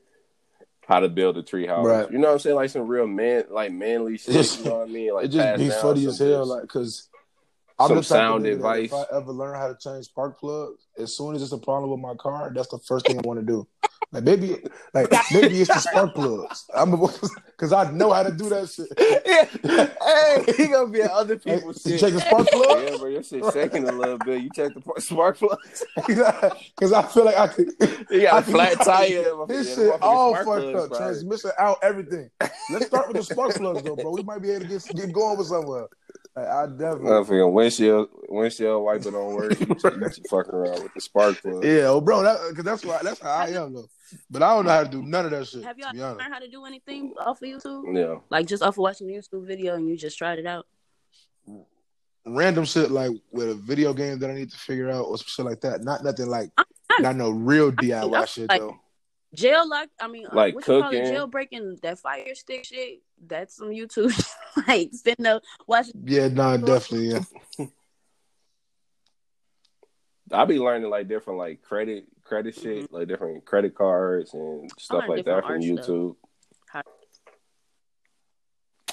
how 0.88 1.00
to 1.00 1.10
build 1.10 1.38
a 1.38 1.44
tree 1.44 1.66
house. 1.66 1.86
Right. 1.86 2.12
You 2.12 2.18
know 2.18 2.28
what 2.28 2.34
I'm 2.34 2.40
saying? 2.40 2.56
Like 2.56 2.70
some 2.70 2.88
real 2.88 3.08
man, 3.08 3.46
like 3.50 3.72
manly 3.72 4.18
shit. 4.18 4.60
You 4.60 4.66
know 4.66 4.80
what 4.80 4.90
I 4.90 4.92
mean? 4.92 5.14
Like 5.14 5.26
it 5.26 5.30
just 5.30 5.58
be 5.58 5.70
funny 5.70 6.06
as 6.06 6.20
hell, 6.20 6.46
like 6.46 6.64
because 6.64 7.10
I'm 7.80 7.90
some 7.90 8.04
sound 8.04 8.46
advice. 8.46 8.92
If 8.92 8.94
I 8.94 9.06
ever 9.16 9.32
learn 9.32 9.56
how 9.56 9.68
to 9.68 9.78
change 9.80 10.06
spark 10.06 10.40
plugs, 10.40 10.86
as 10.98 11.16
soon 11.16 11.36
as 11.36 11.42
it's 11.42 11.52
a 11.52 11.58
problem 11.58 11.90
with 11.92 12.00
my 12.00 12.16
car, 12.16 12.52
that's 12.54 12.70
the 12.70 12.80
first 12.80 13.08
thing 13.08 13.18
I 13.18 13.22
want 13.22 13.40
to 13.40 13.46
do. 13.46 13.68
Like 14.14 14.26
maybe, 14.26 14.58
like 14.94 15.12
maybe 15.32 15.62
it's 15.62 15.74
the 15.74 15.80
spark 15.80 16.14
plugs. 16.14 16.66
I'm 16.76 16.92
because 16.92 17.74
I 17.74 17.90
know 17.90 18.14
how 18.14 18.22
to 18.22 18.32
do 18.32 18.48
that 18.50 18.70
shit. 18.70 18.88
Yeah. 19.64 19.90
Hey, 20.02 20.54
he 20.56 20.68
gonna 20.68 20.92
be 20.92 21.02
at 21.02 21.10
other 21.12 21.38
people's 21.38 21.84
hey, 21.84 21.98
Check 21.98 22.14
the 22.14 22.20
spark 22.20 22.48
plug. 22.48 22.84
Yeah, 22.84 22.98
bro, 22.98 23.10
your 23.10 23.24
shit 23.24 23.44
shaking 23.54 23.88
a 23.88 23.92
little 23.92 24.20
bit. 24.20 24.44
You 24.44 24.50
check 24.54 24.72
the 24.74 25.02
spark 25.02 25.38
plugs 25.38 25.84
because 25.96 26.94
I 26.94 27.02
feel 27.04 27.26
like 27.26 27.38
I 27.38 27.48
could. 27.48 27.72
You 28.12 28.22
got 28.22 28.48
a 28.48 28.52
flat 28.52 28.80
tire. 28.82 29.34
This 29.48 29.76
shit 29.76 30.00
all 30.02 30.34
fucked 30.36 30.46
plugs, 30.46 30.66
up. 30.66 30.90
Probably. 30.90 30.98
Transmission 30.98 31.52
out, 31.58 31.78
everything. 31.82 32.30
Let's 32.72 32.86
start 32.86 33.08
with 33.08 33.18
the 33.18 33.24
spark 33.24 33.56
plugs 33.56 33.82
though, 33.82 33.96
bro. 33.96 34.12
We 34.12 34.24
might 34.24 34.42
be 34.42 34.52
able 34.52 34.68
to 34.68 34.68
get 34.68 34.96
get 34.96 35.12
going 35.12 35.38
with 35.38 35.48
somewhere. 35.48 35.88
I 36.36 36.66
definitely. 36.66 37.08
I 37.08 37.14
Motherfucking 37.14 37.54
windshield, 37.54 38.10
windshield 38.28 38.84
wiper 38.84 39.12
don't 39.12 39.36
work. 39.36 39.60
you, 39.60 39.68
you 39.68 39.76
fucking 40.30 40.54
around 40.54 40.84
with 40.84 40.94
the 40.94 41.02
spark 41.02 41.42
plug. 41.42 41.64
Yeah, 41.64 41.84
well, 41.84 42.02
bro, 42.02 42.24
that, 42.24 42.38
cause 42.56 42.66
that's 42.66 42.84
why 42.84 43.00
that's 43.04 43.22
how 43.22 43.30
I 43.30 43.48
am 43.50 43.74
though. 43.74 43.90
But 44.30 44.44
I 44.44 44.56
don't 44.56 44.66
know 44.66 44.72
how 44.72 44.84
to 44.84 44.90
do 44.90 45.02
none 45.02 45.26
of 45.26 45.32
that 45.32 45.48
shit. 45.48 45.64
Have 45.64 45.78
y'all 45.78 45.94
learned 45.94 46.22
how 46.22 46.40
to 46.40 46.48
do 46.48 46.66
anything 46.66 47.14
off 47.20 47.42
of 47.42 47.48
YouTube? 47.48 47.96
Yeah, 47.96 48.20
like 48.30 48.48
just 48.48 48.64
off 48.64 48.76
of 48.76 48.80
watching 48.80 49.10
a 49.10 49.14
YouTube 49.14 49.46
video 49.46 49.76
and 49.76 49.88
you 49.88 49.98
just 49.98 50.18
tried 50.18 50.40
it 50.40 50.46
out. 50.46 50.66
Random 52.26 52.66
shit 52.66 52.90
like 52.90 53.12
with 53.32 53.50
a 53.50 53.56
video 53.56 53.94
game 53.94 54.20
that 54.20 54.30
I 54.30 54.34
need 54.34 54.52
to 54.52 54.58
figure 54.58 54.90
out 54.90 55.04
or 55.04 55.18
some 55.18 55.26
shit 55.28 55.46
like 55.46 55.62
that. 55.62 55.84
Not 55.84 56.04
nothing 56.04 56.28
like 56.28 56.50
I, 56.58 56.64
not 57.00 57.16
no 57.16 57.30
real 57.30 57.72
DIY 57.72 58.16
I, 58.16 58.26
shit 58.26 58.50
like, 58.50 58.62
though. 58.62 58.80
Jail 59.34 59.68
like 59.68 59.90
I 60.00 60.08
mean 60.08 60.28
uh, 60.28 60.36
like 60.36 60.56
cooking, 60.56 61.04
jailbreaking 61.04 61.82
that 61.82 62.00
fire 62.00 62.36
stick 62.36 62.66
shit. 62.66 63.02
That's 63.26 63.56
some 63.58 63.70
YouTube 63.70 64.14
like 64.68 64.92
sitting 64.94 65.26
up 65.26 65.44
watching. 65.68 66.04
Yeah, 66.06 66.28
no, 66.28 66.56
nah, 66.56 66.58
definitely, 66.66 67.10
yeah. 67.10 67.24
I'll 70.32 70.46
be 70.46 70.60
learning 70.60 70.90
like 70.90 71.08
different 71.08 71.40
like 71.40 71.62
credit 71.62 72.08
credit 72.34 72.56
shit, 72.56 72.86
mm-hmm. 72.86 72.96
like 72.96 73.08
different 73.08 73.46
credit 73.46 73.76
cards 73.76 74.34
and 74.34 74.72
stuff 74.80 75.04
like 75.08 75.24
that 75.26 75.46
from 75.46 75.62
YouTube. 75.62 76.16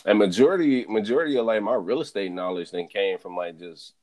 And 0.05 0.19
majority 0.19 0.85
majority 0.87 1.39
of 1.39 1.47
like 1.47 1.63
my 1.63 1.75
real 1.75 2.03
estate 2.03 2.33
knowledge 2.33 2.71
then 2.71 2.87
came 2.87 3.19
from 3.19 3.37
like 3.37 3.59
just 3.59 3.95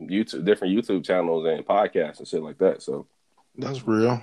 YouTube 0.00 0.44
different 0.44 0.76
YouTube 0.76 1.04
channels 1.04 1.44
and 1.46 1.66
podcasts 1.66 2.18
and 2.18 2.28
shit 2.28 2.42
like 2.42 2.58
that. 2.58 2.82
So 2.82 3.06
that's 3.56 3.86
real. 3.86 4.22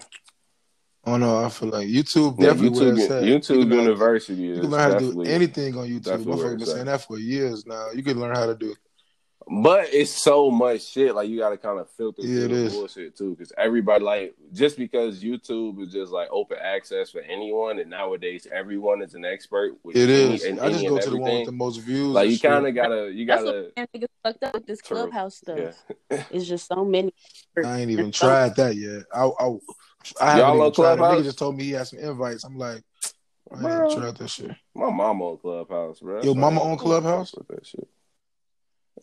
Oh 1.06 1.18
no, 1.18 1.44
I 1.44 1.50
feel 1.50 1.70
like 1.70 1.88
YouTube 1.88 2.40
definitely 2.40 3.02
yeah, 3.04 3.22
YouTube, 3.22 3.40
YouTube 3.40 3.72
you 3.72 3.82
University 3.82 4.42
you 4.42 4.62
can 4.62 4.70
learn 4.70 4.92
how 4.92 5.00
to 5.00 5.12
do 5.12 5.22
anything 5.24 5.78
on 5.78 5.88
YouTube. 5.88 6.14
I've 6.14 6.26
been 6.26 6.66
saying 6.66 6.86
that 6.86 7.02
for 7.02 7.20
years 7.20 7.66
now. 7.66 7.88
You 7.94 8.04
can 8.04 8.20
learn 8.22 8.36
how 8.36 8.46
to 8.46 8.56
do 8.56 8.74
but 9.48 9.94
it's 9.94 10.12
so 10.12 10.50
much 10.50 10.82
shit. 10.82 11.16
Like 11.16 11.30
you 11.30 11.40
got 11.40 11.50
to 11.50 11.58
kind 11.58 11.80
of 11.80 11.90
filter 11.92 12.22
yeah, 12.24 12.48
through 12.48 12.64
the 12.64 12.70
bullshit 12.70 13.18
too, 13.18 13.36
because 13.36 13.52
everybody 13.58 14.04
like 14.04 14.36
just 14.54 14.78
because 14.78 15.24
YouTube 15.24 15.82
is 15.82 15.92
just 15.92 16.12
like 16.12 16.30
open 16.32 16.58
access 16.62 17.10
for 17.10 17.22
anyone, 17.22 17.80
and 17.80 17.90
nowadays 17.90 18.48
everyone 18.52 19.02
is 19.02 19.14
an 19.14 19.26
expert. 19.26 19.78
With 19.84 19.96
it 19.96 20.10
any, 20.10 20.36
is. 20.36 20.44
And, 20.44 20.60
I 20.60 20.70
just 20.70 20.88
go 20.88 21.00
to 21.00 21.10
the 21.10 21.18
one 21.18 21.36
with 21.36 21.46
the 21.46 21.52
most 21.52 21.78
views. 21.78 22.14
Like 22.14 22.30
you 22.30 22.40
kind 22.40 22.68
of 22.68 22.76
gotta, 22.76 23.12
you 23.12 23.26
gotta. 23.26 23.72
That's 23.76 23.90
what 23.94 24.10
fucked 24.24 24.44
up 24.44 24.54
with 24.54 24.66
this 24.66 24.82
clubhouse 24.82 25.38
stuff. 25.38 25.76
Yeah. 26.10 26.24
it's 26.32 26.48
just 26.48 26.68
so 26.68 26.86
many. 26.86 27.14
I 27.64 27.80
ain't 27.80 27.92
even 27.92 28.12
tried 28.12 28.56
that 28.56 28.76
yet. 28.76 29.04
I, 29.14 29.26
I, 29.26 29.56
I 30.20 30.38
Y'all 30.40 30.62
on 30.62 30.72
Clubhouse? 30.72 31.22
Nigga 31.22 31.24
just 31.24 31.40
told 31.40 31.58
me 31.58 31.66
he 31.66 31.72
had 31.72 31.88
some 31.88 32.00
invites. 32.00 32.44
I'm 32.44 32.58
like, 32.58 32.84
I 33.52 33.62
bro, 33.62 33.84
ain't 33.84 33.92
tried 33.92 34.18
that 34.18 34.30
shit. 34.30 34.52
My 34.76 34.90
mama 34.90 35.32
on 35.32 35.38
Clubhouse, 35.38 36.00
bro. 36.00 36.24
Your 36.24 36.36
mama 36.36 36.62
on 36.62 36.78
Clubhouse? 36.78 37.34
With 37.36 37.48
that 37.50 37.66
shit. 37.66 37.88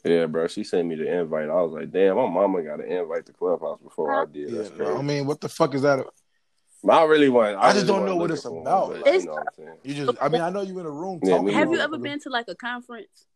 Yeah, 0.04 0.26
bro. 0.26 0.46
She 0.46 0.64
sent 0.64 0.88
me 0.88 0.94
the 0.94 1.20
invite. 1.20 1.48
I 1.48 1.60
was 1.60 1.72
like, 1.72 1.90
damn, 1.90 2.16
my 2.16 2.28
mama 2.28 2.62
got 2.62 2.80
an 2.80 2.90
invite 2.90 3.26
to 3.26 3.32
Clubhouse 3.32 3.80
before 3.80 4.22
I 4.22 4.24
did. 4.24 4.52
That's 4.52 4.70
crazy. 4.70 4.90
I 4.90 5.02
mean, 5.02 5.26
what 5.26 5.40
the 5.40 5.48
fuck 5.48 5.74
is 5.74 5.82
that? 5.82 6.06
I 6.88 7.04
really 7.04 7.28
want. 7.28 7.56
I, 7.56 7.68
I 7.68 7.72
just 7.72 7.86
really 7.86 7.98
don't 7.98 8.06
know 8.06 8.16
what 8.16 8.30
it's 8.30 8.44
about. 8.44 8.96
Him, 8.96 9.02
you, 9.04 9.26
know 9.26 9.32
what 9.34 9.78
you 9.82 9.94
just. 9.94 10.18
I 10.20 10.28
mean, 10.28 10.40
I 10.40 10.48
know 10.48 10.62
you 10.62 10.78
in 10.78 10.86
a 10.86 10.90
room. 10.90 11.20
Yeah, 11.22 11.36
have 11.52 11.70
you 11.70 11.78
ever 11.78 11.98
been 11.98 12.20
to 12.20 12.30
like 12.30 12.46
a 12.48 12.54
conference? 12.54 13.26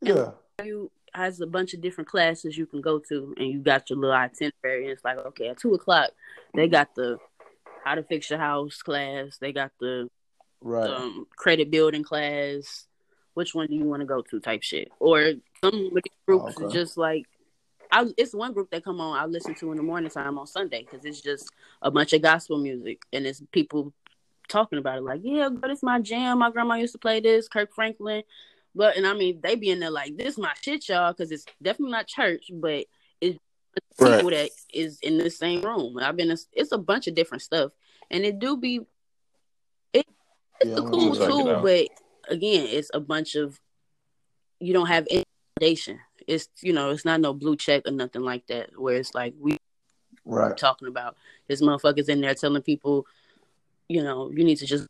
Yeah. 0.00 0.32
You 0.62 0.90
has 1.12 1.40
a 1.40 1.46
bunch 1.46 1.72
of 1.74 1.80
different 1.80 2.08
classes 2.08 2.58
you 2.58 2.66
can 2.66 2.80
go 2.80 2.98
to, 2.98 3.34
and 3.36 3.46
you 3.48 3.60
got 3.60 3.88
your 3.88 3.98
little 3.98 4.16
itinerary. 4.16 4.82
And 4.82 4.90
it's 4.90 5.04
like, 5.04 5.18
okay, 5.18 5.48
at 5.48 5.58
two 5.58 5.74
o'clock, 5.74 6.10
they 6.54 6.66
got 6.66 6.94
the 6.96 7.18
how 7.84 7.94
to 7.94 8.02
fix 8.02 8.30
your 8.30 8.38
house 8.40 8.82
class. 8.82 9.38
They 9.38 9.52
got 9.52 9.70
the 9.78 10.08
Right. 10.60 10.88
um, 10.88 11.26
credit 11.36 11.70
building 11.70 12.02
class. 12.02 12.86
Which 13.34 13.54
one 13.54 13.66
do 13.68 13.74
you 13.74 13.84
want 13.84 14.00
to 14.00 14.06
go 14.06 14.22
to? 14.22 14.40
Type 14.40 14.62
shit. 14.62 14.90
Or 15.00 15.32
some 15.62 15.74
of 15.74 15.94
these 15.94 16.12
groups 16.26 16.56
Oh, 16.58 16.64
okay. 16.64 16.74
just 16.74 16.96
like. 16.96 17.26
I, 17.92 18.06
it's 18.16 18.34
one 18.34 18.52
group 18.54 18.70
that 18.72 18.84
come 18.84 19.00
on 19.00 19.16
I 19.16 19.26
listen 19.26 19.54
to 19.56 19.70
in 19.70 19.76
the 19.76 19.82
morning 19.84 20.10
time 20.10 20.36
on 20.38 20.46
Sunday 20.48 20.86
because 20.88 21.04
it's 21.04 21.20
just 21.20 21.48
a 21.80 21.90
bunch 21.92 22.12
of 22.12 22.22
gospel 22.22 22.58
music 22.58 23.00
and 23.12 23.24
it's 23.24 23.40
people 23.52 23.92
talking 24.48 24.78
about 24.78 24.98
it 24.98 25.02
like 25.04 25.20
yeah 25.22 25.48
but 25.48 25.70
it's 25.70 25.82
my 25.82 26.00
jam 26.00 26.40
my 26.40 26.50
grandma 26.50 26.74
used 26.74 26.92
to 26.92 26.98
play 26.98 27.20
this 27.20 27.48
Kirk 27.48 27.72
Franklin 27.74 28.22
but 28.74 28.96
and 28.96 29.06
I 29.06 29.14
mean 29.14 29.40
they 29.42 29.54
be 29.54 29.70
in 29.70 29.80
there 29.80 29.90
like 29.90 30.16
this 30.16 30.36
my 30.38 30.52
shit 30.60 30.88
y'all 30.88 31.12
because 31.12 31.30
it's 31.30 31.44
definitely 31.62 31.92
not 31.92 32.06
church 32.08 32.50
but 32.52 32.86
it's 33.20 33.38
Right. 34.00 34.16
people 34.16 34.30
that 34.30 34.50
is 34.72 34.98
in 35.00 35.18
the 35.18 35.30
same 35.30 35.62
room 35.62 35.96
I've 36.00 36.16
been 36.16 36.30
it's 36.52 36.72
a 36.72 36.78
bunch 36.78 37.06
of 37.06 37.14
different 37.14 37.42
stuff 37.42 37.72
and 38.10 38.24
it 38.24 38.38
do 38.40 38.56
be 38.56 38.80
it, 39.92 40.06
it's 40.60 40.70
Yeah, 40.70 40.78
a 40.78 40.82
cool 40.82 41.14
tool 41.14 41.60
but 41.62 41.88
again 42.28 42.66
it's 42.68 42.90
a 42.94 43.00
bunch 43.00 43.34
of 43.34 43.58
you 44.60 44.72
don't 44.72 44.86
have 44.86 45.06
any 45.10 45.24
foundation 45.58 45.98
it's 46.26 46.48
you 46.60 46.72
know 46.72 46.90
it's 46.90 47.04
not 47.04 47.20
no 47.20 47.32
blue 47.32 47.56
check 47.56 47.82
or 47.86 47.92
nothing 47.92 48.22
like 48.22 48.46
that 48.46 48.70
where 48.78 48.96
it's 48.96 49.14
like 49.14 49.34
we 49.38 49.56
Right. 50.26 50.56
talking 50.56 50.88
about 50.88 51.16
this 51.48 51.60
motherfuckers 51.60 52.08
in 52.08 52.22
there 52.22 52.34
telling 52.34 52.62
people 52.62 53.06
you 53.88 54.02
know 54.02 54.30
you 54.30 54.42
need 54.42 54.56
to 54.56 54.66
just 54.66 54.86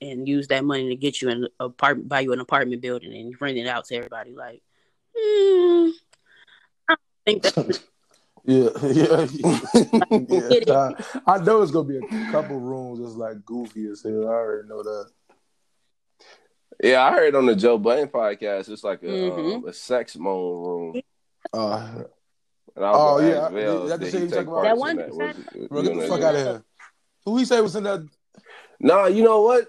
and 0.00 0.28
use 0.28 0.46
that 0.48 0.64
money 0.64 0.88
to 0.88 0.96
get 0.96 1.20
you 1.20 1.28
an 1.30 1.48
apartment 1.58 2.08
buy 2.08 2.20
you 2.20 2.32
an 2.32 2.40
apartment 2.40 2.80
building 2.80 3.12
and 3.12 3.40
rent 3.40 3.58
it 3.58 3.66
out 3.66 3.84
to 3.86 3.96
everybody 3.96 4.34
like 4.34 4.62
hmm, 5.16 5.90
I 6.88 6.94
don't 6.94 7.00
think 7.24 7.42
that's 7.42 7.80
Yeah, 8.44 8.68
yeah, 8.84 9.26
yeah. 9.32 9.58
Get 10.08 10.68
it. 10.68 11.04
I 11.26 11.38
know 11.38 11.62
it's 11.62 11.72
gonna 11.72 11.88
be 11.88 11.98
a 11.98 12.30
couple 12.30 12.60
rooms 12.60 13.00
that's 13.00 13.16
like 13.16 13.44
goofy 13.44 13.88
as 13.88 14.04
hell. 14.04 14.28
I 14.28 14.34
already 14.34 14.68
know 14.68 14.84
that. 14.84 15.10
Yeah, 16.82 17.04
I 17.04 17.12
heard 17.12 17.34
on 17.34 17.46
the 17.46 17.56
Joe 17.56 17.78
Budden 17.78 18.08
podcast, 18.08 18.68
it's 18.68 18.84
like 18.84 19.02
a 19.02 19.06
Mhm. 19.06 19.54
um, 19.56 19.64
a 19.66 19.72
sex 19.72 20.16
moan 20.16 20.62
room. 20.64 21.02
Uh, 21.52 22.04
And 22.74 22.84
I 22.84 22.90
was 22.90 22.98
Oh, 23.00 23.16
gonna 23.20 23.28
yeah, 23.30 23.40
ask 23.44 23.52
Vell, 23.54 23.86
that 23.86 24.00
the 24.00 24.04
shit 24.10 24.14
he 24.14 24.18
you 24.20 24.24
take 24.26 24.34
talking 24.34 24.48
about? 24.52 24.62
That 24.64 24.76
one- 24.76 24.96
that? 24.96 25.08
Was 25.14 25.36
bro, 25.70 25.80
you 25.80 25.88
get 25.88 26.00
the 26.00 26.08
fuck 26.08 26.20
out 26.20 26.34
of 26.34 26.40
here. 26.42 26.64
Who 27.24 27.36
he 27.38 27.44
say 27.46 27.60
was 27.62 27.74
in 27.74 27.84
that? 27.84 28.06
Nah, 28.78 29.06
you 29.06 29.24
know 29.24 29.40
what? 29.40 29.66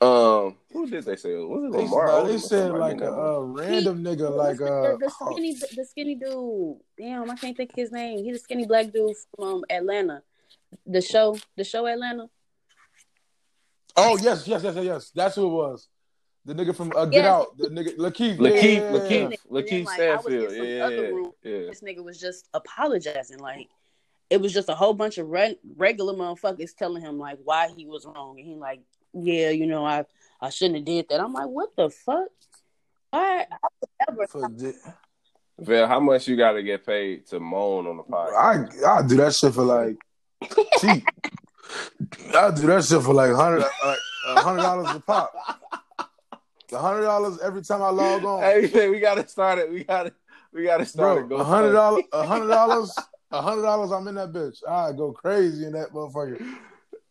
Um, 0.00 0.58
who 0.72 0.88
did 0.90 1.04
they 1.04 1.14
say? 1.14 1.34
Was 1.36 1.64
it 1.64 1.72
They, 1.72 1.84
Lamar? 1.84 2.06
nah, 2.08 2.22
they 2.24 2.38
said 2.38 2.72
like 2.72 2.94
in 2.96 3.02
a 3.02 3.04
that 3.04 3.12
one? 3.16 3.26
uh, 3.26 3.38
random 3.40 4.02
nigga, 4.04 4.30
like 4.34 4.58
the, 4.58 4.66
uh, 4.66 4.96
the 4.96 5.08
skinny 5.10 5.54
the 5.54 5.84
skinny 5.84 6.14
dude 6.16 6.80
damn 6.98 7.30
I 7.30 7.36
can't 7.36 7.56
think 7.56 7.70
his 7.76 7.92
name 7.92 8.18
he's 8.24 8.36
a 8.36 8.40
skinny 8.40 8.66
black 8.66 8.92
dude 8.92 9.16
from 9.36 9.44
um, 9.48 9.64
Atlanta 9.70 10.22
the 10.84 11.00
show 11.00 11.38
the 11.56 11.62
show 11.64 11.86
Atlanta 11.86 12.28
oh 13.96 14.18
yes, 14.18 14.46
yes, 14.46 14.62
yes, 14.62 14.74
yes, 14.74 14.84
yes. 14.84 15.10
That's 15.14 15.36
who 15.36 15.46
it 15.46 15.50
was. 15.50 15.88
The 16.44 16.54
nigga 16.54 16.76
from 16.76 16.92
uh, 16.94 17.06
Get 17.06 17.24
Yes. 17.24 17.26
Out, 17.26 17.58
the 17.58 17.68
nigga 17.68 17.96
Lakeith, 17.96 18.38
Lakeith, 18.38 18.74
yeah. 18.76 18.90
Lakeith, 18.92 19.36
Lakeith 19.50 19.84
like, 19.84 19.94
Stanfield. 19.94 20.52
Yeah, 20.52 20.62
yeah, 20.62 21.10
yeah. 21.42 21.66
this 21.66 21.80
nigga 21.80 22.04
was 22.04 22.20
just 22.20 22.48
apologizing. 22.54 23.38
Like 23.38 23.68
it 24.30 24.40
was 24.40 24.52
just 24.52 24.68
a 24.68 24.74
whole 24.74 24.94
bunch 24.94 25.18
of 25.18 25.28
re- 25.28 25.58
regular 25.76 26.14
motherfuckers 26.14 26.74
telling 26.76 27.02
him 27.02 27.18
like 27.18 27.38
why 27.42 27.68
he 27.76 27.86
was 27.86 28.06
wrong, 28.06 28.38
and 28.38 28.46
he 28.46 28.54
like, 28.54 28.80
yeah, 29.12 29.50
you 29.50 29.66
know, 29.66 29.84
I 29.84 30.04
I 30.40 30.50
shouldn't 30.50 30.76
have 30.76 30.84
did 30.84 31.08
that. 31.08 31.20
I'm 31.20 31.32
like, 31.32 31.48
what 31.48 31.74
the 31.76 31.90
fuck? 31.90 32.28
Why? 33.10 33.46
I 33.50 34.06
would 34.10 34.26
never. 34.26 34.26
For 34.28 34.74
Vell, 35.58 35.88
how 35.88 36.00
much 36.00 36.28
you 36.28 36.36
got 36.36 36.52
to 36.52 36.62
get 36.62 36.84
paid 36.84 37.26
to 37.28 37.40
moan 37.40 37.86
on 37.86 37.96
the 37.96 38.02
podcast? 38.02 38.84
I 38.84 38.98
I 38.98 39.06
do 39.06 39.16
that 39.16 39.34
shit 39.34 39.54
for 39.54 39.62
like 39.62 39.96
cheap. 40.80 41.08
I 42.34 42.50
do 42.50 42.66
that 42.66 42.84
shit 42.84 43.02
for 43.02 43.14
like 43.14 43.32
hundred 43.32 43.64
like 43.84 43.98
a 44.26 44.42
hundred 44.42 44.62
dollars 44.62 44.94
a 44.94 45.00
pop. 45.00 45.32
A 46.72 46.78
hundred 46.78 47.02
dollars 47.02 47.38
every 47.42 47.62
time 47.62 47.82
I 47.82 47.90
log 47.90 48.24
on. 48.24 48.42
Hey, 48.42 48.70
man, 48.74 48.90
we 48.90 49.00
gotta 49.00 49.26
start 49.28 49.58
it. 49.58 49.70
We 49.70 49.84
gotta, 49.84 50.12
we 50.52 50.64
gotta 50.64 50.84
start 50.84 51.18
it. 51.18 51.28
Bro, 51.28 51.28
Go 51.28 51.42
a 51.42 51.44
hundred 51.44 51.72
dollars, 51.72 52.04
a 52.12 52.26
hundred 52.26 52.48
dollars, 52.48 52.96
a 53.30 53.40
hundred 53.40 53.62
dollars. 53.62 53.92
I'm 53.92 54.08
in 54.08 54.16
that 54.16 54.32
bitch. 54.32 54.66
I 54.68 54.92
go 54.92 55.12
crazy 55.12 55.64
in 55.64 55.72
that 55.72 55.90
motherfucker, 55.90 56.44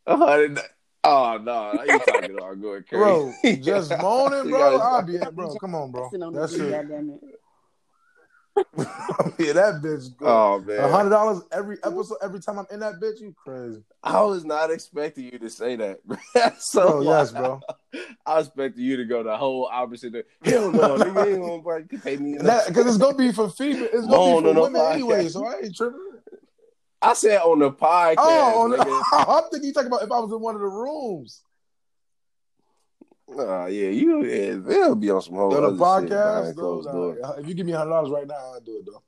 A 0.08 0.18
hundred. 0.18 0.60
Oh 1.04 1.40
no, 1.42 1.84
you 1.84 2.00
talking 2.00 2.32
about 2.32 2.62
going 2.62 2.84
crazy, 2.84 3.00
bro. 3.00 3.34
Just 3.62 3.92
moaning, 4.02 4.50
bro. 4.50 4.78
I'll 4.78 4.80
start- 4.80 5.08
be, 5.08 5.18
bro. 5.32 5.56
Come 5.56 5.76
on, 5.76 5.92
bro. 5.92 6.10
That's 6.34 6.54
it. 6.54 6.86
yeah, 8.78 9.54
that 9.54 9.82
bitch. 9.84 10.16
Go. 10.18 10.26
Oh 10.26 10.60
man, 10.62 10.90
hundred 10.90 11.10
dollars 11.10 11.44
every 11.52 11.78
episode, 11.84 12.18
every 12.22 12.40
time 12.40 12.60
I'm 12.60 12.66
in 12.72 12.80
that 12.80 13.02
bitch. 13.02 13.20
You 13.20 13.36
crazy, 13.36 13.84
I 14.02 14.22
was 14.22 14.46
not 14.46 14.72
expecting 14.72 15.26
you 15.26 15.40
to 15.40 15.50
say 15.50 15.76
that. 15.76 16.00
So 16.60 16.88
bro? 16.88 17.02
Yes, 17.02 17.32
bro. 17.32 17.60
I 18.26 18.38
was 18.38 18.48
expecting 18.48 18.84
you 18.84 18.98
to 18.98 19.06
go 19.06 19.24
the 19.24 19.36
whole 19.36 19.70
opposite. 19.72 20.26
Hell 20.44 20.72
no, 20.72 20.98
nigga, 20.98 21.28
ain't 21.28 21.66
gonna 21.66 21.86
you 21.92 22.00
pay 22.00 22.18
me. 22.18 22.38
Because 22.38 22.88
it's 22.88 22.98
gonna 22.98 23.18
be 23.18 23.32
for 23.32 23.50
female. 23.50 23.90
It's 23.92 24.08
gonna 24.08 24.42
be 24.42 24.54
for 24.54 24.62
women 24.62 24.82
anyway. 24.82 25.28
So 25.28 25.46
I 25.46 25.60
ain't 25.64 25.76
tripping. 25.76 26.00
I 27.02 27.14
said 27.14 27.40
on 27.42 27.60
the 27.60 27.66
oh, 27.66 27.72
podcast. 27.72 28.16
Oh, 28.18 28.64
on 28.64 28.70
the. 28.72 29.06
I'm 29.28 29.44
thinking 29.52 29.68
you 29.68 29.74
talking 29.74 29.88
about 29.88 30.04
if 30.04 30.12
I 30.12 30.20
was 30.20 30.32
in 30.32 30.40
one 30.40 30.56
of 30.56 30.62
the 30.62 30.68
rooms. 30.68 31.42
Oh 33.28 33.66
yeah, 33.66 33.90
you 33.90 34.24
yeah, 34.24 34.56
they'll 34.58 34.96
be 34.96 35.10
on 35.10 35.22
some 35.22 35.36
whole 35.36 35.50
the 35.50 35.58
other 35.58 35.70
shit 35.70 35.78
podcast, 35.80 36.10
behind 36.10 36.58
though, 36.58 37.16
nah, 37.22 37.32
if 37.34 37.48
you 37.48 37.54
give 37.56 37.66
me 37.66 37.72
hundred 37.72 37.90
dollars 37.92 38.12
right 38.12 38.28
now, 38.28 38.36
I'll 38.36 38.60
do 38.62 38.78
it 38.78 38.86
though. 38.86 39.02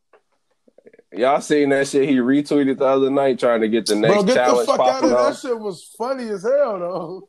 Y'all 1.17 1.39
seen 1.39 1.69
that 1.69 1.87
shit 1.87 2.09
he 2.09 2.17
retweeted 2.17 2.79
the 2.79 2.85
other 2.85 3.09
night 3.09 3.39
trying 3.39 3.61
to 3.61 3.69
get 3.69 3.85
the 3.85 3.95
next 3.95 4.13
Bro, 4.13 4.23
get 4.23 4.27
the 4.33 4.35
challenge 4.35 4.67
fuck 4.67 4.79
out 4.79 5.03
of 5.03 5.09
there. 5.09 5.17
That 5.19 5.37
shit 5.37 5.59
was 5.59 5.93
funny 5.97 6.29
as 6.29 6.43
hell 6.43 6.79
though. 6.79 7.27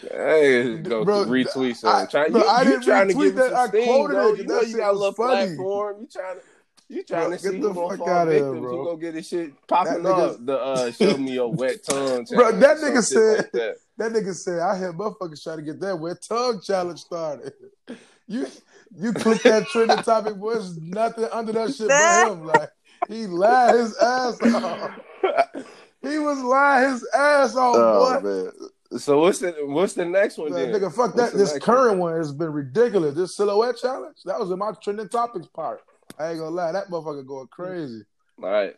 Hey, 0.00 0.78
go 0.78 1.04
Bro, 1.04 1.24
retweet 1.26 1.70
I- 1.70 1.72
something. 1.74 2.08
Try, 2.08 2.28
bro, 2.28 2.42
you, 2.42 2.48
I 2.48 2.64
didn't 2.64 2.82
trying 2.82 3.08
to 3.08 3.14
retweet 3.14 3.22
give 3.24 3.34
that. 3.36 3.52
I 3.52 3.66
steam, 3.68 3.84
quoted 3.84 4.14
bro. 4.14 4.28
it, 4.32 4.38
You 4.38 4.44
know 4.46 4.60
you 4.60 4.66
shit 4.68 4.76
got 4.76 4.88
a 4.88 4.92
was 4.92 5.00
little 5.00 5.14
funny. 5.14 5.46
platform. 5.46 5.96
You 6.00 6.06
trying 6.12 6.36
to 6.36 6.42
you 6.90 7.02
trying 7.04 7.28
Bro, 7.28 7.36
to 7.36 7.38
see 7.42 7.60
the 7.60 7.74
fuck 7.74 8.08
out 8.08 8.28
of 8.28 8.32
here, 8.34 8.52
bro. 8.54 8.76
Who 8.78 8.84
gonna 8.86 8.98
get 8.98 9.14
his 9.14 9.28
shit 9.28 9.66
popping 9.66 10.04
That 10.04 10.10
up? 10.12 10.36
nigga- 10.38 10.46
The 10.46 10.58
uh, 10.58 10.90
show 10.92 11.16
me 11.18 11.32
your 11.32 11.52
wet 11.52 11.84
tongue. 11.84 12.24
Bro, 12.30 12.52
that 12.52 12.76
nigga 12.78 13.02
said- 13.02 13.36
like 13.38 13.52
that. 13.52 13.76
That 13.98 14.12
nigga 14.12 14.34
said 14.34 14.60
I 14.60 14.76
had 14.76 14.92
motherfuckers 14.94 15.42
trying 15.42 15.58
to 15.58 15.62
get 15.64 15.80
that 15.80 15.98
wet 15.98 16.18
tongue 16.26 16.60
challenge 16.64 17.00
started. 17.00 17.52
You 18.30 18.46
you 18.94 19.14
click 19.14 19.42
that 19.44 19.68
trending 19.68 20.02
topic, 20.02 20.36
boy. 20.36 20.52
There's 20.52 20.76
nothing 20.78 21.24
under 21.32 21.50
that 21.52 21.74
shit 21.74 21.88
but 21.88 22.30
him. 22.30 22.44
Like 22.44 22.68
he 23.08 23.26
lied 23.26 23.74
his 23.76 23.96
ass 23.96 24.38
off. 24.42 24.90
He 26.02 26.18
was 26.18 26.38
lying 26.40 26.90
his 26.90 27.08
ass 27.14 27.56
off, 27.56 27.76
Oh 27.76 28.20
boy. 28.20 28.28
man. 28.28 28.98
So 29.00 29.20
what's 29.20 29.38
the 29.38 29.54
what's 29.62 29.94
the 29.94 30.04
next 30.04 30.36
one 30.36 30.52
Like, 30.52 30.70
then? 30.70 30.74
nigga, 30.82 30.92
fuck 30.94 31.14
What's 31.16 31.32
that. 31.32 31.38
This 31.38 31.58
current 31.58 31.98
one 31.98 32.18
has 32.18 32.32
been 32.32 32.52
ridiculous. 32.52 33.14
This 33.14 33.34
silhouette 33.34 33.78
challenge, 33.78 34.18
that 34.26 34.38
was 34.38 34.50
in 34.50 34.58
my 34.58 34.72
trending 34.82 35.08
topics 35.08 35.46
part. 35.46 35.80
I 36.18 36.28
ain't 36.28 36.38
gonna 36.38 36.50
lie, 36.50 36.72
that 36.72 36.88
motherfucker 36.88 37.26
going 37.26 37.48
crazy. 37.48 38.02
All 38.42 38.50
right. 38.50 38.76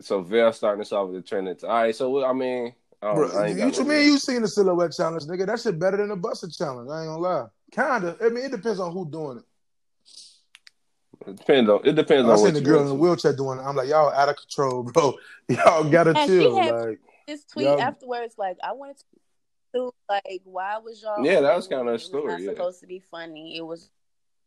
So 0.00 0.20
Vell 0.20 0.52
starting 0.52 0.82
us 0.82 0.92
off 0.92 1.08
with 1.08 1.22
the 1.22 1.26
trending. 1.26 1.56
All 1.64 1.70
right. 1.70 1.96
So 1.96 2.10
what- 2.10 2.26
I 2.28 2.34
mean, 2.34 2.74
I 3.04 3.14
don't 3.14 3.16
Bro, 3.16 3.38
I 3.42 3.46
you, 3.48 3.56
got 3.56 3.76
you 3.76 3.82
no- 3.84 3.88
mean 3.90 4.04
you 4.12 4.18
seen 4.18 4.42
the 4.42 4.48
silhouette 4.48 4.92
challenge, 4.92 5.24
nigga? 5.24 5.46
That 5.46 5.60
shit 5.60 5.78
better 5.78 5.98
than 5.98 6.08
the 6.08 6.16
Buss 6.16 6.42
It 6.42 6.52
challenge. 6.52 6.88
I 6.90 7.00
ain't 7.02 7.08
gonna 7.08 7.18
lie. 7.20 7.46
Kinda. 7.70 8.16
I 8.24 8.28
mean, 8.30 8.44
it 8.46 8.50
depends 8.50 8.80
on 8.80 8.92
who 8.92 9.04
doing 9.10 9.38
it. 9.38 9.44
It 11.26 11.36
depends 11.36 11.70
on 11.70 11.80
it 11.84 11.92
depends 11.94 12.28
I 12.28 12.32
on 12.32 12.38
seen 12.38 12.54
the 12.54 12.60
girl 12.60 12.80
in 12.82 12.88
the 12.88 12.94
wheelchair 12.94 13.34
doing 13.34 13.58
it. 13.58 13.62
I'm 13.62 13.76
like, 13.76 13.88
y'all 13.88 14.10
out 14.12 14.28
of 14.28 14.36
control, 14.36 14.82
bro. 14.82 15.14
Y'all 15.48 15.84
gotta 15.90 16.10
And 16.10 16.18
she 16.30 16.38
chill. 16.38 16.56
had- 16.56 16.74
Like, 16.74 17.00
This 17.26 17.44
tweet 17.44 17.66
Y'all- 17.66 17.80
afterwards, 17.80 18.34
like 18.38 18.56
I 18.62 18.72
wanted 18.72 18.96
to, 19.74 19.90
like, 20.08 20.40
why 20.44 20.78
was 20.78 21.02
y'all? 21.02 21.24
Yeah, 21.24 21.40
that 21.40 21.56
was 21.56 21.66
kinda 21.68 21.84
a 21.84 21.88
It 21.88 21.92
was 21.92 22.04
story, 22.04 22.32
Not 22.32 22.40
yeah. 22.40 22.50
supposed 22.50 22.80
to 22.80 22.86
be 22.86 23.00
funny. 23.10 23.56
It 23.56 23.62
was 23.66 23.90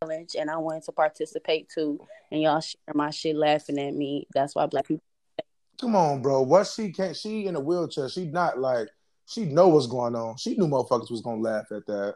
a 0.02 0.06
challenge, 0.06 0.36
and 0.40 0.50
I 0.50 0.58
wanted 0.58 0.84
to 0.84 0.92
participate 0.92 1.70
too. 1.70 2.00
And 2.32 2.42
y'all 2.42 2.62
share 2.62 2.78
my 2.94 3.10
shit, 3.12 3.36
laughing 3.36 3.80
at 3.80 3.94
me. 3.94 4.28
That's 4.34 4.56
why 4.56 4.66
black 4.68 4.88
people. 4.88 5.04
Come 5.80 5.96
on, 5.96 6.22
bro. 6.22 6.42
What 6.42 6.68
she 6.68 6.92
can't? 6.92 7.16
She 7.16 7.46
in 7.48 7.56
a 7.56 7.60
wheelchair. 7.60 8.10
She 8.10 8.26
not 8.26 8.60
like. 8.60 8.90
She 9.30 9.44
know 9.44 9.68
what's 9.68 9.88
going 9.88 10.16
on. 10.16 10.38
She 10.38 10.56
knew 10.56 10.68
motherfuckers 10.68 11.12
was 11.12 11.22
gonna 11.22 11.42
laugh 11.42 11.66
at 11.72 11.86
that. 11.88 12.16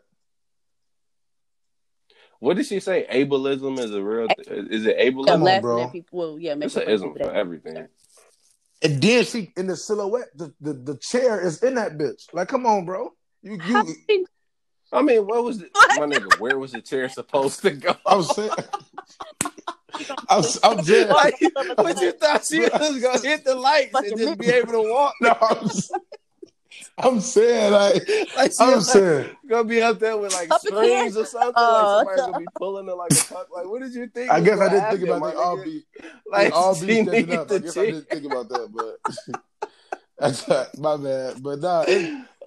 What 2.40 2.58
did 2.58 2.66
she 2.66 2.80
say? 2.80 3.06
Ableism 3.12 3.78
is 3.80 3.94
a 3.94 4.02
real. 4.02 4.28
Th- 4.28 4.48
is 4.48 4.86
it 4.86 4.96
Yeah, 4.98 5.12
ableism? 5.12 5.28
Come 5.28 5.44
on, 5.44 5.62
bro. 5.62 5.84
at 5.84 5.92
people. 5.92 6.20
Well, 6.20 6.40
yeah, 6.40 6.56
It's 6.60 6.76
making 6.76 6.82
an 6.82 6.86
fun 6.86 6.94
ism 6.94 7.16
for 7.16 7.32
everything. 7.34 7.88
And 8.82 9.02
then 9.02 9.26
she 9.26 9.52
in 9.58 9.68
the 9.68 9.76
silhouette. 9.76 10.30
The 10.36 10.54
the, 10.60 10.74
the 10.74 10.98
chair 10.98 11.40
is 11.40 11.62
in 11.62 11.76
that 11.76 11.98
bitch. 11.98 12.34
Like, 12.34 12.48
come 12.48 12.66
on, 12.66 12.86
bro. 12.86 13.12
You 13.44 13.60
you. 13.64 13.96
I 14.94 15.02
mean, 15.02 15.26
what 15.26 15.44
was 15.44 15.60
the, 15.60 15.70
my 15.98 16.06
nigga? 16.06 16.38
Where 16.40 16.58
was 16.58 16.74
the 16.74 16.82
chair 16.82 17.08
supposed 17.10 17.62
to 17.62 17.72
go? 17.72 17.96
I 18.06 18.16
was 18.16 18.36
saying. 18.36 18.52
I'm, 20.30 20.44
I'm 20.64 20.84
dead. 20.84 21.10
like, 21.10 21.36
what 21.78 22.02
you 22.02 22.11
thought 22.14 22.45
she 22.45 22.60
was 22.60 23.02
gonna 23.02 23.19
hit 23.19 23.44
the 23.45 23.56
lights 23.56 23.94
and 23.94 24.18
just 24.18 24.40
be 24.40 24.48
able 24.49 24.73
to 24.73 24.90
walk? 24.90 25.14
No, 25.22 25.36
I'm, 25.41 25.69
I'm 26.98 27.19
saying 27.19 27.72
like 27.73 28.07
Like 28.36 28.52
she 28.52 28.57
I'm 28.60 28.73
like, 28.73 28.82
saying. 28.82 29.30
gonna 29.48 29.64
be 29.64 29.82
up 29.82 29.99
there 29.99 30.18
with 30.18 30.34
like 30.34 30.49
Puppet 30.49 30.68
strings 30.68 31.18
or 31.18 31.26
something. 31.26 31.53
Oh, 31.56 31.73
like 31.73 31.84
uh-huh. 31.84 31.98
somebody's 31.98 32.26
gonna 32.26 32.40
be 32.40 32.48
pulling 32.57 32.88
her 32.88 32.94
like 32.95 33.11
a 33.11 33.34
puck. 33.34 33.48
Like, 33.53 33.68
what 33.68 33.82
did 33.82 33.94
you 33.94 34.07
think? 34.07 34.32
I 34.32 34.41
guess 34.41 34.60
I 34.60 34.69
didn't 34.69 34.90
think 34.98 35.10
about 35.10 35.23
the 35.23 35.32
they 35.32 35.38
all 35.38 35.57
nigga? 35.57 35.64
be 35.65 35.84
like 36.32 36.48
they 36.48 36.52
all 36.52 36.76
she 36.76 36.86
be 36.88 37.03
standing 37.03 37.34
up. 37.34 37.52
I 37.52 37.57
guess 37.60 37.78
I 37.78 37.86
didn't 37.86 38.10
think 38.10 38.26
about 38.26 38.49
that, 38.49 38.69
but 38.73 39.41
that's 40.18 40.78
my 40.78 40.98
bad. 40.98 41.41
But 41.44 41.60
nah, 41.60 41.82
it, 41.88 41.88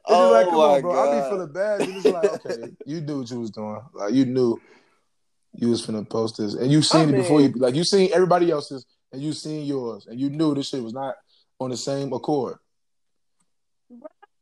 It's 0.07 0.19
just 0.19 0.33
like, 0.33 0.47
Oh 0.47 0.51
come 0.51 0.59
my 0.59 0.65
on, 0.65 0.81
bro. 0.83 0.93
I 0.93 1.15
be 1.15 1.21
God. 1.21 1.31
feeling 1.31 1.53
bad. 1.53 1.81
It's 1.81 2.05
like, 2.07 2.47
okay, 2.47 2.73
you 2.85 3.01
knew 3.01 3.21
what 3.21 3.31
you 3.31 3.41
was 3.41 3.51
doing. 3.51 3.81
Like 3.95 4.13
you 4.13 4.27
knew 4.27 4.61
you 5.55 5.71
was 5.71 5.87
finna 5.87 6.09
post 6.09 6.39
this, 6.39 6.55
and 6.55 6.71
you 6.71 6.83
seen 6.83 7.09
I 7.09 7.13
it 7.13 7.17
before 7.17 7.41
you. 7.41 7.49
Like 7.57 7.75
you 7.75 7.85
seen 7.85 8.11
everybody 8.13 8.51
else's, 8.51 8.87
and 9.13 9.23
you 9.23 9.33
seen 9.33 9.67
yours, 9.67 10.07
and 10.07 10.21
you 10.21 10.31
knew 10.31 10.55
this 10.55 10.69
shit 10.69 10.83
was 10.83 10.93
not 10.93 11.15
on 11.61 11.71
the 11.71 11.77
same 11.77 12.13
accord. 12.13 12.57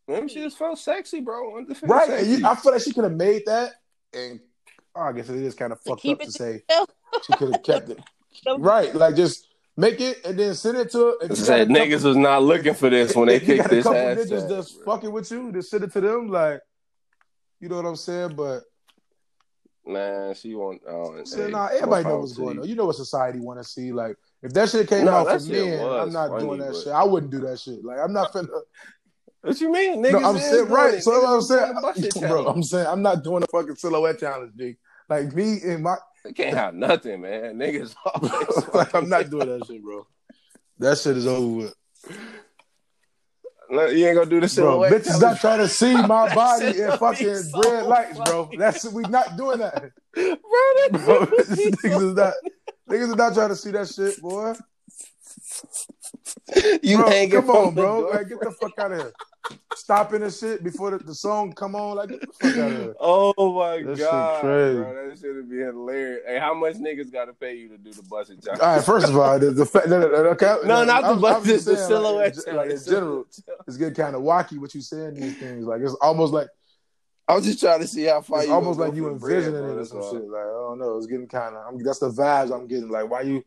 Them 0.09 0.29
shit 0.29 0.43
just 0.43 0.59
felt 0.59 0.79
sexy, 0.79 1.21
bro. 1.21 1.65
Right? 1.83 2.09
Sexy. 2.09 2.31
you, 2.31 2.47
I 2.47 2.55
feel 2.55 2.73
like 2.73 2.83
she 2.83 2.93
could 2.93 3.05
have 3.05 3.15
made 3.15 3.43
that, 3.47 3.73
and 4.13 4.41
oh, 4.95 5.03
I 5.03 5.13
guess 5.13 5.29
it 5.29 5.37
is 5.37 5.55
kind 5.55 5.73
of 5.73 5.81
fucked 5.81 6.05
up 6.07 6.21
to 6.21 6.31
say 6.31 6.63
she 7.27 7.33
could 7.35 7.53
have 7.53 7.63
kept 7.63 7.91
it. 7.91 7.99
Right? 8.59 8.95
Like 8.95 9.15
just 9.15 9.47
make 9.77 10.01
it 10.01 10.25
and 10.25 10.39
then 10.39 10.55
send 10.55 10.79
it 10.79 10.91
to 10.93 10.99
her. 10.99 11.15
If 11.21 11.37
Said 11.37 11.69
got 11.69 11.77
a 11.77 11.81
niggas 11.81 12.03
was 12.03 12.17
not 12.17 12.43
looking 12.43 12.73
for 12.73 12.89
this 12.89 13.15
when 13.15 13.29
they 13.29 13.37
if 13.37 13.43
you 13.47 13.57
picked 13.59 13.69
this 13.69 13.87
ass. 13.87 13.93
hashtag. 13.93 14.27
niggas 14.27 14.49
that's 14.49 14.71
fucking 14.87 15.13
with 15.13 15.31
you, 15.31 15.53
just 15.53 15.71
send 15.71 15.85
it 15.85 15.93
to 15.93 16.01
them. 16.01 16.29
Like, 16.29 16.61
you 17.61 17.69
know 17.69 17.77
what 17.77 17.85
I'm 17.85 17.97
saying? 17.97 18.35
But 18.35 18.63
Man, 19.87 20.35
she 20.35 20.55
want. 20.55 20.81
Oh, 20.89 21.25
So, 21.25 21.45
hey, 21.47 21.51
nah, 21.51 21.67
everybody 21.67 22.05
more 22.05 22.13
know 22.13 22.19
what's 22.21 22.33
going 22.35 22.59
on. 22.61 22.69
you. 22.69 22.75
Know 22.77 22.87
what 22.87 22.97
society 22.97 23.41
want 23.41 23.59
to 23.59 23.65
see. 23.65 23.93
Like, 23.93 24.17
if 24.43 24.53
that 24.55 24.69
shit 24.71 24.89
came 24.89 25.07
No, 25.07 25.13
out 25.13 25.41
for 25.41 25.51
men, 25.51 25.81
I'm 25.81 26.13
not 26.13 26.29
funny, 26.31 26.45
doing 26.45 26.61
that 26.61 26.73
but- 26.73 26.77
shit. 26.83 26.93
I 26.93 27.03
wouldn't 27.05 27.33
do 27.33 27.41
that 27.41 27.59
shit. 27.59 27.85
Like, 27.85 27.99
I'm 27.99 28.13
not 28.13 28.33
finna. 28.33 28.49
What 29.45 29.61
you 29.61 29.73
mean, 29.73 30.05
niggas? 30.05 30.21
No, 30.23 30.29
I'm 30.29 30.39
saying 30.39 30.69
right. 30.69 31.03
So 31.03 31.21
what 31.21 31.29
I'm 31.29 31.43
saying, 31.43 32.21
bro. 32.29 32.47
I'm 32.47 32.63
saying 32.63 32.87
I'm 32.87 33.03
not 33.03 33.25
doing 33.25 33.43
a 33.43 33.47
fucking 33.49 33.75
silhouette 33.75 34.21
challenge, 34.21 34.53
G. 34.57 34.77
Like 35.09 35.35
me 35.35 35.59
and 35.65 35.83
my, 35.83 35.97
They 36.23 36.33
can't 36.33 36.57
have 36.57 36.75
nothing, 36.75 37.23
man. 37.23 37.57
Niggas 37.57 37.97
like, 38.75 38.95
I'm 38.95 39.09
not 39.09 39.31
doing 39.31 39.49
that 39.49 39.67
shit, 39.67 39.83
bro. 39.83 40.07
That 40.79 40.97
shit 40.97 41.17
is 41.17 41.27
over 41.27 41.57
with, 41.57 41.75
No, 43.73 43.87
you 43.87 44.07
ain't 44.07 44.17
gonna 44.17 44.29
do 44.29 44.39
the 44.39 44.53
bro. 44.55 44.81
Bitches 44.81 45.19
not 45.19 45.41
trying 45.41 45.59
to 45.61 45.67
see 45.69 45.95
my 46.07 46.35
body 46.35 46.79
in 46.79 46.91
fucking 46.99 47.37
so 47.37 47.71
red 47.73 47.87
lights, 47.87 48.19
bro. 48.19 48.51
That's 48.59 48.85
we 48.93 49.03
not 49.05 49.39
doing 49.39 49.61
that, 49.61 49.81
bro. 50.15 50.23
that 50.23 50.91
bro. 50.93 51.25
shit 51.57 51.73
niggas 51.79 51.81
so- 51.99 52.09
is 52.11 52.15
not, 52.15 52.35
niggas 52.91 53.09
is 53.09 53.17
not 53.17 53.33
trying 53.33 53.49
to 53.49 53.57
see 53.57 53.71
that 53.71 53.89
shit, 53.89 54.21
boy. 54.21 54.53
You 56.83 56.99
bro, 56.99 57.09
hanging 57.09 57.31
come 57.31 57.47
from 57.47 57.57
on, 57.57 57.75
the 57.75 57.81
bro. 57.83 58.01
Like, 58.11 58.29
get 58.29 58.41
the 58.41 58.51
fuck 58.53 58.79
out 58.79 58.93
of 58.93 58.99
here. 58.99 59.13
Stopping 59.75 60.21
the 60.21 60.31
shit 60.31 60.63
before 60.63 60.91
the, 60.93 60.99
the 60.99 61.15
song 61.15 61.53
come 61.53 61.75
on. 61.75 61.97
Like, 61.97 62.11
get 62.11 62.21
the 62.21 62.27
fuck 62.27 62.57
out 62.59 62.71
of 62.73 62.77
here. 62.79 62.95
Oh 63.01 63.53
my 63.59 63.79
shit 63.79 63.99
god, 63.99 64.41
crazy. 64.41 64.79
bro, 64.79 65.09
that 65.09 65.19
should 65.19 65.51
be 65.51 65.57
hilarious. 65.59 66.21
Hey, 66.27 66.39
how 66.39 66.55
much 66.55 66.75
niggas 66.77 67.13
got 67.13 67.25
to 67.27 67.33
pay 67.33 67.57
you 67.57 67.69
to 67.69 67.79
do 67.79 67.93
the 67.93 68.03
Buss 68.03 68.31
It 68.31 68.43
challenge? 68.43 68.61
All 68.61 68.77
right, 68.77 68.85
first 68.85 69.09
of 69.09 69.17
all, 69.17 69.39
the, 69.39 69.51
the 69.51 69.67
fact 69.67 69.89
no, 69.89 70.01
no, 70.01 70.09
no, 70.09 70.15
okay, 70.31 70.57
no, 70.65 70.85
not 70.85 71.03
the 71.03 71.09
I'm- 71.09 71.15
I'm 71.17 71.21
busted, 71.21 71.47
just 71.47 71.67
the 71.67 71.77
silhouette. 71.77 72.37
Like, 72.47 72.55
like, 72.55 72.71
in 72.71 72.85
general, 72.85 73.25
it's 73.67 73.77
getting 73.77 73.95
kind 73.95 74.15
of 74.15 74.23
wacky 74.23 74.59
what 74.59 74.75
you 74.75 74.81
saying 74.81 75.15
these 75.15 75.37
things. 75.39 75.67
Like, 75.67 75.81
it's 75.81 75.95
almost 75.95 76.33
like 76.33 76.49
I 77.29 77.35
was 77.35 77.45
just 77.45 77.61
trying 77.61 77.81
to 77.81 77.87
see 77.87 78.05
how 78.05 78.21
far 78.21 78.41
it's 78.41 78.49
you 78.49 78.55
almost 78.55 78.79
like 78.79 78.95
you 78.95 79.05
the 79.05 79.15
bread, 79.15 79.39
envisioning 79.39 79.63
bro, 79.63 79.79
it 79.79 79.81
or 79.81 79.85
some 79.85 80.03
shit. 80.03 80.29
Like, 80.29 80.43
I 80.43 80.67
don't 80.69 80.79
know. 80.79 80.99
It's 80.99 81.07
getting 81.07 81.29
kind 81.29 81.57
of. 81.57 81.85
That's 81.85 82.01
the 82.01 82.11
vibes 82.11 82.53
I'm 82.55 82.67
getting. 82.67 82.89
Like, 82.91 83.09
why 83.09 83.23
you? 83.23 83.45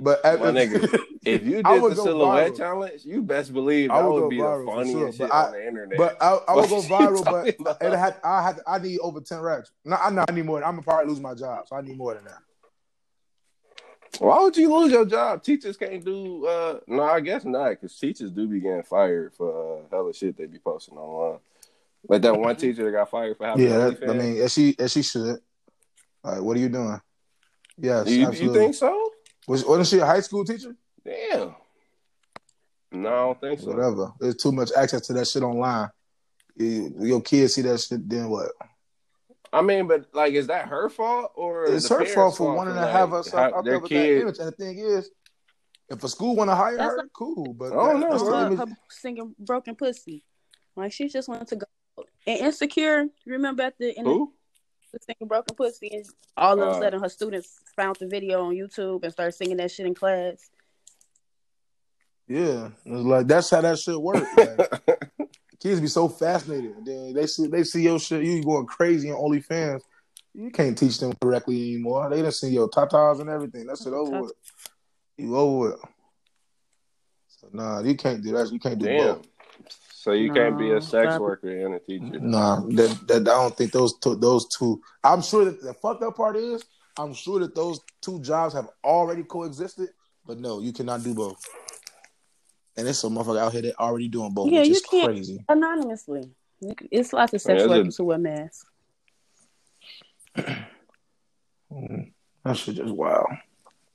But 0.00 0.24
uh, 0.24 0.36
My 0.38 0.50
nigga, 0.50 1.00
If 1.24 1.44
you 1.44 1.62
did 1.62 1.64
the 1.64 1.94
silhouette 1.94 2.52
viral. 2.52 2.56
challenge, 2.56 3.04
you 3.04 3.22
best 3.22 3.52
believe 3.52 3.90
I 3.90 4.06
would 4.06 4.22
would, 4.22 4.30
be 4.30 4.38
viral 4.38 4.64
the 4.64 4.70
funniest 4.72 4.92
sure, 4.92 5.12
shit 5.12 5.18
but 5.18 5.32
I- 5.32 5.46
on 5.46 5.52
the 5.52 5.66
internet. 5.66 5.98
But 5.98 6.16
I, 6.22 6.38
I 6.48 6.54
would 6.54 6.68
go 6.68 6.82
viral, 6.82 7.24
but 7.24 7.46
it 7.82 7.96
had 7.98 8.16
I 8.24 8.42
had 8.42 8.60
I 8.66 8.78
need 8.78 8.98
over 9.00 9.20
ten 9.20 9.40
racks. 9.40 9.70
No, 9.84 9.96
I 9.96 10.10
know 10.10 10.24
I 10.28 10.32
need 10.32 10.44
more. 10.44 10.58
I'm 10.64 10.72
gonna 10.72 10.82
probably 10.82 11.10
lose 11.10 11.20
my 11.20 11.34
job, 11.34 11.66
so 11.68 11.76
I 11.76 11.80
need 11.82 11.96
more 11.98 12.14
than 12.14 12.24
that. 12.24 12.38
Why 14.20 14.40
would 14.42 14.56
you 14.56 14.74
lose 14.74 14.90
your 14.90 15.04
job? 15.04 15.42
Teachers 15.42 15.76
can't 15.76 16.04
do. 16.04 16.46
uh 16.46 16.80
No, 16.86 17.02
I 17.02 17.20
guess 17.20 17.44
not, 17.44 17.70
because 17.70 17.96
teachers 17.98 18.30
do 18.30 18.46
be 18.46 18.60
getting 18.60 18.82
fired 18.82 19.34
for 19.34 19.80
uh, 19.80 19.82
hella 19.90 20.14
shit 20.14 20.36
they 20.36 20.46
be 20.46 20.58
posting 20.58 20.96
online. 20.96 21.40
Like 22.08 22.22
that 22.22 22.38
one 22.38 22.56
teacher 22.56 22.84
that 22.84 22.92
got 22.92 23.10
fired 23.10 23.36
for 23.36 23.46
having 23.46 23.64
Yeah, 23.68 23.90
that, 23.90 24.08
I 24.08 24.12
mean, 24.14 24.38
as 24.38 24.52
she 24.52 24.74
as 24.78 24.92
she 24.92 25.02
should. 25.02 25.38
Like, 26.24 26.40
what 26.40 26.56
are 26.56 26.60
you 26.60 26.68
doing? 26.68 27.00
Yes, 27.76 28.08
you, 28.08 28.32
you 28.32 28.52
think 28.52 28.74
so? 28.74 29.10
Was, 29.48 29.64
wasn't 29.64 29.88
she 29.88 29.98
a 29.98 30.06
high 30.06 30.20
school 30.20 30.44
teacher? 30.44 30.76
Damn. 31.04 31.54
No, 32.92 33.08
I 33.08 33.12
don't 33.26 33.40
think 33.40 33.60
so. 33.60 33.68
Whatever. 33.68 34.12
There's 34.20 34.36
too 34.36 34.52
much 34.52 34.70
access 34.76 35.06
to 35.08 35.12
that 35.14 35.26
shit 35.26 35.42
online. 35.42 35.88
You, 36.56 36.92
your 37.00 37.20
kids 37.20 37.54
see 37.54 37.62
that 37.62 37.80
shit, 37.80 38.08
then 38.08 38.28
what? 38.30 38.50
I 39.52 39.62
mean, 39.62 39.86
but 39.86 40.06
like, 40.12 40.34
is 40.34 40.46
that 40.48 40.68
her 40.68 40.88
fault 40.90 41.32
or 41.34 41.64
It's 41.66 41.88
the 41.88 41.94
her 41.96 42.04
fault 42.06 42.36
for 42.36 42.54
wanting 42.54 42.74
to 42.74 42.80
like, 42.80 42.90
have 42.90 43.10
herself 43.10 43.52
how- 43.52 43.58
out 43.58 43.64
their 43.64 43.74
there 43.74 43.80
with 43.80 43.90
that 43.90 43.94
kid- 43.96 44.22
image. 44.22 44.38
And 44.38 44.48
the 44.48 44.52
thing 44.52 44.78
is, 44.78 45.10
if 45.88 46.04
a 46.04 46.08
school 46.08 46.36
want 46.36 46.50
to 46.50 46.54
hire 46.54 46.76
That's 46.76 46.90
her, 46.90 46.96
like- 46.98 47.12
cool. 47.14 47.54
But 47.54 47.72
I 47.72 47.76
don't 47.76 48.00
know, 48.00 48.10
that's 48.10 48.22
the 48.22 48.28
bro. 48.28 48.56
her, 48.56 48.56
her 48.56 48.66
singing 48.90 49.34
broken 49.38 49.74
pussy. 49.74 50.22
Like 50.76 50.92
she 50.92 51.08
just 51.08 51.28
wanted 51.28 51.48
to 51.48 51.56
go. 51.56 51.66
And 52.26 52.40
insecure, 52.40 53.06
remember 53.26 53.62
at 53.62 53.78
the 53.78 53.98
in 53.98 54.04
the, 54.04 54.10
Who? 54.10 54.34
The 54.92 54.98
singing 55.00 55.28
broken 55.28 55.54
pussy, 55.54 55.88
and 55.92 56.04
all 56.36 56.60
of 56.60 56.68
Uh. 56.68 56.76
a 56.76 56.80
sudden 56.80 57.00
her 57.02 57.08
students 57.08 57.60
found 57.76 57.96
the 57.96 58.06
video 58.06 58.44
on 58.44 58.54
YouTube 58.54 59.02
and 59.04 59.12
started 59.12 59.32
singing 59.32 59.56
that 59.58 59.70
shit 59.70 59.86
in 59.86 59.94
class. 59.94 60.50
Yeah, 62.26 62.70
it's 62.84 63.04
like 63.06 63.26
that's 63.26 63.50
how 63.50 63.60
that 63.62 63.78
shit 63.78 64.00
works. 64.00 64.26
Like, 64.36 65.30
kids 65.60 65.80
be 65.80 65.88
so 65.88 66.08
fascinated. 66.08 66.74
Then 66.84 67.12
they 67.14 67.26
see 67.26 67.48
they 67.48 67.64
see 67.64 67.82
your 67.82 67.98
shit, 67.98 68.22
you 68.22 68.42
going 68.44 68.66
crazy 68.66 69.10
on 69.10 69.18
OnlyFans. 69.18 69.80
You 70.34 70.50
can't 70.50 70.78
teach 70.78 70.98
them 70.98 71.12
correctly 71.20 71.72
anymore. 71.74 72.08
They 72.08 72.22
done 72.22 72.30
see 72.30 72.50
your 72.50 72.68
tatas 72.70 73.20
and 73.20 73.28
everything. 73.28 73.66
That's 73.66 73.84
it 73.86 73.92
over 73.92 74.22
with. 74.22 74.32
You 75.16 75.36
over 75.36 75.70
with. 75.70 75.80
So 77.40 77.48
nah, 77.52 77.80
you 77.80 77.96
can't 77.96 78.22
do 78.22 78.32
that. 78.32 78.52
You 78.52 78.60
can't 78.60 78.78
do 78.78 78.86
Damn. 78.86 79.16
both. 79.16 79.26
So 80.00 80.12
you 80.12 80.32
can't 80.32 80.56
be 80.56 80.70
a 80.70 80.80
sex 80.80 81.08
stop. 81.14 81.20
worker 81.20 81.50
and 81.50 81.74
a 81.74 81.80
teacher. 81.80 82.20
Nah, 82.20 82.60
that, 82.60 83.00
that 83.08 83.16
I 83.22 83.42
don't 83.42 83.56
think 83.56 83.72
those 83.72 83.98
two, 83.98 84.14
those 84.14 84.46
two. 84.46 84.80
I'm 85.02 85.20
sure 85.22 85.44
that 85.46 85.60
the 85.60 85.74
fucked 85.74 86.04
up 86.04 86.16
part 86.16 86.36
is 86.36 86.64
I'm 86.96 87.12
sure 87.12 87.40
that 87.40 87.56
those 87.56 87.80
two 88.00 88.20
jobs 88.20 88.54
have 88.54 88.68
already 88.84 89.24
coexisted. 89.24 89.88
But 90.24 90.38
no, 90.38 90.60
you 90.60 90.72
cannot 90.72 91.02
do 91.02 91.14
both. 91.14 91.44
And 92.76 92.86
there's 92.86 93.00
some 93.00 93.16
motherfucker 93.16 93.40
out 93.40 93.52
here 93.52 93.62
that 93.62 93.74
already 93.80 94.06
doing 94.06 94.32
both, 94.32 94.52
Yeah, 94.52 94.60
which 94.60 94.68
you 94.68 94.74
is 94.74 94.82
can't- 94.82 95.06
crazy. 95.08 95.44
Anonymously, 95.48 96.30
it's 96.92 97.12
lots 97.12 97.32
of 97.34 97.40
sex 97.40 97.58
Yeah, 97.58 97.64
it's 97.64 97.68
workers 97.68 97.96
who 97.96 98.04
wear 98.04 98.18
masks. 98.18 98.66
That 102.44 102.56
shit 102.56 102.76
just 102.76 102.94
wild. 102.94 103.26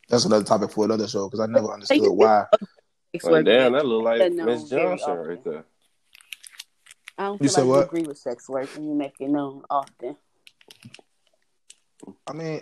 That's 0.09 0.25
another 0.25 0.43
topic 0.43 0.69
for 0.71 0.83
another 0.85 1.07
show 1.07 1.27
because 1.27 1.39
I 1.39 1.45
never 1.45 1.71
understood 1.71 2.01
why. 2.11 2.43
Sex 3.13 3.25
Like, 3.25 3.45
damn, 3.45 3.71
that 3.71 3.85
look 3.85 4.03
like 4.03 4.19
They're 4.19 4.45
Miss 4.45 4.69
Johnson 4.69 5.15
right 5.17 5.43
there. 5.43 5.65
I 7.17 7.25
don't 7.25 7.41
You 7.41 7.47
feel 7.47 7.53
said 7.53 7.61
like 7.61 7.69
what? 7.69 7.77
you 7.77 7.83
agree 7.83 8.03
with 8.03 8.17
sex 8.17 8.49
work 8.49 8.69
and 8.75 8.85
you 8.85 8.95
make 8.95 9.13
it 9.19 9.29
known 9.29 9.63
often. 9.69 10.15
I 12.27 12.33
mean, 12.33 12.61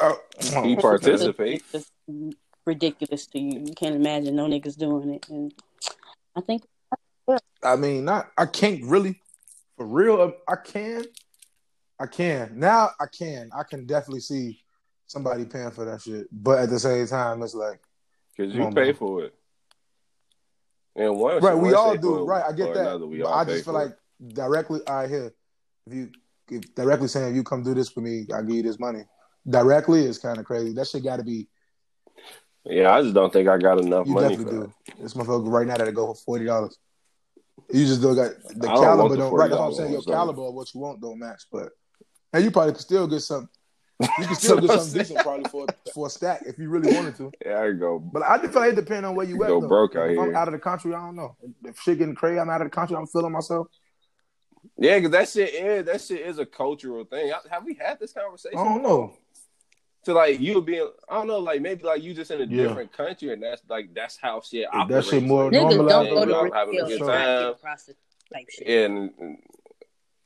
uh, 0.00 0.14
He 0.40 0.76
oh, 0.76 0.80
participate. 0.80 1.62
It's 1.62 1.72
just 1.72 1.92
ridiculous 2.64 3.26
to 3.28 3.38
you. 3.38 3.60
You 3.66 3.74
can't 3.74 3.94
imagine 3.94 4.36
no 4.36 4.46
niggas 4.46 4.76
doing 4.76 5.14
it. 5.14 5.26
And 5.28 5.54
I 6.34 6.40
think 6.40 6.64
I 7.62 7.76
mean, 7.76 8.04
not. 8.04 8.30
I 8.38 8.46
can't 8.46 8.84
really, 8.84 9.20
for 9.76 9.86
real. 9.86 10.32
I 10.48 10.56
can, 10.56 11.04
I 11.98 12.06
can 12.06 12.52
now. 12.58 12.90
I 13.00 13.06
can. 13.06 13.50
I 13.56 13.62
can 13.64 13.86
definitely 13.86 14.20
see 14.20 14.62
somebody 15.06 15.44
paying 15.44 15.70
for 15.70 15.84
that 15.86 16.02
shit. 16.02 16.26
But 16.30 16.60
at 16.60 16.70
the 16.70 16.78
same 16.78 17.06
time, 17.06 17.42
it's 17.42 17.54
like. 17.54 17.80
Because 18.36 18.54
you 18.54 18.62
on, 18.62 18.74
pay 18.74 18.92
bro. 18.92 18.94
for 18.94 19.24
it. 19.24 19.34
And 20.96 21.18
one, 21.18 21.40
Right, 21.40 21.56
we 21.56 21.74
all 21.74 21.96
do. 21.96 22.24
Right, 22.24 22.44
I 22.46 22.52
get 22.52 22.72
that. 22.74 22.96
another, 22.96 23.28
I 23.28 23.44
just 23.44 23.64
feel 23.64 23.74
like 23.74 23.96
directly, 24.28 24.80
all 24.86 24.96
right, 24.96 25.10
here, 25.10 25.32
if 25.86 25.94
you 25.94 26.10
if 26.50 26.74
directly 26.74 27.08
saying, 27.08 27.30
if 27.30 27.36
you 27.36 27.44
come 27.44 27.62
do 27.62 27.74
this 27.74 27.90
for 27.90 28.00
me, 28.00 28.26
I'll 28.32 28.42
give 28.42 28.56
you 28.56 28.62
this 28.62 28.78
money. 28.78 29.02
Directly 29.48 30.04
is 30.04 30.18
kind 30.18 30.38
of 30.38 30.44
crazy. 30.44 30.72
That 30.72 30.86
shit 30.86 31.04
got 31.04 31.16
to 31.16 31.24
be. 31.24 31.48
Yeah, 32.64 32.92
I 32.92 33.02
just 33.02 33.14
don't 33.14 33.32
think 33.32 33.48
I 33.48 33.58
got 33.58 33.78
enough 33.78 34.06
you 34.06 34.14
money 34.14 34.36
definitely 34.36 34.66
do. 34.66 34.72
This 35.00 35.14
motherfucker 35.14 35.52
right 35.52 35.66
now 35.66 35.76
that 35.76 35.92
go 35.92 36.14
for 36.14 36.38
$40. 36.38 36.72
You 37.72 37.86
just 37.86 38.02
don't 38.02 38.16
got 38.16 38.32
the 38.54 38.68
I 38.68 38.74
don't 38.74 38.82
caliber 38.84 39.08
the 39.10 39.16
don't, 39.16 39.32
right. 39.34 39.48
That's 39.48 39.60
what 39.60 39.66
I'm 39.66 39.74
saying. 39.74 39.92
Your 39.92 40.02
caliber 40.02 40.42
of 40.42 40.54
what 40.54 40.72
you 40.74 40.80
want 40.80 41.00
don't 41.00 41.18
match. 41.18 41.44
But 41.50 41.70
and 42.32 42.44
you 42.44 42.50
probably 42.50 42.72
could 42.72 42.82
still 42.82 43.06
get 43.06 43.20
some. 43.20 43.48
You 44.00 44.26
can 44.26 44.34
still 44.34 44.58
get 44.60 44.68
That's 44.68 44.82
something 44.84 45.00
decent 45.02 45.20
probably 45.20 45.48
for 45.50 45.66
for 45.94 46.06
a 46.06 46.10
stack 46.10 46.42
if 46.46 46.58
you 46.58 46.68
really 46.68 46.94
wanted 46.94 47.16
to. 47.16 47.30
that. 47.42 47.48
Yeah, 47.50 47.62
I 47.62 47.72
go. 47.72 47.98
But 47.98 48.22
I 48.22 48.36
just 48.38 48.52
feel 48.52 48.62
like 48.62 48.72
it 48.72 48.76
depends 48.76 49.06
on 49.06 49.14
where 49.14 49.26
you 49.26 49.42
at. 49.42 49.48
Go 49.48 49.60
though. 49.60 49.68
broke 49.68 49.96
out 49.96 50.10
if 50.10 50.18
I'm 50.18 50.34
out 50.36 50.48
of 50.48 50.52
the 50.52 50.58
country, 50.60 50.94
I 50.94 50.98
don't 50.98 51.16
know. 51.16 51.34
If 51.64 51.78
shit 51.80 51.98
getting 51.98 52.14
crazy, 52.14 52.38
I'm 52.38 52.50
out 52.50 52.60
of 52.60 52.66
the 52.66 52.74
country. 52.74 52.96
I'm 52.96 53.06
feeling 53.06 53.32
myself. 53.32 53.68
Yeah, 54.76 54.96
because 54.98 55.12
that 55.12 55.28
shit 55.28 55.54
is 55.54 55.84
that 55.86 56.00
shit 56.02 56.20
is 56.26 56.38
a 56.38 56.44
cultural 56.46 57.04
thing. 57.04 57.32
Have 57.50 57.64
we 57.64 57.74
had 57.74 57.98
this 57.98 58.12
conversation? 58.12 58.58
I 58.58 58.64
don't 58.64 58.82
know. 58.82 59.14
So 60.04 60.12
like 60.12 60.38
you 60.40 60.60
being, 60.60 60.88
I 61.08 61.14
don't 61.14 61.26
know, 61.26 61.38
like 61.38 61.60
maybe 61.62 61.82
like 61.84 62.02
you 62.02 62.12
just 62.14 62.30
in 62.30 62.40
a 62.42 62.44
Yeah. 62.44 62.68
different 62.68 62.92
country, 62.92 63.32
and 63.32 63.42
that's 63.42 63.62
like 63.68 63.94
that's 63.94 64.16
how 64.18 64.40
shit 64.42 64.64
If 64.64 64.70
that 64.72 64.78
operates. 64.78 65.08
shit 65.08 65.22
more 65.22 65.44
Like, 65.44 65.52
niggas 65.52 65.70
normal 65.76 65.86
don't 65.88 66.08
go 66.14 66.24
to 66.26 66.36
I'm 66.36 66.52
having 66.52 66.80
a 66.80 66.84
Brazil 66.84 66.98
good 66.98 67.00
and 67.00 67.08
try 67.08 67.18
to 67.24 67.24
time. 67.40 67.52
get 67.52 67.60
prostitute 67.62 67.96
type 68.32 68.46
shit. 68.50 68.68
and, 68.68 69.10
and, 69.18 69.38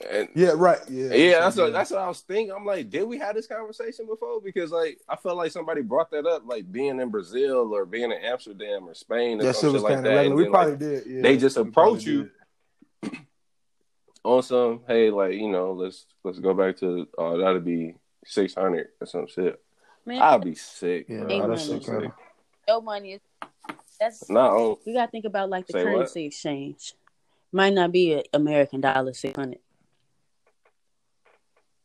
and 0.08 0.28
Yeah, 0.34 0.52
right. 0.54 0.78
Yeah, 0.88 1.12
yeah, 1.12 1.40
that's 1.40 1.56
yeah. 1.56 1.64
what 1.64 1.72
that's 1.72 1.90
what 1.90 2.00
I 2.00 2.08
was 2.08 2.20
thinking. 2.20 2.54
I'm 2.54 2.64
like, 2.64 2.90
did 2.90 3.04
we 3.04 3.18
have 3.18 3.34
this 3.34 3.46
conversation 3.46 4.06
before? 4.06 4.40
Because 4.40 4.70
like 4.70 4.98
I 5.08 5.16
felt 5.16 5.36
like 5.36 5.52
somebody 5.52 5.82
brought 5.82 6.10
that 6.12 6.26
up, 6.26 6.42
like 6.46 6.70
being 6.70 7.00
in 7.00 7.10
Brazil 7.10 7.74
or 7.74 7.84
being 7.84 8.10
in 8.10 8.18
Amsterdam 8.24 8.88
or 8.88 8.94
Spain 8.94 9.40
or 9.40 9.44
that 9.44 9.56
some 9.56 9.68
shit 9.68 9.72
was 9.74 9.82
like 9.82 10.02
that. 10.02 10.06
of 10.06 10.14
regular. 10.14 10.36
We 10.36 10.42
then, 10.44 10.52
probably 10.52 10.72
like, 10.72 10.80
did. 10.80 11.06
Yeah, 11.06 11.22
they 11.22 11.36
just 11.36 11.56
approach 11.56 12.04
you. 12.04 12.30
did. 13.02 13.12
on 14.24 14.42
some, 14.42 14.80
hey, 14.86 15.10
like 15.10 15.34
you 15.34 15.50
know, 15.50 15.72
let's 15.72 16.06
let's 16.24 16.38
go 16.38 16.54
back 16.54 16.76
to 16.78 17.08
uh, 17.18 17.36
that'll 17.36 17.60
be 17.60 17.94
six 18.24 18.54
hundred 18.54 18.88
or 19.00 19.06
some 19.06 19.26
shit. 19.26 19.60
Man, 20.06 20.22
I'll 20.22 20.38
be 20.38 20.54
sick. 20.54 21.06
Yeah, 21.08 21.24
bro. 21.24 21.48
That's 21.48 21.66
sick, 21.66 21.84
bro. 21.84 22.00
sick. 22.02 22.84
money 22.84 23.12
is 23.12 23.20
that's 24.00 24.30
Not 24.30 24.52
on. 24.52 24.76
you 24.86 24.94
gotta 24.94 25.10
think 25.10 25.26
about 25.26 25.50
like 25.50 25.66
the 25.66 25.74
Say 25.74 25.84
what? 25.84 25.92
currency 25.92 26.24
exchange. 26.24 26.94
Might 27.52 27.74
not 27.74 27.92
be 27.92 28.14
an 28.14 28.22
American 28.32 28.80
dollar 28.80 29.12
six 29.12 29.36
hundred. 29.36 29.60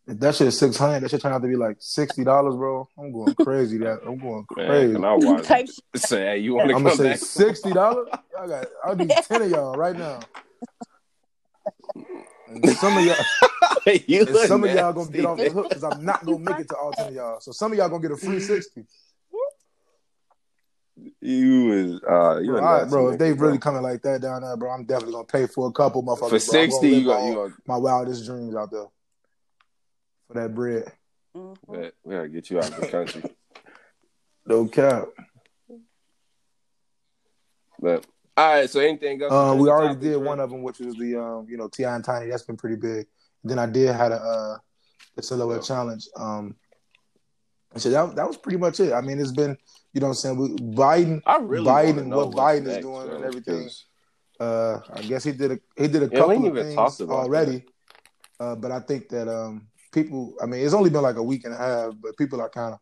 If 0.07 0.19
that 0.19 0.35
shit 0.35 0.47
is 0.47 0.59
six 0.59 0.77
hundred, 0.77 0.99
that 1.01 1.09
shit 1.09 1.19
turn 1.21 1.33
out 1.33 1.41
to 1.41 1.47
be 1.47 1.55
like 1.55 1.77
sixty 1.79 2.23
dollars, 2.23 2.55
bro. 2.55 2.87
I'm 2.97 3.11
going 3.11 3.33
crazy. 3.39 3.77
That 3.79 4.01
I'm 4.05 4.19
going 4.19 4.45
Man, 4.55 4.67
crazy. 4.67 4.93
can 4.93 5.03
I 5.05 5.13
watch? 5.15 5.45
Type. 5.45 5.67
Say, 5.95 6.21
hey, 6.21 6.37
you 6.39 6.53
want 6.55 6.69
to 6.69 6.75
I'm 6.75 6.83
come 6.83 6.83
gonna 6.83 6.95
say 6.95 7.09
back? 7.11 7.17
sixty 7.19 7.73
dollars. 7.73 8.07
I 8.39 8.47
got. 8.47 8.67
I'll 8.83 8.95
do 8.95 9.07
ten 9.27 9.41
of 9.41 9.49
y'all 9.49 9.75
right 9.75 9.97
now. 9.97 10.19
And 12.47 12.69
some 12.69 12.97
of 12.97 13.03
y'all, 13.03 13.15
you 14.07 14.25
and 14.27 14.37
some 14.37 14.63
of 14.63 14.71
y'all 14.75 14.93
gonna 14.93 15.11
get 15.11 15.25
off 15.25 15.37
the 15.39 15.49
hook 15.49 15.69
because 15.69 15.83
I'm 15.83 16.05
not 16.05 16.23
gonna 16.23 16.37
make 16.39 16.59
it 16.59 16.69
to 16.69 16.75
all 16.77 16.91
ten 16.91 17.07
of 17.07 17.13
y'all. 17.15 17.39
So 17.39 17.51
some 17.51 17.71
of 17.71 17.77
y'all 17.79 17.89
gonna 17.89 18.01
get 18.03 18.11
a 18.11 18.17
free 18.17 18.39
sixty. 18.39 18.83
You 21.19 21.71
is 21.73 22.01
uh, 22.07 22.39
you 22.39 22.51
Bro, 22.51 22.57
a 22.59 22.61
all 22.61 22.71
right, 22.73 22.77
nasty 22.81 22.89
bro, 22.89 23.09
if 23.09 23.17
they 23.19 23.31
nigga, 23.31 23.39
really 23.41 23.57
bro. 23.57 23.71
coming 23.71 23.81
like 23.81 24.01
that 24.03 24.21
down 24.21 24.43
there, 24.43 24.55
bro, 24.55 24.71
I'm 24.71 24.85
definitely 24.85 25.13
gonna 25.13 25.25
pay 25.25 25.47
for 25.47 25.67
a 25.67 25.71
couple 25.71 26.03
motherfuckers. 26.03 26.29
for 26.29 26.39
sixty, 26.39 26.91
gonna 26.91 27.01
you 27.01 27.05
got 27.07 27.25
you 27.27 27.33
got. 27.35 27.51
my 27.67 27.77
wildest 27.77 28.25
dreams 28.25 28.55
out 28.55 28.71
there 28.71 28.85
for 30.27 30.33
that 30.35 30.53
bread. 30.53 30.91
Mhm. 31.35 31.91
We 32.03 32.15
gotta 32.15 32.29
get 32.29 32.49
you 32.49 32.59
out 32.59 32.69
of 32.69 32.77
the 32.81 32.87
country. 32.87 33.23
No 34.47 34.67
cap. 34.67 35.05
But 37.79 38.05
all 38.37 38.53
right, 38.53 38.69
so 38.69 38.79
anything 38.79 39.21
else? 39.21 39.31
Uh, 39.31 39.55
we 39.59 39.69
already 39.69 39.95
topics, 39.95 40.03
did 40.05 40.17
bro? 40.19 40.27
one 40.27 40.39
of 40.39 40.49
them, 40.51 40.61
which 40.61 40.79
was 40.79 40.95
the 40.97 41.15
um, 41.19 41.47
you 41.49 41.57
know, 41.57 41.67
T.I 41.67 41.95
and 41.95 42.03
Tiny. 42.05 42.29
That's 42.29 42.43
been 42.43 42.55
pretty 42.55 42.75
big. 42.75 43.07
Then 43.43 43.57
I 43.57 43.65
did 43.65 43.89
had 43.95 44.11
a 44.11 44.15
uh, 44.15 44.57
the 45.15 45.23
silhouette 45.23 45.61
Yeah. 45.61 45.63
challenge. 45.63 46.07
Um, 46.15 46.55
and 47.73 47.81
so 47.81 47.89
that 47.89 48.15
that 48.15 48.27
was 48.27 48.37
pretty 48.37 48.59
much 48.59 48.79
it. 48.79 48.93
I 48.93 49.01
mean, 49.01 49.19
it's 49.19 49.31
been 49.31 49.57
you 49.93 50.01
know, 50.01 50.07
what 50.07 50.11
I'm 50.11 50.15
saying 50.15 50.37
we, 50.37 50.49
Biden. 50.75 51.21
I 51.25 51.37
really 51.37 51.65
Biden 51.65 51.85
wanna 51.87 52.01
and 52.01 52.09
know 52.11 52.17
what 52.17 52.27
what's 52.35 52.39
Biden 52.59 52.67
is 52.67 52.77
doing 52.83 53.07
bro, 53.07 53.15
and 53.15 53.25
everything. 53.25 53.57
because- 53.63 53.85
Uh, 54.39 54.79
I 54.93 55.01
guess 55.01 55.23
he 55.23 55.31
did 55.31 55.53
a 55.53 55.59
he 55.75 55.87
did 55.87 56.03
a 56.03 56.07
Yeah, 56.11 56.19
couple 56.19 56.45
of 56.45 56.55
things 56.55 57.01
already. 57.01 57.65
Uh, 58.39 58.53
but 58.55 58.69
I 58.71 58.79
think 58.81 59.07
that 59.09 59.27
um, 59.27 59.67
people. 59.95 60.35
I 60.43 60.45
mean, 60.45 60.63
it's 60.63 60.75
only 60.75 60.91
been 60.91 61.01
like 61.01 61.15
a 61.15 61.23
week 61.23 61.45
and 61.45 61.53
a 61.55 61.57
half, 61.57 61.93
but 61.99 62.15
people 62.17 62.39
are 62.41 62.49
kind 62.49 62.73
of. 62.75 62.79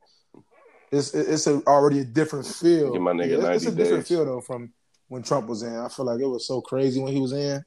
It's 0.92 1.14
it's 1.14 1.48
a, 1.48 1.62
already 1.66 2.00
a 2.00 2.04
different 2.06 2.46
feel. 2.46 2.92
Give 2.94 3.02
my 3.02 3.14
nigga 3.14 3.42
Yeah, 3.42 3.54
it's, 3.54 3.64
it's 3.64 3.66
a 3.66 3.70
90 3.70 3.84
different 3.84 4.00
days. 4.02 4.08
feel 4.10 4.26
though 4.26 4.42
from 4.42 4.74
when 5.08 5.24
Trump 5.24 5.48
was 5.48 5.64
in. 5.64 5.74
I 5.76 5.88
feel 5.88 6.06
like 6.06 6.20
it 6.20 6.28
was 6.28 6.46
so 6.46 6.60
crazy 6.62 7.00
when 7.00 7.14
he 7.14 7.22
was 7.22 7.32
in, 7.32 7.64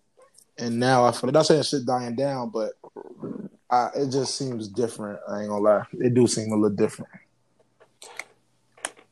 and 0.58 0.78
now 0.78 1.04
I 1.06 1.12
feel. 1.12 1.30
Not 1.32 1.46
saying 1.46 1.62
shit 1.62 1.86
dying 1.86 2.14
down, 2.14 2.50
but 2.50 2.72
I, 3.70 3.88
it 3.96 4.10
just 4.10 4.36
seems 4.36 4.68
different. 4.68 5.18
I 5.28 5.40
ain't 5.40 5.48
gonna 5.48 5.62
lie, 5.62 5.86
it 5.94 6.14
do 6.14 6.26
seem 6.26 6.52
a 6.52 6.56
little 6.56 6.76
different. 6.76 7.10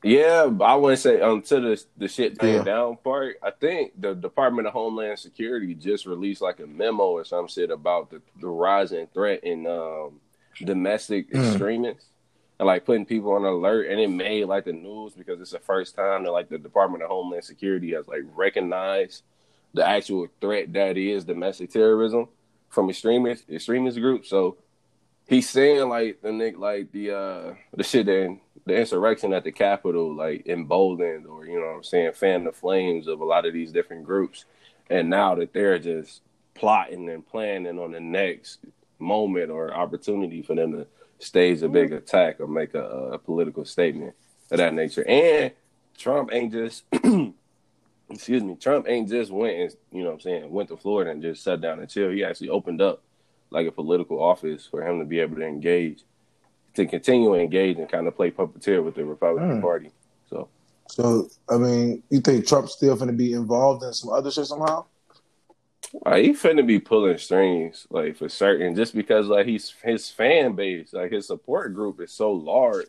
Yeah, 0.05 0.51
I 0.61 0.74
wouldn't 0.77 1.01
say 1.01 1.20
um 1.23 1.40
the 1.40 1.82
the 1.97 2.09
shit 2.09 2.36
dying 2.36 2.56
Yeah. 2.56 2.62
down 2.62 2.98
part. 2.98 3.36
I 3.43 3.51
think 3.51 3.98
the 3.98 4.15
Department 4.15 4.69
of 4.69 4.74
Homeland 4.74 5.19
Security 5.19 5.74
just 5.74 6.05
released 6.05 6.43
like 6.43 6.61
a 6.61 6.66
memo 6.66 7.05
or 7.05 7.24
some 7.24 7.48
shit 7.48 7.70
about 7.70 8.11
the, 8.11 8.20
the 8.39 8.47
rising 8.47 9.06
threat 9.15 9.43
in 9.44 9.66
um 9.66 10.20
domestic 10.60 11.31
Mm. 11.32 11.48
extremists 11.51 12.06
and 12.59 12.66
like 12.66 12.85
putting 12.85 13.05
people 13.06 13.32
on 13.32 13.44
alert 13.44 13.89
and 13.89 13.98
it 14.01 14.09
made 14.09 14.44
like 14.44 14.64
the 14.64 14.72
news 14.72 15.12
because 15.14 15.40
it's 15.40 15.51
the 15.51 15.59
first 15.59 15.94
time 15.97 16.24
that 16.24 16.31
like 16.32 16.48
the 16.48 16.59
Department 16.59 17.02
of 17.02 17.09
Homeland 17.10 17.44
Security 17.44 17.93
has 17.94 18.06
like 18.06 18.22
recognized 18.35 19.22
the 19.72 19.86
actual 19.86 20.28
threat 20.40 20.72
that 20.72 20.97
is 20.97 21.24
domestic 21.24 21.70
terrorism 21.70 22.28
from 22.68 22.89
extremist 22.90 23.51
extremist 23.51 23.98
groups. 23.98 24.28
So 24.31 24.56
he's 25.26 25.48
saying 25.51 25.89
like 25.89 26.20
the 26.22 26.31
nick 26.32 26.59
like 26.59 26.93
the 26.93 27.10
uh 27.10 27.55
the 27.76 27.82
shit 27.82 28.06
that 28.06 28.39
the 28.66 28.76
insurrection 28.78 29.32
at 29.32 29.44
the 29.44 29.52
Capitol 29.52 30.14
like 30.14 30.47
emboldened 30.47 31.26
or 31.26 31.44
you 31.47 31.59
know 31.60 31.66
what 31.66 31.76
I'm 31.76 31.82
saying 31.85 32.12
fan 32.12 32.44
the 32.44 32.52
flames 32.52 33.09
of 33.09 33.20
a 33.20 33.24
lot 33.24 33.47
of 33.47 33.52
these 33.52 33.72
different 33.72 34.05
groups, 34.05 34.44
and 34.89 35.10
now 35.10 35.35
that 35.35 35.52
they're 35.52 35.78
just 35.78 36.22
plotting 36.55 37.09
and 37.10 37.26
planning 37.26 37.78
on 37.81 37.90
the 37.93 38.01
next 38.01 38.60
moment 38.99 39.51
or 39.51 39.73
opportunity 39.75 40.43
for 40.43 40.55
them 40.55 40.73
to 40.73 40.87
stage 41.19 41.62
a 41.62 41.69
big 41.69 41.93
attack 41.93 42.41
or 42.41 42.47
make 42.47 42.75
a, 42.75 42.83
a 42.85 43.19
political 43.19 43.65
statement 43.65 44.15
of 44.51 44.59
that 44.59 44.75
nature. 44.75 45.07
And 45.09 45.53
Trump 45.97 46.31
ain't 46.33 46.53
just 46.53 46.85
excuse 48.11 48.43
me, 48.43 48.57
Trump 48.57 48.87
ain't 48.89 49.09
just 49.09 49.31
went 49.31 49.57
and 49.57 49.75
you 49.93 50.03
know 50.03 50.09
what 50.11 50.15
I'm 50.15 50.21
saying 50.21 50.51
went 50.51 50.69
to 50.69 50.77
Florida 50.77 51.11
and 51.11 51.23
just 51.23 51.43
sat 51.43 51.61
down 51.61 51.81
and 51.81 51.89
chill. 51.89 52.11
He 52.11 52.25
actually 52.25 52.51
opened 52.51 52.83
up 52.83 53.03
like 53.51 53.66
a 53.66 53.73
political 53.73 54.23
office 54.23 54.66
for 54.66 54.83
him 54.87 54.99
to 54.99 55.05
be 55.05 55.21
able 55.21 55.37
to 55.37 55.47
engage, 55.47 56.03
to 56.75 56.87
continue 56.87 57.31
to 57.33 57.41
engage 57.41 57.79
and 57.79 57.89
kind 57.89 58.07
of 58.07 58.16
play 58.16 58.31
puppeteer 58.31 58.83
with 58.85 58.95
the 58.97 59.05
Republican 59.05 59.59
Mm. 59.59 59.62
Party. 59.62 59.91
So 60.29 60.49
So 60.89 61.29
I 61.49 61.57
mean, 61.57 62.03
you 62.11 62.21
think 62.21 62.47
Trump's 62.47 62.73
still 62.73 62.97
going 62.97 63.09
to 63.09 63.12
be 63.15 63.33
involved 63.33 63.83
in 63.85 63.93
some 63.93 64.11
other 64.11 64.31
shit 64.31 64.47
somehow? 64.47 64.85
Uh, 66.05 66.16
he 66.16 66.31
finna 66.31 66.66
be 66.66 66.79
pulling 66.79 67.19
strings 67.19 67.87
like 67.91 68.16
for 68.16 68.29
certain, 68.29 68.75
just 68.75 68.95
because 68.95 69.27
like 69.29 69.47
he's 69.47 69.75
his 69.83 70.11
fan 70.11 70.55
base, 70.55 70.93
like 70.93 71.12
his 71.12 71.27
support 71.27 71.75
group 71.75 72.01
is 72.01 72.12
so 72.12 72.33
large. 72.33 72.89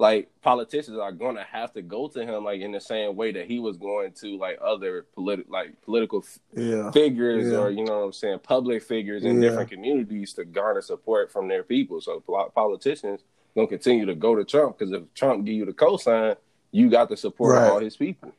Like 0.00 0.28
politicians 0.42 0.96
are 0.98 1.10
gonna 1.10 1.42
have 1.42 1.72
to 1.72 1.82
go 1.82 2.06
to 2.08 2.24
him 2.24 2.44
like 2.44 2.60
in 2.60 2.70
the 2.70 2.80
same 2.80 3.16
way 3.16 3.32
that 3.32 3.46
he 3.46 3.58
was 3.58 3.76
going 3.76 4.12
to 4.20 4.38
like 4.38 4.56
other 4.62 5.06
political 5.14 5.52
like 5.52 5.80
political 5.82 6.24
Yeah. 6.54 6.92
figures 6.92 7.50
Yeah. 7.50 7.58
or 7.58 7.70
you 7.70 7.84
know 7.84 7.98
what 7.98 8.04
I'm 8.06 8.12
saying 8.12 8.38
public 8.44 8.82
figures 8.84 9.24
in 9.24 9.42
Yeah. 9.42 9.48
different 9.48 9.70
communities 9.72 10.34
to 10.34 10.44
garner 10.44 10.82
support 10.82 11.32
from 11.32 11.48
their 11.48 11.64
people. 11.64 12.00
So 12.00 12.20
pol- 12.20 12.52
politicians 12.54 13.24
gonna 13.56 13.66
continue 13.66 14.06
to 14.06 14.14
go 14.14 14.36
to 14.36 14.44
Trump 14.44 14.78
because 14.78 14.92
if 14.92 15.02
Trump 15.14 15.44
give 15.44 15.54
you 15.56 15.64
the 15.64 15.72
cosign, 15.72 16.36
you 16.70 16.88
got 16.90 17.08
the 17.08 17.16
support 17.16 17.56
Right. 17.56 17.66
of 17.66 17.72
all 17.72 17.80
his 17.80 17.96
people. 17.96 18.30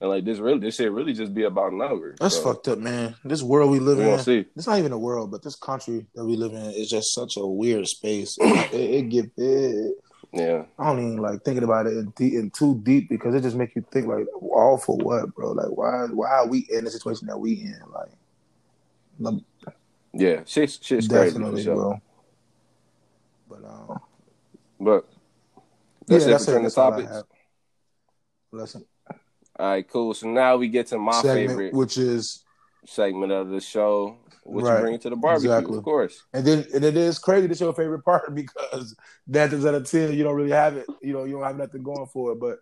And 0.00 0.08
like 0.08 0.24
this 0.24 0.38
really, 0.38 0.60
this 0.60 0.76
shit 0.76 0.90
really 0.90 1.12
just 1.12 1.34
be 1.34 1.42
about 1.42 1.74
numbers. 1.74 2.16
That's 2.20 2.38
fucked 2.38 2.68
up, 2.68 2.78
man. 2.78 3.16
This 3.22 3.42
world 3.42 3.70
we 3.70 3.80
live 3.80 3.98
We 3.98 4.04
in. 4.04 4.18
See. 4.20 4.46
It's 4.56 4.66
not 4.66 4.78
even 4.78 4.92
a 4.92 4.98
world, 4.98 5.30
but 5.30 5.42
this 5.42 5.56
country 5.56 6.06
that 6.14 6.24
we 6.24 6.36
live 6.36 6.52
in 6.52 6.70
is 6.72 6.88
just 6.88 7.14
such 7.14 7.36
a 7.36 7.46
weird 7.46 7.86
space. 7.86 8.38
it, 8.40 8.74
it 8.74 9.08
get 9.10 9.30
it, 9.36 9.94
Yeah, 10.32 10.64
I 10.78 10.86
don't 10.86 10.98
even 11.00 11.18
like 11.18 11.42
thinking 11.42 11.64
about 11.64 11.86
it 11.86 11.92
in, 11.92 12.12
deep, 12.16 12.32
in 12.32 12.50
too 12.50 12.80
deep 12.82 13.10
because 13.10 13.34
it 13.34 13.42
just 13.42 13.56
make 13.56 13.76
you 13.76 13.84
think 13.92 14.06
like 14.06 14.26
all 14.40 14.78
for 14.78 14.96
what, 14.96 15.34
bro? 15.34 15.52
Like 15.52 15.76
why 15.76 16.06
why 16.06 16.30
are 16.30 16.48
we 16.48 16.66
in 16.70 16.84
the 16.84 16.90
situation 16.90 17.26
that 17.26 17.38
we 17.38 17.52
in? 17.52 17.80
Like 17.92 18.08
um, 19.26 19.44
yeah, 20.14 20.42
shit's 20.46 20.78
shit's 20.82 21.08
crazy 21.08 21.32
definitely, 21.32 21.62
sure. 21.62 21.74
bro. 21.74 22.02
But 23.50 23.64
um, 23.64 24.00
But 24.80 25.08
that's 26.06 26.24
yeah, 26.24 26.28
it 26.28 26.32
that's 26.32 26.44
for 26.46 26.58
it. 26.58 26.62
That's 26.62 26.74
topics. 26.74 27.22
Listen, 28.52 28.84
All 29.60 29.66
right, 29.70 29.88
cool. 29.88 30.14
So 30.14 30.26
now 30.28 30.56
we 30.56 30.68
get 30.68 30.86
to 30.88 30.98
my 30.98 31.12
segment, 31.20 31.48
favorite 31.50 31.74
which 31.74 31.98
is 31.98 32.44
segment 32.86 33.30
of 33.32 33.50
the 33.50 33.60
show, 33.60 34.16
which 34.44 34.64
Right. 34.64 34.76
you 34.76 34.80
bring 34.82 34.98
to 35.00 35.10
the 35.10 35.16
barbecue, 35.16 35.50
Exactly. 35.52 35.76
of 35.78 35.84
course. 35.84 36.22
And 36.32 36.44
then 36.46 36.64
and 36.74 36.82
it 36.84 36.96
is 36.96 37.18
crazy 37.18 37.46
to 37.46 37.54
your 37.64 37.74
favorite 37.74 38.02
part 38.04 38.34
because 38.42 38.96
nine 39.26 39.50
times 39.50 39.66
out 39.66 39.74
of 39.74 39.88
ten 39.90 40.14
you 40.14 40.24
don't 40.24 40.34
really 40.36 40.50
have 40.52 40.76
it. 40.76 40.86
You 41.02 41.12
know, 41.12 41.24
you 41.24 41.32
don't 41.34 41.44
have 41.44 41.58
nothing 41.58 41.82
going 41.82 42.06
for 42.06 42.32
it. 42.32 42.40
But 42.40 42.58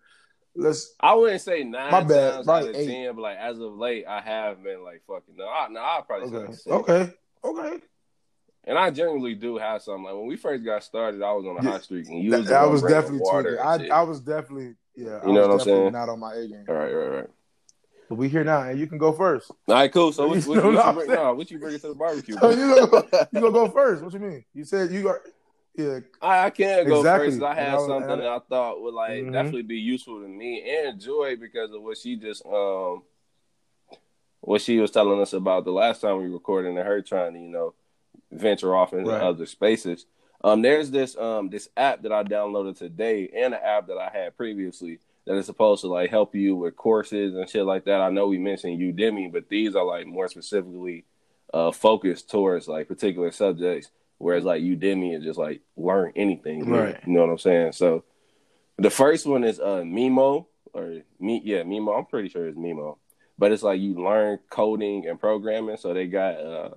let's 0.57 0.93
I 0.99 1.15
wouldn't 1.15 1.41
say 1.41 1.63
nine 1.63 1.93
My 1.93 2.03
bad. 2.03 2.33
times 2.33 2.47
Probably 2.47 2.69
out 2.71 2.75
of 2.75 2.81
eight. 2.81 2.87
ten, 2.89 3.15
but 3.15 3.23
like 3.23 3.39
as 3.39 3.61
of 3.61 3.77
late, 3.77 4.05
I 4.09 4.21
have 4.21 4.63
been 4.65 4.83
like 4.83 5.03
fucking. 5.07 5.37
No, 5.37 5.49
I, 5.49 5.69
no, 5.69 5.81
I'll 5.81 6.03
probably 6.03 6.37
okay. 6.37 6.53
six. 6.53 6.67
Okay. 6.67 7.13
Okay. 7.45 7.79
And 8.65 8.77
I 8.77 8.91
genuinely 8.91 9.35
do 9.35 9.57
have 9.57 9.83
something. 9.83 10.03
Like 10.05 10.15
when 10.15 10.27
we 10.27 10.37
first 10.37 10.65
got 10.65 10.83
started, 10.83 11.23
I 11.23 11.33
was 11.33 11.47
on 11.47 11.57
a 11.59 11.63
Yeah. 11.65 11.71
hot 11.71 11.85
streak, 11.85 12.09
and 12.09 12.23
you 12.23 12.33
That- 12.33 12.41
was 12.41 12.51
I 12.51 12.65
was 12.67 12.83
definitely 12.83 13.21
water 13.21 13.63
I. 13.65 13.87
I 13.87 14.03
was 14.03 14.21
definitely 14.21 14.75
yeah. 14.99 15.21
You 15.27 15.33
know 15.33 15.43
what 15.49 15.51
I'm 15.53 15.61
saying? 15.61 15.93
Not 15.93 16.09
on 16.09 16.19
my 16.21 16.35
A 16.35 16.47
game. 16.49 16.65
All 16.69 16.75
right, 16.75 16.93
right, 16.93 17.09
right. 17.19 17.31
But 18.09 18.15
we 18.17 18.29
here 18.29 18.43
now, 18.45 18.63
and 18.63 18.79
you 18.79 18.87
can 18.87 18.99
go 18.99 19.13
first. 19.13 19.51
All 19.69 19.75
right, 19.75 19.93
cool. 19.93 20.13
So 20.13 20.29
what, 20.29 20.39
You 20.45 20.49
what, 20.51 20.65
what, 20.65 20.75
what 20.75 20.87
you 20.87 20.93
bring? 20.93 21.11
No, 21.11 21.35
what 21.35 21.51
you 21.51 21.59
bringing 21.59 21.81
to 21.81 21.89
the 21.89 21.95
barbecue? 21.95 22.37
So 22.41 22.51
you 22.51 22.75
gonna 22.75 23.03
you 23.33 23.41
gonna 23.41 23.53
go 23.53 23.69
first? 23.69 24.03
What 24.03 24.13
you 24.13 24.21
mean? 24.21 24.45
You 24.55 24.65
said 24.65 24.91
you 24.91 25.03
got 25.03 25.17
yeah. 25.77 26.01
I, 26.21 26.47
I 26.47 26.51
can't 26.51 26.89
go 26.89 27.01
Exactly. 27.01 27.31
first. 27.33 27.43
I 27.43 27.55
had 27.55 27.75
I 27.75 27.87
something 27.87 28.19
that 28.19 28.27
I 28.27 28.39
thought 28.49 28.83
would 28.83 28.95
like 28.95 29.25
Mhm. 29.25 29.33
definitely 29.33 29.63
be 29.63 29.77
useful 29.77 30.21
to 30.21 30.29
me 30.29 30.69
and 30.69 31.01
Joy 31.01 31.37
because 31.37 31.71
of 31.73 31.83
what 31.83 31.99
she 31.99 32.17
just 32.17 32.45
um 32.47 33.03
what 34.41 34.61
she 34.63 34.79
was 34.79 34.91
telling 34.91 35.21
us 35.21 35.33
about 35.33 35.65
the 35.65 35.71
last 35.73 36.01
time 36.01 36.17
we 36.19 36.29
recorded 36.29 36.71
and 36.71 36.79
her 36.79 37.03
trying 37.03 37.35
to 37.35 37.39
you 37.41 37.49
know 37.51 37.75
venture 38.33 38.75
off 38.75 38.93
into 38.93 39.11
Right. 39.11 39.21
other 39.21 39.47
spaces. 39.47 40.07
Um, 40.43 40.63
there's 40.63 40.91
this 40.91 41.17
um 41.17 41.51
this 41.51 41.69
app 41.77 42.03
that 42.03 42.13
I 42.13 42.23
downloaded 42.23 42.79
today 42.79 43.29
and 43.35 43.55
an 43.55 43.61
app 43.63 43.89
that 43.89 43.99
I 43.99 44.11
had 44.13 44.37
previously 44.37 45.01
that 45.27 45.37
is 45.37 45.47
supposed 45.47 45.83
to 45.83 45.89
like 45.89 46.11
help 46.11 46.35
you 46.35 46.55
with 46.57 46.77
courses 46.77 47.35
and 47.35 47.49
shit 47.49 47.65
like 47.65 47.85
that. 47.85 48.01
I 48.01 48.11
know 48.11 48.29
we 48.29 48.39
mentioned 48.39 48.81
Udemy, 48.81 49.33
but 49.33 49.49
these 49.49 49.75
are 49.75 49.85
like 49.85 50.07
more 50.07 50.29
specifically 50.29 51.05
uh 51.53 51.73
focused 51.73 52.31
towards 52.31 52.69
like 52.69 52.89
particular 52.89 53.31
subjects. 53.33 53.91
Whereas 54.19 54.45
like 54.45 54.63
Udemy 54.63 55.17
is 55.17 55.25
just 55.25 55.39
like 55.39 55.61
learn 55.77 56.13
anything, 56.17 56.69
Right. 56.71 57.01
You 57.07 57.13
know 57.13 57.21
what 57.21 57.31
I'm 57.31 57.39
saying? 57.39 57.73
So 57.73 58.05
the 58.77 58.91
first 58.91 59.27
one 59.27 59.45
is 59.45 59.59
uh 59.59 59.83
Mimo 59.85 60.47
or 60.73 61.03
me, 61.19 61.41
yeah, 61.45 61.63
Mimo. 61.63 61.97
I'm 61.99 62.07
pretty 62.07 62.29
sure 62.29 62.47
it's 62.47 62.57
Mimo, 62.59 62.99
but 63.39 63.51
it's 63.53 63.63
like 63.63 63.81
you 63.81 63.95
learn 63.95 64.39
coding 64.51 65.07
and 65.09 65.19
programming. 65.19 65.77
So 65.79 65.95
they 65.95 66.07
got 66.07 66.35
uh 66.37 66.71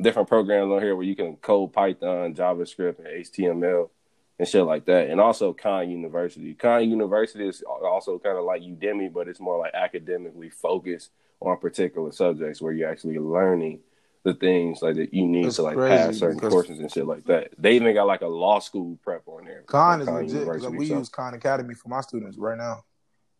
different 0.00 0.28
programs 0.28 0.70
on 0.72 0.80
here 0.82 0.94
where 0.96 1.04
you 1.06 1.16
can 1.16 1.36
code 1.36 1.72
Python, 1.72 2.34
JavaScript, 2.34 2.98
and 2.98 3.06
HTML 3.24 3.90
and 4.38 4.48
shit 4.48 4.64
like 4.64 4.84
that. 4.86 5.10
And 5.10 5.20
also 5.20 5.52
Khan 5.52 5.90
University. 5.90 6.54
Khan 6.54 6.88
University 6.88 7.46
is 7.48 7.62
also 7.62 8.18
kind 8.18 8.38
of 8.38 8.44
like 8.44 8.62
Udemy, 8.62 9.12
but 9.12 9.28
it's 9.28 9.40
more 9.40 9.58
like 9.58 9.74
academically 9.74 10.50
focused 10.50 11.10
on 11.40 11.56
particular 11.58 12.12
subjects 12.12 12.60
where 12.60 12.72
you're 12.72 12.90
actually 12.90 13.18
learning 13.18 13.80
the 14.24 14.34
things 14.34 14.82
like 14.82 14.96
that 14.96 15.14
you 15.14 15.26
need 15.26 15.46
That's 15.46 15.56
to 15.56 15.62
like 15.62 15.76
crazy, 15.76 15.96
pass 15.96 16.16
certain 16.18 16.40
courses 16.40 16.80
and 16.80 16.92
shit 16.92 17.06
like 17.06 17.24
that. 17.26 17.50
They 17.56 17.76
even 17.76 17.94
got 17.94 18.06
like 18.06 18.22
a 18.22 18.26
law 18.26 18.58
school 18.58 18.98
prep 19.02 19.22
on 19.26 19.44
there. 19.44 19.62
Khan 19.62 20.00
Like 20.00 20.08
is 20.08 20.14
legit. 20.14 20.40
University, 20.40 20.76
we 20.76 20.86
so- 20.88 20.98
use 20.98 21.08
Khan 21.08 21.34
Academy 21.34 21.74
for 21.74 21.88
my 21.88 22.00
students 22.00 22.36
right 22.36 22.58
now. 22.58 22.84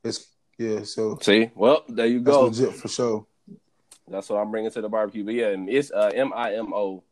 It's 0.05 0.27
yeah, 0.57 0.83
so 0.85 1.19
See, 1.21 1.51
well, 1.55 1.85
there 1.89 2.07
you 2.07 2.21
that's 2.21 2.37
go. 2.37 2.45
legit 2.47 2.75
for 2.75 2.89
sure. 2.89 3.27
That's 4.11 4.29
what 4.29 4.39
I'm 4.39 4.51
bringing 4.51 4.71
to 4.71 4.81
the 4.81 4.89
barbecue. 4.89 5.25
But 5.25 5.35
yeah, 5.35 5.49
and 5.49 5.69
it's 5.69 5.91
uh, 5.91 6.11
M 6.15 6.33
I 6.35 6.55
M 6.55 6.73
O. 6.73 7.03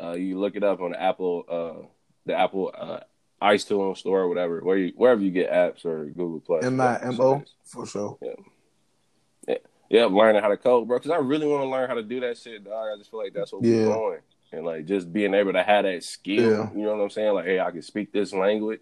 Uh, 0.00 0.12
you 0.12 0.38
look 0.38 0.56
it 0.56 0.64
up 0.64 0.80
on 0.80 0.90
the 0.90 1.00
Apple, 1.00 1.44
uh, 1.48 1.86
the 2.26 2.34
Apple 2.36 2.72
uh, 2.76 3.00
iTunes 3.40 3.98
store, 3.98 4.22
or 4.22 4.28
whatever, 4.28 4.60
where 4.60 4.76
you, 4.76 4.92
wherever 4.96 5.20
you 5.20 5.30
get 5.30 5.50
apps 5.50 5.84
or 5.84 6.06
Google 6.06 6.40
Play. 6.40 6.60
M 6.62 6.80
I 6.80 7.00
M 7.00 7.20
O 7.20 7.42
for 7.64 7.86
sure. 7.86 8.18
Yeah, 8.20 9.54
Yeah, 9.90 10.04
learning 10.06 10.42
how 10.42 10.48
to 10.48 10.56
code, 10.56 10.88
bro. 10.88 10.98
Because 10.98 11.10
I 11.12 11.18
really 11.18 11.46
want 11.46 11.62
to 11.62 11.68
learn 11.68 11.88
how 11.88 11.94
to 11.94 12.02
do 12.02 12.20
that 12.20 12.38
shit, 12.38 12.64
dog. 12.64 12.88
I 12.92 12.98
just 12.98 13.10
feel 13.10 13.22
like 13.22 13.32
that's 13.34 13.52
what 13.52 13.62
Yeah. 13.62 13.88
we're 13.88 13.94
going, 13.94 14.20
and 14.52 14.66
like 14.66 14.86
just 14.86 15.12
being 15.12 15.34
able 15.34 15.52
to 15.52 15.62
have 15.62 15.84
that 15.84 16.02
skill. 16.02 16.50
Yeah. 16.50 16.72
You 16.74 16.82
know 16.82 16.96
what 16.96 17.02
I'm 17.04 17.10
saying? 17.10 17.34
Like, 17.34 17.44
hey, 17.46 17.60
I 17.60 17.70
can 17.70 17.82
speak 17.82 18.12
this 18.12 18.32
language. 18.32 18.80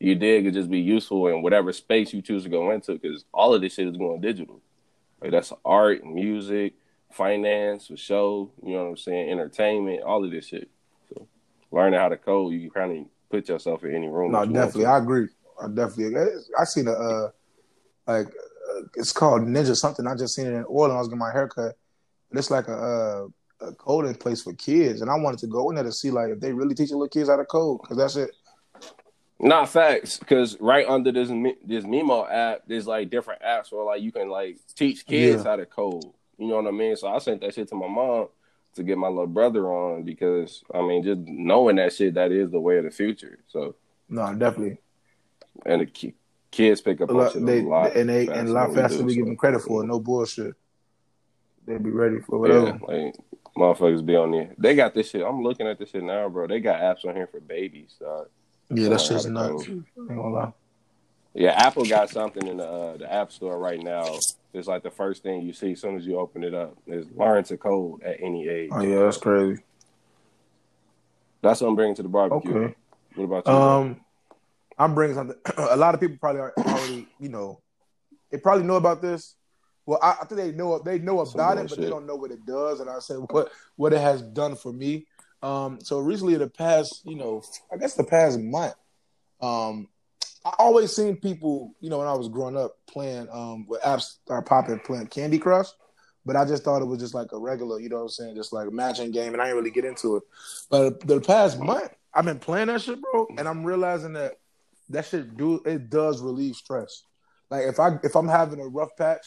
You 0.00 0.14
did 0.14 0.44
could 0.44 0.54
just 0.54 0.70
be 0.70 0.80
useful 0.80 1.28
in 1.28 1.40
whatever 1.42 1.72
space 1.72 2.12
you 2.12 2.20
choose 2.20 2.42
to 2.42 2.48
go 2.48 2.70
into, 2.72 2.92
because 2.92 3.24
all 3.32 3.54
of 3.54 3.60
this 3.60 3.74
shit 3.74 3.88
is 3.88 3.96
going 3.96 4.20
digital. 4.20 4.60
Like 5.20 5.30
that's 5.30 5.52
art, 5.64 6.04
music, 6.04 6.74
finance, 7.12 7.86
for 7.86 7.96
show. 7.96 8.50
You 8.62 8.74
know 8.74 8.84
what 8.84 8.90
I'm 8.90 8.96
saying? 8.96 9.30
Entertainment, 9.30 10.02
all 10.02 10.24
of 10.24 10.30
this 10.30 10.48
shit. 10.48 10.68
So 11.08 11.26
learning 11.70 11.98
how 11.98 12.08
to 12.08 12.16
code, 12.16 12.52
you 12.52 12.60
can 12.60 12.70
kind 12.70 12.98
of 12.98 13.06
put 13.30 13.48
yourself 13.48 13.84
in 13.84 13.94
any 13.94 14.08
room. 14.08 14.32
No, 14.32 14.40
that 14.40 14.48
you 14.48 14.52
want 14.54 14.66
definitely. 14.66 14.86
I 14.86 14.98
agree. 14.98 15.28
I 15.62 15.68
definitely. 15.68 16.20
I 16.58 16.64
seen 16.64 16.88
a 16.88 16.92
uh, 16.92 17.30
like 18.06 18.26
uh, 18.26 18.80
it's 18.94 19.12
called 19.12 19.42
Ninja 19.42 19.74
something. 19.74 20.06
I 20.06 20.14
just 20.14 20.34
seen 20.34 20.46
it 20.46 20.54
in 20.54 20.64
Orlando. 20.64 20.96
I 20.96 20.98
was 20.98 21.08
getting 21.08 21.18
my 21.18 21.32
haircut. 21.32 21.76
But 22.30 22.38
it's 22.38 22.50
like 22.50 22.68
a, 22.68 22.72
uh, 23.62 23.66
a 23.66 23.72
coding 23.74 24.14
place 24.14 24.42
for 24.42 24.52
kids, 24.54 25.00
and 25.00 25.10
I 25.10 25.14
wanted 25.14 25.38
to 25.40 25.46
go 25.46 25.70
in 25.70 25.76
there 25.76 25.84
to 25.84 25.92
see 25.92 26.10
like 26.10 26.30
if 26.30 26.40
they 26.40 26.52
really 26.52 26.74
teaching 26.74 26.96
little 26.96 27.08
kids 27.08 27.28
how 27.28 27.36
to 27.36 27.44
code 27.44 27.80
because 27.82 27.96
that's 27.96 28.16
it. 28.16 28.30
Not 29.38 29.68
facts, 29.68 30.18
because 30.18 30.58
right 30.60 30.86
under 30.88 31.12
this 31.12 31.28
this 31.64 31.84
Mimo 31.84 32.26
app, 32.30 32.62
there's 32.66 32.86
like 32.86 33.10
different 33.10 33.42
apps 33.42 33.70
where 33.70 33.84
like 33.84 34.00
you 34.00 34.10
can 34.10 34.30
like 34.30 34.56
teach 34.74 35.04
kids 35.06 35.44
Yeah. 35.44 35.50
how 35.50 35.56
to 35.56 35.66
code. 35.66 36.04
You 36.38 36.48
know 36.48 36.56
what 36.56 36.66
I 36.66 36.70
mean? 36.70 36.96
So 36.96 37.08
I 37.08 37.18
sent 37.18 37.42
that 37.42 37.54
shit 37.54 37.68
to 37.68 37.74
my 37.74 37.86
mom 37.88 38.28
to 38.76 38.82
get 38.82 38.96
my 38.98 39.08
little 39.08 39.26
brother 39.26 39.70
on 39.72 40.04
because 40.04 40.62
I 40.74 40.80
mean, 40.80 41.02
just 41.02 41.20
knowing 41.20 41.76
that 41.76 41.92
shit, 41.92 42.14
that 42.14 42.32
is 42.32 42.50
the 42.50 42.60
way 42.60 42.78
of 42.78 42.84
the 42.84 42.90
future. 42.90 43.38
So 43.48 43.74
No, 44.08 44.34
definitely. 44.34 44.78
and 45.66 45.82
the 45.82 45.86
ki- 45.86 46.14
kids 46.50 46.80
pick 46.80 47.02
up 47.02 47.10
A 47.10 47.12
lot, 47.12 47.34
they, 47.34 47.60
a 47.60 47.62
lot 47.62 47.94
and 47.94 48.08
they 48.08 48.26
and 48.28 48.48
a 48.48 48.52
lot 48.52 48.72
faster 48.74 48.98
do, 48.98 49.04
we 49.04 49.14
give 49.16 49.22
so. 49.24 49.26
them 49.26 49.36
credit 49.36 49.60
for. 49.60 49.84
No 49.84 50.00
bullshit. 50.00 50.54
They 51.66 51.76
be 51.76 51.90
ready 51.90 52.20
for 52.20 52.46
Yeah, 52.48 52.58
whatever. 52.60 52.78
like 52.88 53.14
motherfuckers 53.54 54.04
be 54.04 54.16
on 54.16 54.30
there. 54.30 54.54
They 54.56 54.74
got 54.74 54.94
this 54.94 55.10
shit. 55.10 55.22
I'm 55.26 55.42
looking 55.42 55.66
at 55.66 55.78
this 55.78 55.90
shit 55.90 56.02
now, 56.04 56.26
bro. 56.30 56.46
They 56.46 56.60
got 56.60 56.80
apps 56.80 57.06
on 57.06 57.14
here 57.14 57.26
for 57.26 57.40
babies. 57.40 57.96
Dog. 58.00 58.28
Yeah, 58.70 58.88
that's 58.88 59.08
just 59.08 59.12
how 59.12 59.18
shit's 59.18 59.26
nuts. 59.26 59.68
Ain't 59.68 60.08
gonna 60.08 60.28
lie. 60.28 60.52
Yeah, 61.34 61.50
Apple 61.50 61.84
got 61.84 62.08
something 62.10 62.46
in 62.46 62.56
the 62.56 62.66
uh, 62.66 62.96
the 62.96 63.12
App 63.12 63.30
Store 63.30 63.58
right 63.58 63.80
now. 63.80 64.18
It's 64.54 64.66
like 64.66 64.82
the 64.82 64.90
first 64.90 65.22
thing 65.22 65.42
you 65.42 65.52
see 65.52 65.72
as 65.72 65.80
soon 65.80 65.96
as 65.96 66.06
you 66.06 66.18
open 66.18 66.42
it 66.42 66.54
up 66.54 66.76
is 66.86 67.06
learn 67.14 67.44
to 67.44 67.58
code 67.58 68.02
at 68.02 68.16
any 68.20 68.48
age. 68.48 68.70
Oh 68.72 68.80
yeah, 68.80 69.00
that's 69.00 69.18
crazy. 69.18 69.62
That's 71.42 71.60
what 71.60 71.68
I'm 71.68 71.76
bringing 71.76 71.94
to 71.96 72.02
the 72.02 72.08
barbecue. 72.08 72.56
Okay. 72.56 72.74
What 73.14 73.24
about 73.24 73.46
you? 73.46 73.52
Um, 73.52 74.00
I'm 74.78 74.94
bringing 74.94 75.14
something. 75.14 75.36
a 75.58 75.76
lot 75.76 75.94
of 75.94 76.00
people 76.00 76.16
probably 76.18 76.40
are 76.40 76.54
already, 76.58 77.06
you 77.20 77.28
know, 77.28 77.60
they 78.30 78.38
probably 78.38 78.64
know 78.64 78.76
about 78.76 79.02
this. 79.02 79.36
Well, 79.84 80.00
I, 80.02 80.16
I 80.22 80.24
think 80.24 80.40
they 80.40 80.52
know 80.52 80.78
they 80.80 80.98
know 80.98 81.24
Some 81.24 81.34
about 81.34 81.58
it, 81.58 81.68
but 81.68 81.78
they 81.78 81.88
don't 81.88 82.06
know 82.06 82.16
what 82.16 82.32
it 82.32 82.44
does. 82.44 82.80
And 82.80 82.90
I 82.90 82.98
said 82.98 83.18
what 83.30 83.52
what 83.76 83.92
it 83.92 84.00
has 84.00 84.22
done 84.22 84.56
for 84.56 84.72
me. 84.72 85.06
Um, 85.42 85.80
so 85.80 85.98
recently, 85.98 86.36
the 86.36 86.48
past, 86.48 87.02
you 87.04 87.16
know, 87.16 87.42
I 87.72 87.76
guess 87.76 87.94
the 87.94 88.04
past 88.04 88.38
month, 88.38 88.74
um, 89.40 89.88
I 90.44 90.54
always 90.58 90.94
seen 90.94 91.16
people, 91.16 91.74
you 91.80 91.90
know, 91.90 91.98
when 91.98 92.06
I 92.06 92.14
was 92.14 92.28
growing 92.28 92.56
up 92.56 92.76
playing 92.86 93.28
um 93.32 93.66
with 93.66 93.82
apps 93.82 94.16
are 94.28 94.42
popping 94.42 94.78
playing 94.80 95.08
Candy 95.08 95.38
Crush. 95.38 95.68
But 96.24 96.34
I 96.34 96.44
just 96.44 96.64
thought 96.64 96.82
it 96.82 96.86
was 96.86 96.98
just 96.98 97.14
like 97.14 97.30
a 97.32 97.38
regular, 97.38 97.78
you 97.78 97.88
know 97.88 97.96
what 97.96 98.02
I'm 98.02 98.08
saying, 98.08 98.34
just 98.34 98.52
like 98.52 98.66
a 98.66 98.72
matching 98.72 99.12
game, 99.12 99.32
and 99.32 99.40
I 99.40 99.46
didn't 99.46 99.58
really 99.58 99.70
get 99.70 99.84
into 99.84 100.16
it. 100.16 100.24
But 100.68 101.06
the 101.06 101.20
past 101.20 101.60
month, 101.60 101.90
I've 102.12 102.24
been 102.24 102.40
playing 102.40 102.66
that 102.66 102.82
shit, 102.82 103.00
bro, 103.00 103.28
and 103.38 103.46
I'm 103.46 103.64
realizing 103.64 104.14
that 104.14 104.34
that 104.88 105.06
shit 105.06 105.36
do 105.36 105.60
it 105.64 105.90
does 105.90 106.20
relieve 106.20 106.56
stress. 106.56 107.02
Like 107.50 107.64
if 107.64 107.78
I 107.78 107.98
if 108.02 108.16
I'm 108.16 108.28
having 108.28 108.60
a 108.60 108.66
rough 108.66 108.96
patch 108.96 109.26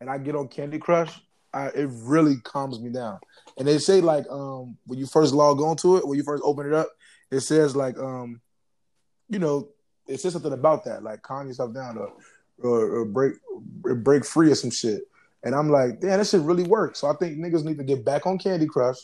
and 0.00 0.10
I 0.10 0.18
get 0.18 0.34
on 0.34 0.48
Candy 0.48 0.78
Crush, 0.78 1.20
I, 1.52 1.68
it 1.68 1.88
really 1.90 2.36
calms 2.38 2.80
me 2.80 2.90
down. 2.90 3.18
And 3.58 3.66
they 3.66 3.78
say 3.78 4.00
like 4.00 4.24
um 4.30 4.76
when 4.86 4.98
you 4.98 5.06
first 5.06 5.34
log 5.34 5.60
on 5.60 5.76
to 5.78 5.96
it, 5.96 6.06
when 6.06 6.16
you 6.16 6.24
first 6.24 6.42
open 6.44 6.66
it 6.66 6.72
up, 6.72 6.88
it 7.30 7.40
says 7.40 7.76
like 7.76 7.98
um 7.98 8.40
you 9.28 9.38
know 9.38 9.68
it 10.06 10.20
says 10.20 10.32
something 10.32 10.52
about 10.52 10.84
that 10.84 11.02
like 11.02 11.22
calm 11.22 11.46
yourself 11.46 11.72
down 11.74 11.98
or 11.98 12.12
or, 12.62 13.00
or 13.00 13.04
break 13.04 13.34
or 13.84 13.94
break 13.94 14.24
free 14.24 14.50
or 14.50 14.54
some 14.54 14.70
shit. 14.70 15.02
And 15.42 15.54
I'm 15.54 15.70
like, 15.70 16.00
damn, 16.00 16.18
that 16.18 16.26
shit 16.26 16.42
really 16.42 16.64
works. 16.64 16.98
So 16.98 17.08
I 17.08 17.14
think 17.14 17.38
niggas 17.38 17.64
need 17.64 17.78
to 17.78 17.84
get 17.84 18.04
back 18.04 18.26
on 18.26 18.38
Candy 18.38 18.66
Crush, 18.66 18.98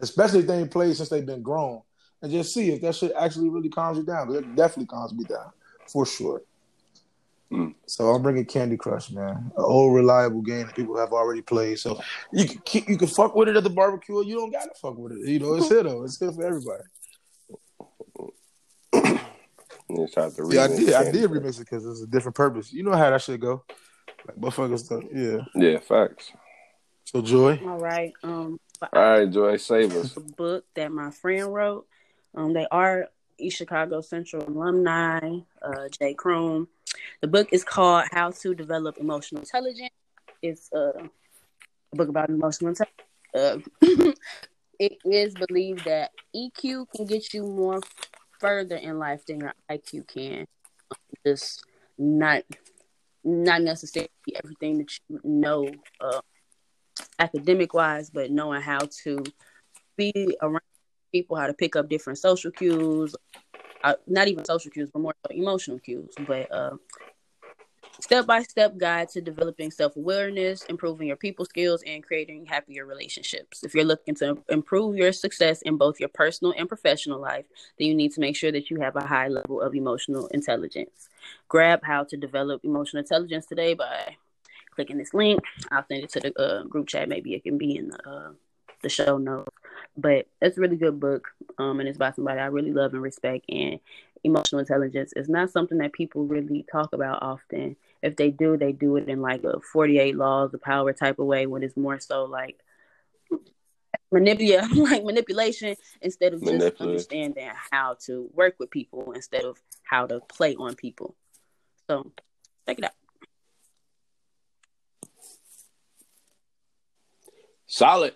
especially 0.00 0.40
if 0.40 0.46
they 0.46 0.58
ain't 0.58 0.70
played 0.70 0.96
since 0.96 1.10
they've 1.10 1.26
been 1.26 1.42
grown, 1.42 1.82
and 2.22 2.32
just 2.32 2.54
see 2.54 2.70
if 2.72 2.80
that 2.80 2.94
shit 2.94 3.12
actually 3.18 3.50
really 3.50 3.68
calms 3.68 3.98
you 3.98 4.04
down. 4.04 4.34
It 4.34 4.56
definitely 4.56 4.86
calms 4.86 5.12
me 5.12 5.24
down 5.24 5.50
for 5.86 6.06
sure. 6.06 6.42
Mm. 7.52 7.74
So 7.86 8.08
I'm 8.08 8.22
bringing 8.22 8.46
Candy 8.46 8.78
Crush, 8.78 9.10
man, 9.10 9.30
an 9.30 9.52
old 9.56 9.94
reliable 9.94 10.40
game 10.40 10.66
that 10.66 10.74
people 10.74 10.96
have 10.96 11.12
already 11.12 11.42
played. 11.42 11.78
So 11.78 12.00
you 12.32 12.46
can 12.46 12.58
keep, 12.64 12.88
you 12.88 12.96
can 12.96 13.08
fuck 13.08 13.34
with 13.34 13.48
it 13.48 13.56
at 13.56 13.62
the 13.62 13.70
barbecue, 13.70 14.16
or 14.16 14.24
you 14.24 14.36
don't 14.36 14.50
gotta 14.50 14.70
fuck 14.80 14.96
with 14.96 15.12
it. 15.12 15.28
You 15.28 15.38
know, 15.38 15.54
it's 15.54 15.68
here 15.68 15.82
though. 15.82 16.02
It's 16.04 16.18
here 16.18 16.32
for 16.32 16.46
everybody. 16.46 16.84
You 18.94 20.06
just 20.14 20.36
to 20.36 20.48
Yeah, 20.48 20.64
I 20.64 20.68
remix 20.68 20.76
did. 20.76 20.94
I 20.94 21.10
did 21.10 21.30
remix 21.30 21.56
it 21.60 21.68
because 21.70 21.84
it's 21.84 22.00
a 22.00 22.06
different 22.06 22.36
purpose. 22.36 22.72
You 22.72 22.84
know 22.84 22.92
how 22.92 23.10
that 23.10 23.20
shit 23.20 23.40
go. 23.40 23.64
Like 24.26 24.38
motherfuckers 24.38 24.84
stuff. 24.84 25.02
Yeah. 25.12 25.40
Yeah, 25.54 25.78
facts. 25.78 26.32
So 27.04 27.20
Joy. 27.20 27.60
All 27.66 27.78
right. 27.78 28.12
Um, 28.22 28.58
All 28.80 28.88
right, 29.02 29.30
Joy, 29.30 29.58
save 29.58 29.94
us. 29.96 30.16
a 30.16 30.20
book 30.20 30.64
that 30.74 30.90
my 30.90 31.10
friend 31.10 31.52
wrote. 31.52 31.86
Um, 32.34 32.54
they 32.54 32.66
are 32.70 33.08
East 33.38 33.58
Chicago 33.58 34.00
Central 34.00 34.48
alumni, 34.48 35.20
uh, 35.60 35.88
Jay 35.90 36.14
Kroom. 36.14 36.68
The 37.20 37.28
book 37.28 37.48
is 37.52 37.64
called 37.64 38.04
How 38.10 38.30
to 38.30 38.54
Develop 38.54 38.98
Emotional 38.98 39.40
Intelligence. 39.40 39.90
It's 40.42 40.72
uh, 40.72 40.92
a 41.92 41.96
book 41.96 42.08
about 42.08 42.28
emotional 42.28 42.70
intelligence. 42.70 43.02
Uh, 43.34 43.58
it 44.78 44.98
is 45.04 45.34
believed 45.34 45.84
that 45.84 46.10
EQ 46.34 46.86
can 46.94 47.06
get 47.06 47.32
you 47.32 47.44
more 47.44 47.80
further 48.40 48.76
in 48.76 48.98
life 48.98 49.24
than 49.26 49.40
your 49.40 49.54
IQ 49.70 50.08
can. 50.08 50.46
Just 51.24 51.64
not 51.96 52.42
not 53.24 53.62
necessarily 53.62 54.10
everything 54.34 54.78
that 54.78 54.90
you 55.08 55.20
know 55.22 55.70
uh, 56.00 56.20
academic 57.18 57.72
wise, 57.72 58.10
but 58.10 58.30
knowing 58.30 58.60
how 58.60 58.80
to 59.04 59.22
be 59.96 60.36
around 60.42 60.60
people, 61.12 61.36
how 61.36 61.46
to 61.46 61.54
pick 61.54 61.76
up 61.76 61.88
different 61.88 62.18
social 62.18 62.50
cues, 62.50 63.14
uh, 63.82 63.94
not 64.06 64.28
even 64.28 64.44
social 64.44 64.70
cues, 64.70 64.90
but 64.92 65.00
more 65.00 65.14
so 65.26 65.34
emotional 65.34 65.78
cues. 65.78 66.12
But 66.26 66.50
uh, 66.52 66.76
step 68.00 68.26
by 68.26 68.42
step 68.42 68.76
guide 68.76 69.08
to 69.10 69.20
developing 69.20 69.70
self 69.70 69.96
awareness, 69.96 70.64
improving 70.64 71.08
your 71.08 71.16
people 71.16 71.44
skills, 71.44 71.82
and 71.86 72.02
creating 72.02 72.46
happier 72.46 72.86
relationships. 72.86 73.64
If 73.64 73.74
you're 73.74 73.84
looking 73.84 74.14
to 74.16 74.38
improve 74.48 74.96
your 74.96 75.12
success 75.12 75.62
in 75.62 75.76
both 75.76 76.00
your 76.00 76.08
personal 76.08 76.54
and 76.56 76.68
professional 76.68 77.20
life, 77.20 77.46
then 77.78 77.88
you 77.88 77.94
need 77.94 78.12
to 78.12 78.20
make 78.20 78.36
sure 78.36 78.52
that 78.52 78.70
you 78.70 78.80
have 78.80 78.96
a 78.96 79.06
high 79.06 79.28
level 79.28 79.60
of 79.60 79.74
emotional 79.74 80.26
intelligence. 80.28 81.08
Grab 81.48 81.80
how 81.84 82.04
to 82.04 82.16
develop 82.16 82.64
emotional 82.64 83.00
intelligence 83.00 83.46
today 83.46 83.74
by 83.74 84.16
clicking 84.74 84.98
this 84.98 85.14
link. 85.14 85.40
I'll 85.70 85.84
send 85.86 86.04
it 86.04 86.10
to 86.10 86.20
the 86.20 86.40
uh, 86.40 86.64
group 86.64 86.88
chat. 86.88 87.08
Maybe 87.08 87.34
it 87.34 87.44
can 87.44 87.58
be 87.58 87.76
in 87.76 87.88
the 87.88 88.08
uh, 88.08 88.32
the 88.82 88.88
show 88.88 89.18
notes. 89.18 89.50
But 89.96 90.26
it's 90.40 90.56
a 90.56 90.60
really 90.60 90.76
good 90.76 90.98
book, 90.98 91.28
um, 91.58 91.80
and 91.80 91.88
it's 91.88 91.98
by 91.98 92.12
somebody 92.12 92.40
I 92.40 92.46
really 92.46 92.72
love 92.72 92.94
and 92.94 93.02
respect. 93.02 93.44
And 93.48 93.78
emotional 94.24 94.60
intelligence 94.60 95.12
is 95.14 95.28
not 95.28 95.50
something 95.50 95.78
that 95.78 95.92
people 95.92 96.24
really 96.24 96.64
talk 96.70 96.92
about 96.92 97.22
often. 97.22 97.76
If 98.02 98.16
they 98.16 98.30
do, 98.30 98.56
they 98.56 98.72
do 98.72 98.96
it 98.96 99.08
in 99.08 99.20
like 99.20 99.44
a 99.44 99.60
48 99.60 100.16
laws 100.16 100.54
of 100.54 100.62
power 100.62 100.92
type 100.92 101.18
of 101.18 101.26
way, 101.26 101.46
when 101.46 101.62
it's 101.62 101.76
more 101.76 102.00
so 102.00 102.24
like 102.24 102.58
manipulate, 104.10 104.70
like 104.76 105.04
manipulation, 105.04 105.76
instead 106.00 106.34
of 106.34 106.42
just 106.42 106.80
understanding 106.80 107.50
how 107.70 107.96
to 108.06 108.30
work 108.34 108.54
with 108.58 108.70
people 108.70 109.12
instead 109.12 109.44
of 109.44 109.58
how 109.82 110.06
to 110.06 110.20
play 110.20 110.54
on 110.56 110.74
people. 110.74 111.14
So 111.88 112.12
check 112.66 112.78
it 112.78 112.84
out. 112.84 112.92
Solid. 117.66 118.14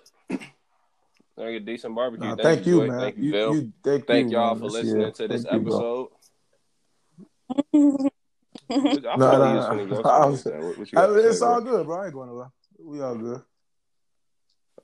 Like 1.37 1.49
a 1.57 1.61
decent 1.61 1.95
barbecue. 1.95 2.27
Nah, 2.29 2.37
thank, 2.37 2.43
thank 2.43 2.67
you, 2.67 2.79
Joy. 2.81 2.87
man. 2.89 3.01
Thank 3.01 3.17
you, 3.19 3.23
You- 3.25 3.33
Bill. 3.33 3.55
you- 3.55 3.73
thank 3.85 4.07
thank 4.07 4.31
you, 4.31 4.37
y'all 4.39 4.55
man, 4.55 4.59
for 4.63 4.69
listening 4.71 5.01
year. 5.01 5.11
to 5.11 5.29
this 5.29 5.45
Thank 5.45 5.55
you, 5.55 5.61
episode. 5.61 6.09
I 8.71 9.17
No, 9.17 9.17
no, 9.17 9.75
no. 9.75 9.87
go 9.87 10.01
I 10.09 10.27
was- 10.27 10.45
What, 10.45 10.79
what 10.79 10.89
I 10.97 11.07
mean, 11.09 11.19
it's 11.27 11.39
say, 11.41 11.47
all 11.47 11.61
bro? 11.61 11.71
good, 11.77 11.87
bro. 11.87 11.97
I 12.01 12.05
ain't 12.07 12.15
going 12.15 12.29
nowhere. 12.29 12.51
We 12.79 13.01
all 13.03 13.15
good. 13.17 13.43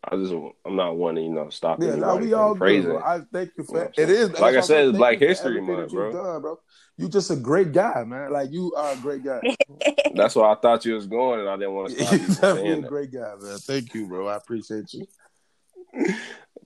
I 0.04 0.16
just, 0.16 0.34
I'm 0.66 0.74
not 0.76 0.96
one 0.96 1.14
to 1.14 1.20
you 1.22 1.30
know 1.30 1.48
stop 1.50 1.80
Yeah, 1.80 1.94
no, 1.94 2.16
we 2.16 2.30
from 2.30 2.40
all 2.40 2.52
good, 2.54 2.58
praising. 2.58 2.90
bro. 2.90 2.98
I 3.02 3.20
thank 3.32 3.52
you 3.56 3.62
for 3.64 3.72
You 3.72 3.78
know 3.78 3.84
what 3.84 3.98
it. 3.98 4.02
I'm 4.02 4.10
Is 4.10 4.16
saying? 4.18 4.28
that's 4.28 4.40
Like 4.40 4.56
I 4.56 4.60
said, 4.60 4.88
it's 4.88 4.98
Black 4.98 5.18
History 5.18 5.46
everything 5.58 5.66
Month, 5.76 5.92
you've 5.92 6.12
bro. 6.12 6.12
Done, 6.32 6.42
bro. 6.42 6.58
You 6.98 7.08
just 7.08 7.30
a 7.30 7.36
great 7.36 7.72
guy, 7.72 8.04
man. 8.04 8.32
Like 8.32 8.50
you 8.50 8.74
are 8.74 8.92
a 8.92 8.96
great 8.96 9.24
guy. 9.24 9.40
That's 10.14 10.34
why 10.34 10.52
I 10.52 10.56
thought 10.56 10.84
you 10.84 10.94
was 10.94 11.06
going, 11.06 11.40
and 11.40 11.48
I 11.48 11.56
didn't 11.56 11.72
want 11.74 11.90
to 11.90 11.94
stop 12.04 12.10
You're 12.12 12.20
you 12.20 12.26
from 12.26 12.34
definitely 12.34 12.70
a 12.84 12.88
great 12.88 13.12
guy, 13.12 13.34
man. 13.40 13.58
Thank 13.58 13.94
you, 13.94 14.06
bro. 14.08 14.26
I 14.28 14.36
appreciate 14.36 14.92
you. 14.92 15.06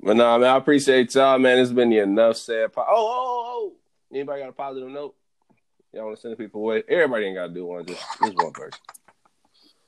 But 0.01 0.17
nah, 0.17 0.39
man, 0.39 0.51
I 0.51 0.57
appreciate 0.57 1.15
y'all, 1.15 1.39
man. 1.39 1.59
It's 1.59 1.73
been 1.73 1.91
the 1.91 1.99
enough 1.99 2.37
said. 2.37 2.73
Po- 2.73 2.83
oh, 2.83 2.87
oh, 2.89 3.15
oh, 3.19 3.45
oh. 3.49 3.73
Anybody 4.13 4.43
got 4.43 4.51
a 4.51 4.53
positive 4.53 4.89
note? 4.91 5.15
Y'all 5.93 6.05
want 6.07 6.17
to 6.17 6.21
send 6.21 6.39
people 6.39 6.61
away? 6.61 6.83
Everybody 6.89 7.27
ain't 7.27 7.37
got 7.37 7.49
to 7.49 7.55
do 7.55 7.67
one. 7.67 7.87
Just, 7.87 8.03
just 8.23 8.37
one 8.37 8.53
person. 8.53 8.79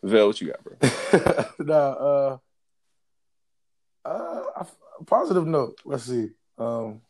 Vell, 0.02 0.28
what 0.28 0.40
you 0.40 0.48
got, 0.48 0.64
bro? 0.64 1.44
nah, 1.66 1.74
uh, 1.90 2.38
uh, 4.04 4.64
positive 5.06 5.46
note. 5.46 5.78
Let's 5.84 6.04
see. 6.04 6.30
Um, 6.56 7.02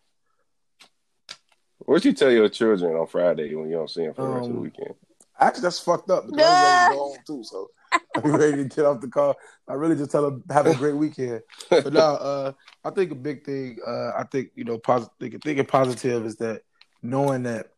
What 1.79 2.05
you 2.05 2.13
tell 2.13 2.31
your 2.31 2.49
children 2.49 2.95
on 2.97 3.07
Friday 3.07 3.55
when 3.55 3.71
you 3.71 3.77
don't 3.77 3.91
see 3.91 4.05
them 4.05 4.15
for 4.15 4.23
the 4.23 4.29
rest 4.29 4.49
of 4.49 4.55
the 4.55 4.59
Um, 4.59 4.63
weekend? 4.65 4.95
actually, 5.39 5.63
that's 5.63 5.81
fucked 5.81 6.11
up 6.11 6.27
because 6.27 6.45
I'm 6.45 6.63
ready 6.63 6.79
to 6.85 6.89
go 6.89 6.99
home 6.99 7.19
too. 7.27 7.45
So 7.45 7.71
I'm 8.17 8.37
ready 8.37 8.57
to 8.57 8.65
get 8.65 8.85
off 8.85 9.01
the 9.01 9.09
call. 9.09 9.37
I 9.69 9.75
really 9.75 9.97
just 9.97 10.11
tell 10.11 10.23
them 10.23 10.45
have 10.51 10.67
a 10.67 10.75
great 10.75 10.97
weekend. 10.97 11.43
But 11.71 11.93
now, 11.93 12.15
uh, 12.17 12.53
I 12.85 12.91
think 12.91 13.13
a 13.13 13.15
big 13.15 13.45
thing. 13.45 13.79
Uh, 13.87 14.11
I 14.17 14.25
think 14.31 14.51
you 14.55 14.65
know, 14.65 14.79
positive. 14.79 15.15
Thinking, 15.21 15.41
thinking 15.41 15.67
positive 15.67 16.27
is 16.27 16.37
that 16.37 16.63
knowing 17.03 17.45
that. 17.45 17.69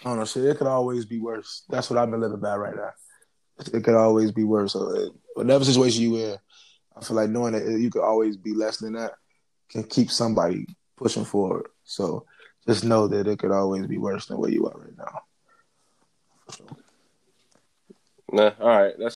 I 0.00 0.08
don't 0.08 0.18
know. 0.18 0.24
Shit, 0.24 0.44
it 0.44 0.58
could 0.58 0.66
always 0.66 1.06
be 1.06 1.18
worse. 1.18 1.62
That's 1.68 1.88
what 1.88 1.98
I've 1.98 2.10
been 2.10 2.20
living 2.20 2.40
by 2.40 2.56
right 2.56 2.74
now. 2.74 2.90
It 3.72 3.84
could 3.84 3.94
always 3.94 4.32
be 4.32 4.44
worse. 4.44 4.72
So, 4.72 4.94
uh, 4.94 5.08
whatever 5.34 5.64
situation 5.64 6.02
you 6.02 6.16
in, 6.16 6.36
I 6.96 7.04
feel 7.04 7.16
like 7.16 7.30
knowing 7.30 7.52
that 7.52 7.80
you 7.80 7.90
could 7.90 8.02
always 8.02 8.36
be 8.36 8.52
less 8.52 8.78
than 8.78 8.94
that 8.94 9.12
can 9.70 9.84
keep 9.84 10.10
somebody 10.10 10.66
pushing 10.96 11.24
forward. 11.24 11.66
So 11.84 12.26
just 12.66 12.84
know 12.84 13.08
that 13.08 13.26
it 13.26 13.38
could 13.38 13.50
always 13.50 13.86
be 13.86 13.98
worse 13.98 14.26
than 14.26 14.38
where 14.38 14.50
you 14.50 14.66
are 14.66 14.78
right 14.78 14.96
now. 14.96 15.20
Nah, 18.34 18.52
all 18.60 18.68
right. 18.68 18.94
That's 18.98 19.12